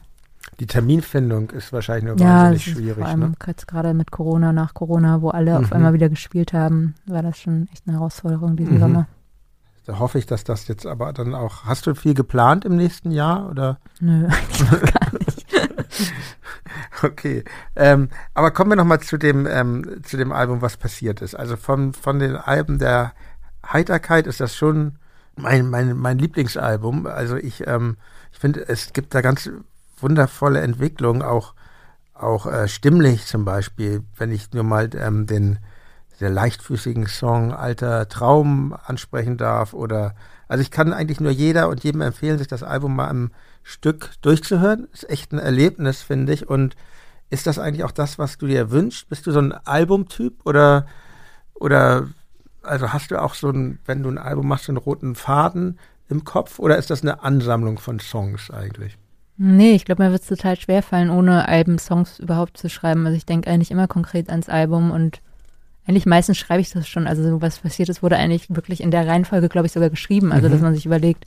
Die 0.60 0.68
Terminfindung 0.68 1.50
ist 1.50 1.74
wahrscheinlich 1.74 2.06
nur 2.06 2.18
ja, 2.18 2.44
wahnsinnig 2.44 2.64
schwierig. 2.64 2.98
Vor 2.98 3.08
allem 3.08 3.20
ne? 3.20 3.34
jetzt 3.48 3.68
gerade 3.68 3.94
mit 3.94 4.12
Corona, 4.12 4.54
nach 4.54 4.74
Corona, 4.74 5.22
wo 5.22 5.30
alle 5.30 5.58
mhm. 5.58 5.66
auf 5.66 5.74
einmal 5.74 5.94
wieder 5.94 6.10
gespielt 6.10 6.54
haben, 6.54 6.96
war 7.08 7.24
das 7.24 7.40
schon 7.40 7.68
echt 7.74 7.84
eine 7.88 7.98
Herausforderung 7.98 8.56
diesen 8.56 8.76
mhm. 8.76 8.80
Sommer. 8.80 9.08
Da 9.86 10.00
hoffe 10.00 10.18
ich, 10.18 10.26
dass 10.26 10.44
das 10.44 10.68
jetzt 10.68 10.88
aber 10.88 11.14
dann 11.14 11.36
auch. 11.36 11.66
Hast 11.66 11.86
du 11.86 11.94
viel 11.94 12.16
geplant 12.16 12.66
im 12.66 12.76
nächsten 12.76 13.12
Jahr 13.12 13.50
oder? 13.50 13.80
Nö, 14.00 14.28
eigentlich 14.28 14.94
gar 14.94 15.14
nicht. 15.14 15.46
okay. 17.04 17.44
Ähm, 17.76 18.10
aber 18.34 18.52
kommen 18.52 18.72
wir 18.72 18.78
nochmal 18.78 19.02
zu 19.02 19.18
dem, 19.18 19.46
ähm, 19.46 20.02
zu 20.04 20.18
dem 20.18 20.32
Album, 20.32 20.62
was 20.62 20.78
passiert 20.78 21.22
ist. 21.22 21.36
Also 21.36 21.56
von, 21.56 21.94
von 21.94 22.20
den 22.20 22.36
Alben 22.36 22.80
der 22.80 23.14
Heiterkeit 23.72 24.26
ist 24.26 24.40
das 24.40 24.56
schon 24.56 24.98
mein, 25.36 25.70
mein, 25.70 25.98
mein 25.98 26.18
Lieblingsalbum. 26.18 27.08
Also 27.08 27.36
ich, 27.36 27.66
ähm, 27.68 27.98
ich 28.32 28.40
finde, 28.40 28.68
es 28.68 28.94
gibt 28.94 29.14
da 29.14 29.22
ganz 29.22 29.50
wundervolle 29.98 30.62
Entwicklungen, 30.62 31.22
auch, 31.22 31.54
auch 32.14 32.46
äh, 32.46 32.68
stimmlich 32.68 33.26
zum 33.26 33.46
Beispiel, 33.46 34.04
wenn 34.18 34.32
ich 34.32 34.52
nur 34.54 34.64
mal 34.64 34.90
ähm, 34.96 35.26
den 35.26 35.60
sehr 36.18 36.30
leichtfüßigen 36.30 37.08
Song 37.08 37.54
Alter 37.54 38.08
Traum 38.08 38.76
ansprechen 38.86 39.38
darf 39.38 39.74
oder 39.74 40.16
Also 40.48 40.62
ich 40.62 40.72
kann 40.72 40.94
eigentlich 40.94 41.20
nur 41.20 41.32
jeder 41.32 41.68
und 41.70 41.84
jedem 41.84 42.02
empfehlen, 42.02 42.38
sich 42.38 42.48
das 42.48 42.64
Album 42.64 42.96
mal 42.96 43.10
am 43.10 43.32
Stück 43.64 44.12
durchzuhören. 44.22 44.88
Ist 44.94 45.10
echt 45.10 45.34
ein 45.34 45.40
Erlebnis, 45.40 46.02
finde 46.02 46.34
ich. 46.34 46.48
Und 46.48 46.76
ist 47.30 47.48
das 47.48 47.60
eigentlich 47.60 47.84
auch 47.84 47.92
das, 47.92 48.20
was 48.20 48.38
du 48.38 48.48
dir 48.48 48.72
wünschst? 48.72 49.10
Bist 49.10 49.28
du 49.28 49.32
so 49.32 49.40
ein 49.40 49.52
Albumtyp 49.52 50.46
oder, 50.46 50.86
oder, 51.54 52.08
also 52.66 52.94
hast 52.94 53.12
du 53.12 53.22
auch 53.22 53.34
so 53.34 53.50
ein, 53.50 53.80
wenn 53.86 54.04
du 54.04 54.10
ein 54.10 54.18
Album 54.18 54.48
machst, 54.48 54.70
einen 54.70 54.78
roten 54.78 55.16
Faden 55.16 55.80
im 56.10 56.24
Kopf 56.24 56.60
oder 56.60 56.78
ist 56.78 56.90
das 56.90 57.02
eine 57.02 57.24
Ansammlung 57.24 57.80
von 57.80 58.00
Songs 58.00 58.52
eigentlich? 58.52 58.98
Nee, 59.38 59.74
ich 59.74 59.86
glaube, 59.86 60.04
mir 60.04 60.12
wird 60.12 60.22
es 60.22 60.30
total 60.30 60.58
schwer 60.58 60.82
fallen, 60.82 61.10
ohne 61.10 61.48
Alben 61.48 61.78
Songs 61.78 62.20
überhaupt 62.20 62.58
zu 62.58 62.70
schreiben. 62.70 63.06
Also 63.06 63.18
ich 63.18 63.26
denke 63.26 63.50
eigentlich 63.50 63.72
immer 63.72 63.88
konkret 63.88 64.30
ans 64.30 64.48
Album 64.48 64.92
und 64.92 65.22
eigentlich 65.88 66.06
meistens 66.06 66.38
schreibe 66.38 66.62
ich 66.62 66.72
das 66.72 66.88
schon. 66.88 67.06
Also 67.06 67.42
was 67.42 67.60
passiert 67.60 67.90
ist, 67.90 68.02
wurde 68.02 68.18
eigentlich 68.18 68.48
wirklich 68.50 68.82
in 68.82 68.92
der 68.92 69.08
Reihenfolge, 69.08 69.50
glaube 69.50 69.68
ich, 69.68 69.74
sogar 69.74 69.90
geschrieben. 69.90 70.32
Also 70.32 70.48
mhm. 70.48 70.52
dass 70.54 70.62
man 70.62 70.74
sich 70.74 70.86
überlegt, 70.86 71.26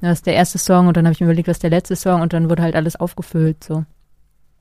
das 0.00 0.18
ist 0.18 0.26
der 0.26 0.34
erste 0.34 0.58
Song 0.58 0.88
und 0.88 0.96
dann 0.96 1.06
habe 1.06 1.12
ich 1.12 1.20
mir 1.20 1.26
überlegt, 1.26 1.48
was 1.48 1.56
ist 1.56 1.62
der 1.62 1.70
letzte 1.70 1.94
Song 1.94 2.20
und 2.20 2.32
dann 2.32 2.50
wurde 2.50 2.62
halt 2.62 2.74
alles 2.74 2.96
aufgefüllt. 2.96 3.62
So. 3.62 3.84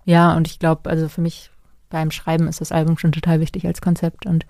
Ja, 0.05 0.35
und 0.35 0.47
ich 0.47 0.59
glaube, 0.59 0.89
also 0.89 1.09
für 1.09 1.21
mich 1.21 1.49
beim 1.89 2.11
Schreiben 2.11 2.47
ist 2.47 2.61
das 2.61 2.71
Album 2.71 2.97
schon 2.97 3.11
total 3.11 3.39
wichtig 3.39 3.65
als 3.65 3.81
Konzept. 3.81 4.25
Und 4.25 4.45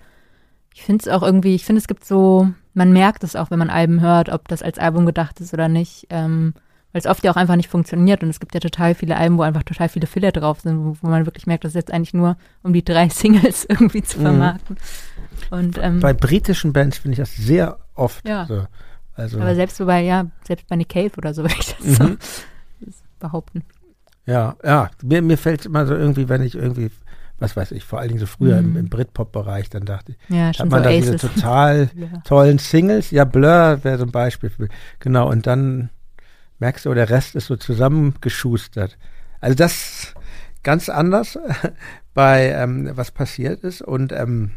ich 0.74 0.82
finde 0.82 1.02
es 1.02 1.08
auch 1.08 1.22
irgendwie, 1.22 1.54
ich 1.54 1.64
finde, 1.64 1.80
es 1.80 1.88
gibt 1.88 2.04
so, 2.04 2.50
man 2.74 2.92
merkt 2.92 3.24
es 3.24 3.36
auch, 3.36 3.50
wenn 3.50 3.58
man 3.58 3.70
Alben 3.70 4.00
hört, 4.00 4.28
ob 4.28 4.48
das 4.48 4.62
als 4.62 4.78
Album 4.78 5.06
gedacht 5.06 5.40
ist 5.40 5.52
oder 5.52 5.68
nicht. 5.68 6.06
Ähm, 6.10 6.54
weil 6.92 7.00
es 7.00 7.06
oft 7.06 7.22
ja 7.22 7.30
auch 7.30 7.36
einfach 7.36 7.56
nicht 7.56 7.68
funktioniert 7.68 8.22
und 8.22 8.30
es 8.30 8.40
gibt 8.40 8.52
ja 8.52 8.60
total 8.60 8.94
viele 8.94 9.16
Alben, 9.16 9.38
wo 9.38 9.42
einfach 9.42 9.62
total 9.62 9.88
viele 9.88 10.08
Filler 10.08 10.32
drauf 10.32 10.60
sind, 10.60 10.84
wo, 10.84 10.96
wo 11.00 11.08
man 11.08 11.24
wirklich 11.24 11.46
merkt, 11.46 11.64
dass 11.64 11.70
es 11.70 11.76
jetzt 11.76 11.92
eigentlich 11.92 12.14
nur 12.14 12.36
um 12.62 12.72
die 12.72 12.84
drei 12.84 13.08
Singles 13.10 13.64
irgendwie 13.68 14.02
zu 14.02 14.18
mhm. 14.18 14.22
vermarkten. 14.22 14.76
Mhm. 15.50 15.58
Und, 15.58 15.78
ähm, 15.80 16.00
bei 16.00 16.12
britischen 16.12 16.72
Bands 16.72 16.98
finde 16.98 17.14
ich 17.14 17.18
das 17.20 17.36
sehr 17.36 17.78
oft 17.94 18.26
ja. 18.26 18.46
so. 18.46 18.66
Also 19.14 19.40
Aber 19.40 19.54
selbst 19.54 19.78
bei, 19.84 20.02
ja, 20.02 20.26
selbst 20.46 20.66
bei 20.68 20.76
Nick 20.76 20.88
Cave 20.88 21.12
oder 21.16 21.34
so 21.34 21.42
würde 21.44 21.54
ich 21.58 21.76
das 21.76 21.86
mhm. 21.86 22.18
so 22.80 22.92
behaupten. 23.20 23.62
Ja, 24.26 24.56
ja, 24.64 24.90
mir, 25.02 25.22
mir 25.22 25.38
fällt 25.38 25.60
es 25.60 25.66
immer 25.66 25.86
so 25.86 25.94
irgendwie, 25.94 26.28
wenn 26.28 26.42
ich 26.42 26.54
irgendwie 26.54 26.90
was 27.40 27.56
weiß 27.56 27.72
ich, 27.72 27.84
vor 27.84 27.98
allen 27.98 28.08
Dingen 28.08 28.20
so 28.20 28.26
früher 28.26 28.60
mhm. 28.60 28.70
im, 28.70 28.76
im 28.76 28.88
Britpop-Bereich, 28.88 29.70
dann 29.70 29.84
dachte 29.84 30.12
ich, 30.12 30.18
ja, 30.28 30.48
hat 30.48 30.58
man 30.70 30.82
so 30.82 30.88
da 30.88 30.90
diese 30.90 31.16
total 31.16 31.90
tollen 32.24 32.58
Singles, 32.58 33.10
ja, 33.10 33.24
Blur 33.24 33.80
wäre 33.82 33.98
so 33.98 34.04
ein 34.04 34.12
Beispiel, 34.12 34.50
für, 34.50 34.68
genau, 35.00 35.28
und 35.28 35.46
dann 35.46 35.90
merkst 36.58 36.84
du, 36.84 36.94
der 36.94 37.10
Rest 37.10 37.34
ist 37.34 37.46
so 37.46 37.56
zusammengeschustert. 37.56 38.98
Also 39.40 39.56
das 39.56 40.14
ganz 40.62 40.88
anders 40.88 41.38
bei 42.14 42.50
ähm, 42.50 42.90
was 42.94 43.10
passiert 43.10 43.64
ist 43.64 43.82
und 43.82 44.12
ähm, 44.12 44.52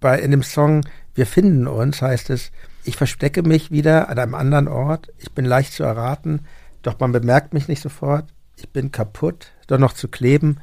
bei 0.00 0.18
in 0.18 0.30
dem 0.30 0.42
Song 0.42 0.82
Wir 1.14 1.26
finden 1.26 1.66
uns 1.66 2.02
heißt 2.02 2.30
es, 2.30 2.52
ich 2.84 2.96
verstecke 2.96 3.42
mich 3.42 3.70
wieder 3.70 4.08
an 4.08 4.18
einem 4.18 4.34
anderen 4.34 4.68
Ort, 4.68 5.08
ich 5.18 5.32
bin 5.32 5.44
leicht 5.44 5.72
zu 5.72 5.84
erraten, 5.84 6.40
doch 6.82 6.98
man 7.00 7.12
bemerkt 7.12 7.54
mich 7.54 7.68
nicht 7.68 7.80
sofort, 7.80 8.26
ich 8.56 8.68
bin 8.68 8.92
kaputt, 8.92 9.52
doch 9.66 9.78
noch 9.78 9.92
zu 9.92 10.08
kleben, 10.08 10.58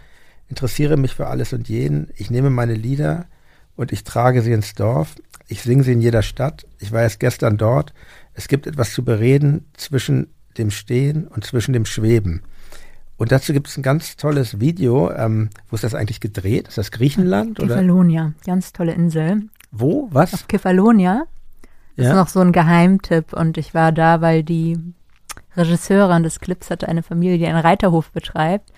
interessiere 0.50 0.98
mich 0.98 1.16
für 1.16 1.28
alles 1.28 1.54
und 1.54 1.70
jeden, 1.70 2.10
ich 2.16 2.30
nehme 2.30 2.50
meine 2.50 2.74
Lieder 2.74 3.26
und 3.76 3.92
ich 3.92 4.04
trage 4.04 4.42
sie 4.42 4.52
ins 4.52 4.74
Dorf, 4.74 5.16
ich 5.48 5.62
singe 5.62 5.84
sie 5.84 5.94
in 5.94 6.02
jeder 6.02 6.22
Stadt, 6.22 6.66
ich 6.80 6.92
war 6.92 7.02
erst 7.02 7.20
gestern 7.20 7.58
dort, 7.58 7.94
es 8.34 8.48
gibt 8.48 8.68
etwas 8.68 8.94
zu 8.94 9.04
bereden 9.04 9.66
zwischen 9.78 10.28
dem 10.58 10.72
Stehen 10.72 11.28
und 11.28 11.46
zwischen 11.46 11.74
dem 11.74 11.86
Schweben. 11.86 12.42
Und 13.18 13.34
dazu 13.34 13.52
gibt 13.52 13.68
es 13.68 13.78
ein 13.78 13.84
ganz 13.84 14.16
tolles 14.16 14.62
Video. 14.62 15.12
Ähm, 15.12 15.50
wo 15.70 15.76
ist 15.76 15.84
das 15.84 15.94
eigentlich 15.94 16.22
gedreht? 16.22 16.70
Ist 16.70 16.78
das 16.78 16.90
Griechenland? 16.90 17.60
Kefalonia, 17.60 18.34
ganz 18.46 18.72
tolle 18.72 18.94
Insel. 18.94 19.44
Wo? 19.72 20.08
Was? 20.12 20.34
Auf 20.34 20.48
Kefalonia. 20.48 21.26
Das 21.98 22.06
ja. 22.06 22.12
ist 22.12 22.16
noch 22.16 22.30
so 22.30 22.40
ein 22.40 22.54
Geheimtipp. 22.54 23.34
Und 23.34 23.58
ich 23.58 23.74
war 23.74 23.92
da, 23.92 24.22
weil 24.22 24.44
die 24.44 24.80
Regisseurin 25.58 26.24
des 26.24 26.40
Clips 26.40 26.70
hatte 26.70 26.88
eine 26.88 27.04
Familie, 27.04 27.38
die 27.38 27.46
einen 27.46 27.60
Reiterhof 27.60 28.10
betreibt. 28.12 28.72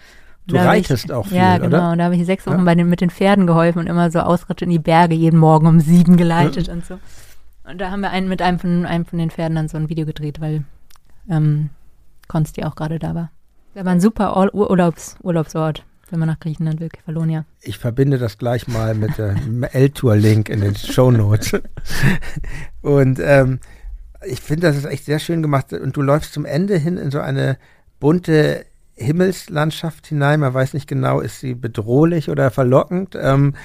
Du 0.47 0.55
reitest 0.55 1.05
ich, 1.05 1.11
auch 1.11 1.27
viel, 1.27 1.37
Ja, 1.37 1.57
genau. 1.57 1.67
Oder? 1.67 1.91
Und 1.91 1.97
da 1.99 2.05
habe 2.05 2.15
ich 2.15 2.25
sechs 2.25 2.45
Wochen 2.47 2.59
ja. 2.59 2.63
bei 2.63 2.75
den, 2.75 2.89
mit 2.89 3.01
den 3.01 3.09
Pferden 3.09 3.47
geholfen 3.47 3.79
und 3.79 3.87
immer 3.87 4.09
so 4.11 4.19
Ausritte 4.19 4.65
in 4.65 4.71
die 4.71 4.79
Berge 4.79 5.15
jeden 5.15 5.39
Morgen 5.39 5.67
um 5.67 5.79
sieben 5.79 6.17
geleitet 6.17 6.67
ja. 6.67 6.73
und 6.73 6.85
so. 6.85 6.99
Und 7.63 7.79
da 7.79 7.91
haben 7.91 8.01
wir 8.01 8.09
einen, 8.09 8.27
mit 8.27 8.41
einem 8.41 8.59
von, 8.59 8.85
einem 8.85 9.05
von 9.05 9.19
den 9.19 9.29
Pferden 9.29 9.55
dann 9.55 9.67
so 9.67 9.77
ein 9.77 9.89
Video 9.89 10.05
gedreht, 10.05 10.41
weil 10.41 10.63
ähm, 11.29 11.69
Konsti 12.27 12.63
auch 12.63 12.75
gerade 12.75 12.99
da 12.99 13.13
war. 13.15 13.31
Das 13.73 13.85
war 13.85 13.91
ein 13.91 14.01
super 14.01 14.53
Urlaubs 14.53 15.15
Urlaubsort, 15.21 15.85
wenn 16.09 16.19
man 16.19 16.27
nach 16.27 16.39
Griechenland 16.39 16.79
will, 16.79 16.89
Kefalonia. 16.89 17.45
Ich 17.61 17.77
verbinde 17.77 18.17
das 18.17 18.37
gleich 18.37 18.67
mal 18.67 18.95
mit 18.95 19.17
dem 19.17 19.63
L-Tour-Link 19.71 20.49
in 20.49 20.61
den 20.61 20.75
Show 20.75 21.11
Notes. 21.11 21.53
und 22.81 23.19
ähm, 23.23 23.59
ich 24.25 24.41
finde, 24.41 24.67
das 24.67 24.75
ist 24.75 24.85
echt 24.85 25.05
sehr 25.05 25.19
schön 25.19 25.41
gemacht. 25.41 25.71
Und 25.71 25.95
du 25.95 26.01
läufst 26.01 26.33
zum 26.33 26.45
Ende 26.45 26.77
hin 26.77 26.97
in 26.97 27.11
so 27.11 27.19
eine 27.19 27.57
bunte 27.99 28.65
Himmelslandschaft 29.01 30.07
hinein. 30.07 30.39
Man 30.39 30.53
weiß 30.53 30.73
nicht 30.73 30.87
genau, 30.87 31.19
ist 31.19 31.39
sie 31.39 31.55
bedrohlich 31.55 32.29
oder 32.29 32.51
verlockend. 32.51 33.17
Ähm, 33.19 33.55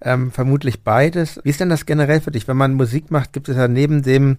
ähm, 0.00 0.30
vermutlich 0.30 0.82
beides. 0.84 1.40
Wie 1.42 1.50
ist 1.50 1.60
denn 1.60 1.70
das 1.70 1.86
generell 1.86 2.20
für 2.20 2.30
dich? 2.30 2.46
Wenn 2.48 2.56
man 2.56 2.74
Musik 2.74 3.10
macht, 3.10 3.32
gibt 3.32 3.48
es 3.48 3.56
ja 3.56 3.68
neben 3.68 4.02
dem 4.02 4.38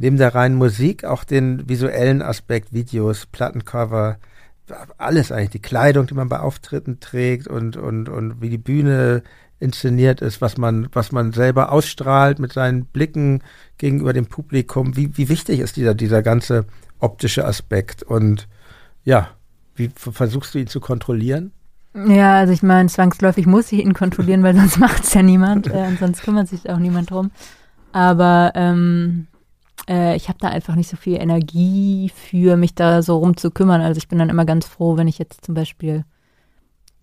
neben 0.00 0.16
der 0.16 0.34
reinen 0.34 0.56
Musik 0.56 1.04
auch 1.04 1.24
den 1.24 1.68
visuellen 1.68 2.22
Aspekt, 2.22 2.72
Videos, 2.72 3.26
Plattencover, 3.26 4.16
alles 4.96 5.30
eigentlich, 5.30 5.50
die 5.50 5.62
Kleidung, 5.62 6.06
die 6.06 6.14
man 6.14 6.30
bei 6.30 6.40
Auftritten 6.40 7.00
trägt 7.00 7.48
und, 7.48 7.76
und, 7.76 8.08
und 8.08 8.40
wie 8.40 8.48
die 8.48 8.58
Bühne 8.58 9.22
inszeniert 9.58 10.22
ist, 10.22 10.40
was 10.40 10.56
man, 10.56 10.88
was 10.92 11.12
man 11.12 11.32
selber 11.32 11.70
ausstrahlt 11.70 12.38
mit 12.38 12.52
seinen 12.52 12.86
Blicken 12.86 13.42
gegenüber 13.76 14.14
dem 14.14 14.26
Publikum. 14.26 14.96
Wie, 14.96 15.16
wie 15.18 15.28
wichtig 15.28 15.60
ist 15.60 15.76
dieser, 15.76 15.94
dieser 15.94 16.22
ganze 16.22 16.64
optische 16.98 17.44
Aspekt? 17.44 18.02
Und 18.02 18.48
ja, 19.04 19.28
wie 19.80 19.90
versuchst 19.96 20.54
du 20.54 20.58
ihn 20.58 20.66
zu 20.66 20.78
kontrollieren? 20.78 21.52
Ja, 21.94 22.36
also 22.36 22.52
ich 22.52 22.62
meine, 22.62 22.88
zwangsläufig 22.88 23.46
muss 23.46 23.72
ich 23.72 23.80
ihn 23.80 23.94
kontrollieren, 23.94 24.42
weil 24.42 24.54
sonst 24.54 24.78
macht 24.78 25.04
es 25.04 25.14
ja 25.14 25.22
niemand 25.22 25.66
äh, 25.66 25.86
und 25.88 25.98
sonst 25.98 26.22
kümmert 26.22 26.48
sich 26.48 26.70
auch 26.70 26.78
niemand 26.78 27.10
drum. 27.10 27.32
Aber 27.92 28.52
ähm, 28.54 29.26
äh, 29.88 30.14
ich 30.14 30.28
habe 30.28 30.38
da 30.40 30.48
einfach 30.48 30.76
nicht 30.76 30.88
so 30.88 30.96
viel 30.96 31.20
Energie 31.20 32.12
für, 32.14 32.56
mich 32.56 32.74
da 32.74 33.02
so 33.02 33.18
rum 33.18 33.36
zu 33.36 33.50
kümmern. 33.50 33.80
Also 33.80 33.98
ich 33.98 34.06
bin 34.06 34.18
dann 34.18 34.28
immer 34.28 34.44
ganz 34.44 34.66
froh, 34.66 34.96
wenn 34.96 35.08
ich 35.08 35.18
jetzt 35.18 35.44
zum 35.44 35.54
Beispiel 35.54 36.04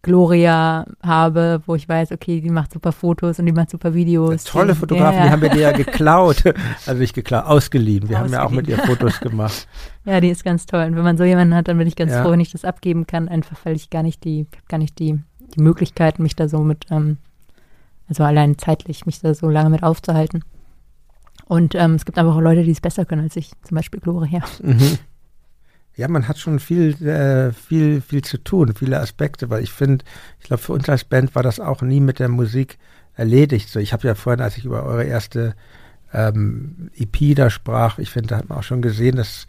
Gloria 0.07 0.85
habe, 1.03 1.61
wo 1.65 1.75
ich 1.75 1.89
weiß, 1.89 2.13
okay, 2.13 2.39
die 2.39 2.49
macht 2.49 2.71
super 2.71 2.93
Fotos 2.93 3.39
und 3.39 3.45
die 3.45 3.51
macht 3.51 3.69
super 3.69 3.93
Videos. 3.93 4.45
tolle 4.45 4.73
Fotografen, 4.73 5.17
ja. 5.17 5.25
die 5.25 5.31
haben 5.31 5.41
wir 5.41 5.49
dir 5.49 5.59
ja 5.59 5.71
geklaut. 5.73 6.43
Also 6.85 7.01
nicht 7.01 7.13
geklaut, 7.13 7.43
ausgeliehen. 7.43 8.07
Wir 8.07 8.15
ausgeliehen. 8.15 8.39
haben 8.39 8.41
ja 8.41 8.47
auch 8.47 8.51
mit 8.51 8.69
ihr 8.69 8.77
Fotos 8.77 9.19
gemacht. 9.19 9.67
ja, 10.05 10.21
die 10.21 10.29
ist 10.29 10.45
ganz 10.45 10.65
toll. 10.65 10.85
Und 10.85 10.95
wenn 10.95 11.03
man 11.03 11.17
so 11.17 11.25
jemanden 11.25 11.53
hat, 11.53 11.67
dann 11.67 11.77
bin 11.77 11.87
ich 11.87 11.97
ganz 11.97 12.13
ja. 12.13 12.23
froh, 12.23 12.31
wenn 12.31 12.39
ich 12.39 12.53
das 12.53 12.63
abgeben 12.63 13.05
kann, 13.05 13.27
einfach 13.27 13.57
weil 13.65 13.75
ich 13.75 13.89
gar 13.89 14.01
nicht 14.01 14.23
die, 14.23 14.47
gar 14.69 14.77
nicht 14.77 14.97
die, 14.97 15.19
die 15.39 15.61
Möglichkeit, 15.61 16.19
mich 16.19 16.37
da 16.37 16.47
so 16.47 16.59
mit, 16.59 16.85
ähm, 16.89 17.17
also 18.07 18.23
allein 18.23 18.57
zeitlich, 18.57 19.05
mich 19.05 19.19
da 19.19 19.33
so 19.33 19.49
lange 19.49 19.69
mit 19.69 19.83
aufzuhalten. 19.83 20.45
Und 21.47 21.75
ähm, 21.75 21.95
es 21.95 22.05
gibt 22.05 22.17
einfach 22.17 22.37
auch 22.37 22.41
Leute, 22.41 22.63
die 22.63 22.71
es 22.71 22.79
besser 22.79 23.03
können 23.03 23.23
als 23.23 23.35
ich, 23.35 23.51
zum 23.61 23.75
Beispiel 23.75 23.99
Gloria. 23.99 24.41
Mhm. 24.63 24.99
Ja, 25.97 26.07
man 26.07 26.27
hat 26.27 26.37
schon 26.37 26.59
viel, 26.59 26.93
äh, 27.03 27.51
viel, 27.51 28.01
viel 28.01 28.23
zu 28.23 28.37
tun, 28.37 28.75
viele 28.75 28.99
Aspekte, 28.99 29.49
weil 29.49 29.63
ich 29.63 29.71
finde, 29.71 30.05
ich 30.39 30.45
glaube, 30.45 30.61
für 30.61 30.73
uns 30.73 30.87
als 30.87 31.03
Band 31.03 31.33
war 31.33 31.41
das 31.41 31.59
auch 31.59 31.81
nie 31.81 31.99
mit 31.99 32.19
der 32.19 32.29
Musik 32.29 32.77
erledigt. 33.15 33.67
So, 33.69 33.79
ich 33.79 33.93
habe 33.93 34.07
ja 34.07 34.13
vorhin, 34.13 34.41
als 34.41 34.57
ich 34.57 34.65
über 34.65 34.83
eure 34.83 35.05
erste 35.05 35.55
ähm, 36.13 36.91
EP 36.95 37.35
da 37.35 37.49
sprach, 37.49 37.97
ich 37.97 38.11
finde, 38.11 38.27
da 38.29 38.37
hat 38.37 38.47
man 38.47 38.59
auch 38.59 38.63
schon 38.63 38.83
gesehen, 38.83 39.15
dass 39.15 39.47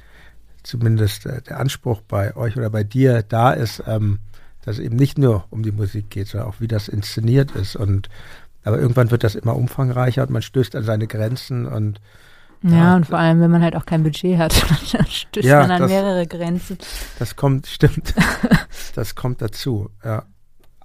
zumindest 0.62 1.27
äh, 1.27 1.43
der 1.43 1.61
Anspruch 1.61 2.01
bei 2.01 2.35
euch 2.35 2.57
oder 2.57 2.70
bei 2.70 2.83
dir 2.83 3.23
da 3.23 3.53
ist, 3.53 3.83
ähm, 3.87 4.19
dass 4.65 4.79
es 4.79 4.85
eben 4.85 4.97
nicht 4.97 5.19
nur 5.19 5.45
um 5.51 5.62
die 5.62 5.73
Musik 5.73 6.09
geht, 6.09 6.29
sondern 6.29 6.49
auch 6.49 6.61
wie 6.61 6.69
das 6.69 6.89
inszeniert 6.89 7.51
ist. 7.53 7.77
Und 7.77 8.09
aber 8.65 8.79
irgendwann 8.79 9.11
wird 9.11 9.23
das 9.23 9.35
immer 9.35 9.55
umfangreicher 9.55 10.23
und 10.23 10.31
man 10.31 10.43
stößt 10.43 10.75
an 10.77 10.83
seine 10.83 11.07
Grenzen 11.07 11.66
und 11.66 12.01
ja, 12.63 12.71
ja, 12.71 12.97
und 12.97 13.07
vor 13.07 13.19
allem, 13.19 13.41
wenn 13.41 13.51
man 13.51 13.63
halt 13.63 13.77
auch 13.77 13.87
kein 13.87 14.03
Budget 14.03 14.39
hat, 14.39 14.55
dann 14.93 15.07
stößt 15.07 15.47
ja, 15.47 15.61
man 15.61 15.71
an 15.71 15.83
das, 15.83 15.91
mehrere 15.91 16.27
Grenzen. 16.27 16.79
Das 17.19 17.37
kommt, 17.37 17.67
stimmt. 17.69 18.15
das 18.95 19.15
kommt 19.15 19.43
dazu, 19.43 19.91
ja. 20.05 20.25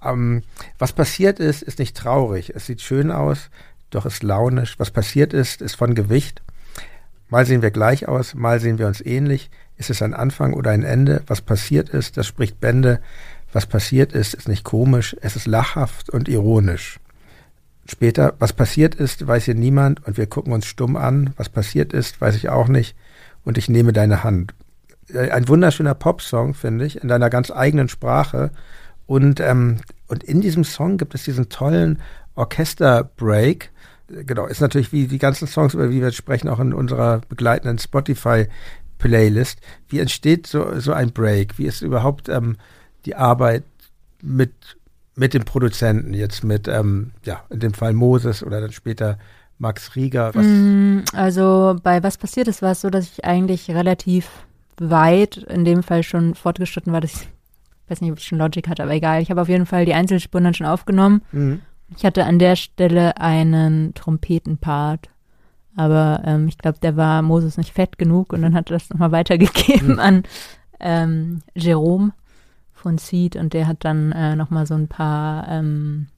Ähm, 0.02 0.42
was 0.78 0.92
passiert 0.92 1.40
ist, 1.40 1.62
ist 1.62 1.78
nicht 1.78 1.96
traurig. 1.96 2.52
Es 2.54 2.66
sieht 2.66 2.82
schön 2.82 3.10
aus, 3.10 3.50
doch 3.90 4.04
ist 4.04 4.22
launisch. 4.22 4.78
Was 4.78 4.90
passiert 4.90 5.32
ist, 5.32 5.62
ist 5.62 5.76
von 5.76 5.94
Gewicht. 5.94 6.42
Mal 7.28 7.46
sehen 7.46 7.62
wir 7.62 7.70
gleich 7.70 8.06
aus, 8.06 8.34
mal 8.34 8.60
sehen 8.60 8.78
wir 8.78 8.86
uns 8.86 9.00
ähnlich. 9.00 9.50
Ist 9.76 9.90
es 9.90 10.02
ein 10.02 10.14
Anfang 10.14 10.52
oder 10.52 10.70
ein 10.70 10.84
Ende? 10.84 11.22
Was 11.26 11.40
passiert 11.40 11.88
ist, 11.88 12.16
das 12.16 12.26
spricht 12.26 12.60
Bände. 12.60 13.00
Was 13.52 13.66
passiert 13.66 14.12
ist, 14.12 14.34
ist 14.34 14.48
nicht 14.48 14.64
komisch, 14.64 15.16
es 15.20 15.36
ist 15.36 15.46
lachhaft 15.46 16.10
und 16.10 16.28
ironisch. 16.28 16.98
Später, 17.86 18.34
was 18.38 18.52
passiert 18.52 18.94
ist, 18.94 19.26
weiß 19.26 19.44
hier 19.44 19.54
niemand 19.54 20.06
und 20.06 20.16
wir 20.16 20.26
gucken 20.26 20.52
uns 20.52 20.66
stumm 20.66 20.96
an. 20.96 21.34
Was 21.36 21.48
passiert 21.48 21.92
ist, 21.92 22.20
weiß 22.20 22.36
ich 22.36 22.48
auch 22.48 22.68
nicht. 22.68 22.96
Und 23.44 23.58
ich 23.58 23.68
nehme 23.68 23.92
deine 23.92 24.24
Hand. 24.24 24.54
Äh, 25.12 25.30
ein 25.30 25.48
wunderschöner 25.48 25.94
Popsong, 25.94 26.54
finde 26.54 26.86
ich, 26.86 27.02
in 27.02 27.08
deiner 27.08 27.28
ganz 27.28 27.50
eigenen 27.50 27.88
Sprache. 27.88 28.50
Und, 29.06 29.40
ähm, 29.40 29.78
und 30.06 30.24
in 30.24 30.40
diesem 30.40 30.64
Song 30.64 30.96
gibt 30.96 31.14
es 31.14 31.24
diesen 31.24 31.50
tollen 31.50 32.00
Orchesterbreak, 32.36 33.70
genau, 34.08 34.46
ist 34.46 34.60
natürlich 34.60 34.92
wie 34.92 35.06
die 35.06 35.18
ganzen 35.18 35.48
Songs, 35.48 35.74
über 35.74 35.88
die 35.88 36.00
wir 36.00 36.12
sprechen, 36.12 36.48
auch 36.48 36.60
in 36.60 36.72
unserer 36.72 37.20
begleitenden 37.28 37.78
Spotify-Playlist. 37.78 39.58
Wie 39.88 40.00
entsteht 40.00 40.46
so, 40.46 40.78
so 40.80 40.92
ein 40.92 41.12
Break? 41.12 41.58
Wie 41.58 41.66
ist 41.66 41.82
überhaupt 41.82 42.28
ähm, 42.28 42.56
die 43.04 43.14
Arbeit 43.14 43.64
mit, 44.22 44.52
mit 45.16 45.34
dem 45.34 45.44
Produzenten, 45.44 46.14
jetzt 46.14 46.44
mit, 46.44 46.68
ähm, 46.68 47.12
ja, 47.24 47.44
in 47.50 47.60
dem 47.60 47.74
Fall 47.74 47.92
Moses 47.92 48.42
oder 48.42 48.60
dann 48.60 48.72
später 48.72 49.18
Max 49.58 49.94
Rieger? 49.94 50.32
Mm, 50.36 51.04
also 51.12 51.76
bei 51.82 52.02
Was 52.02 52.18
passiert 52.18 52.48
ist, 52.48 52.62
war 52.62 52.72
es 52.72 52.80
so, 52.80 52.90
dass 52.90 53.04
ich 53.12 53.24
eigentlich 53.24 53.70
relativ 53.70 54.28
weit, 54.78 55.36
in 55.36 55.64
dem 55.64 55.82
Fall 55.82 56.02
schon 56.02 56.34
fortgeschritten 56.34 56.92
war, 56.92 57.00
dass 57.00 57.14
ich, 57.14 57.28
weiß 57.88 58.00
nicht, 58.00 58.10
ob 58.10 58.18
ich 58.18 58.24
schon 58.24 58.38
Logic 58.38 58.66
hatte, 58.68 58.82
aber 58.82 58.92
egal. 58.92 59.22
Ich 59.22 59.30
habe 59.30 59.40
auf 59.40 59.48
jeden 59.48 59.66
Fall 59.66 59.84
die 59.84 59.94
Einzelspuren 59.94 60.44
dann 60.44 60.54
schon 60.54 60.66
aufgenommen. 60.66 61.22
Mhm. 61.30 61.60
Ich 61.96 62.04
hatte 62.04 62.24
an 62.24 62.38
der 62.38 62.56
Stelle 62.56 63.18
einen 63.18 63.94
Trompetenpart, 63.94 65.10
aber 65.76 66.22
ähm, 66.24 66.48
ich 66.48 66.58
glaube, 66.58 66.78
der 66.80 66.96
war 66.96 67.22
Moses 67.22 67.56
nicht 67.56 67.72
fett 67.72 67.98
genug 67.98 68.32
und 68.32 68.42
dann 68.42 68.54
hat 68.54 68.70
er 68.70 68.78
das 68.78 68.90
nochmal 68.90 69.12
weitergegeben 69.12 69.92
mhm. 69.92 69.98
an 70.00 70.22
ähm, 70.80 71.42
Jerome 71.54 72.12
von 72.84 72.98
Seed 72.98 73.34
und 73.34 73.54
der 73.54 73.66
hat 73.66 73.78
dann 73.80 74.12
äh, 74.12 74.36
nochmal 74.36 74.66
so 74.66 74.74
ein 74.74 74.88
paar 74.88 75.48
ähm, 75.48 76.08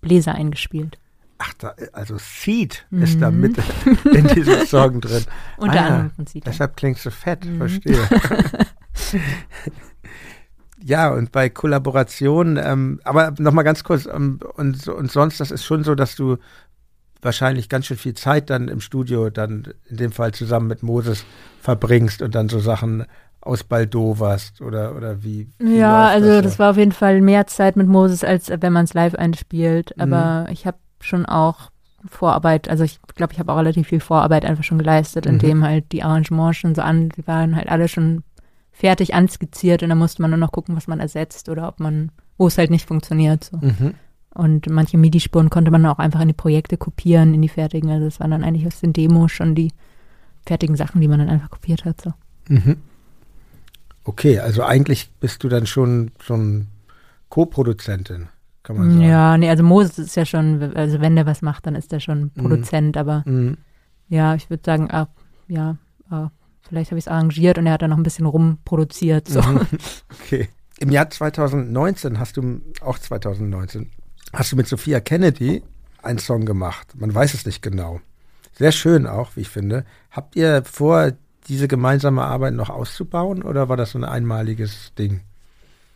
Bläser 0.00 0.34
eingespielt. 0.34 0.98
Ach, 1.36 1.52
da, 1.58 1.74
also 1.92 2.16
Seed 2.18 2.86
mhm. 2.88 3.02
ist 3.02 3.20
da 3.20 3.30
mit 3.30 3.58
in 4.04 4.26
diesem 4.28 4.66
Song 4.66 5.02
drin. 5.02 5.24
Unter 5.58 5.80
ah, 5.80 5.86
anderem 5.86 6.10
von 6.10 6.26
Seed. 6.26 6.46
Deshalb 6.46 6.76
klingt 6.76 6.98
so 6.98 7.10
fett, 7.10 7.44
mhm. 7.44 7.58
verstehe. 7.58 7.98
ja, 10.82 11.10
und 11.10 11.32
bei 11.32 11.50
Kollaborationen, 11.50 12.58
ähm, 12.62 13.00
aber 13.04 13.34
nochmal 13.38 13.64
ganz 13.64 13.84
kurz, 13.84 14.06
ähm, 14.06 14.40
und, 14.54 14.88
und 14.88 15.12
sonst, 15.12 15.38
das 15.38 15.50
ist 15.50 15.64
schon 15.64 15.84
so, 15.84 15.94
dass 15.94 16.16
du 16.16 16.38
wahrscheinlich 17.20 17.68
ganz 17.68 17.86
schön 17.86 17.98
viel 17.98 18.14
Zeit 18.14 18.48
dann 18.48 18.68
im 18.68 18.80
Studio, 18.80 19.28
dann 19.28 19.74
in 19.90 19.98
dem 19.98 20.12
Fall 20.12 20.32
zusammen 20.32 20.66
mit 20.66 20.82
Moses 20.82 21.26
verbringst 21.60 22.22
und 22.22 22.34
dann 22.34 22.48
so 22.48 22.58
Sachen 22.58 23.04
aus 23.42 23.64
Baldovas 23.64 24.52
oder, 24.60 24.94
oder 24.94 25.22
wie? 25.22 25.48
wie 25.58 25.78
ja, 25.78 26.08
also 26.08 26.28
das, 26.28 26.42
das, 26.42 26.58
war 26.58 26.70
auf 26.70 26.76
jeden 26.76 26.92
Fall 26.92 27.20
mehr 27.20 27.46
Zeit 27.46 27.76
mit 27.76 27.86
Moses, 27.86 28.22
als 28.22 28.50
wenn 28.50 28.72
man 28.72 28.84
es 28.84 28.94
live 28.94 29.14
einspielt. 29.14 29.98
Aber 29.98 30.44
mhm. 30.46 30.52
ich 30.52 30.66
habe 30.66 30.78
schon 31.00 31.24
auch 31.26 31.70
Vorarbeit, 32.06 32.68
also 32.68 32.84
ich 32.84 33.00
glaube, 33.14 33.32
ich 33.32 33.38
habe 33.38 33.52
auch 33.52 33.58
relativ 33.58 33.88
viel 33.88 34.00
Vorarbeit 34.00 34.44
einfach 34.44 34.64
schon 34.64 34.78
geleistet, 34.78 35.24
mhm. 35.24 35.32
indem 35.32 35.64
halt 35.64 35.92
die 35.92 36.02
Arrangements 36.02 36.58
schon 36.58 36.74
so 36.74 36.82
an, 36.82 37.10
die 37.10 37.26
waren 37.26 37.56
halt 37.56 37.68
alle 37.68 37.88
schon 37.88 38.22
fertig 38.72 39.14
anskizziert 39.14 39.82
und 39.82 39.90
dann 39.90 39.98
musste 39.98 40.22
man 40.22 40.30
nur 40.30 40.38
noch 40.38 40.52
gucken, 40.52 40.76
was 40.76 40.86
man 40.86 41.00
ersetzt 41.00 41.48
oder 41.48 41.68
ob 41.68 41.80
man, 41.80 42.12
wo 42.38 42.46
es 42.46 42.56
halt 42.56 42.70
nicht 42.70 42.88
funktioniert. 42.88 43.44
So. 43.44 43.58
Mhm. 43.58 43.94
Und 44.32 44.70
manche 44.70 44.96
MIDI-Spuren 44.96 45.50
konnte 45.50 45.70
man 45.70 45.84
auch 45.86 45.98
einfach 45.98 46.20
in 46.20 46.28
die 46.28 46.34
Projekte 46.34 46.76
kopieren, 46.76 47.34
in 47.34 47.42
die 47.42 47.48
fertigen. 47.48 47.90
Also 47.90 48.06
es 48.06 48.20
waren 48.20 48.30
dann 48.30 48.44
eigentlich 48.44 48.66
aus 48.66 48.80
den 48.80 48.92
Demos 48.92 49.32
schon 49.32 49.54
die 49.54 49.72
fertigen 50.46 50.76
Sachen, 50.76 51.00
die 51.00 51.08
man 51.08 51.18
dann 51.18 51.28
einfach 51.28 51.50
kopiert 51.50 51.84
hat. 51.84 52.00
So. 52.00 52.12
Mhm. 52.48 52.76
Okay, 54.04 54.38
also 54.38 54.62
eigentlich 54.62 55.10
bist 55.20 55.42
du 55.44 55.48
dann 55.48 55.66
schon 55.66 56.12
schon 56.20 56.68
Co-Produzentin, 57.28 58.28
kann 58.62 58.76
man 58.76 58.90
sagen. 58.90 59.02
Ja, 59.02 59.38
nee, 59.38 59.48
also 59.48 59.62
Moses 59.62 59.98
ist 59.98 60.16
ja 60.16 60.26
schon, 60.26 60.74
also 60.74 61.00
wenn 61.00 61.16
der 61.16 61.26
was 61.26 61.42
macht, 61.42 61.66
dann 61.66 61.74
ist 61.74 61.92
er 61.92 62.00
schon 62.00 62.22
mhm. 62.22 62.30
Produzent, 62.34 62.96
mhm. 62.96 63.00
aber 63.00 63.22
mhm. 63.24 63.56
ja, 64.08 64.34
ich 64.34 64.50
würde 64.50 64.62
sagen, 64.64 64.90
ah, 64.90 65.08
ja, 65.48 65.76
ah, 66.10 66.30
vielleicht 66.68 66.90
habe 66.90 66.98
ich 66.98 67.04
es 67.04 67.08
arrangiert 67.08 67.58
und 67.58 67.66
er 67.66 67.72
hat 67.74 67.82
dann 67.82 67.90
noch 67.90 67.96
ein 67.96 68.02
bisschen 68.02 68.26
rumproduziert. 68.26 69.28
So. 69.28 69.40
Mhm. 69.42 69.66
Okay. 70.24 70.48
Im 70.78 70.90
Jahr 70.90 71.10
2019 71.10 72.18
hast 72.18 72.36
du, 72.36 72.62
auch 72.80 72.98
2019, 72.98 73.90
hast 74.32 74.52
du 74.52 74.56
mit 74.56 74.66
Sophia 74.66 75.00
Kennedy 75.00 75.62
einen 76.02 76.18
Song 76.18 76.46
gemacht. 76.46 76.94
Man 76.96 77.14
weiß 77.14 77.34
es 77.34 77.44
nicht 77.44 77.62
genau. 77.62 78.00
Sehr 78.52 78.72
schön 78.72 79.06
auch, 79.06 79.36
wie 79.36 79.40
ich 79.40 79.48
finde. 79.48 79.84
Habt 80.10 80.36
ihr 80.36 80.62
vor, 80.64 81.12
diese 81.48 81.68
gemeinsame 81.68 82.22
Arbeit 82.22 82.54
noch 82.54 82.70
auszubauen 82.70 83.42
oder 83.42 83.68
war 83.68 83.76
das 83.76 83.92
so 83.92 83.98
ein 83.98 84.04
einmaliges 84.04 84.92
Ding? 84.94 85.20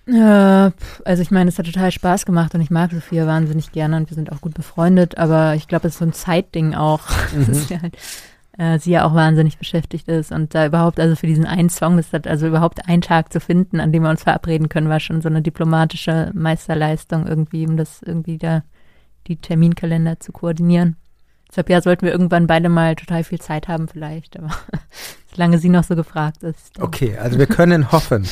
Ja, 0.07 0.73
also 1.05 1.23
ich 1.23 1.31
meine, 1.31 1.49
es 1.49 1.59
hat 1.59 1.67
total 1.67 1.91
Spaß 1.91 2.27
gemacht 2.27 2.55
und 2.55 2.61
ich 2.61 2.71
mag 2.71 2.91
Sophia 2.93 3.27
wahnsinnig 3.27 3.73
gerne 3.73 3.97
und 3.97 4.11
wir 4.11 4.15
sind 4.15 4.33
auch 4.33 4.43
gut 4.43 4.53
befreundet, 4.53 5.17
aber 5.17 5.55
ich 5.55 5.67
glaube, 5.67 5.89
es 5.89 5.95
ist 5.95 5.99
so 6.01 6.05
ein 6.05 6.13
Zeitding 6.13 6.75
auch, 6.75 7.09
mhm. 7.35 7.47
dass 7.47 7.69
sie, 7.69 7.81
halt, 7.81 7.97
äh, 8.59 8.79
sie 8.79 8.91
ja 8.91 9.07
auch 9.07 9.15
wahnsinnig 9.15 9.57
beschäftigt 9.57 10.07
ist 10.09 10.31
und 10.31 10.55
da 10.55 10.67
überhaupt, 10.67 11.01
also 11.01 11.17
für 11.17 11.27
diesen 11.27 11.47
einen 11.47 11.71
Song, 11.71 11.97
das 11.97 12.13
hat 12.13 12.27
also 12.27 12.47
überhaupt 12.47 12.87
einen 12.87 13.01
Tag 13.01 13.33
zu 13.33 13.41
finden, 13.41 13.81
an 13.81 13.93
dem 13.93 14.03
wir 14.03 14.11
uns 14.11 14.25
verabreden 14.25 14.69
können, 14.69 14.91
war 14.91 15.01
schon 15.01 15.23
so 15.23 15.29
eine 15.31 15.41
diplomatische 15.41 16.31
Meisterleistung 16.35 17.27
irgendwie, 17.27 17.67
um 17.67 17.79
das 17.79 18.03
irgendwie 18.03 18.37
da 18.37 18.63
die 19.27 19.37
Terminkalender 19.37 20.21
zu 20.21 20.33
koordinieren. 20.33 20.97
Deshalb 21.55 21.71
ja, 21.71 21.81
sollten 21.81 22.05
wir 22.05 22.11
irgendwann 22.11 22.49
beide 22.49 22.69
mal 22.69 22.97
total 22.97 23.23
viel 23.23 23.41
Zeit 23.41 23.69
haben 23.69 23.87
vielleicht, 23.87 24.37
aber 24.37 24.51
solange 25.33 25.59
sie 25.59 25.69
noch 25.69 25.85
so 25.85 25.95
gefragt 25.95 26.43
ist. 26.43 26.81
Okay, 26.81 27.17
also 27.17 27.39
wir 27.39 27.47
können 27.47 27.93
hoffen. 27.93 28.27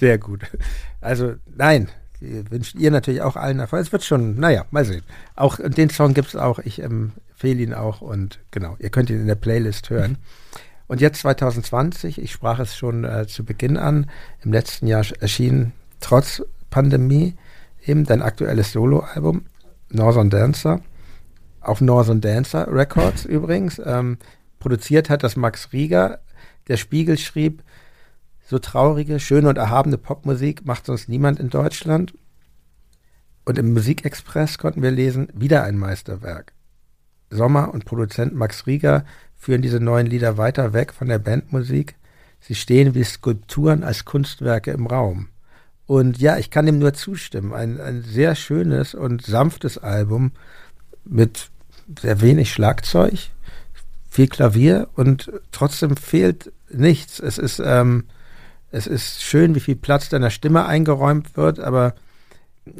Sehr 0.00 0.18
gut. 0.18 0.42
Also 1.00 1.34
nein, 1.46 1.88
wir 2.18 2.50
wünschen 2.50 2.80
ihr 2.80 2.90
natürlich 2.90 3.22
auch 3.22 3.36
allen 3.36 3.60
Erfolg. 3.60 3.82
Es 3.82 3.92
wird 3.92 4.02
schon, 4.02 4.40
naja, 4.40 4.64
mal 4.72 4.84
sehen. 4.84 5.04
Auch 5.36 5.60
den 5.62 5.88
Song 5.88 6.12
gibt 6.12 6.26
es 6.26 6.34
auch, 6.34 6.58
ich 6.58 6.82
empfehle 6.82 7.62
ihn 7.62 7.74
auch 7.74 8.00
und 8.00 8.40
genau, 8.50 8.74
ihr 8.80 8.90
könnt 8.90 9.08
ihn 9.08 9.20
in 9.20 9.28
der 9.28 9.36
Playlist 9.36 9.88
hören. 9.90 10.18
Und 10.88 11.00
jetzt 11.00 11.20
2020, 11.20 12.20
ich 12.20 12.32
sprach 12.32 12.58
es 12.58 12.76
schon 12.76 13.04
äh, 13.04 13.28
zu 13.28 13.44
Beginn 13.44 13.76
an, 13.76 14.10
im 14.42 14.52
letzten 14.52 14.88
Jahr 14.88 15.04
erschien 15.20 15.74
trotz 16.00 16.42
Pandemie 16.70 17.36
eben 17.86 18.04
dein 18.04 18.20
aktuelles 18.20 18.72
Soloalbum, 18.72 19.46
Northern 19.90 20.28
Dancer, 20.28 20.80
auf 21.60 21.80
Northern 21.80 22.20
Dancer 22.20 22.66
Records 22.72 23.24
übrigens. 23.24 23.80
Ähm, 23.84 24.18
produziert 24.58 25.10
hat 25.10 25.22
das 25.22 25.36
Max 25.36 25.72
Rieger. 25.72 26.20
Der 26.68 26.76
Spiegel 26.76 27.18
schrieb, 27.18 27.62
so 28.46 28.58
traurige, 28.58 29.20
schöne 29.20 29.48
und 29.48 29.58
erhabene 29.58 29.98
Popmusik 29.98 30.66
macht 30.66 30.86
sonst 30.86 31.08
niemand 31.08 31.38
in 31.38 31.50
Deutschland. 31.50 32.14
Und 33.44 33.58
im 33.58 33.72
Musikexpress 33.72 34.58
konnten 34.58 34.82
wir 34.82 34.90
lesen, 34.90 35.28
wieder 35.34 35.64
ein 35.64 35.78
Meisterwerk. 35.78 36.52
Sommer 37.30 37.72
und 37.72 37.84
Produzent 37.84 38.34
Max 38.34 38.66
Rieger 38.66 39.04
führen 39.36 39.62
diese 39.62 39.80
neuen 39.80 40.06
Lieder 40.06 40.36
weiter 40.36 40.72
weg 40.72 40.92
von 40.92 41.08
der 41.08 41.18
Bandmusik. 41.18 41.94
Sie 42.40 42.54
stehen 42.54 42.94
wie 42.94 43.04
Skulpturen 43.04 43.84
als 43.84 44.04
Kunstwerke 44.04 44.72
im 44.72 44.86
Raum. 44.86 45.28
Und 45.86 46.18
ja, 46.18 46.36
ich 46.36 46.50
kann 46.50 46.66
dem 46.66 46.78
nur 46.78 46.94
zustimmen. 46.94 47.52
Ein, 47.52 47.80
ein 47.80 48.02
sehr 48.02 48.34
schönes 48.34 48.94
und 48.94 49.24
sanftes 49.24 49.78
Album 49.78 50.32
mit 51.04 51.49
sehr 51.98 52.20
wenig 52.20 52.52
Schlagzeug, 52.52 53.30
viel 54.08 54.28
Klavier 54.28 54.88
und 54.94 55.30
trotzdem 55.52 55.96
fehlt 55.96 56.52
nichts. 56.70 57.20
Es 57.20 57.38
ist, 57.38 57.60
ähm, 57.64 58.04
es 58.70 58.86
ist 58.86 59.22
schön, 59.22 59.54
wie 59.54 59.60
viel 59.60 59.76
Platz 59.76 60.08
deiner 60.08 60.30
Stimme 60.30 60.66
eingeräumt 60.66 61.36
wird, 61.36 61.60
aber 61.60 61.94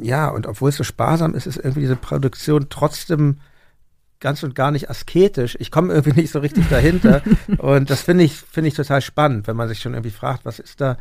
ja, 0.01 0.28
und 0.28 0.47
obwohl 0.47 0.70
es 0.70 0.77
so 0.77 0.85
sparsam 0.85 1.35
ist, 1.35 1.47
ist 1.47 1.57
irgendwie 1.57 1.81
diese 1.81 1.97
Produktion 1.97 2.66
trotzdem 2.69 3.39
ganz 4.20 4.43
und 4.43 4.55
gar 4.55 4.70
nicht 4.70 4.91
asketisch. 4.91 5.57
Ich 5.59 5.70
komme 5.70 5.93
irgendwie 5.93 6.12
nicht 6.20 6.31
so 6.31 6.39
richtig 6.41 6.69
dahinter. 6.69 7.23
und 7.59 7.91
das 7.91 8.03
finde 8.03 8.24
ich, 8.24 8.37
finde 8.37 8.69
ich 8.69 8.74
total 8.74 9.01
spannend, 9.01 9.47
wenn 9.47 9.57
man 9.57 9.69
sich 9.69 9.81
schon 9.81 9.95
irgendwie 9.95 10.11
fragt, 10.11 10.45
was 10.45 10.59
ist 10.59 10.81
da, 10.81 10.99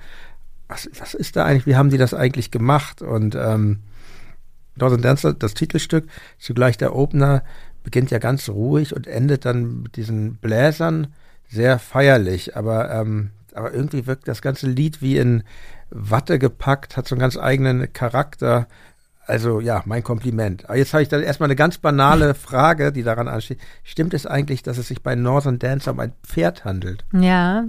was, 0.68 0.90
was 0.98 1.14
ist 1.14 1.36
da 1.36 1.46
eigentlich, 1.46 1.66
wie 1.66 1.76
haben 1.76 1.90
die 1.90 1.98
das 1.98 2.14
eigentlich 2.14 2.52
gemacht? 2.52 3.02
Und 3.02 3.36
ähm, 3.36 3.80
Dawson 4.76 5.02
Dancer, 5.02 5.34
das 5.34 5.54
Titelstück, 5.54 6.08
zugleich 6.40 6.78
der 6.78 6.96
Opener, 6.96 7.44
beginnt 7.90 8.12
ja 8.12 8.20
ganz 8.20 8.48
ruhig 8.50 8.96
und 8.96 9.08
endet 9.08 9.46
dann 9.46 9.82
mit 9.82 9.96
diesen 9.96 10.36
Bläsern 10.36 11.08
sehr 11.50 11.80
feierlich. 11.80 12.56
Aber, 12.56 12.92
ähm, 12.92 13.32
aber 13.56 13.74
irgendwie 13.74 14.06
wirkt 14.06 14.28
das 14.28 14.44
ganze 14.44 14.68
Lied 14.68 15.02
wie 15.02 15.18
in 15.18 15.42
Watte 15.90 16.38
gepackt, 16.38 16.98
hat 16.98 17.08
so 17.08 17.16
einen 17.16 17.20
ganz 17.20 17.36
eigenen 17.36 17.92
Charakter. 17.92 18.68
Also 19.26 19.60
ja, 19.60 19.82
mein 19.86 20.04
Kompliment. 20.04 20.66
Aber 20.66 20.78
jetzt 20.78 20.94
habe 20.94 21.02
ich 21.02 21.10
dann 21.10 21.24
erstmal 21.24 21.48
eine 21.48 21.56
ganz 21.56 21.80
banale 21.80 22.34
Frage, 22.36 22.92
die 22.92 23.02
daran 23.02 23.28
ansteht. 23.28 23.58
Stimmt 23.84 24.14
es 24.14 24.28
eigentlich, 24.28 24.62
dass 24.62 24.78
es 24.78 24.88
sich 24.88 25.02
bei 25.02 25.16
Northern 25.16 25.58
Dancer 25.58 25.90
um 25.90 26.00
ein 26.00 26.14
Pferd 26.22 26.66
handelt? 26.66 27.06
Ja. 27.12 27.64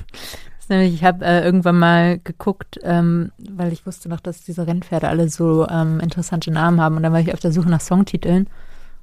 ich 0.70 1.04
habe 1.04 1.26
äh, 1.26 1.44
irgendwann 1.44 1.78
mal 1.78 2.20
geguckt, 2.24 2.80
ähm, 2.84 3.32
weil 3.50 3.70
ich 3.74 3.84
wusste 3.84 4.08
noch, 4.08 4.20
dass 4.20 4.44
diese 4.44 4.66
Rennpferde 4.66 5.08
alle 5.10 5.28
so 5.28 5.68
ähm, 5.68 6.00
interessante 6.00 6.50
Namen 6.50 6.80
haben. 6.80 6.96
Und 6.96 7.02
dann 7.02 7.12
war 7.12 7.20
ich 7.20 7.34
auf 7.34 7.40
der 7.40 7.52
Suche 7.52 7.68
nach 7.68 7.82
Songtiteln. 7.82 8.48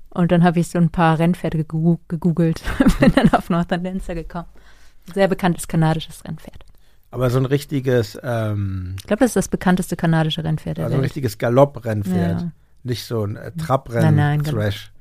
Und 0.09 0.31
dann 0.31 0.43
habe 0.43 0.59
ich 0.59 0.69
so 0.69 0.79
ein 0.79 0.89
paar 0.89 1.19
Rennpferde 1.19 1.63
gegoogelt, 1.63 2.61
bin 2.99 3.13
dann 3.13 3.31
auf 3.33 3.49
Northern 3.49 3.83
Dancer 3.83 4.15
gekommen. 4.15 4.47
Sehr 5.13 5.27
bekanntes 5.27 5.67
kanadisches 5.67 6.23
Rennpferd. 6.25 6.65
Aber 7.11 7.29
so 7.29 7.39
ein 7.39 7.45
richtiges. 7.45 8.19
Ähm, 8.21 8.95
ich 8.99 9.07
glaube, 9.07 9.21
das 9.21 9.31
ist 9.31 9.35
das 9.35 9.47
bekannteste 9.47 9.95
kanadische 9.95 10.43
Rennpferd 10.43 10.79
also 10.79 10.95
ein 10.95 11.01
richtiges 11.01 11.37
Galopprennpferd. 11.37 12.41
Ja. 12.41 12.51
Nicht 12.83 13.05
so 13.05 13.25
ein 13.25 13.35
äh, 13.35 13.51
Trabrennen-Thrash. 13.51 14.91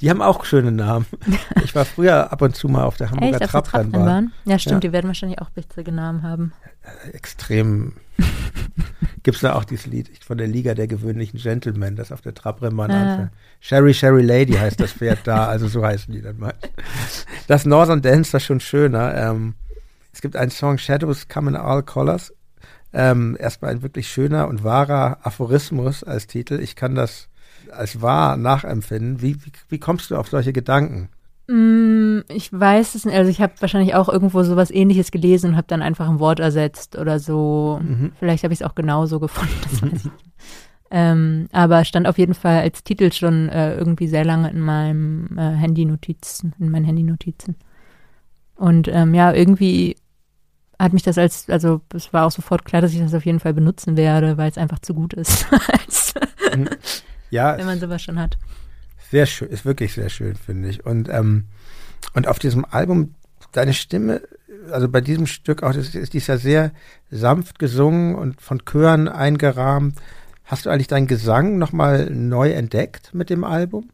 Die 0.00 0.10
haben 0.10 0.22
auch 0.22 0.44
schöne 0.44 0.72
Namen. 0.72 1.06
Ich 1.64 1.74
war 1.74 1.84
früher 1.84 2.30
ab 2.30 2.42
und 2.42 2.54
zu 2.54 2.68
mal 2.68 2.84
auf 2.84 2.96
der 2.96 3.10
Hamburger 3.10 3.40
Echt, 3.40 3.50
Trabrennbahn. 3.50 4.32
Ja, 4.44 4.58
stimmt, 4.58 4.84
ja. 4.84 4.88
die 4.88 4.92
werden 4.92 5.06
wahrscheinlich 5.06 5.40
auch 5.40 5.50
witzige 5.54 5.90
Namen 5.92 6.22
haben. 6.22 6.52
Äh, 6.82 7.10
extrem 7.10 7.94
Gibt 9.22 9.36
es 9.36 9.40
da 9.40 9.54
auch 9.54 9.64
dieses 9.64 9.86
Lied 9.86 10.10
von 10.22 10.36
der 10.36 10.46
Liga 10.46 10.74
der 10.74 10.86
gewöhnlichen 10.86 11.40
Gentlemen, 11.40 11.96
das 11.96 12.12
auf 12.12 12.20
der 12.20 12.34
Trabrennbahn 12.34 12.90
ah. 12.90 13.02
anfängt. 13.02 13.30
Sherry, 13.60 13.94
Sherry 13.94 14.22
Lady 14.22 14.52
heißt 14.52 14.78
das 14.78 14.92
Pferd 14.92 15.20
da, 15.24 15.46
also 15.46 15.66
so 15.66 15.84
heißen 15.84 16.12
die 16.12 16.20
dann 16.20 16.38
mal. 16.38 16.54
Das 17.46 17.64
Northern 17.64 18.02
Dance, 18.02 18.36
ist 18.36 18.44
schon 18.44 18.60
schöner. 18.60 19.14
Ähm, 19.14 19.54
es 20.12 20.20
gibt 20.20 20.36
einen 20.36 20.50
Song, 20.50 20.78
Shadows 20.78 21.28
Come 21.28 21.50
in 21.50 21.56
All 21.56 21.82
Colors. 21.82 22.32
Ähm, 22.92 23.36
erstmal 23.40 23.72
ein 23.72 23.82
wirklich 23.82 24.08
schöner 24.08 24.46
und 24.46 24.62
wahrer 24.62 25.18
Aphorismus 25.22 26.04
als 26.04 26.26
Titel. 26.26 26.60
Ich 26.60 26.76
kann 26.76 26.94
das 26.94 27.28
als 27.72 28.00
wahr 28.00 28.36
nachempfinden. 28.36 29.20
Wie, 29.22 29.36
wie, 29.44 29.52
wie 29.68 29.78
kommst 29.78 30.10
du 30.10 30.16
auf 30.16 30.28
solche 30.28 30.52
Gedanken? 30.52 31.08
Mm, 31.46 32.20
ich 32.28 32.52
weiß 32.52 32.94
es 32.94 33.04
nicht. 33.04 33.16
Also 33.16 33.30
ich 33.30 33.40
habe 33.40 33.52
wahrscheinlich 33.60 33.94
auch 33.94 34.08
irgendwo 34.08 34.42
sowas 34.42 34.70
ähnliches 34.70 35.10
gelesen 35.10 35.50
und 35.50 35.56
habe 35.56 35.66
dann 35.66 35.82
einfach 35.82 36.08
ein 36.08 36.18
Wort 36.18 36.40
ersetzt 36.40 36.96
oder 36.96 37.18
so. 37.18 37.80
Mhm. 37.82 38.12
Vielleicht 38.18 38.44
habe 38.44 38.54
ich 38.54 38.60
es 38.60 38.66
auch 38.66 38.74
genauso 38.74 39.20
gefunden. 39.20 39.54
Das 39.70 39.82
weiß 39.82 39.92
ich 39.92 40.04
nicht. 40.04 40.24
Ähm, 40.90 41.48
aber 41.50 41.84
stand 41.84 42.06
auf 42.06 42.18
jeden 42.18 42.34
Fall 42.34 42.60
als 42.60 42.84
Titel 42.84 43.10
schon 43.10 43.48
äh, 43.48 43.74
irgendwie 43.74 44.06
sehr 44.06 44.24
lange 44.24 44.50
in 44.50 44.60
meinem 44.60 45.36
äh, 45.36 45.56
Handy-Notizen, 45.56 46.54
in 46.60 46.70
meinen 46.70 46.84
Handy-Notizen. 46.84 47.56
Und 48.54 48.88
ähm, 48.88 49.12
ja, 49.12 49.32
irgendwie 49.32 49.96
hat 50.78 50.92
mich 50.92 51.02
das 51.02 51.18
als, 51.18 51.50
also 51.50 51.80
es 51.92 52.12
war 52.12 52.26
auch 52.26 52.30
sofort 52.30 52.64
klar, 52.64 52.80
dass 52.82 52.92
ich 52.92 53.00
das 53.00 53.14
auf 53.14 53.26
jeden 53.26 53.40
Fall 53.40 53.54
benutzen 53.54 53.96
werde, 53.96 54.36
weil 54.36 54.50
es 54.50 54.58
einfach 54.58 54.78
zu 54.78 54.94
gut 54.94 55.14
ist. 55.14 55.46
als, 55.72 56.14
mhm. 56.54 56.68
ja, 57.30 57.58
wenn 57.58 57.66
man 57.66 57.80
sowas 57.80 58.02
schon 58.02 58.20
hat. 58.20 58.38
Sehr 59.14 59.26
schön, 59.26 59.48
ist 59.48 59.64
wirklich 59.64 59.92
sehr 59.92 60.08
schön, 60.08 60.34
finde 60.34 60.68
ich. 60.68 60.84
Und, 60.84 61.08
ähm, 61.08 61.44
und 62.14 62.26
auf 62.26 62.40
diesem 62.40 62.64
Album, 62.64 63.14
deine 63.52 63.72
Stimme, 63.72 64.22
also 64.72 64.88
bei 64.88 65.00
diesem 65.00 65.28
Stück 65.28 65.62
auch, 65.62 65.72
das 65.72 65.94
ist, 65.94 66.14
die 66.14 66.18
ist 66.18 66.26
ja 66.26 66.36
sehr 66.36 66.72
sanft 67.12 67.60
gesungen 67.60 68.16
und 68.16 68.40
von 68.40 68.62
Chören 68.68 69.06
eingerahmt. 69.06 70.00
Hast 70.42 70.66
du 70.66 70.70
eigentlich 70.70 70.88
deinen 70.88 71.06
Gesang 71.06 71.58
nochmal 71.58 72.10
neu 72.10 72.50
entdeckt 72.50 73.14
mit 73.14 73.30
dem 73.30 73.44
Album? 73.44 73.88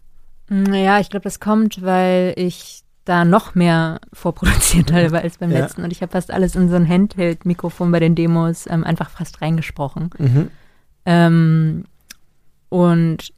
Naja, 0.48 1.00
ich 1.00 1.10
glaube, 1.10 1.24
das 1.24 1.38
kommt, 1.38 1.82
weil 1.82 2.32
ich 2.36 2.82
da 3.04 3.26
noch 3.26 3.54
mehr 3.54 4.00
vorproduziert 4.14 4.90
habe 4.90 5.20
als 5.20 5.36
beim 5.36 5.50
ja. 5.50 5.58
letzten. 5.58 5.84
Und 5.84 5.92
ich 5.92 6.00
habe 6.00 6.12
fast 6.12 6.30
alles 6.30 6.56
in 6.56 6.70
so 6.70 6.76
ein 6.76 6.88
Handheld-Mikrofon 6.88 7.92
bei 7.92 8.00
den 8.00 8.14
Demos 8.14 8.66
ähm, 8.70 8.84
einfach 8.84 9.10
fast 9.10 9.42
reingesprochen. 9.42 10.08
Mhm. 10.16 10.50
Ähm, 11.04 11.84
und 12.70 13.34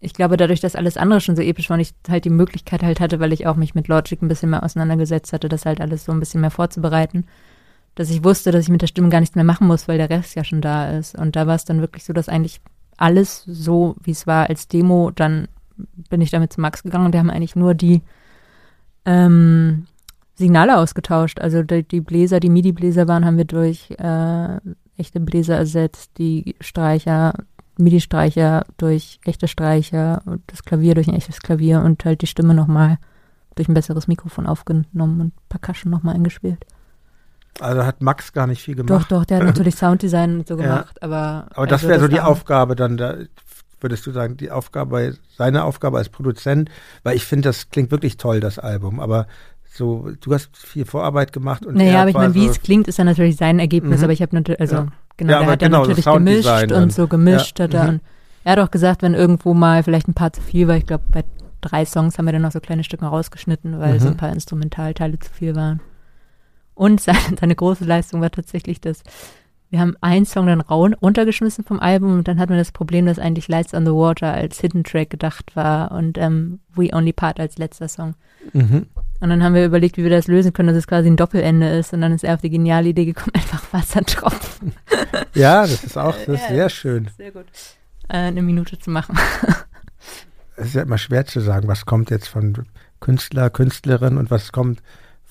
ich 0.00 0.12
glaube, 0.12 0.36
dadurch, 0.36 0.60
dass 0.60 0.76
alles 0.76 0.96
andere 0.96 1.20
schon 1.20 1.36
so 1.36 1.42
episch 1.42 1.70
war 1.70 1.76
und 1.76 1.80
ich 1.80 1.94
halt 2.08 2.24
die 2.24 2.30
Möglichkeit 2.30 2.82
halt 2.82 3.00
hatte, 3.00 3.18
weil 3.18 3.32
ich 3.32 3.46
auch 3.46 3.56
mich 3.56 3.74
mit 3.74 3.88
Logic 3.88 4.20
ein 4.20 4.28
bisschen 4.28 4.50
mehr 4.50 4.62
auseinandergesetzt 4.62 5.32
hatte, 5.32 5.48
das 5.48 5.64
halt 5.64 5.80
alles 5.80 6.04
so 6.04 6.12
ein 6.12 6.20
bisschen 6.20 6.42
mehr 6.42 6.50
vorzubereiten, 6.50 7.24
dass 7.94 8.10
ich 8.10 8.22
wusste, 8.22 8.52
dass 8.52 8.64
ich 8.64 8.68
mit 8.68 8.82
der 8.82 8.88
Stimme 8.88 9.08
gar 9.08 9.20
nichts 9.20 9.36
mehr 9.36 9.44
machen 9.44 9.66
muss, 9.66 9.88
weil 9.88 9.98
der 9.98 10.10
Rest 10.10 10.34
ja 10.34 10.44
schon 10.44 10.60
da 10.60 10.90
ist. 10.90 11.16
Und 11.16 11.34
da 11.34 11.46
war 11.46 11.54
es 11.54 11.64
dann 11.64 11.80
wirklich 11.80 12.04
so, 12.04 12.12
dass 12.12 12.28
eigentlich 12.28 12.60
alles 12.98 13.42
so, 13.46 13.96
wie 14.02 14.10
es 14.10 14.26
war 14.26 14.48
als 14.48 14.68
Demo, 14.68 15.10
dann 15.14 15.48
bin 16.10 16.20
ich 16.20 16.30
damit 16.30 16.52
zu 16.52 16.60
Max 16.60 16.82
gegangen 16.82 17.06
und 17.06 17.12
wir 17.12 17.20
haben 17.20 17.30
eigentlich 17.30 17.56
nur 17.56 17.74
die 17.74 18.02
ähm, 19.06 19.86
Signale 20.34 20.76
ausgetauscht. 20.76 21.40
Also 21.40 21.62
die, 21.62 21.82
die 21.82 22.00
Bläser, 22.00 22.40
die 22.40 22.50
MIDI-Bläser 22.50 23.08
waren, 23.08 23.24
haben 23.24 23.38
wir 23.38 23.44
durch 23.44 23.90
äh, 23.98 24.58
echte 24.98 25.20
Bläser 25.20 25.56
ersetzt, 25.56 26.12
die 26.18 26.54
Streicher 26.60 27.34
MIDI-Streicher 27.78 28.64
durch 28.76 29.20
echte 29.24 29.48
Streicher 29.48 30.22
und 30.24 30.42
das 30.46 30.62
Klavier 30.62 30.94
durch 30.94 31.08
ein 31.08 31.14
echtes 31.14 31.40
Klavier 31.40 31.82
und 31.82 32.04
halt 32.04 32.22
die 32.22 32.26
Stimme 32.26 32.54
nochmal 32.54 32.98
durch 33.54 33.68
ein 33.68 33.74
besseres 33.74 34.08
Mikrofon 34.08 34.46
aufgenommen 34.46 35.20
und 35.20 35.32
Percussion 35.48 35.90
nochmal 35.90 36.14
eingespielt. 36.14 36.64
Also 37.60 37.84
hat 37.84 38.02
Max 38.02 38.32
gar 38.32 38.46
nicht 38.46 38.62
viel 38.62 38.74
gemacht. 38.74 38.90
Doch, 38.90 39.08
doch, 39.08 39.24
der 39.24 39.38
hat 39.38 39.44
natürlich 39.44 39.74
Sounddesign 39.76 40.40
und 40.40 40.48
so 40.48 40.56
gemacht, 40.56 40.96
ja. 41.00 41.06
aber. 41.06 41.46
Aber 41.54 41.66
das 41.66 41.80
also 41.80 41.88
wäre 41.88 42.00
so 42.00 42.08
die 42.08 42.20
Aufgabe 42.20 42.76
dann, 42.76 42.96
da 42.96 43.16
würdest 43.80 44.06
du 44.06 44.10
sagen, 44.10 44.36
die 44.36 44.50
Aufgabe, 44.50 45.16
seine 45.36 45.64
Aufgabe 45.64 45.98
als 45.98 46.08
Produzent, 46.08 46.70
weil 47.02 47.16
ich 47.16 47.24
finde, 47.24 47.48
das 47.48 47.70
klingt 47.70 47.90
wirklich 47.90 48.16
toll, 48.16 48.40
das 48.40 48.58
Album, 48.58 49.00
aber 49.00 49.26
so, 49.76 50.10
du 50.20 50.32
hast 50.32 50.56
viel 50.56 50.84
Vorarbeit 50.84 51.32
gemacht 51.32 51.66
und 51.66 51.76
Naja, 51.76 52.00
aber 52.00 52.10
ich 52.10 52.16
meine, 52.16 52.34
wie 52.34 52.46
es 52.46 52.60
klingt, 52.60 52.88
ist 52.88 52.98
ja 52.98 53.04
natürlich 53.04 53.36
sein 53.36 53.58
Ergebnis, 53.58 53.98
mhm. 53.98 54.04
aber 54.04 54.12
ich 54.12 54.22
habe 54.22 54.34
natürlich, 54.34 54.60
also 54.60 54.76
ja. 54.76 54.86
genau, 55.16 55.32
ja, 55.32 55.38
der 55.40 55.48
hat 55.48 55.58
genau, 55.60 55.80
natürlich 55.80 56.04
gemischt 56.04 56.72
und 56.72 56.92
so 56.92 57.06
gemischt. 57.06 57.58
Ja. 57.58 57.64
Hat 57.64 57.74
er, 57.74 57.92
mhm. 57.92 58.00
er 58.44 58.52
hat 58.52 58.58
auch 58.58 58.70
gesagt, 58.70 59.02
wenn 59.02 59.14
irgendwo 59.14 59.54
mal 59.54 59.82
vielleicht 59.82 60.08
ein 60.08 60.14
paar 60.14 60.32
zu 60.32 60.40
viel 60.40 60.68
war, 60.68 60.76
ich 60.76 60.86
glaube, 60.86 61.04
bei 61.10 61.24
drei 61.60 61.84
Songs 61.84 62.18
haben 62.18 62.26
wir 62.26 62.32
dann 62.32 62.42
noch 62.42 62.52
so 62.52 62.60
kleine 62.60 62.84
Stücke 62.84 63.06
rausgeschnitten, 63.06 63.78
weil 63.78 63.94
mhm. 63.94 64.00
so 64.00 64.08
ein 64.08 64.16
paar 64.16 64.32
Instrumentalteile 64.32 65.18
zu 65.18 65.32
viel 65.32 65.54
waren. 65.54 65.80
Und 66.74 67.00
seine, 67.02 67.18
seine 67.38 67.54
große 67.54 67.84
Leistung 67.84 68.20
war 68.20 68.30
tatsächlich 68.30 68.80
das, 68.80 69.02
wir 69.70 69.80
haben 69.80 69.96
einen 70.00 70.26
Song 70.26 70.46
dann 70.46 70.60
runtergeschmissen 70.60 71.64
vom 71.64 71.80
Album 71.80 72.14
und 72.14 72.28
dann 72.28 72.38
hatten 72.38 72.52
wir 72.52 72.58
das 72.58 72.72
Problem, 72.72 73.06
dass 73.06 73.18
eigentlich 73.18 73.48
Lights 73.48 73.74
on 73.74 73.84
the 73.84 73.92
Water 73.92 74.32
als 74.32 74.60
Hidden 74.60 74.84
Track 74.84 75.10
gedacht 75.10 75.56
war 75.56 75.90
und 75.92 76.18
ähm, 76.18 76.60
We 76.74 76.90
Only 76.92 77.12
Part 77.12 77.40
als 77.40 77.58
letzter 77.58 77.88
Song. 77.88 78.14
Mhm. 78.52 78.86
Und 79.20 79.30
dann 79.30 79.42
haben 79.42 79.54
wir 79.54 79.64
überlegt, 79.64 79.96
wie 79.96 80.02
wir 80.02 80.10
das 80.10 80.28
lösen 80.28 80.52
können, 80.52 80.68
dass 80.68 80.76
es 80.76 80.86
quasi 80.86 81.08
ein 81.08 81.16
Doppelende 81.16 81.68
ist. 81.70 81.92
Und 81.92 82.02
dann 82.02 82.12
ist 82.12 82.22
er 82.22 82.34
auf 82.34 82.42
die 82.42 82.50
geniale 82.50 82.90
Idee 82.90 83.06
gekommen, 83.06 83.32
einfach 83.34 83.62
Wassertropfen. 83.72 84.72
Ja, 85.34 85.62
das 85.62 85.84
ist 85.84 85.98
auch 85.98 86.16
das 86.16 86.40
ist 86.40 86.48
ja, 86.48 86.48
sehr 86.48 86.68
schön. 86.70 87.10
Sehr 87.18 87.30
gut. 87.30 87.44
Äh, 88.08 88.16
eine 88.16 88.40
Minute 88.40 88.78
zu 88.78 88.90
machen. 88.90 89.18
Es 90.56 90.68
ist 90.68 90.74
ja 90.74 90.82
immer 90.82 90.96
schwer 90.96 91.26
zu 91.26 91.40
sagen, 91.40 91.68
was 91.68 91.84
kommt 91.84 92.10
jetzt 92.10 92.28
von 92.28 92.64
Künstler, 93.00 93.50
Künstlerin 93.50 94.16
und 94.16 94.30
was 94.30 94.52
kommt 94.52 94.80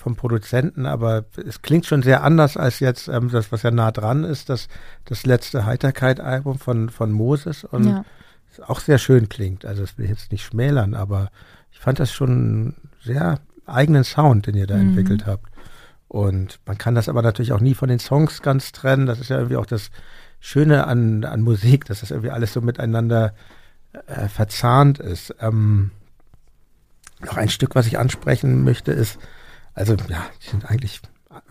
vom 0.06 0.16
Produzenten, 0.16 0.86
aber 0.86 1.26
es 1.48 1.64
klingt 1.64 1.88
schon 1.88 2.04
sehr 2.04 2.24
anders 2.24 2.58
als 2.58 2.80
jetzt 2.80 3.08
ähm, 3.08 3.32
das, 3.32 3.52
was 3.52 3.64
ja 3.64 3.72
nah 3.72 3.92
dran 3.92 4.24
ist, 4.24 4.50
das, 4.50 4.68
das 5.04 5.26
letzte 5.26 5.66
Heiterkeit-Album 5.66 6.60
von, 6.60 6.90
von 6.90 7.12
Moses 7.12 7.64
und 7.64 7.88
ja. 7.88 8.06
auch 8.68 8.82
sehr 8.82 9.00
schön 9.00 9.30
klingt. 9.30 9.66
Also 9.66 9.82
das 9.82 9.98
will 9.98 10.06
ich 10.06 10.12
jetzt 10.12 10.32
nicht 10.32 10.46
schmälern, 10.46 10.94
aber 10.94 11.32
ich 11.72 11.80
fand 11.80 12.00
das 12.00 12.14
schon 12.14 12.76
sehr 13.04 13.40
eigenen 13.66 14.04
Sound, 14.04 14.46
den 14.46 14.54
ihr 14.54 14.68
da 14.68 14.76
mhm. 14.76 14.90
entwickelt 14.90 15.26
habt. 15.26 15.50
Und 16.08 16.60
man 16.68 16.78
kann 16.78 16.94
das 16.94 17.10
aber 17.10 17.24
natürlich 17.24 17.52
auch 17.52 17.60
nie 17.60 17.74
von 17.74 17.90
den 17.90 17.98
Songs 17.98 18.44
ganz 18.44 18.74
trennen. 18.74 19.08
Das 19.08 19.20
ist 19.20 19.32
ja 19.32 19.38
irgendwie 19.38 19.58
auch 19.58 19.66
das 19.66 19.90
Schöne 20.40 20.86
an, 20.86 21.24
an 21.24 21.42
Musik, 21.42 21.86
dass 21.86 22.02
das 22.02 22.12
irgendwie 22.12 22.30
alles 22.30 22.54
so 22.54 22.62
miteinander 22.62 23.34
äh, 24.06 24.28
verzahnt 24.28 25.00
ist. 25.00 25.34
Ähm, 25.40 25.90
noch 27.22 27.38
ein 27.38 27.50
Stück, 27.50 27.74
was 27.74 27.88
ich 27.88 27.98
ansprechen 27.98 28.64
möchte, 28.64 28.92
ist, 28.92 29.18
also 29.76 29.96
ja, 30.10 30.26
die 30.42 30.50
sind 30.50 30.66
eigentlich, 30.66 31.02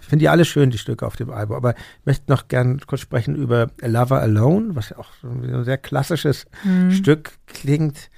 ich 0.01 0.07
finde 0.07 0.23
die 0.23 0.29
alle 0.29 0.45
schön, 0.45 0.71
die 0.71 0.79
Stücke 0.79 1.07
auf 1.07 1.17
dem 1.17 1.31
Album, 1.31 1.57
aber 1.57 1.75
ich 1.75 2.07
möchte 2.07 2.33
noch 2.33 2.49
gern 2.49 2.81
kurz 2.81 3.03
sprechen 3.03 3.37
über 3.37 3.71
A 3.83 3.87
Lover 3.87 4.21
Alone, 4.21 4.75
was 4.75 4.89
ja 4.89 4.99
auch 4.99 5.11
so 5.21 5.29
ein 5.29 5.65
sehr 5.65 5.79
klassisches 5.79 6.47
mhm. 6.65 6.91
Stück 6.91 7.33
klingt. 7.47 8.11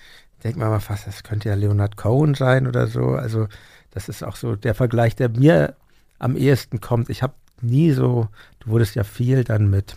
Denkt 0.45 0.59
man 0.59 0.71
mal 0.71 0.81
fast, 0.81 1.07
das 1.07 1.25
könnte 1.25 1.49
ja 1.49 1.57
Leonard 1.57 1.97
Cohen 1.97 2.35
sein 2.35 2.69
oder 2.69 2.87
so. 2.87 3.11
Also 3.11 3.49
das 3.91 4.09
ist 4.09 4.23
auch 4.23 4.37
so 4.37 4.55
der 4.55 4.75
Vergleich, 4.75 5.17
der 5.17 5.29
mir 5.29 5.75
am 6.19 6.37
ehesten 6.37 6.81
kommt. 6.81 7.11
Ich 7.11 7.23
habe 7.23 7.35
nie 7.61 7.91
so, 7.91 8.29
du 8.61 8.71
wurdest 8.71 8.95
ja 8.95 9.03
viel 9.03 9.43
dann 9.43 9.69
mit, 9.69 9.97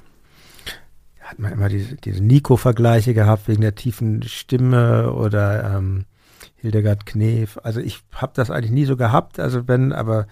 hat 1.20 1.38
man 1.38 1.52
immer 1.52 1.70
diese, 1.70 1.96
diese 1.98 2.24
Nico-Vergleiche 2.24 3.14
gehabt 3.14 3.48
wegen 3.48 3.62
der 3.62 3.76
tiefen 3.76 4.24
Stimme 4.24 5.14
oder 5.14 5.76
ähm, 5.76 6.06
Hildegard 6.62 7.06
Knef. 7.06 7.60
Also 7.64 7.80
ich 7.80 8.02
habe 8.14 8.34
das 8.36 8.52
eigentlich 8.52 8.72
nie 8.72 8.86
so 8.86 8.98
gehabt, 8.98 9.40
also 9.40 9.68
wenn, 9.68 9.94
aber 9.94 10.28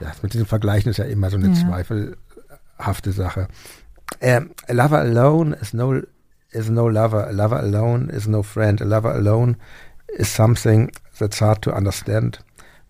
ja, 0.00 0.12
mit 0.22 0.34
diesen 0.34 0.46
Vergleichen 0.46 0.90
ist 0.90 0.98
ja 0.98 1.04
immer 1.04 1.30
so 1.30 1.36
eine 1.36 1.48
ja. 1.48 1.54
zweifelhafte 1.54 3.12
Sache. 3.12 3.48
Ähm, 4.20 4.50
a 4.68 4.72
lover 4.72 4.98
alone 4.98 5.56
is 5.56 5.72
no 5.72 6.00
is 6.50 6.70
no 6.70 6.88
lover. 6.88 7.26
A 7.26 7.30
lover 7.30 7.58
alone 7.58 8.10
is 8.10 8.26
no 8.26 8.42
friend. 8.42 8.80
A 8.80 8.84
lover 8.84 9.12
alone 9.12 9.56
is 10.16 10.34
something 10.34 10.90
that's 11.18 11.40
hard 11.40 11.62
to 11.62 11.72
understand. 11.72 12.40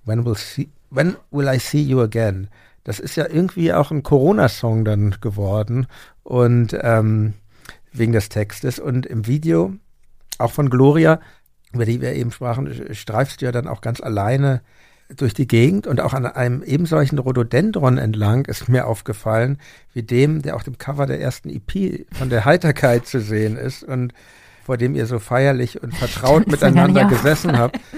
When 0.05 0.25
will, 0.25 0.37
see, 0.37 0.69
when 0.91 1.17
will 1.31 1.49
I 1.49 1.59
see 1.59 1.83
you 1.83 2.01
again? 2.01 2.49
Das 2.85 3.01
ist 3.01 3.17
ja 3.17 3.27
irgendwie 3.29 3.73
auch 3.73 3.91
ein 3.91 4.05
Corona-Song 4.05 4.85
dann 4.85 5.17
geworden 5.21 5.89
und 6.23 6.77
ähm, 6.81 7.35
wegen 7.93 8.13
des 8.13 8.29
Textes 8.29 8.79
und 8.79 9.07
im 9.07 9.27
Video 9.27 9.75
auch 10.39 10.53
von 10.53 10.71
Gloria, 10.71 11.21
über 11.77 11.87
die 11.87 12.01
wir 12.01 12.13
eben 12.15 12.33
sprachen, 12.33 12.95
streifst 12.95 13.41
du 13.41 13.47
ja 13.47 13.53
dann 13.53 13.69
auch 13.69 13.81
ganz 13.81 14.01
alleine 14.01 14.63
durch 15.15 15.35
die 15.35 15.47
Gegend 15.47 15.87
und 15.87 16.01
auch 16.01 16.15
an 16.15 16.27
einem 16.27 16.63
ebensolchen 16.63 17.19
Rhododendron 17.19 17.97
entlang 17.97 18.45
ist 18.47 18.69
mir 18.69 18.87
aufgefallen, 18.87 19.59
wie 19.93 20.03
dem, 20.03 20.43
der 20.43 20.57
auf 20.57 20.65
dem 20.65 20.79
Cover 20.79 21.07
der 21.07 21.21
ersten 21.21 21.49
EP 21.49 22.07
von 22.13 22.29
der 22.29 22.45
Heiterkeit 22.45 23.07
zu 23.07 23.21
sehen 23.21 23.57
ist 23.57 23.85
und 23.85 24.13
vor 24.65 24.77
dem 24.77 24.97
ihr 24.97 25.07
so 25.07 25.21
feierlich 25.21 25.81
und 25.81 25.95
vertraut 25.97 26.49
miteinander 26.49 27.05
gesessen 27.05 27.57
habt. 27.57 27.79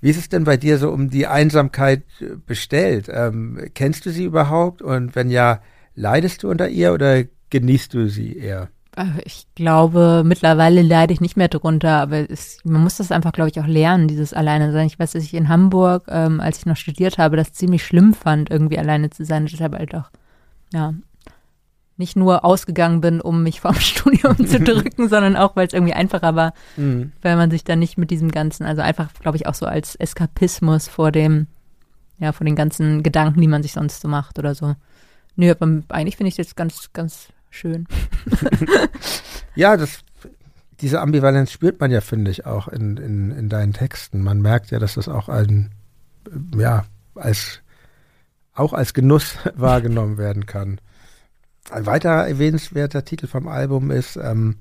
Wie 0.00 0.10
ist 0.10 0.18
es 0.18 0.28
denn 0.28 0.44
bei 0.44 0.56
dir 0.56 0.78
so 0.78 0.90
um 0.90 1.10
die 1.10 1.26
Einsamkeit 1.26 2.04
äh, 2.20 2.36
bestellt? 2.46 3.08
Ähm, 3.12 3.68
kennst 3.74 4.06
du 4.06 4.10
sie 4.10 4.24
überhaupt? 4.24 4.80
Und 4.80 5.16
wenn 5.16 5.28
ja, 5.28 5.60
leidest 5.96 6.44
du 6.44 6.50
unter 6.50 6.68
ihr 6.68 6.94
oder 6.94 7.24
genießt 7.50 7.92
du 7.92 8.08
sie 8.08 8.38
eher? 8.38 8.68
Äh, 8.98 9.04
ich 9.24 9.46
glaube, 9.54 10.22
mittlerweile 10.24 10.82
leide 10.82 11.12
ich 11.12 11.20
nicht 11.20 11.36
mehr 11.36 11.48
drunter, 11.48 12.00
aber 12.00 12.28
es, 12.30 12.58
man 12.64 12.82
muss 12.82 12.96
das 12.96 13.12
einfach, 13.12 13.32
glaube 13.32 13.50
ich, 13.50 13.60
auch 13.60 13.66
lernen, 13.66 14.08
dieses 14.08 14.34
Alleine 14.34 14.72
sein. 14.72 14.86
Ich 14.86 14.98
weiß, 14.98 15.12
dass 15.12 15.22
ich 15.22 15.34
in 15.34 15.48
Hamburg, 15.48 16.04
ähm, 16.08 16.40
als 16.40 16.58
ich 16.58 16.66
noch 16.66 16.76
studiert 16.76 17.18
habe, 17.18 17.36
das 17.36 17.52
ziemlich 17.52 17.84
schlimm 17.84 18.12
fand, 18.14 18.50
irgendwie 18.50 18.78
alleine 18.78 19.10
zu 19.10 19.24
sein. 19.24 19.46
Deshalb 19.46 19.74
halt 19.74 19.94
auch, 19.94 20.10
ja, 20.72 20.94
nicht 21.96 22.16
nur 22.16 22.44
ausgegangen 22.44 23.00
bin, 23.00 23.20
um 23.20 23.42
mich 23.42 23.60
vorm 23.60 23.74
Studium 23.80 24.36
zu 24.46 24.60
drücken, 24.64 25.08
sondern 25.08 25.36
auch, 25.36 25.56
weil 25.56 25.66
es 25.66 25.72
irgendwie 25.72 25.94
einfacher 25.94 26.34
war, 26.34 26.52
Mhm. 26.76 27.12
weil 27.22 27.36
man 27.36 27.50
sich 27.50 27.64
dann 27.64 27.78
nicht 27.78 27.98
mit 27.98 28.10
diesem 28.10 28.30
ganzen, 28.30 28.64
also 28.64 28.82
einfach, 28.82 29.12
glaube 29.20 29.36
ich, 29.36 29.46
auch 29.46 29.54
so 29.54 29.66
als 29.66 29.94
Eskapismus 29.96 30.88
vor 30.88 31.12
dem, 31.12 31.46
ja, 32.18 32.32
vor 32.32 32.44
den 32.44 32.56
ganzen 32.56 33.02
Gedanken, 33.02 33.40
die 33.40 33.48
man 33.48 33.62
sich 33.62 33.72
sonst 33.72 34.00
so 34.00 34.08
macht 34.08 34.38
oder 34.38 34.54
so. 34.54 34.74
Nö, 35.36 35.50
aber 35.52 35.82
eigentlich 35.88 36.16
finde 36.16 36.28
ich 36.28 36.36
das 36.36 36.56
ganz, 36.56 36.90
ganz 36.92 37.28
schön. 37.50 37.86
Ja, 39.58 39.76
das, 39.76 39.98
diese 40.80 41.00
Ambivalenz 41.00 41.50
spürt 41.50 41.80
man 41.80 41.90
ja, 41.90 42.00
finde 42.00 42.30
ich, 42.30 42.46
auch 42.46 42.68
in, 42.68 42.96
in, 42.96 43.32
in 43.32 43.48
deinen 43.48 43.72
Texten. 43.72 44.22
Man 44.22 44.40
merkt 44.40 44.70
ja, 44.70 44.78
dass 44.78 44.94
das 44.94 45.08
auch 45.08 45.28
ein, 45.28 45.72
ja, 46.56 46.84
als, 47.16 47.60
auch 48.54 48.72
als 48.72 48.94
Genuss 48.94 49.34
wahrgenommen 49.56 50.16
werden 50.16 50.46
kann. 50.46 50.80
Ein 51.72 51.86
weiterer 51.86 52.28
erwähnenswerter 52.28 53.04
Titel 53.04 53.26
vom 53.26 53.48
Album 53.48 53.90
ist, 53.90 54.14
ähm, 54.14 54.58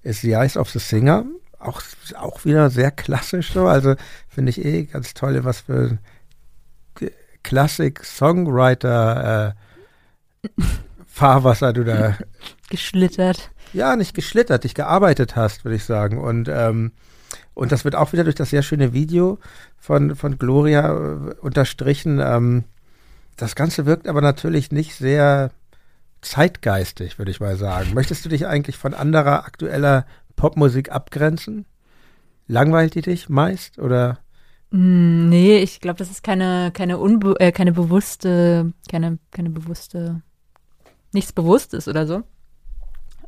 ist 0.00 0.22
The 0.22 0.32
Eyes 0.32 0.56
of 0.56 0.70
the 0.70 0.78
Singer. 0.78 1.26
Auch, 1.58 1.82
auch 2.16 2.46
wieder 2.46 2.70
sehr 2.70 2.90
klassisch 2.90 3.52
so. 3.52 3.66
Also 3.66 3.96
finde 4.30 4.48
ich 4.48 4.64
eh 4.64 4.84
ganz 4.84 5.12
toll, 5.12 5.44
was 5.44 5.60
für 5.60 5.98
Klassik-Songwriter 7.42 9.54
äh, 10.42 10.48
Fahrwasser 11.18 11.72
du 11.72 11.84
da 11.84 12.16
Geschlittert. 12.70 13.50
ja, 13.72 13.96
nicht 13.96 14.14
geschlittert, 14.14 14.64
dich 14.64 14.74
gearbeitet 14.74 15.36
hast, 15.36 15.64
würde 15.64 15.76
ich 15.76 15.84
sagen. 15.84 16.18
Und, 16.18 16.48
ähm, 16.48 16.92
und 17.54 17.72
das 17.72 17.84
wird 17.84 17.94
auch 17.96 18.12
wieder 18.12 18.24
durch 18.24 18.36
das 18.36 18.50
sehr 18.50 18.62
schöne 18.62 18.92
Video 18.92 19.38
von, 19.76 20.14
von 20.14 20.38
Gloria 20.38 20.92
äh, 20.92 21.34
unterstrichen. 21.40 22.20
Ähm, 22.22 22.64
das 23.36 23.54
Ganze 23.54 23.84
wirkt 23.86 24.06
aber 24.06 24.20
natürlich 24.20 24.70
nicht 24.72 24.94
sehr 24.94 25.50
zeitgeistig, 26.20 27.18
würde 27.18 27.30
ich 27.30 27.40
mal 27.40 27.56
sagen. 27.56 27.94
Möchtest 27.94 28.24
du 28.24 28.28
dich 28.28 28.46
eigentlich 28.46 28.76
von 28.76 28.94
anderer 28.94 29.44
aktueller 29.44 30.06
Popmusik 30.36 30.90
abgrenzen? 30.92 31.64
Langweilt 32.46 32.94
die 32.94 33.02
dich 33.02 33.28
meist 33.28 33.78
oder? 33.78 34.18
Mm, 34.70 35.28
Nee, 35.28 35.58
ich 35.58 35.80
glaube, 35.80 35.98
das 35.98 36.10
ist 36.10 36.22
keine, 36.22 36.70
keine, 36.72 36.98
unbe 36.98 37.34
äh, 37.40 37.52
keine 37.52 37.72
bewusste, 37.72 38.72
keine, 38.90 39.18
keine 39.30 39.50
bewusste, 39.50 40.22
nichts 41.12 41.32
Bewusstes 41.32 41.88
oder 41.88 42.06
so. 42.06 42.22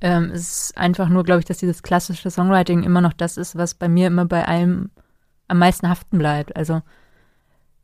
Ähm, 0.00 0.30
es 0.32 0.40
ist 0.68 0.78
einfach 0.78 1.08
nur, 1.08 1.24
glaube 1.24 1.40
ich, 1.40 1.44
dass 1.44 1.58
dieses 1.58 1.82
klassische 1.82 2.30
Songwriting 2.30 2.82
immer 2.82 3.00
noch 3.00 3.12
das 3.12 3.36
ist, 3.36 3.56
was 3.56 3.74
bei 3.74 3.88
mir 3.88 4.06
immer 4.06 4.24
bei 4.24 4.46
allem 4.46 4.90
am 5.48 5.58
meisten 5.58 5.88
haften 5.88 6.18
bleibt. 6.18 6.56
Also 6.56 6.80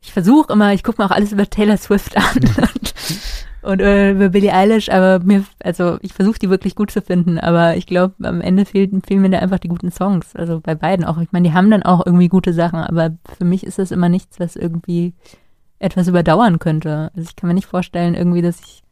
ich 0.01 0.11
versuche 0.11 0.53
immer, 0.53 0.73
ich 0.73 0.83
gucke 0.83 1.01
mir 1.01 1.07
auch 1.07 1.15
alles 1.15 1.31
über 1.31 1.49
Taylor 1.49 1.77
Swift 1.77 2.17
an 2.17 2.23
und, 2.57 2.93
und 3.61 3.79
äh, 3.81 4.11
über 4.11 4.29
Billie 4.29 4.53
Eilish, 4.53 4.89
aber 4.89 5.23
mir, 5.23 5.43
also 5.63 5.97
ich 6.01 6.13
versuche 6.13 6.39
die 6.39 6.49
wirklich 6.49 6.75
gut 6.75 6.91
zu 6.91 7.01
finden, 7.01 7.39
aber 7.39 7.75
ich 7.75 7.85
glaube, 7.85 8.15
am 8.23 8.41
Ende 8.41 8.65
fehlen, 8.65 9.01
fehlen 9.01 9.21
mir 9.21 9.29
da 9.29 9.39
einfach 9.39 9.59
die 9.59 9.67
guten 9.67 9.91
Songs. 9.91 10.35
Also 10.35 10.59
bei 10.59 10.75
beiden 10.75 11.05
auch. 11.05 11.17
Ich 11.19 11.31
meine, 11.31 11.49
die 11.49 11.53
haben 11.53 11.69
dann 11.69 11.83
auch 11.83 12.05
irgendwie 12.05 12.29
gute 12.29 12.53
Sachen, 12.53 12.79
aber 12.79 13.11
für 13.37 13.45
mich 13.45 13.65
ist 13.65 13.79
das 13.79 13.91
immer 13.91 14.09
nichts, 14.09 14.39
was 14.39 14.55
irgendwie 14.55 15.13
etwas 15.79 16.07
überdauern 16.07 16.57
könnte. 16.57 17.11
Also 17.15 17.29
ich 17.29 17.35
kann 17.35 17.47
mir 17.47 17.53
nicht 17.53 17.67
vorstellen, 17.67 18.15
irgendwie, 18.15 18.41
dass 18.41 18.59
ich 18.59 18.83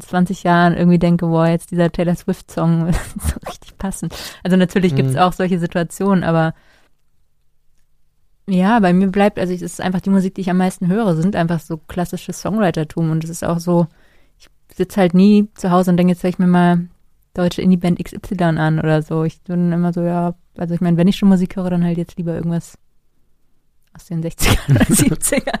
20 0.00 0.42
Jahren 0.44 0.76
irgendwie 0.76 0.98
denke, 0.98 1.26
boah, 1.26 1.46
jetzt 1.46 1.70
dieser 1.70 1.90
Taylor 1.90 2.14
Swift-Song 2.14 2.86
ist 2.88 3.00
so 3.20 3.36
richtig 3.46 3.76
passend. 3.78 4.14
Also 4.42 4.56
natürlich 4.56 4.94
gibt 4.94 5.08
es 5.10 5.14
Mhm. 5.14 5.20
auch 5.20 5.32
solche 5.32 5.58
Situationen, 5.58 6.24
aber 6.24 6.54
ja, 8.48 8.80
bei 8.80 8.92
mir 8.92 9.08
bleibt, 9.08 9.38
also 9.38 9.52
es 9.52 9.60
ist 9.62 9.80
einfach 9.80 10.00
die 10.00 10.10
Musik, 10.10 10.34
die 10.34 10.40
ich 10.40 10.50
am 10.50 10.56
meisten 10.56 10.88
höre, 10.88 11.14
sind 11.14 11.36
einfach 11.36 11.60
so 11.60 11.76
klassisches 11.76 12.40
Songwritertum 12.40 13.10
und 13.10 13.22
es 13.24 13.30
ist 13.30 13.44
auch 13.44 13.58
so, 13.58 13.86
ich 14.38 14.48
sitze 14.74 15.00
halt 15.00 15.12
nie 15.14 15.48
zu 15.54 15.70
Hause 15.70 15.90
und 15.90 15.98
denke, 15.98 16.12
jetzt 16.12 16.22
höre 16.22 16.30
ich 16.30 16.38
mir 16.38 16.46
mal 16.46 16.88
deutsche 17.34 17.60
Indie-Band 17.62 18.02
XY 18.02 18.42
an 18.58 18.78
oder 18.78 19.02
so. 19.02 19.24
Ich 19.24 19.42
bin 19.42 19.70
immer 19.72 19.92
so, 19.92 20.00
ja, 20.02 20.34
also 20.56 20.74
ich 20.74 20.80
meine, 20.80 20.96
wenn 20.96 21.08
ich 21.08 21.16
schon 21.16 21.28
Musik 21.28 21.56
höre, 21.56 21.70
dann 21.70 21.84
halt 21.84 21.98
jetzt 21.98 22.16
lieber 22.16 22.34
irgendwas 22.34 22.78
aus 23.98 24.06
den 24.06 24.22
60ern 24.22 24.70
oder 24.70 24.84
70ern. 24.84 25.58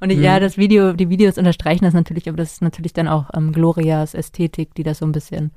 Und 0.00 0.10
ich, 0.10 0.18
ja, 0.18 0.40
das 0.40 0.58
Video, 0.58 0.92
die 0.92 1.08
Videos 1.08 1.38
unterstreichen 1.38 1.84
das 1.84 1.94
natürlich, 1.94 2.28
aber 2.28 2.36
das 2.36 2.54
ist 2.54 2.62
natürlich 2.62 2.92
dann 2.92 3.08
auch 3.08 3.30
ähm, 3.34 3.52
Glorias 3.52 4.14
Ästhetik, 4.14 4.74
die 4.74 4.82
das 4.82 4.98
so 4.98 5.06
ein 5.06 5.12
bisschen, 5.12 5.52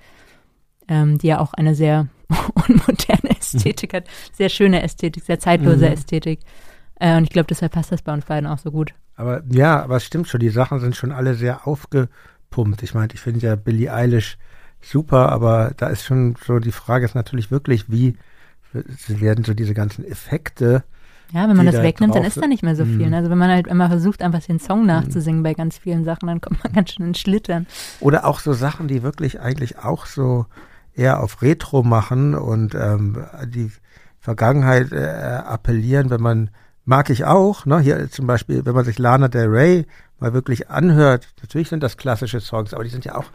ähm, 0.88 1.18
die 1.18 1.28
ja 1.28 1.40
auch 1.40 1.54
eine 1.54 1.76
sehr 1.76 2.08
unmoderne 2.54 3.38
Ästhetik 3.38 3.94
hat, 3.94 4.06
sehr 4.34 4.50
schöne 4.50 4.82
Ästhetik, 4.84 5.24
sehr 5.24 5.40
zeitlose 5.40 5.88
Mhm. 5.88 5.94
Ästhetik. 5.94 6.40
Äh, 7.00 7.18
und 7.18 7.24
ich 7.24 7.30
glaube, 7.32 7.48
deshalb 7.48 7.72
passt 7.74 7.92
das 7.92 8.02
bei 8.02 8.14
uns 8.14 8.26
beiden 8.26 8.48
auch 8.48 8.60
so 8.60 8.72
gut. 8.72 8.94
Aber 9.16 9.42
ja, 9.50 9.82
aber 9.84 9.98
es 9.98 10.06
stimmt 10.06 10.28
schon, 10.28 10.40
die 10.40 10.50
Sachen 10.50 10.80
sind 10.80 10.96
schon 10.96 11.12
alle 11.12 11.34
sehr 11.36 11.68
aufgepumpt. 11.68 12.84
Ich 12.84 12.94
meine, 12.94 13.14
ich 13.14 13.20
finde 13.20 13.46
ja 13.46 13.56
Billie 13.56 13.92
Eilish 13.92 14.38
super, 14.82 15.30
aber 15.30 15.74
da 15.76 15.88
ist 15.88 16.06
schon 16.06 16.36
so, 16.46 16.60
die 16.60 16.72
Frage 16.72 17.06
ist 17.06 17.16
natürlich 17.16 17.52
wirklich, 17.52 17.92
wie 17.92 18.16
werden 18.72 19.44
so 19.44 19.54
diese 19.54 19.74
ganzen 19.74 20.06
Effekte 20.06 20.84
Ja, 21.32 21.48
wenn 21.48 21.56
man 21.56 21.66
das 21.66 21.76
da 21.76 21.84
wegnimmt, 21.84 22.16
dann 22.16 22.24
ist 22.24 22.42
da 22.42 22.48
nicht 22.48 22.64
mehr 22.64 22.76
so 22.76 22.86
viel. 22.86 23.06
Mhm. 23.06 23.12
ne? 23.12 23.18
Also 23.18 23.30
wenn 23.30 23.38
man 23.38 23.52
halt 23.52 23.68
immer 23.68 23.88
versucht, 23.88 24.22
einfach 24.22 24.42
den 24.42 24.60
Song 24.60 24.86
nachzusingen 24.86 25.44
bei 25.44 25.54
ganz 25.54 25.78
vielen 25.78 26.04
Sachen, 26.04 26.28
dann 26.28 26.42
kommt 26.42 26.64
man 26.64 26.74
ganz 26.74 26.92
schön 26.92 27.08
ins 27.08 27.20
Schlittern. 27.20 27.68
Oder 28.00 28.26
auch 28.26 28.40
so 28.40 28.54
Sachen, 28.54 28.88
die 28.88 29.04
wirklich 29.04 29.40
eigentlich 29.40 29.78
auch 29.80 30.06
so 30.06 30.46
eher 30.96 31.22
auf 31.22 31.42
Retro 31.42 31.84
machen 31.84 32.36
und 32.36 32.76
ähm, 32.76 33.26
die 33.46 33.72
Vergangenheit 34.20 34.92
äh, 34.92 35.06
appellieren, 35.46 36.10
wenn 36.10 36.22
man, 36.22 36.50
mag 36.86 37.10
ich 37.10 37.26
auch, 37.26 37.66
ne, 37.66 37.80
hier 37.80 38.10
zum 38.10 38.28
Beispiel, 38.28 38.66
wenn 38.66 38.76
man 38.76 38.86
sich 38.86 39.00
Lana 39.00 39.28
Del 39.28 39.48
Rey 39.48 39.86
mal 40.20 40.34
wirklich 40.34 40.70
anhört, 40.70 41.30
natürlich 41.42 41.70
sind 41.70 41.84
das 41.84 41.98
klassische 41.98 42.42
Songs, 42.42 42.74
aber 42.74 42.84
die 42.84 42.90
sind 42.90 43.06
ja 43.06 43.16
auch 43.16 43.32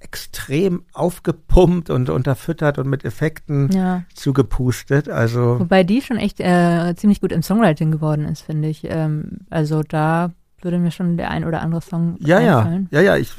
extrem 0.00 0.82
aufgepumpt 0.92 1.90
und 1.90 2.08
unterfüttert 2.10 2.78
und 2.78 2.88
mit 2.88 3.04
Effekten 3.04 3.70
Ja. 3.72 4.02
zugepustet, 4.14 5.08
also 5.08 5.58
Wobei 5.60 5.82
die 5.84 6.02
schon 6.02 6.16
echt 6.18 6.40
äh, 6.40 6.94
ziemlich 6.96 7.20
gut 7.20 7.32
im 7.32 7.42
Songwriting 7.42 7.90
geworden 7.90 8.24
ist, 8.26 8.42
finde 8.42 8.68
ich. 8.68 8.84
Ähm, 8.84 9.38
also 9.50 9.82
da 9.82 10.30
würde 10.62 10.78
mir 10.78 10.90
schon 10.90 11.16
der 11.16 11.30
ein 11.30 11.44
oder 11.44 11.62
andere 11.62 11.80
Song 11.82 12.16
Ja, 12.20 12.40
ja, 12.40 12.58
einfallen. 12.58 12.88
ja, 12.90 13.00
ja, 13.00 13.16
ich, 13.16 13.32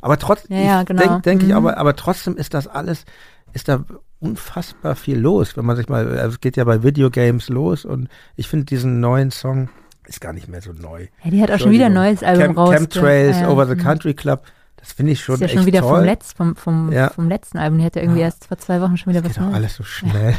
aber 0.00 0.18
trotzdem, 0.18 0.56
Ja, 0.56 0.64
ja, 0.64 0.82
genau. 0.84 1.02
denke 1.02 1.20
denk 1.22 1.42
ich 1.42 1.48
Mhm. 1.50 1.56
aber, 1.56 1.76
aber 1.78 1.96
trotzdem 1.96 2.36
ist 2.36 2.54
das 2.54 2.66
alles, 2.66 3.04
ist 3.52 3.68
da 3.68 3.84
unfassbar 4.18 4.96
viel 4.96 5.18
los, 5.18 5.56
wenn 5.56 5.64
man 5.66 5.76
sich 5.76 5.88
mal, 5.88 6.06
also 6.18 6.30
es 6.34 6.40
geht 6.40 6.56
ja 6.56 6.64
bei 6.64 6.82
Videogames 6.82 7.48
los 7.50 7.84
und 7.84 8.08
ich 8.36 8.48
finde 8.48 8.64
diesen 8.66 9.00
neuen 9.00 9.30
Song 9.30 9.68
ist 10.06 10.20
gar 10.20 10.32
nicht 10.32 10.48
mehr 10.48 10.62
so 10.62 10.72
neu. 10.72 11.06
Ja, 11.24 11.30
die 11.30 11.42
hat 11.42 11.50
auch 11.50 11.58
schon 11.58 11.72
wieder 11.72 11.86
ein 11.86 11.92
neues 11.94 12.22
Album 12.22 12.54
Camp, 12.54 12.58
raus. 12.58 12.70
Chemtrails, 12.74 13.36
ja, 13.36 13.42
ja. 13.42 13.48
Over 13.48 13.66
the 13.66 13.74
Mhm. 13.74 13.78
Country 13.80 14.14
Club, 14.14 14.42
das 14.86 14.92
finde 14.94 15.12
ich 15.12 15.20
schon 15.20 15.34
ist 15.34 15.40
ja 15.40 15.48
schon 15.48 15.66
wieder 15.66 15.80
toll. 15.80 15.96
vom, 15.96 16.04
Letz, 16.04 16.32
vom, 16.32 16.54
vom, 16.56 16.92
Ja. 16.92 17.10
vom 17.10 17.28
letzten 17.28 17.58
Album. 17.58 17.78
Die 17.78 17.84
hat 17.84 17.96
ja 17.96 18.02
irgendwie 18.02 18.20
Ja. 18.20 18.26
erst 18.26 18.46
vor 18.46 18.56
zwei 18.58 18.80
Wochen 18.80 18.96
schon 18.96 19.12
wieder 19.12 19.20
das 19.22 19.30
was 19.30 19.36
geht 19.36 19.44
Neues. 19.44 19.54
alles 19.56 19.74
so 19.74 19.82
schnell. 19.84 20.34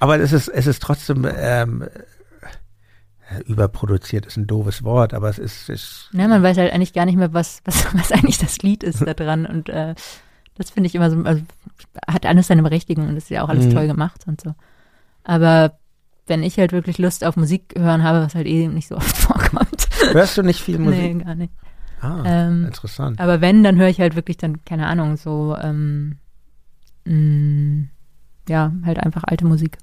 Aber 0.00 0.18
es 0.18 0.32
ist, 0.32 0.48
es 0.48 0.66
ist 0.66 0.82
trotzdem 0.82 1.26
ähm, 1.36 1.82
äh, 3.30 3.40
überproduziert, 3.44 4.26
ist 4.26 4.36
ein 4.36 4.46
doofes 4.46 4.82
Wort, 4.84 5.12
aber 5.14 5.28
es 5.28 5.38
ist, 5.38 5.68
ist 5.68 6.10
Ja, 6.12 6.28
man 6.28 6.42
weiß 6.42 6.56
halt 6.58 6.72
eigentlich 6.72 6.92
gar 6.92 7.06
nicht 7.06 7.16
mehr, 7.16 7.32
was, 7.32 7.60
was, 7.64 7.86
was 7.94 8.12
eigentlich 8.12 8.38
das 8.38 8.58
Lied 8.58 8.82
ist 8.82 9.00
da 9.06 9.14
dran. 9.14 9.46
Und 9.46 9.68
äh, 9.68 9.94
das 10.56 10.70
finde 10.70 10.86
ich 10.88 10.94
immer 10.94 11.10
so, 11.10 11.18
also 11.22 11.42
hat 12.08 12.24
alles 12.26 12.46
seine 12.46 12.62
Berechtigung 12.62 13.08
und 13.08 13.16
ist 13.16 13.30
ja 13.30 13.42
auch 13.42 13.48
alles 13.48 13.66
Mhm. 13.66 13.74
toll 13.74 13.86
gemacht 13.88 14.22
und 14.26 14.40
so. 14.40 14.54
Aber 15.24 15.78
wenn 16.28 16.42
ich 16.42 16.58
halt 16.58 16.72
wirklich 16.72 16.98
Lust 16.98 17.24
auf 17.24 17.36
Musik 17.36 17.74
hören 17.76 18.02
habe, 18.02 18.20
was 18.24 18.34
halt 18.34 18.46
eh 18.46 18.68
nicht 18.68 18.88
so 18.88 18.96
oft 18.96 19.16
vorkommt. 19.16 19.88
hörst 20.12 20.36
du 20.38 20.42
nicht 20.42 20.60
viel 20.60 20.78
Musik? 20.78 21.16
nee, 21.16 21.24
gar 21.24 21.34
nicht. 21.34 21.52
Ah, 22.00 22.22
Ähm, 22.24 22.66
interessant. 22.66 23.20
Aber 23.20 23.40
wenn, 23.40 23.62
dann 23.64 23.76
höre 23.76 23.88
ich 23.88 24.00
halt 24.00 24.16
wirklich 24.16 24.36
dann, 24.36 24.64
keine 24.64 24.86
Ahnung, 24.86 25.16
so, 25.16 25.56
ähm, 25.60 26.18
mh, 27.04 27.86
ja, 28.48 28.72
halt 28.84 28.98
einfach 28.98 29.24
alte 29.24 29.46
Musik. 29.46 29.78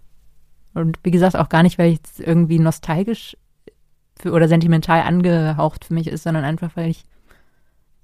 Und 0.73 0.99
wie 1.03 1.11
gesagt, 1.11 1.35
auch 1.35 1.49
gar 1.49 1.63
nicht, 1.63 1.77
weil 1.77 1.89
ich 1.91 1.97
jetzt 1.97 2.19
irgendwie 2.19 2.59
nostalgisch 2.59 3.35
für, 4.19 4.31
oder 4.31 4.47
sentimental 4.47 5.01
angehaucht 5.01 5.85
für 5.85 5.93
mich 5.93 6.07
ist, 6.07 6.23
sondern 6.23 6.43
einfach, 6.43 6.71
weil 6.75 6.89
ich 6.89 7.03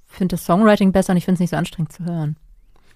finde 0.07 0.34
das 0.36 0.45
Songwriting 0.45 0.91
besser 0.91 1.11
und 1.11 1.18
ich 1.18 1.26
finde 1.26 1.36
es 1.36 1.40
nicht 1.41 1.49
so 1.52 1.57
anstrengend 1.57 1.94
zu 1.94 2.03
hören. 2.06 2.36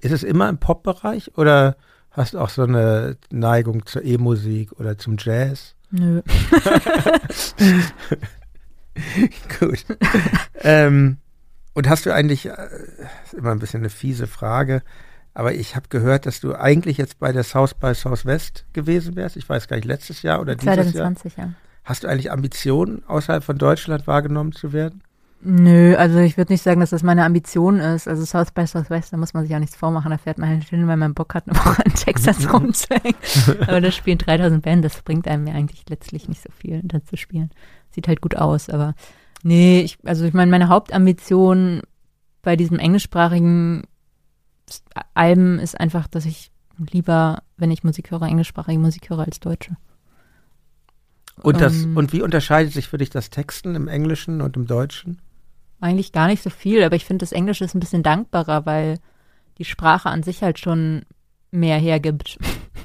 Ist 0.01 0.11
es 0.11 0.23
immer 0.23 0.49
im 0.49 0.57
Pop-Bereich 0.57 1.37
oder 1.37 1.75
hast 2.11 2.33
du 2.33 2.39
auch 2.39 2.49
so 2.49 2.63
eine 2.63 3.17
Neigung 3.31 3.85
zur 3.85 4.03
E-Musik 4.03 4.73
oder 4.79 4.97
zum 4.97 5.15
Jazz? 5.17 5.75
Nö. 5.91 6.21
Gut. 9.59 9.85
ähm, 10.61 11.17
und 11.73 11.89
hast 11.89 12.05
du 12.05 12.13
eigentlich, 12.13 12.45
äh, 12.45 12.67
ist 13.23 13.33
immer 13.33 13.51
ein 13.51 13.59
bisschen 13.59 13.81
eine 13.81 13.89
fiese 13.89 14.27
Frage, 14.27 14.83
aber 15.33 15.53
ich 15.53 15.75
habe 15.75 15.87
gehört, 15.89 16.25
dass 16.25 16.39
du 16.39 16.55
eigentlich 16.55 16.97
jetzt 16.97 17.19
bei 17.19 17.31
der 17.31 17.43
South 17.43 17.73
by 17.73 17.93
Southwest 17.95 18.65
gewesen 18.73 19.15
wärst. 19.15 19.35
Ich 19.35 19.49
weiß 19.49 19.67
gar 19.67 19.77
nicht, 19.77 19.85
letztes 19.85 20.21
Jahr 20.21 20.39
oder 20.39 20.55
dieses 20.55 20.75
Jahr. 20.75 20.85
2020, 20.85 21.37
ja. 21.37 21.53
Hast 21.83 22.03
du 22.03 22.07
eigentlich 22.07 22.31
Ambitionen, 22.31 23.03
außerhalb 23.07 23.43
von 23.43 23.57
Deutschland 23.57 24.07
wahrgenommen 24.07 24.53
zu 24.53 24.71
werden? 24.71 25.01
Nö, 25.45 25.95
also 25.97 26.19
ich 26.19 26.37
würde 26.37 26.53
nicht 26.53 26.63
sagen, 26.63 26.79
dass 26.79 26.91
das 26.91 27.03
meine 27.03 27.25
Ambition 27.25 27.79
ist. 27.81 28.07
Also 28.07 28.23
South 28.23 28.51
by 28.51 28.65
Southwest, 28.65 29.11
da 29.11 29.17
muss 29.17 29.33
man 29.33 29.43
sich 29.43 29.53
auch 29.53 29.59
nichts 29.59 29.75
vormachen. 29.75 30.11
Da 30.11 30.17
fährt 30.17 30.37
man 30.37 30.47
halt 30.47 30.63
hin, 30.63 30.87
weil 30.87 30.95
man 30.95 31.13
Bock 31.13 31.33
hat, 31.33 31.49
eine 31.49 31.57
Woche 31.57 31.81
in 31.83 31.93
Texas 31.93 32.53
rumzuhängen. 32.53 33.15
Aber 33.67 33.81
das 33.81 33.93
spielen 33.93 34.19
3000 34.19 34.63
Bands, 34.63 34.93
das 34.93 35.01
bringt 35.01 35.27
einem 35.27 35.45
ja 35.47 35.53
eigentlich 35.53 35.83
letztlich 35.89 36.29
nicht 36.29 36.41
so 36.41 36.49
viel, 36.57 36.79
da 36.83 37.03
zu 37.03 37.17
spielen. 37.17 37.51
Sieht 37.93 38.07
halt 38.07 38.21
gut 38.21 38.35
aus, 38.35 38.69
aber 38.69 38.95
nee, 39.43 39.81
ich, 39.81 39.97
also 40.03 40.25
ich 40.25 40.33
meine, 40.33 40.51
meine 40.51 40.69
Hauptambition 40.69 41.81
bei 42.41 42.55
diesem 42.55 42.79
englischsprachigen 42.79 43.83
Alben 45.13 45.59
ist 45.59 45.79
einfach, 45.79 46.07
dass 46.07 46.25
ich 46.25 46.51
lieber, 46.77 47.43
wenn 47.57 47.71
ich 47.71 47.83
Musik 47.83 48.11
höre, 48.11 48.23
englischsprachige 48.23 48.79
Musik 48.79 49.09
höre 49.09 49.19
als 49.19 49.39
deutsche. 49.39 49.77
Und, 51.41 51.61
das, 51.61 51.83
Ähm. 51.83 51.97
und 51.97 52.13
wie 52.13 52.21
unterscheidet 52.21 52.73
sich 52.73 52.87
für 52.87 52.97
dich 52.97 53.09
das 53.09 53.29
Texten 53.29 53.75
im 53.75 53.87
Englischen 53.87 54.41
und 54.41 54.55
im 54.55 54.67
Deutschen? 54.67 55.19
Eigentlich 55.79 56.11
gar 56.11 56.27
nicht 56.27 56.43
so 56.43 56.49
viel, 56.49 56.83
aber 56.83 56.95
ich 56.95 57.05
finde, 57.05 57.23
das 57.23 57.31
Englische 57.31 57.65
ist 57.65 57.75
ein 57.75 57.79
bisschen 57.79 58.03
dankbarer, 58.03 58.65
weil 58.65 58.99
die 59.57 59.65
Sprache 59.65 60.09
an 60.09 60.23
sich 60.23 60.41
halt 60.41 60.59
schon 60.59 61.03
mehr 61.51 61.77
hergibt. 61.77 62.37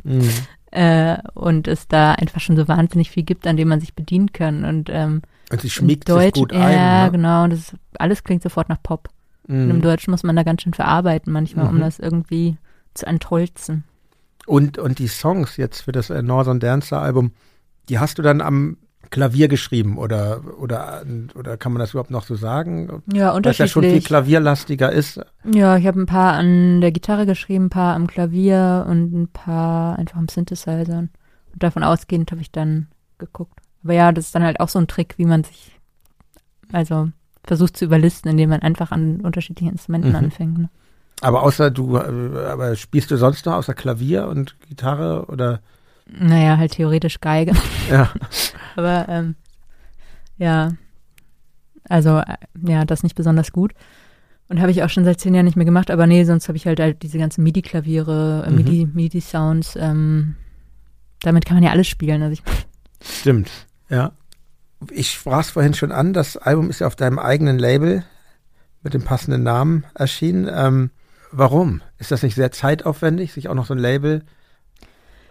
Mhm. 0.04 0.30
äh, 0.70 1.16
und 1.34 1.68
es 1.68 1.88
da 1.88 2.12
einfach 2.12 2.40
schon 2.40 2.56
so 2.56 2.68
wahnsinnig 2.68 3.10
viel 3.10 3.22
gibt, 3.22 3.46
an 3.46 3.56
dem 3.56 3.68
man 3.68 3.80
sich 3.80 3.94
bedienen 3.94 4.32
kann. 4.32 4.64
Und 4.64 4.90
ähm, 4.90 5.22
Und 5.50 5.60
sie 5.60 5.68
im 5.68 5.70
schmiegt 5.70 6.08
sich 6.08 6.14
Deutsch, 6.16 6.38
gut 6.38 6.52
ja, 6.52 6.60
ein. 6.60 7.04
Ne? 7.06 7.12
genau, 7.12 7.46
das 7.48 7.58
ist, 7.60 7.74
alles 7.98 8.24
klingt 8.24 8.42
sofort 8.42 8.68
nach 8.68 8.82
Pop. 8.82 9.08
Und 9.48 9.70
im 9.70 9.76
Mhm. 9.78 9.82
Deutschen 9.82 10.10
muss 10.10 10.22
man 10.24 10.36
da 10.36 10.42
ganz 10.42 10.62
schön 10.62 10.74
verarbeiten 10.74 11.32
manchmal, 11.32 11.68
um 11.68 11.76
Mhm. 11.76 11.80
das 11.80 11.98
irgendwie 11.98 12.58
zu 12.94 13.06
entholzen. 13.06 13.84
Und, 14.46 14.78
und 14.78 14.98
die 14.98 15.08
Songs 15.08 15.56
jetzt 15.56 15.82
für 15.82 15.92
das 15.92 16.10
äh, 16.10 16.22
Northern 16.22 16.60
Dancer 16.60 17.00
Album, 17.00 17.32
die 17.88 17.98
hast 17.98 18.18
du 18.18 18.22
dann 18.22 18.40
am 18.40 18.76
Klavier 19.10 19.48
geschrieben 19.48 19.96
oder, 19.98 20.40
oder, 20.58 21.02
oder 21.34 21.56
kann 21.56 21.72
man 21.72 21.80
das 21.80 21.90
überhaupt 21.90 22.10
noch 22.10 22.24
so 22.24 22.34
sagen? 22.34 23.02
Ja, 23.12 23.34
Weil 23.34 23.46
es 23.46 23.58
ja 23.58 23.66
schon 23.66 23.82
viel 23.82 23.90
unterschiedlich. 23.90 24.04
klavierlastiger 24.04 24.92
ist. 24.92 25.20
Ja, 25.52 25.76
ich 25.76 25.86
habe 25.86 26.00
ein 26.00 26.06
paar 26.06 26.34
an 26.34 26.80
der 26.80 26.92
Gitarre 26.92 27.24
geschrieben, 27.26 27.66
ein 27.66 27.70
paar 27.70 27.94
am 27.94 28.06
Klavier 28.06 28.86
und 28.88 29.12
ein 29.12 29.28
paar 29.28 29.98
einfach 29.98 30.16
am 30.18 30.28
Synthesizer. 30.28 30.98
Und 31.52 31.62
davon 31.62 31.82
ausgehend 31.82 32.30
habe 32.32 32.40
ich 32.42 32.52
dann 32.52 32.88
geguckt. 33.18 33.58
Aber 33.84 33.94
ja, 33.94 34.12
das 34.12 34.26
ist 34.26 34.34
dann 34.34 34.42
halt 34.42 34.60
auch 34.60 34.68
so 34.68 34.78
ein 34.78 34.86
Trick, 34.88 35.14
wie 35.18 35.24
man 35.24 35.44
sich 35.44 35.72
also 36.72 37.08
versucht 37.44 37.76
zu 37.76 37.84
überlisten, 37.86 38.30
indem 38.30 38.50
man 38.50 38.60
einfach 38.60 38.90
an 38.90 39.20
unterschiedlichen 39.22 39.72
Instrumenten 39.72 40.10
Mhm. 40.10 40.16
anfängt. 40.16 40.58
Ne? 40.58 40.68
Aber 41.22 41.42
außer 41.42 41.70
du, 41.70 41.96
äh, 41.96 42.46
aber 42.50 42.76
spielst 42.76 43.10
du 43.10 43.16
sonst 43.16 43.46
noch 43.46 43.54
außer 43.54 43.74
Klavier 43.74 44.28
und 44.28 44.56
Gitarre 44.68 45.26
oder? 45.26 45.60
Naja, 46.10 46.56
halt 46.56 46.72
theoretisch 46.72 47.20
Geige. 47.20 47.52
Ja. 47.90 48.12
Aber 48.76 49.08
ähm, 49.08 49.34
ja, 50.36 50.72
also 51.88 52.18
äh, 52.18 52.36
ja, 52.66 52.84
das 52.84 53.02
nicht 53.02 53.14
besonders 53.16 53.50
gut. 53.52 53.72
Und 54.48 54.60
habe 54.60 54.70
ich 54.70 54.82
auch 54.82 54.88
schon 54.88 55.04
seit 55.04 55.20
zehn 55.20 55.34
Jahren 55.34 55.44
nicht 55.46 55.56
mehr 55.56 55.64
gemacht. 55.64 55.90
Aber 55.90 56.06
nee, 56.06 56.24
sonst 56.24 56.48
habe 56.48 56.56
ich 56.56 56.66
halt, 56.66 56.80
halt 56.80 57.02
diese 57.02 57.18
ganzen 57.18 57.42
MIDI-Klaviere, 57.44 58.44
äh, 58.46 58.50
Mhm. 58.50 58.56
MIDI, 58.56 58.88
MIDI-Sounds. 58.92 59.76
Ähm, 59.76 60.36
damit 61.22 61.44
kann 61.44 61.56
man 61.56 61.64
ja 61.64 61.70
alles 61.70 61.86
spielen. 61.88 62.22
Also 62.22 62.32
ich, 62.34 62.42
Stimmt, 63.02 63.50
ja. 63.88 64.12
Ich 64.90 65.10
sprach 65.10 65.40
es 65.40 65.50
vorhin 65.50 65.74
schon 65.74 65.90
an, 65.92 66.12
das 66.12 66.36
Album 66.36 66.70
ist 66.70 66.80
ja 66.80 66.86
auf 66.86 66.94
deinem 66.96 67.18
eigenen 67.18 67.58
Label 67.58 68.04
mit 68.82 68.94
dem 68.94 69.02
passenden 69.02 69.42
Namen 69.42 69.84
erschienen. 69.94 70.48
Ähm, 70.52 70.90
warum? 71.32 71.82
Ist 71.98 72.12
das 72.12 72.22
nicht 72.22 72.34
sehr 72.36 72.52
zeitaufwendig, 72.52 73.32
sich 73.32 73.48
auch 73.48 73.54
noch 73.54 73.66
so 73.66 73.74
ein 73.74 73.78
Label? 73.80 74.24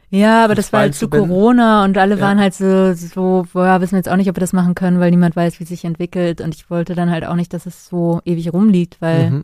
Ja, 0.09 0.43
aber 0.45 0.55
das 0.55 0.71
war 0.73 0.81
halt 0.81 0.95
zu? 0.95 1.09
Corona 1.09 1.83
und 1.83 1.97
alle 1.97 2.15
Ja. 2.15 2.21
waren 2.21 2.39
halt 2.39 2.53
so, 2.53 2.93
so, 2.93 3.45
boah, 3.53 3.81
wissen 3.81 3.93
wir 3.93 3.99
jetzt 3.99 4.09
auch 4.09 4.15
nicht, 4.15 4.29
ob 4.29 4.35
wir 4.35 4.41
das 4.41 4.53
machen 4.53 4.75
können, 4.75 4.99
weil 4.99 5.11
niemand 5.11 5.35
weiß, 5.35 5.59
wie 5.59 5.63
es 5.63 5.69
sich 5.69 5.83
entwickelt. 5.85 6.41
Und 6.41 6.55
ich 6.55 6.69
wollte 6.69 6.95
dann 6.95 7.11
halt 7.11 7.25
auch 7.25 7.35
nicht, 7.35 7.53
dass 7.53 7.65
es 7.65 7.87
so 7.87 8.21
ewig 8.25 8.53
rumliegt, 8.53 9.01
weil 9.01 9.31
Mhm. 9.31 9.43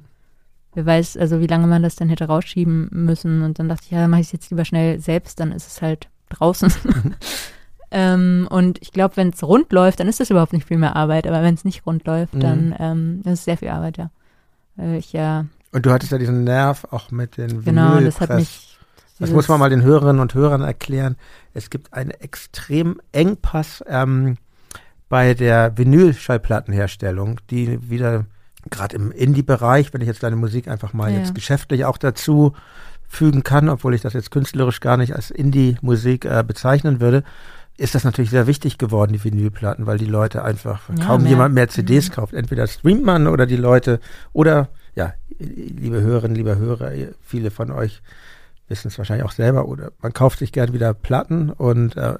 wer 0.73 0.85
weiß, 0.85 1.17
also 1.17 1.39
wie 1.41 1.47
lange 1.47 1.67
man 1.67 1.83
das 1.83 1.95
dann 1.95 2.09
hätte 2.09 2.25
rausschieben 2.25 2.87
müssen. 2.91 3.41
Und 3.43 3.59
dann 3.59 3.67
dachte 3.69 3.83
ich, 3.85 3.91
ja, 3.91 4.07
mache 4.07 4.21
ich 4.21 4.27
es 4.27 4.31
jetzt 4.33 4.49
lieber 4.51 4.65
schnell 4.65 4.99
selbst, 4.99 5.39
dann 5.39 5.51
ist 5.51 5.67
es 5.67 5.81
halt 5.81 6.07
draußen. 6.29 6.71
ähm, 7.91 8.47
und 8.49 8.79
ich 8.81 8.91
glaube, 8.91 9.17
wenn 9.17 9.29
es 9.29 9.43
rund 9.43 9.71
läuft, 9.71 9.99
dann 9.99 10.07
ist 10.07 10.19
das 10.19 10.29
überhaupt 10.29 10.53
nicht 10.53 10.67
viel 10.67 10.77
mehr 10.77 10.95
Arbeit. 10.95 11.27
Aber 11.27 11.43
wenn 11.43 11.53
es 11.53 11.65
nicht 11.65 11.85
rund 11.85 12.05
läuft, 12.07 12.33
Mhm. 12.35 12.39
dann 12.39 12.75
ähm, 12.79 13.21
ist 13.25 13.39
es 13.39 13.45
sehr 13.45 13.57
viel 13.57 13.69
Arbeit, 13.69 13.97
ja. 13.97 14.09
Weil 14.75 14.95
ich 14.95 15.13
ja, 15.13 15.45
Und 15.71 15.85
du 15.85 15.91
hattest 15.91 16.11
ja 16.11 16.17
diesen 16.17 16.43
Nerv 16.43 16.85
auch 16.89 17.11
mit 17.11 17.37
den 17.37 17.63
genau, 17.63 17.99
das 17.99 18.19
hat 18.19 18.31
mich. 18.31 18.72
Das 19.19 19.29
muss 19.31 19.47
man 19.47 19.59
mal 19.59 19.69
den 19.69 19.83
Hörerinnen 19.83 20.19
und 20.21 20.33
Hörern 20.33 20.61
erklären. 20.61 21.15
Es 21.53 21.69
gibt 21.69 21.93
einen 21.93 22.11
extrem 22.11 22.99
Engpass 23.11 23.83
ähm, 23.87 24.37
bei 25.07 25.33
der 25.33 25.77
Vinylschallplattenherstellung, 25.77 27.39
die 27.49 27.89
wieder 27.89 28.25
gerade 28.69 28.95
im 28.95 29.11
Indie-Bereich, 29.11 29.93
wenn 29.93 30.01
ich 30.01 30.07
jetzt 30.07 30.23
deine 30.23 30.35
Musik 30.35 30.67
einfach 30.67 30.93
mal 30.93 31.11
Ja. 31.11 31.19
jetzt 31.19 31.35
geschäftlich 31.35 31.85
auch 31.85 31.97
dazu 31.97 32.53
fügen 33.07 33.43
kann, 33.43 33.69
obwohl 33.69 33.93
ich 33.93 34.01
das 34.01 34.13
jetzt 34.13 34.31
künstlerisch 34.31 34.79
gar 34.79 34.97
nicht 34.97 35.15
als 35.15 35.29
Indie-Musik 35.31 36.25
äh, 36.25 36.43
bezeichnen 36.45 36.99
würde, 36.99 37.23
ist 37.77 37.95
das 37.95 38.03
natürlich 38.03 38.29
sehr 38.31 38.47
wichtig 38.47 38.77
geworden, 38.77 39.13
die 39.13 39.23
Vinylplatten, 39.23 39.85
weil 39.85 39.97
die 39.97 40.05
Leute 40.05 40.43
einfach 40.43 40.89
Ja, 40.89 41.05
kaum 41.05 41.21
mehr. 41.23 41.31
jemand 41.31 41.53
mehr 41.55 41.69
CDs 41.69 42.09
Mhm. 42.09 42.13
kauft. 42.13 42.33
Entweder 42.33 42.65
streamt 42.67 43.03
man 43.03 43.27
oder 43.27 43.45
die 43.45 43.55
Leute 43.57 43.99
oder 44.31 44.69
ja, 44.95 45.13
liebe 45.39 46.01
Hörerinnen, 46.01 46.35
liebe 46.35 46.55
Hörer, 46.57 46.91
viele 47.21 47.51
von 47.51 47.71
euch 47.71 48.01
wissen 48.67 48.87
es 48.87 48.97
wahrscheinlich 48.97 49.25
auch 49.25 49.31
selber 49.31 49.67
oder 49.67 49.91
man 50.01 50.13
kauft 50.13 50.39
sich 50.39 50.51
gern 50.51 50.73
wieder 50.73 50.93
Platten 50.93 51.49
und 51.49 51.95
äh, 51.97 52.15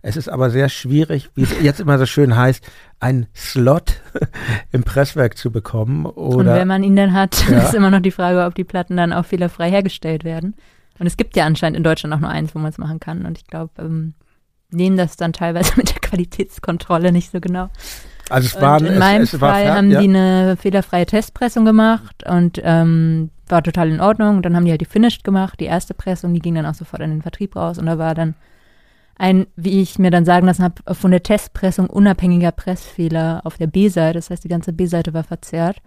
es 0.00 0.16
ist 0.16 0.28
aber 0.28 0.48
sehr 0.50 0.68
schwierig, 0.68 1.28
wie 1.34 1.42
es 1.42 1.60
jetzt 1.60 1.80
immer 1.80 1.98
so 1.98 2.06
schön 2.06 2.36
heißt, 2.36 2.64
einen 3.00 3.26
Slot 3.34 4.00
im 4.72 4.84
Presswerk 4.84 5.36
zu 5.36 5.50
bekommen 5.50 6.06
Und 6.06 6.36
oder 6.36 6.54
wenn 6.54 6.68
man 6.68 6.84
ihn 6.84 6.94
dann 6.94 7.12
hat, 7.12 7.44
Ja. 7.50 7.58
ist 7.64 7.74
immer 7.74 7.90
noch 7.90 8.00
die 8.00 8.12
Frage, 8.12 8.44
ob 8.44 8.54
die 8.54 8.64
Platten 8.64 8.96
dann 8.96 9.12
auch 9.12 9.24
fehlerfrei 9.26 9.68
hergestellt 9.70 10.22
werden. 10.22 10.54
Und 11.00 11.06
es 11.08 11.16
gibt 11.16 11.36
ja 11.36 11.44
anscheinend 11.46 11.76
in 11.76 11.82
Deutschland 11.84 12.14
auch 12.14 12.20
nur 12.20 12.30
eins, 12.30 12.54
wo 12.54 12.58
man 12.60 12.70
es 12.70 12.78
machen 12.78 13.00
kann. 13.00 13.26
Und 13.26 13.38
ich 13.38 13.46
glaube, 13.48 13.70
ähm, 13.78 14.14
nehmen 14.70 14.96
das 14.96 15.16
dann 15.16 15.32
teilweise 15.32 15.72
mit 15.76 15.90
der 15.90 16.00
Qualitätskontrolle 16.00 17.10
nicht 17.10 17.32
so 17.32 17.40
genau. 17.40 17.68
also 18.30 18.46
es 18.46 18.60
waren 18.60 18.82
und 18.82 18.86
in 18.86 18.92
es, 18.94 18.98
meinem 19.00 19.22
es 19.22 19.40
war 19.40 19.52
Fall 19.52 19.64
fer- 19.64 19.74
haben 19.74 19.90
ja. 19.90 20.00
die 20.00 20.08
eine 20.08 20.56
fehlerfreie 20.56 21.06
Testpressung 21.06 21.64
gemacht 21.64 22.24
und 22.24 22.60
ähm, 22.62 23.30
war 23.50 23.62
total 23.62 23.90
in 23.90 24.00
Ordnung. 24.00 24.36
Und 24.36 24.42
dann 24.42 24.56
haben 24.56 24.64
die 24.64 24.70
halt 24.70 24.80
die 24.80 24.86
Finished 24.86 25.24
gemacht, 25.24 25.60
die 25.60 25.66
erste 25.66 25.94
Pressung, 25.94 26.34
die 26.34 26.40
ging 26.40 26.54
dann 26.54 26.66
auch 26.66 26.74
sofort 26.74 27.02
in 27.02 27.10
den 27.10 27.22
Vertrieb 27.22 27.56
raus. 27.56 27.78
Und 27.78 27.86
da 27.86 27.98
war 27.98 28.14
dann 28.14 28.34
ein, 29.18 29.46
wie 29.56 29.80
ich 29.80 29.98
mir 29.98 30.10
dann 30.10 30.24
sagen 30.24 30.46
lassen 30.46 30.62
habe, 30.62 30.94
von 30.94 31.10
der 31.10 31.22
Testpressung 31.22 31.90
unabhängiger 31.90 32.52
Pressfehler 32.52 33.40
auf 33.44 33.58
der 33.58 33.66
B-Seite. 33.66 34.18
Das 34.18 34.30
heißt, 34.30 34.44
die 34.44 34.48
ganze 34.48 34.72
B-Seite 34.72 35.12
war 35.12 35.24
verzerrt. 35.24 35.78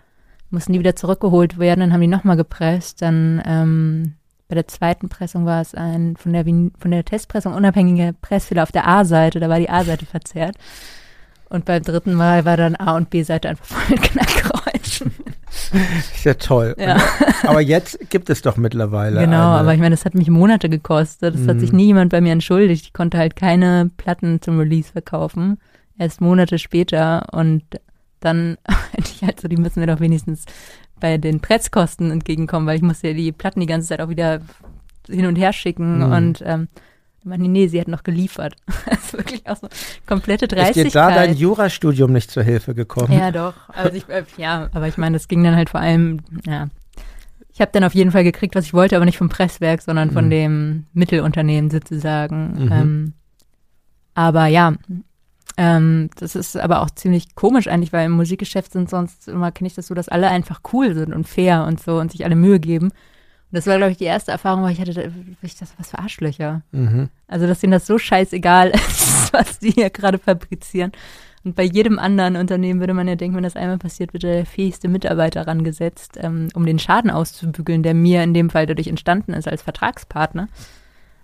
Mussten 0.49 0.73
die 0.73 0.79
wieder 0.79 0.97
zurückgeholt 0.97 1.57
werden, 1.59 1.79
dann 1.79 1.93
haben 1.93 2.01
die 2.01 2.07
nochmal 2.07 2.35
gepresst. 2.35 3.01
Dann 3.01 3.41
ähm, 3.45 4.15
bei 4.49 4.55
der 4.55 4.67
zweiten 4.67 5.07
Pressung 5.07 5.45
war 5.45 5.61
es 5.61 5.73
ein 5.73 6.17
von 6.17 6.33
der, 6.33 6.43
von 6.43 6.91
der 6.91 7.05
Testpressung 7.05 7.53
unabhängiger 7.53 8.11
Pressfehler 8.11 8.63
auf 8.63 8.73
der 8.73 8.85
A-Seite. 8.85 9.39
Da 9.39 9.47
war 9.47 9.59
die 9.59 9.69
A-Seite 9.69 10.05
verzerrt. 10.05 10.57
Und 11.47 11.63
beim 11.63 11.81
dritten 11.81 12.13
Mal 12.13 12.43
war 12.43 12.57
dann 12.57 12.75
A- 12.75 12.97
und 12.97 13.09
B-Seite 13.09 13.47
einfach 13.47 13.65
voll 13.65 13.83
mit 13.91 14.01
Knackgeräuschen. 14.01 15.13
ist 16.15 16.23
ja 16.25 16.33
toll. 16.35 16.75
Ja. 16.77 16.95
Und, 16.95 17.01
aber 17.49 17.61
jetzt 17.61 18.09
gibt 18.09 18.29
es 18.29 18.41
doch 18.41 18.57
mittlerweile 18.57 19.19
Genau, 19.19 19.51
eine, 19.51 19.59
aber 19.59 19.73
ich 19.73 19.79
meine, 19.79 19.95
das 19.95 20.05
hat 20.05 20.15
mich 20.15 20.29
Monate 20.29 20.69
gekostet. 20.69 21.35
Das 21.35 21.47
hat 21.47 21.59
sich 21.59 21.71
Mhm. 21.71 21.77
nie 21.77 21.85
jemand 21.87 22.11
bei 22.11 22.21
mir 22.21 22.31
entschuldigt. 22.31 22.85
Ich 22.85 22.93
konnte 22.93 23.17
halt 23.17 23.35
keine 23.35 23.89
Platten 23.97 24.41
zum 24.41 24.57
Release 24.59 24.91
verkaufen. 24.91 25.59
Erst 25.97 26.21
Monate 26.21 26.57
später. 26.59 27.27
Und 27.31 27.63
dann 28.21 28.57
meinte 28.67 29.11
ich 29.15 29.21
halt 29.23 29.39
so, 29.41 29.47
die 29.47 29.57
müssen 29.57 29.79
mir 29.81 29.87
doch 29.87 29.99
wenigstens 29.99 30.45
bei 30.99 31.17
den 31.17 31.39
Presskosten 31.41 32.11
entgegenkommen, 32.11 32.67
weil 32.67 32.75
ich 32.77 32.83
musste 32.83 33.09
ja 33.09 33.13
die 33.13 33.31
Platten 33.31 33.59
die 33.59 33.65
ganze 33.65 33.87
Zeit 33.89 34.01
auch 34.01 34.09
wieder 34.09 34.39
hin 35.09 35.25
und 35.25 35.35
her 35.35 35.51
schicken. 35.53 35.97
Mhm. 36.05 36.11
Und 36.13 36.43
ähm, 36.45 36.67
meine, 37.25 37.47
nee, 37.47 37.67
sie 37.67 37.79
hat 37.79 37.87
noch 37.87 38.03
geliefert. 38.03 38.55
Das 38.85 38.99
ist 39.05 39.13
wirklich 39.13 39.47
auch 39.47 39.57
so 39.57 39.67
komplette 40.05 40.45
ist 40.45 40.51
dir 40.51 40.55
Dreistigkeit. 40.57 40.95
da 40.95 41.09
dein 41.15 41.35
Jurastudium 41.35 42.11
nicht 42.11 42.31
zur 42.31 42.43
Hilfe 42.43 42.73
gekommen? 42.73 43.11
Ja, 43.13 43.31
doch. 43.31 43.53
Also 43.69 43.95
ich, 43.95 44.07
äh, 44.09 44.23
ja, 44.37 44.69
aber 44.73 44.87
ich 44.87 44.97
meine, 44.97 45.17
das 45.17 45.27
ging 45.27 45.43
dann 45.43 45.55
halt 45.55 45.69
vor 45.69 45.79
allem, 45.79 46.21
ja. 46.45 46.69
Ich 47.53 47.59
habe 47.59 47.71
dann 47.73 47.83
auf 47.83 47.93
jeden 47.93 48.11
Fall 48.11 48.23
gekriegt, 48.23 48.55
was 48.55 48.65
ich 48.65 48.73
wollte, 48.73 48.95
aber 48.95 49.05
nicht 49.05 49.17
vom 49.17 49.27
Presswerk, 49.29 49.81
sondern 49.81 50.11
von 50.11 50.25
Mhm. 50.25 50.29
dem 50.29 50.85
Mittelunternehmen 50.93 51.69
sozusagen. 51.69 52.65
Mhm. 52.65 52.71
Ähm, 52.71 53.13
aber 54.13 54.47
ja, 54.47 54.73
ähm, 55.57 56.09
das 56.17 56.35
ist 56.35 56.55
aber 56.57 56.81
auch 56.81 56.89
ziemlich 56.91 57.35
komisch 57.35 57.67
eigentlich, 57.67 57.91
weil 57.93 58.05
im 58.05 58.13
Musikgeschäft 58.13 58.71
sind 58.71 58.89
sonst 58.89 59.27
immer, 59.27 59.51
kenne 59.51 59.67
ich 59.67 59.75
das 59.75 59.87
so, 59.87 59.93
dass 59.93 60.07
alle 60.09 60.29
einfach 60.29 60.61
cool 60.73 60.93
sind 60.95 61.13
und 61.13 61.27
fair 61.27 61.65
und 61.65 61.81
so 61.81 61.99
und 61.99 62.11
sich 62.11 62.23
alle 62.23 62.35
Mühe 62.35 62.59
geben. 62.59 62.91
Das 63.51 63.67
war, 63.67 63.77
glaube 63.77 63.91
ich, 63.91 63.97
die 63.97 64.05
erste 64.05 64.31
Erfahrung, 64.31 64.63
wo 64.63 64.67
ich 64.67 64.79
hatte, 64.79 65.11
ich 65.41 65.55
das 65.57 65.73
was 65.77 65.91
für 65.91 65.99
Arschlöcher. 65.99 66.61
Mhm. 66.71 67.09
Also, 67.27 67.47
dass 67.47 67.59
denen 67.59 67.71
das 67.71 67.85
so 67.85 67.97
scheißegal 67.97 68.69
ist, 68.73 69.33
was 69.33 69.59
die 69.59 69.71
hier 69.71 69.89
gerade 69.89 70.17
fabrizieren. 70.17 70.91
Und 71.43 71.55
bei 71.55 71.63
jedem 71.63 71.97
anderen 71.97 72.35
Unternehmen 72.35 72.79
würde 72.79 72.93
man 72.93 73.07
ja 73.07 73.15
denken, 73.15 73.35
wenn 73.35 73.43
das 73.43 73.55
einmal 73.55 73.79
passiert, 73.79 74.13
wird 74.13 74.23
der 74.23 74.45
fähigste 74.45 74.87
Mitarbeiter 74.87 75.47
rangesetzt, 75.47 76.17
ähm, 76.21 76.49
um 76.53 76.65
den 76.65 76.77
Schaden 76.77 77.09
auszubügeln, 77.09 77.81
der 77.81 77.95
mir 77.95 78.21
in 78.23 78.33
dem 78.33 78.51
Fall 78.51 78.67
dadurch 78.67 78.87
entstanden 78.87 79.33
ist 79.33 79.47
als 79.47 79.63
Vertragspartner. 79.63 80.47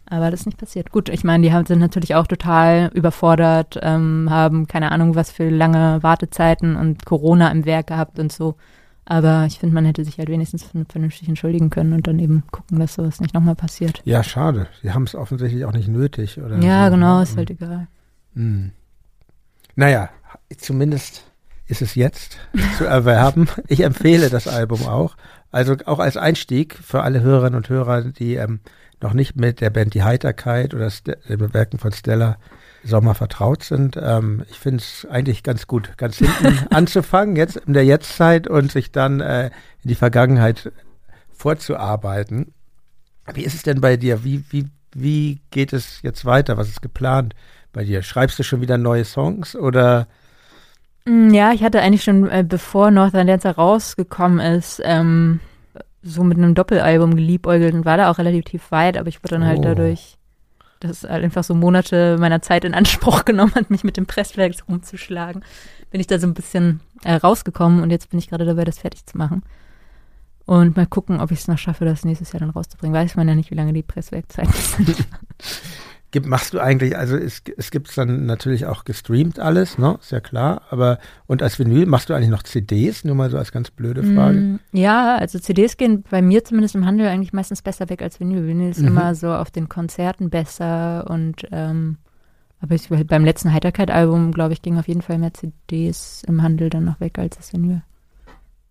Aber 0.09 0.31
das 0.31 0.41
ist 0.41 0.45
nicht 0.45 0.57
passiert. 0.57 0.91
Gut, 0.91 1.09
ich 1.09 1.23
meine, 1.23 1.43
die 1.43 1.53
haben, 1.53 1.65
sind 1.65 1.79
natürlich 1.79 2.15
auch 2.15 2.27
total 2.27 2.89
überfordert, 2.93 3.77
ähm, 3.81 4.27
haben 4.29 4.67
keine 4.67 4.91
Ahnung, 4.91 5.15
was 5.15 5.31
für 5.31 5.49
lange 5.49 6.01
Wartezeiten 6.01 6.75
und 6.77 7.05
Corona 7.05 7.51
im 7.51 7.65
Werk 7.65 7.87
gehabt 7.87 8.17
und 8.17 8.31
so. 8.31 8.55
Aber 9.09 9.45
ich 9.47 9.57
finde, 9.59 9.73
man 9.73 9.85
hätte 9.85 10.03
sich 10.03 10.17
halt 10.17 10.27
wenigstens 10.27 10.65
vernünftig 10.89 11.29
entschuldigen 11.29 11.69
können 11.69 11.93
und 11.93 12.07
dann 12.07 12.19
eben 12.19 12.43
gucken, 12.51 12.77
dass 12.77 12.95
sowas 12.95 13.21
nicht 13.21 13.33
nochmal 13.33 13.55
passiert. 13.55 14.01
Ja, 14.03 14.21
schade. 14.21 14.67
Sie 14.81 14.91
haben 14.91 15.03
es 15.03 15.15
offensichtlich 15.15 15.63
auch 15.63 15.71
nicht 15.71 15.87
nötig. 15.87 16.41
Oder 16.41 16.57
Ja, 16.59 16.87
so. 16.87 16.91
genau, 16.95 17.21
ist 17.21 17.37
halt 17.37 17.49
egal. 17.49 17.87
Hm. 18.35 18.71
Naja, 19.77 20.09
zumindest 20.57 21.23
ist 21.67 21.81
es 21.81 21.95
jetzt 21.95 22.37
zu 22.77 22.83
erwerben. 22.85 23.47
Ich 23.67 23.79
empfehle 23.79 24.29
das 24.29 24.45
Album 24.45 24.85
auch. 24.85 25.15
Also 25.51 25.77
auch 25.85 25.99
als 25.99 26.17
Einstieg 26.17 26.75
für 26.75 27.03
alle 27.03 27.21
Hörerinnen 27.21 27.55
und 27.55 27.69
Hörer, 27.69 28.01
die 28.01 28.35
ähm, 28.35 28.59
noch 29.01 29.13
nicht 29.13 29.37
mit 29.37 29.61
der 29.61 29.69
Band 29.69 29.93
Die 29.93 30.03
Heiterkeit 30.03 30.73
oder 30.73 30.91
den 31.29 31.53
Werken 31.53 31.77
von 31.79 31.93
Stella 31.93 32.37
Sommer 32.87 33.15
vertraut 33.15 33.63
sind. 33.63 33.97
Ähm, 34.01 34.43
ich 34.49 34.59
finde 34.59 34.77
es 34.77 35.07
eigentlich 35.09 35.43
ganz 35.43 35.67
gut, 35.67 35.97
ganz 35.97 36.17
hinten 36.17 36.67
anzufangen, 36.73 37.35
jetzt 37.35 37.57
in 37.57 37.73
der 37.73 37.85
Jetztzeit 37.85 38.47
und 38.47 38.71
sich 38.71 38.91
dann 38.91 39.19
äh, 39.19 39.47
in 39.83 39.89
die 39.89 39.95
Vergangenheit 39.95 40.71
vorzuarbeiten. 41.31 42.53
Wie 43.33 43.43
ist 43.43 43.53
es 43.53 43.63
denn 43.63 43.81
bei 43.81 43.97
dir? 43.97 44.23
Wie, 44.23 44.43
wie, 44.49 44.67
wie 44.93 45.39
geht 45.51 45.73
es 45.73 46.01
jetzt 46.01 46.25
weiter? 46.25 46.57
Was 46.57 46.69
ist 46.69 46.81
geplant 46.81 47.35
bei 47.73 47.83
dir? 47.83 48.01
Schreibst 48.01 48.39
du 48.39 48.43
schon 48.43 48.61
wieder 48.61 48.77
neue 48.77 49.05
Songs 49.05 49.55
oder? 49.55 50.07
Mm, 51.05 51.33
ja, 51.33 51.51
ich 51.51 51.63
hatte 51.63 51.81
eigentlich 51.81 52.03
schon, 52.03 52.29
äh, 52.29 52.43
bevor 52.47 52.91
Northern 52.91 53.27
Dancer 53.27 53.51
rausgekommen 53.51 54.39
ist, 54.39 54.81
ähm, 54.83 55.39
so 56.01 56.23
mit 56.23 56.37
einem 56.37 56.55
Doppelalbum 56.55 57.15
geliebäugelt 57.15 57.73
und 57.73 57.85
war 57.85 57.97
da 57.97 58.09
auch 58.09 58.17
relativ 58.17 58.71
weit, 58.71 58.97
aber 58.97 59.09
ich 59.09 59.23
wurde 59.23 59.35
dann 59.35 59.45
halt 59.45 59.59
oh. 59.59 59.63
dadurch, 59.63 60.17
dass 60.79 61.03
es 61.03 61.09
halt 61.09 61.23
einfach 61.23 61.43
so 61.43 61.53
Monate 61.55 62.17
meiner 62.19 62.41
Zeit 62.41 62.65
in 62.65 62.73
Anspruch 62.73 63.25
genommen 63.25 63.55
hat, 63.55 63.69
mich 63.69 63.83
mit 63.83 63.97
dem 63.97 64.05
Presswerk 64.05 64.53
rumzuschlagen, 64.67 65.43
bin 65.91 66.01
ich 66.01 66.07
da 66.07 66.19
so 66.19 66.27
ein 66.27 66.33
bisschen 66.33 66.81
äh, 67.03 67.13
rausgekommen 67.13 67.81
und 67.81 67.91
jetzt 67.91 68.09
bin 68.09 68.19
ich 68.19 68.29
gerade 68.29 68.45
dabei, 68.45 68.63
das 68.63 68.79
fertig 68.79 69.05
zu 69.05 69.17
machen. 69.17 69.43
Und 70.45 70.77
mal 70.77 70.85
gucken, 70.85 71.19
ob 71.19 71.31
ich 71.31 71.39
es 71.39 71.47
noch 71.49 71.57
schaffe, 71.57 71.83
das 71.83 72.05
nächstes 72.05 72.31
Jahr 72.31 72.39
dann 72.39 72.51
rauszubringen. 72.51 72.95
Weiß 72.95 73.15
man 73.17 73.27
ja 73.27 73.35
nicht, 73.35 73.51
wie 73.51 73.55
lange 73.55 73.73
die 73.73 73.83
Presswerkzeiten 73.83 74.53
sind. 76.23 76.29
machst 76.29 76.53
du 76.53 76.59
eigentlich, 76.59 76.97
also 76.97 77.15
es, 77.15 77.41
es 77.57 77.71
gibt 77.71 77.95
dann 77.97 78.25
natürlich 78.25 78.65
auch 78.65 78.85
gestreamt 78.85 79.39
alles, 79.39 79.77
ne? 79.77 79.97
Ist 80.01 80.11
ja 80.11 80.19
klar. 80.19 80.61
Aber 80.69 80.99
und 81.25 81.41
als 81.41 81.59
Vinyl 81.59 81.85
machst 81.85 82.09
du 82.09 82.13
eigentlich 82.13 82.29
noch 82.29 82.43
CDs? 82.43 83.03
Nur 83.03 83.15
mal 83.15 83.29
so 83.29 83.37
als 83.37 83.51
ganz 83.51 83.71
blöde 83.71 84.03
Frage. 84.03 84.37
Mm, 84.37 84.59
ja, 84.71 85.15
also 85.15 85.39
CDs 85.39 85.77
gehen 85.77 86.03
bei 86.09 86.21
mir 86.21 86.43
zumindest 86.43 86.75
im 86.75 86.85
Handel 86.85 87.07
eigentlich 87.07 87.33
meistens 87.33 87.61
besser 87.61 87.89
weg 87.89 88.01
als 88.01 88.19
Vinyl. 88.19 88.47
Vinyl 88.47 88.69
ist 88.69 88.81
mhm. 88.81 88.87
immer 88.87 89.15
so 89.15 89.33
auf 89.33 89.51
den 89.51 89.69
Konzerten 89.69 90.29
besser 90.29 91.09
und 91.09 91.47
ähm, 91.51 91.97
aber 92.59 92.73
ich, 92.73 92.89
beim 92.89 93.23
letzten 93.23 93.53
Heiterkeit-Album, 93.53 94.31
glaube 94.31 94.53
ich, 94.53 94.63
ging 94.63 94.79
auf 94.79 94.87
jeden 94.87 95.03
Fall 95.03 95.19
mehr 95.19 95.33
CDs 95.33 96.23
im 96.27 96.41
Handel 96.41 96.71
dann 96.71 96.85
noch 96.85 96.99
weg 96.99 97.19
als 97.19 97.37
das 97.37 97.53
Vinyl. 97.53 97.83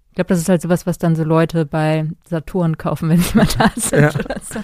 Ich 0.09 0.15
glaube, 0.17 0.29
das 0.29 0.41
ist 0.41 0.49
halt 0.49 0.63
sowas, 0.63 0.87
was 0.87 0.99
dann 0.99 1.15
so 1.15 1.25
Leute 1.25 1.67
bei 1.67 2.09
Saturn 2.29 2.79
kaufen, 2.79 3.09
wenn 3.09 3.21
sie 3.21 3.37
mal 3.37 3.47
da 3.59 3.71
sind 3.77 4.01
ja. 4.01 4.09
oder 4.15 4.41
so 4.43 4.61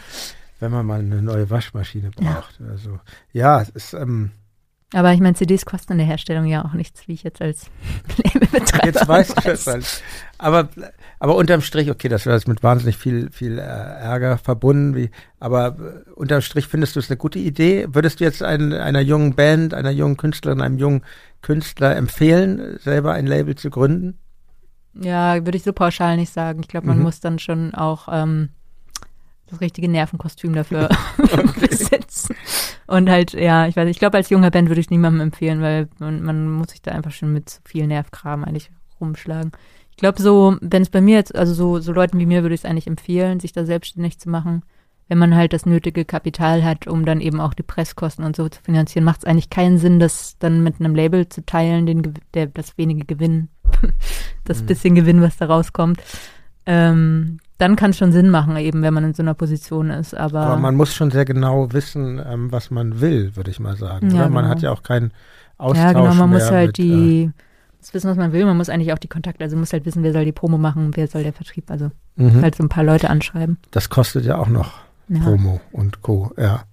wenn 0.62 0.70
man 0.70 0.86
mal 0.86 1.01
eine 1.01 1.20
neue 1.20 1.51
Waschmaschine 1.51 2.10
braucht. 2.10 2.60
Ja. 2.60 2.66
Also 2.70 3.01
ja, 3.32 3.60
es 3.60 3.68
ist. 3.70 3.93
Ähm, 3.94 4.30
aber 4.94 5.12
ich 5.14 5.20
meine, 5.20 5.34
CDs 5.34 5.64
kosten 5.64 5.93
in 5.93 5.98
der 5.98 6.06
Herstellung 6.06 6.44
ja 6.44 6.64
auch 6.64 6.74
nichts, 6.74 7.09
wie 7.09 7.14
ich 7.14 7.22
jetzt 7.22 7.40
als 7.40 7.70
Labelbetreiber 8.24 8.86
Jetzt 8.86 9.09
weißt 9.09 9.39
du 9.39 9.40
das 9.48 9.66
halt. 9.66 10.02
Aber, 10.36 10.68
aber 11.18 11.34
unterm 11.36 11.62
Strich, 11.62 11.90
okay, 11.90 12.09
das 12.09 12.26
wäre 12.26 12.39
mit 12.47 12.62
wahnsinnig 12.62 12.98
viel, 12.98 13.30
viel 13.30 13.59
äh, 13.59 13.62
Ärger 13.62 14.36
verbunden. 14.36 14.94
Wie, 14.94 15.10
aber 15.40 15.78
äh, 15.78 16.10
unterm 16.10 16.43
Strich 16.43 16.68
findest 16.68 16.94
du 16.94 17.01
es 17.01 17.10
eine 17.10 17.16
gute 17.16 17.39
Idee? 17.39 17.86
Würdest 17.90 18.20
du 18.20 18.24
jetzt 18.24 18.43
ein, 18.43 18.72
einer 18.72 19.01
jungen 19.01 19.34
Band, 19.34 19.72
einer 19.74 19.90
jungen 19.90 20.18
Künstlerin, 20.18 20.60
einem 20.60 20.78
jungen 20.78 21.02
Künstler 21.40 21.97
empfehlen, 21.97 22.78
selber 22.78 23.14
ein 23.14 23.26
Label 23.26 23.55
zu 23.56 23.70
gründen? 23.70 24.18
Ja, 24.94 25.44
würde 25.44 25.56
ich 25.56 25.64
so 25.64 25.72
pauschal 25.72 26.16
nicht 26.16 26.32
sagen. 26.32 26.60
Ich 26.60 26.68
glaube, 26.68 26.86
man 26.86 26.98
mhm. 26.98 27.05
muss 27.05 27.18
dann 27.18 27.39
schon 27.39 27.74
auch 27.74 28.09
ähm, 28.12 28.51
das 29.52 29.60
richtige 29.60 29.88
Nervenkostüm 29.88 30.54
dafür 30.54 30.88
besitzen. 31.60 32.34
Und 32.86 33.08
halt, 33.08 33.32
ja, 33.32 33.66
ich 33.66 33.76
weiß, 33.76 33.88
ich 33.88 33.98
glaube, 33.98 34.16
als 34.16 34.30
junger 34.30 34.50
Band 34.50 34.68
würde 34.68 34.80
ich 34.80 34.90
niemandem 34.90 35.20
empfehlen, 35.20 35.60
weil 35.60 35.88
man, 35.98 36.22
man 36.22 36.50
muss 36.50 36.70
sich 36.70 36.82
da 36.82 36.92
einfach 36.92 37.12
schon 37.12 37.32
mit 37.32 37.48
zu 37.48 37.60
viel 37.64 37.86
Nervkram 37.86 38.44
eigentlich 38.44 38.70
rumschlagen. 39.00 39.52
Ich 39.90 39.96
glaube, 39.96 40.20
so, 40.20 40.56
wenn 40.60 40.82
es 40.82 40.90
bei 40.90 41.00
mir 41.00 41.16
jetzt, 41.16 41.34
also 41.34 41.54
so, 41.54 41.78
so 41.78 41.92
Leuten 41.92 42.18
wie 42.18 42.26
mir 42.26 42.42
würde 42.42 42.54
ich 42.54 42.62
es 42.62 42.64
eigentlich 42.64 42.86
empfehlen, 42.86 43.40
sich 43.40 43.52
da 43.52 43.64
selbstständig 43.64 44.18
zu 44.18 44.30
machen. 44.30 44.62
Wenn 45.08 45.18
man 45.18 45.34
halt 45.34 45.52
das 45.52 45.66
nötige 45.66 46.06
Kapital 46.06 46.64
hat, 46.64 46.86
um 46.86 47.04
dann 47.04 47.20
eben 47.20 47.40
auch 47.40 47.52
die 47.52 47.62
Presskosten 47.62 48.24
und 48.24 48.34
so 48.34 48.48
zu 48.48 48.62
finanzieren, 48.62 49.04
macht 49.04 49.18
es 49.18 49.24
eigentlich 49.26 49.50
keinen 49.50 49.76
Sinn, 49.76 50.00
das 50.00 50.38
dann 50.38 50.62
mit 50.62 50.80
einem 50.80 50.94
Label 50.94 51.28
zu 51.28 51.44
teilen, 51.44 51.84
den, 51.84 52.14
der, 52.32 52.46
das 52.46 52.78
wenige 52.78 53.04
Gewinn, 53.04 53.48
das 54.44 54.62
mhm. 54.62 54.66
bisschen 54.66 54.94
Gewinn, 54.94 55.20
was 55.20 55.36
da 55.36 55.46
rauskommt. 55.46 56.02
Ähm, 56.64 57.38
dann 57.62 57.76
kann 57.76 57.90
es 57.90 57.98
schon 57.98 58.10
Sinn 58.10 58.28
machen, 58.28 58.56
eben 58.56 58.82
wenn 58.82 58.93
man 58.93 59.05
in 59.05 59.14
so 59.14 59.22
einer 59.22 59.34
Position 59.34 59.90
ist. 59.90 60.16
Aber, 60.16 60.40
aber 60.40 60.56
man 60.56 60.74
muss 60.74 60.93
schon 60.93 61.12
sehr 61.12 61.24
genau 61.24 61.72
wissen, 61.72 62.20
ähm, 62.26 62.51
was 62.51 62.72
man 62.72 63.01
will, 63.01 63.36
würde 63.36 63.52
ich 63.52 63.60
mal 63.60 63.76
sagen. 63.76 64.10
Ja, 64.10 64.28
Man 64.28 64.48
hat 64.48 64.59
genau. 64.59 64.72
ja 64.72 64.76
auch 64.76 64.82
keinen 64.82 65.12
Austausch 65.59 65.78
Ja, 65.78 65.93
genau, 65.93 66.12
man 66.12 66.30
muss 66.30 66.51
halt 66.51 66.66
mit, 66.66 66.78
die, 66.78 67.22
äh, 67.22 67.30
das 67.78 67.94
wissen, 67.94 68.10
was 68.10 68.16
man 68.16 68.32
will. 68.32 68.44
Man 68.44 68.56
muss 68.56 68.68
eigentlich 68.68 68.93
auch 68.93 68.98
die 68.98 69.09
Kontakte, 69.09 69.44
also 69.44 69.55
man 69.55 69.60
muss 69.60 69.72
halt 69.72 69.86
wissen, 69.86 70.02
wer 70.02 70.12
soll 70.12 70.24
die 70.24 70.32
Promo 70.32 70.59
machen, 70.59 70.90
wer 70.97 71.06
soll 71.06 71.22
der 71.22 71.32
Vertrieb, 71.32 71.70
also 71.70 71.93
mhm. 72.16 72.43
halt 72.43 72.56
so 72.56 72.64
ein 72.64 72.68
paar 72.68 72.82
Leute 72.82 73.09
anschreiben. 73.09 73.59
Das 73.70 73.89
kostet 73.90 74.24
ja 74.24 74.39
auch 74.39 74.48
noch 74.48 74.80
ja. 75.09 75.20
Promo 75.20 75.60
und 75.70 76.02
Co., 76.02 76.32
ja. 76.36 76.64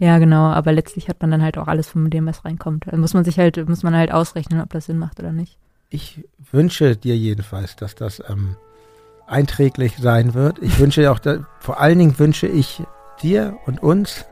Ja, 0.00 0.18
genau, 0.18 0.46
aber 0.46 0.72
letztlich 0.72 1.08
hat 1.08 1.20
man 1.20 1.30
dann 1.30 1.42
halt 1.42 1.56
auch 1.56 1.68
alles 1.68 1.86
von 1.86 2.10
dem, 2.10 2.26
was 2.26 2.44
reinkommt. 2.44 2.86
Da 2.90 2.96
muss 2.96 3.14
man 3.14 3.22
sich 3.22 3.38
halt, 3.38 3.68
muss 3.68 3.82
man 3.84 3.94
halt 3.94 4.10
ausrechnen, 4.10 4.60
ob 4.60 4.70
das 4.70 4.86
Sinn 4.86 4.98
macht 4.98 5.20
oder 5.20 5.30
nicht. 5.30 5.58
Ich 5.90 6.24
wünsche 6.50 6.96
dir 6.96 7.16
jedenfalls, 7.16 7.76
dass 7.76 7.94
das 7.94 8.22
ähm, 8.28 8.56
einträglich 9.30 9.96
sein 9.98 10.34
wird. 10.34 10.58
Ich 10.60 10.78
wünsche 10.78 11.10
auch, 11.10 11.20
vor 11.58 11.80
allen 11.80 11.98
Dingen 11.98 12.18
wünsche 12.18 12.46
ich 12.46 12.82
dir 13.22 13.56
und 13.66 13.82
uns, 13.82 14.24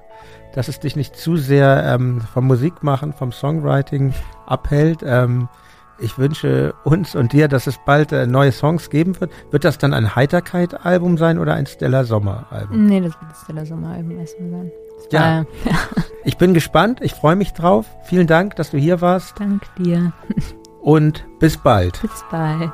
dass 0.54 0.68
es 0.68 0.80
dich 0.80 0.96
nicht 0.96 1.16
zu 1.16 1.36
sehr 1.36 1.84
ähm, 1.86 2.20
vom 2.32 2.46
Musikmachen, 2.46 3.12
vom 3.12 3.32
Songwriting 3.32 4.14
abhält. 4.46 5.00
Ähm, 5.04 5.48
ich 6.00 6.16
wünsche 6.16 6.74
uns 6.84 7.14
und 7.14 7.32
dir, 7.32 7.48
dass 7.48 7.66
es 7.66 7.78
bald 7.84 8.12
äh, 8.12 8.26
neue 8.26 8.52
Songs 8.52 8.88
geben 8.88 9.20
wird. 9.20 9.32
Wird 9.50 9.64
das 9.64 9.78
dann 9.78 9.92
ein 9.92 10.14
Heiterkeit-Album 10.14 11.18
sein 11.18 11.38
oder 11.38 11.54
ein 11.54 11.66
Stella 11.66 12.04
Sommer-Album? 12.04 12.86
Nee, 12.86 13.00
das 13.00 13.12
wird 13.20 13.30
ein 13.30 13.36
Stella 13.44 13.66
Sommer-Album 13.66 14.18
erstmal 14.18 14.50
sein. 14.50 14.72
Ja. 15.10 15.44
ich 16.24 16.36
bin 16.36 16.54
gespannt. 16.54 17.00
Ich 17.02 17.14
freue 17.14 17.36
mich 17.36 17.52
drauf. 17.52 17.86
Vielen 18.04 18.26
Dank, 18.26 18.56
dass 18.56 18.70
du 18.70 18.78
hier 18.78 19.00
warst. 19.00 19.38
Dank 19.38 19.62
dir. 19.76 20.12
Und 20.80 21.24
bis 21.40 21.56
bald. 21.56 22.00
Bis 22.00 22.24
bald. 22.30 22.72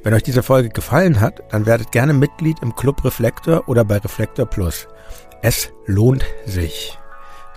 Wenn 0.03 0.13
euch 0.13 0.23
diese 0.23 0.43
Folge 0.43 0.69
gefallen 0.69 1.19
hat, 1.19 1.41
dann 1.51 1.65
werdet 1.65 1.91
gerne 1.91 2.13
Mitglied 2.13 2.59
im 2.61 2.75
Club 2.75 3.03
Reflektor 3.03 3.67
oder 3.67 3.83
bei 3.83 3.97
Reflektor 3.97 4.45
Plus. 4.45 4.87
Es 5.41 5.71
lohnt 5.85 6.25
sich. 6.45 6.97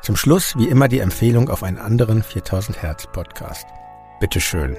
Zum 0.03 0.17
Schluss 0.17 0.57
wie 0.57 0.69
immer 0.69 0.89
die 0.89 0.99
Empfehlung 0.99 1.49
auf 1.49 1.63
einen 1.63 1.79
anderen 1.79 2.25
4000 2.25 2.83
Hertz 2.83 3.07
Podcast. 3.07 3.67
Bitteschön. 4.19 4.77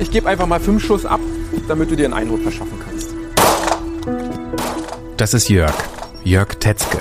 Ich 0.00 0.10
gebe 0.10 0.28
einfach 0.28 0.46
mal 0.46 0.60
fünf 0.60 0.84
Schuss 0.84 1.04
ab, 1.04 1.20
damit 1.66 1.90
du 1.90 1.96
dir 1.96 2.04
einen 2.04 2.14
Eindruck 2.14 2.42
verschaffen 2.42 2.78
kannst. 2.84 3.08
Das 5.16 5.34
ist 5.34 5.48
Jörg. 5.48 5.74
Jörg 6.22 6.54
Tetzke. 6.60 6.98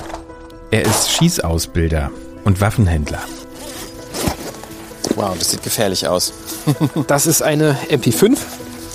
Er 0.72 0.84
ist 0.84 1.12
Schießausbilder 1.12 2.12
und 2.44 2.60
Waffenhändler. 2.60 3.22
Wow, 5.16 5.38
das 5.38 5.52
sieht 5.52 5.64
gefährlich 5.64 6.08
aus. 6.08 6.34
das 7.08 7.28
ist 7.28 7.42
eine 7.42 7.78
MP5, 7.90 8.38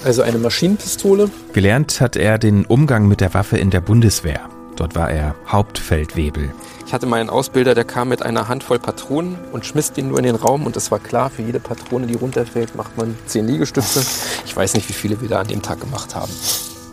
also 0.04 0.22
eine 0.22 0.38
Maschinenpistole. 0.38 1.30
Gelernt 1.52 2.00
hat 2.00 2.16
er 2.16 2.38
den 2.38 2.64
Umgang 2.66 3.08
mit 3.08 3.20
der 3.20 3.34
Waffe 3.34 3.58
in 3.58 3.70
der 3.70 3.80
Bundeswehr. 3.80 4.48
Dort 4.76 4.94
war 4.94 5.10
er 5.10 5.34
Hauptfeldwebel. 5.46 6.52
Ich 6.92 6.94
hatte 6.94 7.06
meinen 7.06 7.30
Ausbilder, 7.30 7.74
der 7.74 7.84
kam 7.84 8.10
mit 8.10 8.20
einer 8.20 8.48
Handvoll 8.48 8.78
Patronen 8.78 9.38
und 9.50 9.64
schmiss 9.64 9.92
die 9.92 10.02
nur 10.02 10.18
in 10.18 10.24
den 10.24 10.34
Raum 10.34 10.66
und 10.66 10.76
es 10.76 10.90
war 10.90 10.98
klar, 10.98 11.30
für 11.30 11.40
jede 11.40 11.58
Patrone, 11.58 12.06
die 12.06 12.12
runterfällt, 12.12 12.76
macht 12.76 12.98
man 12.98 13.16
zehn 13.24 13.46
Liegestütze. 13.46 14.04
Ich 14.44 14.54
weiß 14.54 14.74
nicht, 14.74 14.86
wie 14.90 14.92
viele 14.92 15.18
wir 15.22 15.30
da 15.30 15.40
an 15.40 15.46
dem 15.46 15.62
Tag 15.62 15.80
gemacht 15.80 16.14
haben. 16.14 16.30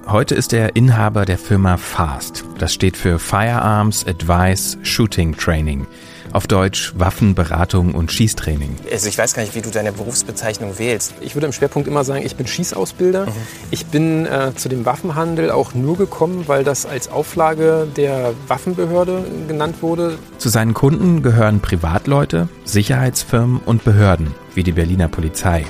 Heute 0.08 0.36
ist 0.36 0.54
er 0.54 0.78
Inhaber 0.78 1.26
der 1.26 1.38
Firma 1.38 1.76
FAST. 1.76 2.46
Das 2.60 2.74
steht 2.74 2.96
für 2.96 3.20
Firearms 3.20 4.08
Advice 4.08 4.78
Shooting 4.84 5.36
Training. 5.36 5.86
Auf 6.32 6.46
Deutsch 6.46 6.94
Waffenberatung 6.96 7.96
und 7.96 8.12
Schießtraining. 8.12 8.76
Also 8.92 9.08
ich 9.08 9.18
weiß 9.18 9.34
gar 9.34 9.42
nicht, 9.42 9.56
wie 9.56 9.62
du 9.62 9.72
deine 9.72 9.92
Berufsbezeichnung 9.92 10.78
wählst. 10.78 11.14
Ich 11.22 11.36
würde 11.36 11.48
im 11.48 11.54
Schwerpunkt 11.54 11.88
immer 11.88 12.04
sagen, 12.04 12.24
ich 12.24 12.36
bin 12.36 12.46
Schießausbilder. 12.46 13.26
Mhm. 13.26 13.32
Ich 13.72 13.88
bin 13.88 14.26
äh, 14.28 14.54
zu 14.56 14.70
dem 14.70 14.86
Waffenhandel 14.86 15.50
auch 15.50 15.74
nur 15.74 15.98
gekommen, 15.98 16.44
weil 16.48 16.64
das 16.64 16.86
als 16.86 17.10
Auflage 17.10 17.88
der 17.98 18.34
Waffenbehörde 18.48 19.24
genannt 19.48 19.82
wurde. 19.82 20.20
Zu 20.38 20.50
seinen 20.50 20.76
Kunden 20.76 21.24
gehören 21.24 21.62
Privatleute, 21.62 22.48
Sicherheitsfirmen 22.64 23.60
und 23.66 23.84
Behörden, 23.84 24.36
wie 24.54 24.64
die 24.64 24.74
Berliner 24.74 25.08
Polizei. 25.08 25.66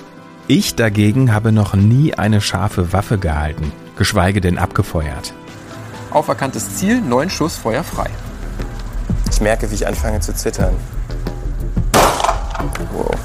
Ich 0.48 0.76
dagegen 0.76 1.34
habe 1.34 1.52
noch 1.52 1.76
nie 1.76 2.16
eine 2.16 2.42
scharfe 2.42 2.92
Waffe 2.92 3.18
gehalten, 3.18 3.72
geschweige 3.98 4.42
denn 4.42 4.58
abgefeuert. 4.58 5.34
Auferkanntes 6.12 6.76
Ziel, 6.76 7.02
neun 7.02 7.30
Schuss, 7.30 7.56
Feuer 7.56 7.84
frei. 7.84 8.10
Ich 9.32 9.42
merke, 9.42 9.70
wie 9.70 9.76
ich 9.76 9.88
anfange 9.88 10.20
zu 10.20 10.34
zittern. 10.34 10.76
Wow. 12.94 13.16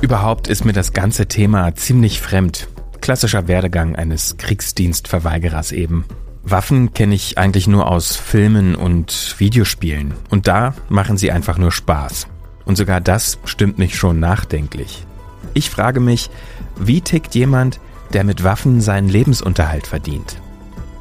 Überhaupt 0.00 0.48
ist 0.48 0.64
mir 0.64 0.72
das 0.72 0.92
ganze 0.92 1.26
Thema 1.26 1.74
ziemlich 1.74 2.20
fremd. 2.20 2.68
Klassischer 3.00 3.48
Werdegang 3.48 3.96
eines 3.96 4.36
Kriegsdienstverweigerers 4.36 5.72
eben. 5.72 6.04
Waffen 6.42 6.92
kenne 6.92 7.14
ich 7.14 7.38
eigentlich 7.38 7.66
nur 7.66 7.90
aus 7.90 8.16
Filmen 8.16 8.74
und 8.74 9.34
Videospielen. 9.38 10.14
Und 10.30 10.46
da 10.46 10.74
machen 10.88 11.16
sie 11.16 11.32
einfach 11.32 11.58
nur 11.58 11.72
Spaß. 11.72 12.28
Und 12.64 12.76
sogar 12.76 13.00
das 13.00 13.38
stimmt 13.44 13.78
mich 13.78 13.96
schon 13.96 14.20
nachdenklich. 14.20 15.06
Ich 15.54 15.70
frage 15.70 16.00
mich, 16.00 16.30
wie 16.78 17.00
tickt 17.00 17.34
jemand, 17.34 17.80
der 18.12 18.24
mit 18.24 18.44
Waffen 18.44 18.80
seinen 18.80 19.08
Lebensunterhalt 19.08 19.86
verdient? 19.86 20.40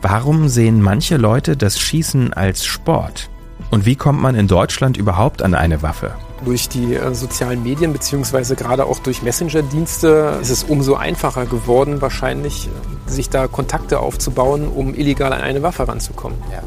Warum 0.02 0.48
sehen 0.48 0.82
manche 0.82 1.18
Leute 1.18 1.58
das 1.58 1.80
Schießen 1.80 2.34
als 2.34 2.66
Sport? 2.66 3.30
Und 3.72 3.86
wie 3.86 3.96
kommt 3.96 4.22
man 4.22 4.36
in 4.36 4.48
Deutschland 4.48 4.98
überhaupt 4.98 5.42
an 5.42 5.54
eine 5.54 5.82
Waffe? 5.82 6.16
Durch 6.44 6.70
die 6.70 6.96
äh, 6.96 7.14
sozialen 7.14 7.64
Medien 7.64 7.94
beziehungsweise 7.94 8.56
gerade 8.56 8.86
auch 8.86 9.00
durch 9.00 9.22
Messenger-Dienste 9.22 10.40
ist 10.42 10.50
es 10.50 10.64
umso 10.64 10.96
einfacher 10.96 11.46
geworden, 11.46 12.02
wahrscheinlich 12.02 12.68
äh, 12.68 13.10
sich 13.10 13.30
da 13.30 13.48
Kontakte 13.48 14.00
aufzubauen, 14.00 14.68
um 14.68 14.94
illegal 14.94 15.34
an 15.34 15.42
eine 15.42 15.64
Waffe 15.64 15.88
ranzukommen. 15.88 16.38
Ja. 16.52 16.62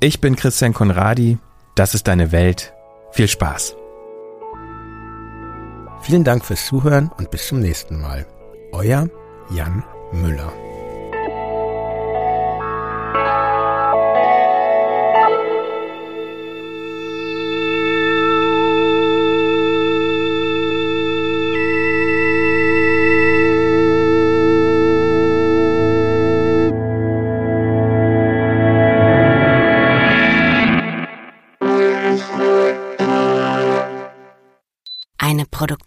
Ich 0.00 0.20
bin 0.20 0.36
Christian 0.36 0.74
Konradi, 0.74 1.38
das 1.74 1.94
ist 1.94 2.08
deine 2.08 2.32
Welt. 2.32 2.72
Viel 3.12 3.28
Spaß. 3.28 3.76
Vielen 6.00 6.24
Dank 6.24 6.44
fürs 6.44 6.66
Zuhören 6.66 7.10
und 7.16 7.30
bis 7.30 7.46
zum 7.46 7.60
nächsten 7.60 8.00
Mal. 8.00 8.26
Euer 8.72 9.08
Jan 9.50 9.84
Müller. 10.12 10.52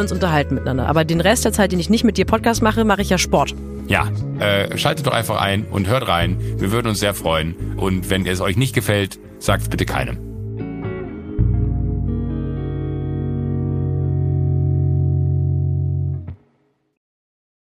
uns 0.00 0.12
unterhalten 0.12 0.54
miteinander, 0.54 0.86
aber 0.86 1.04
den 1.04 1.20
Rest 1.20 1.44
der 1.44 1.52
Zeit, 1.52 1.72
den 1.72 1.80
ich 1.80 1.90
nicht 1.90 2.04
mit 2.04 2.16
dir 2.16 2.24
Podcast 2.24 2.62
mache, 2.62 2.84
mache 2.84 3.02
ich 3.02 3.10
ja 3.10 3.18
Sport. 3.18 3.54
Ja, 3.88 4.08
äh, 4.38 4.78
schaltet 4.78 5.06
doch 5.06 5.12
einfach 5.12 5.40
ein 5.40 5.66
und 5.66 5.86
hört 5.88 6.08
rein. 6.08 6.36
Wir 6.58 6.72
würden 6.72 6.88
uns 6.88 7.00
sehr 7.00 7.14
freuen. 7.14 7.54
Und 7.76 8.10
wenn 8.10 8.26
es 8.26 8.40
euch 8.40 8.56
nicht 8.56 8.74
gefällt, 8.74 9.18
sagt 9.38 9.62
es 9.62 9.68
bitte 9.68 9.84
keinem. 9.84 10.31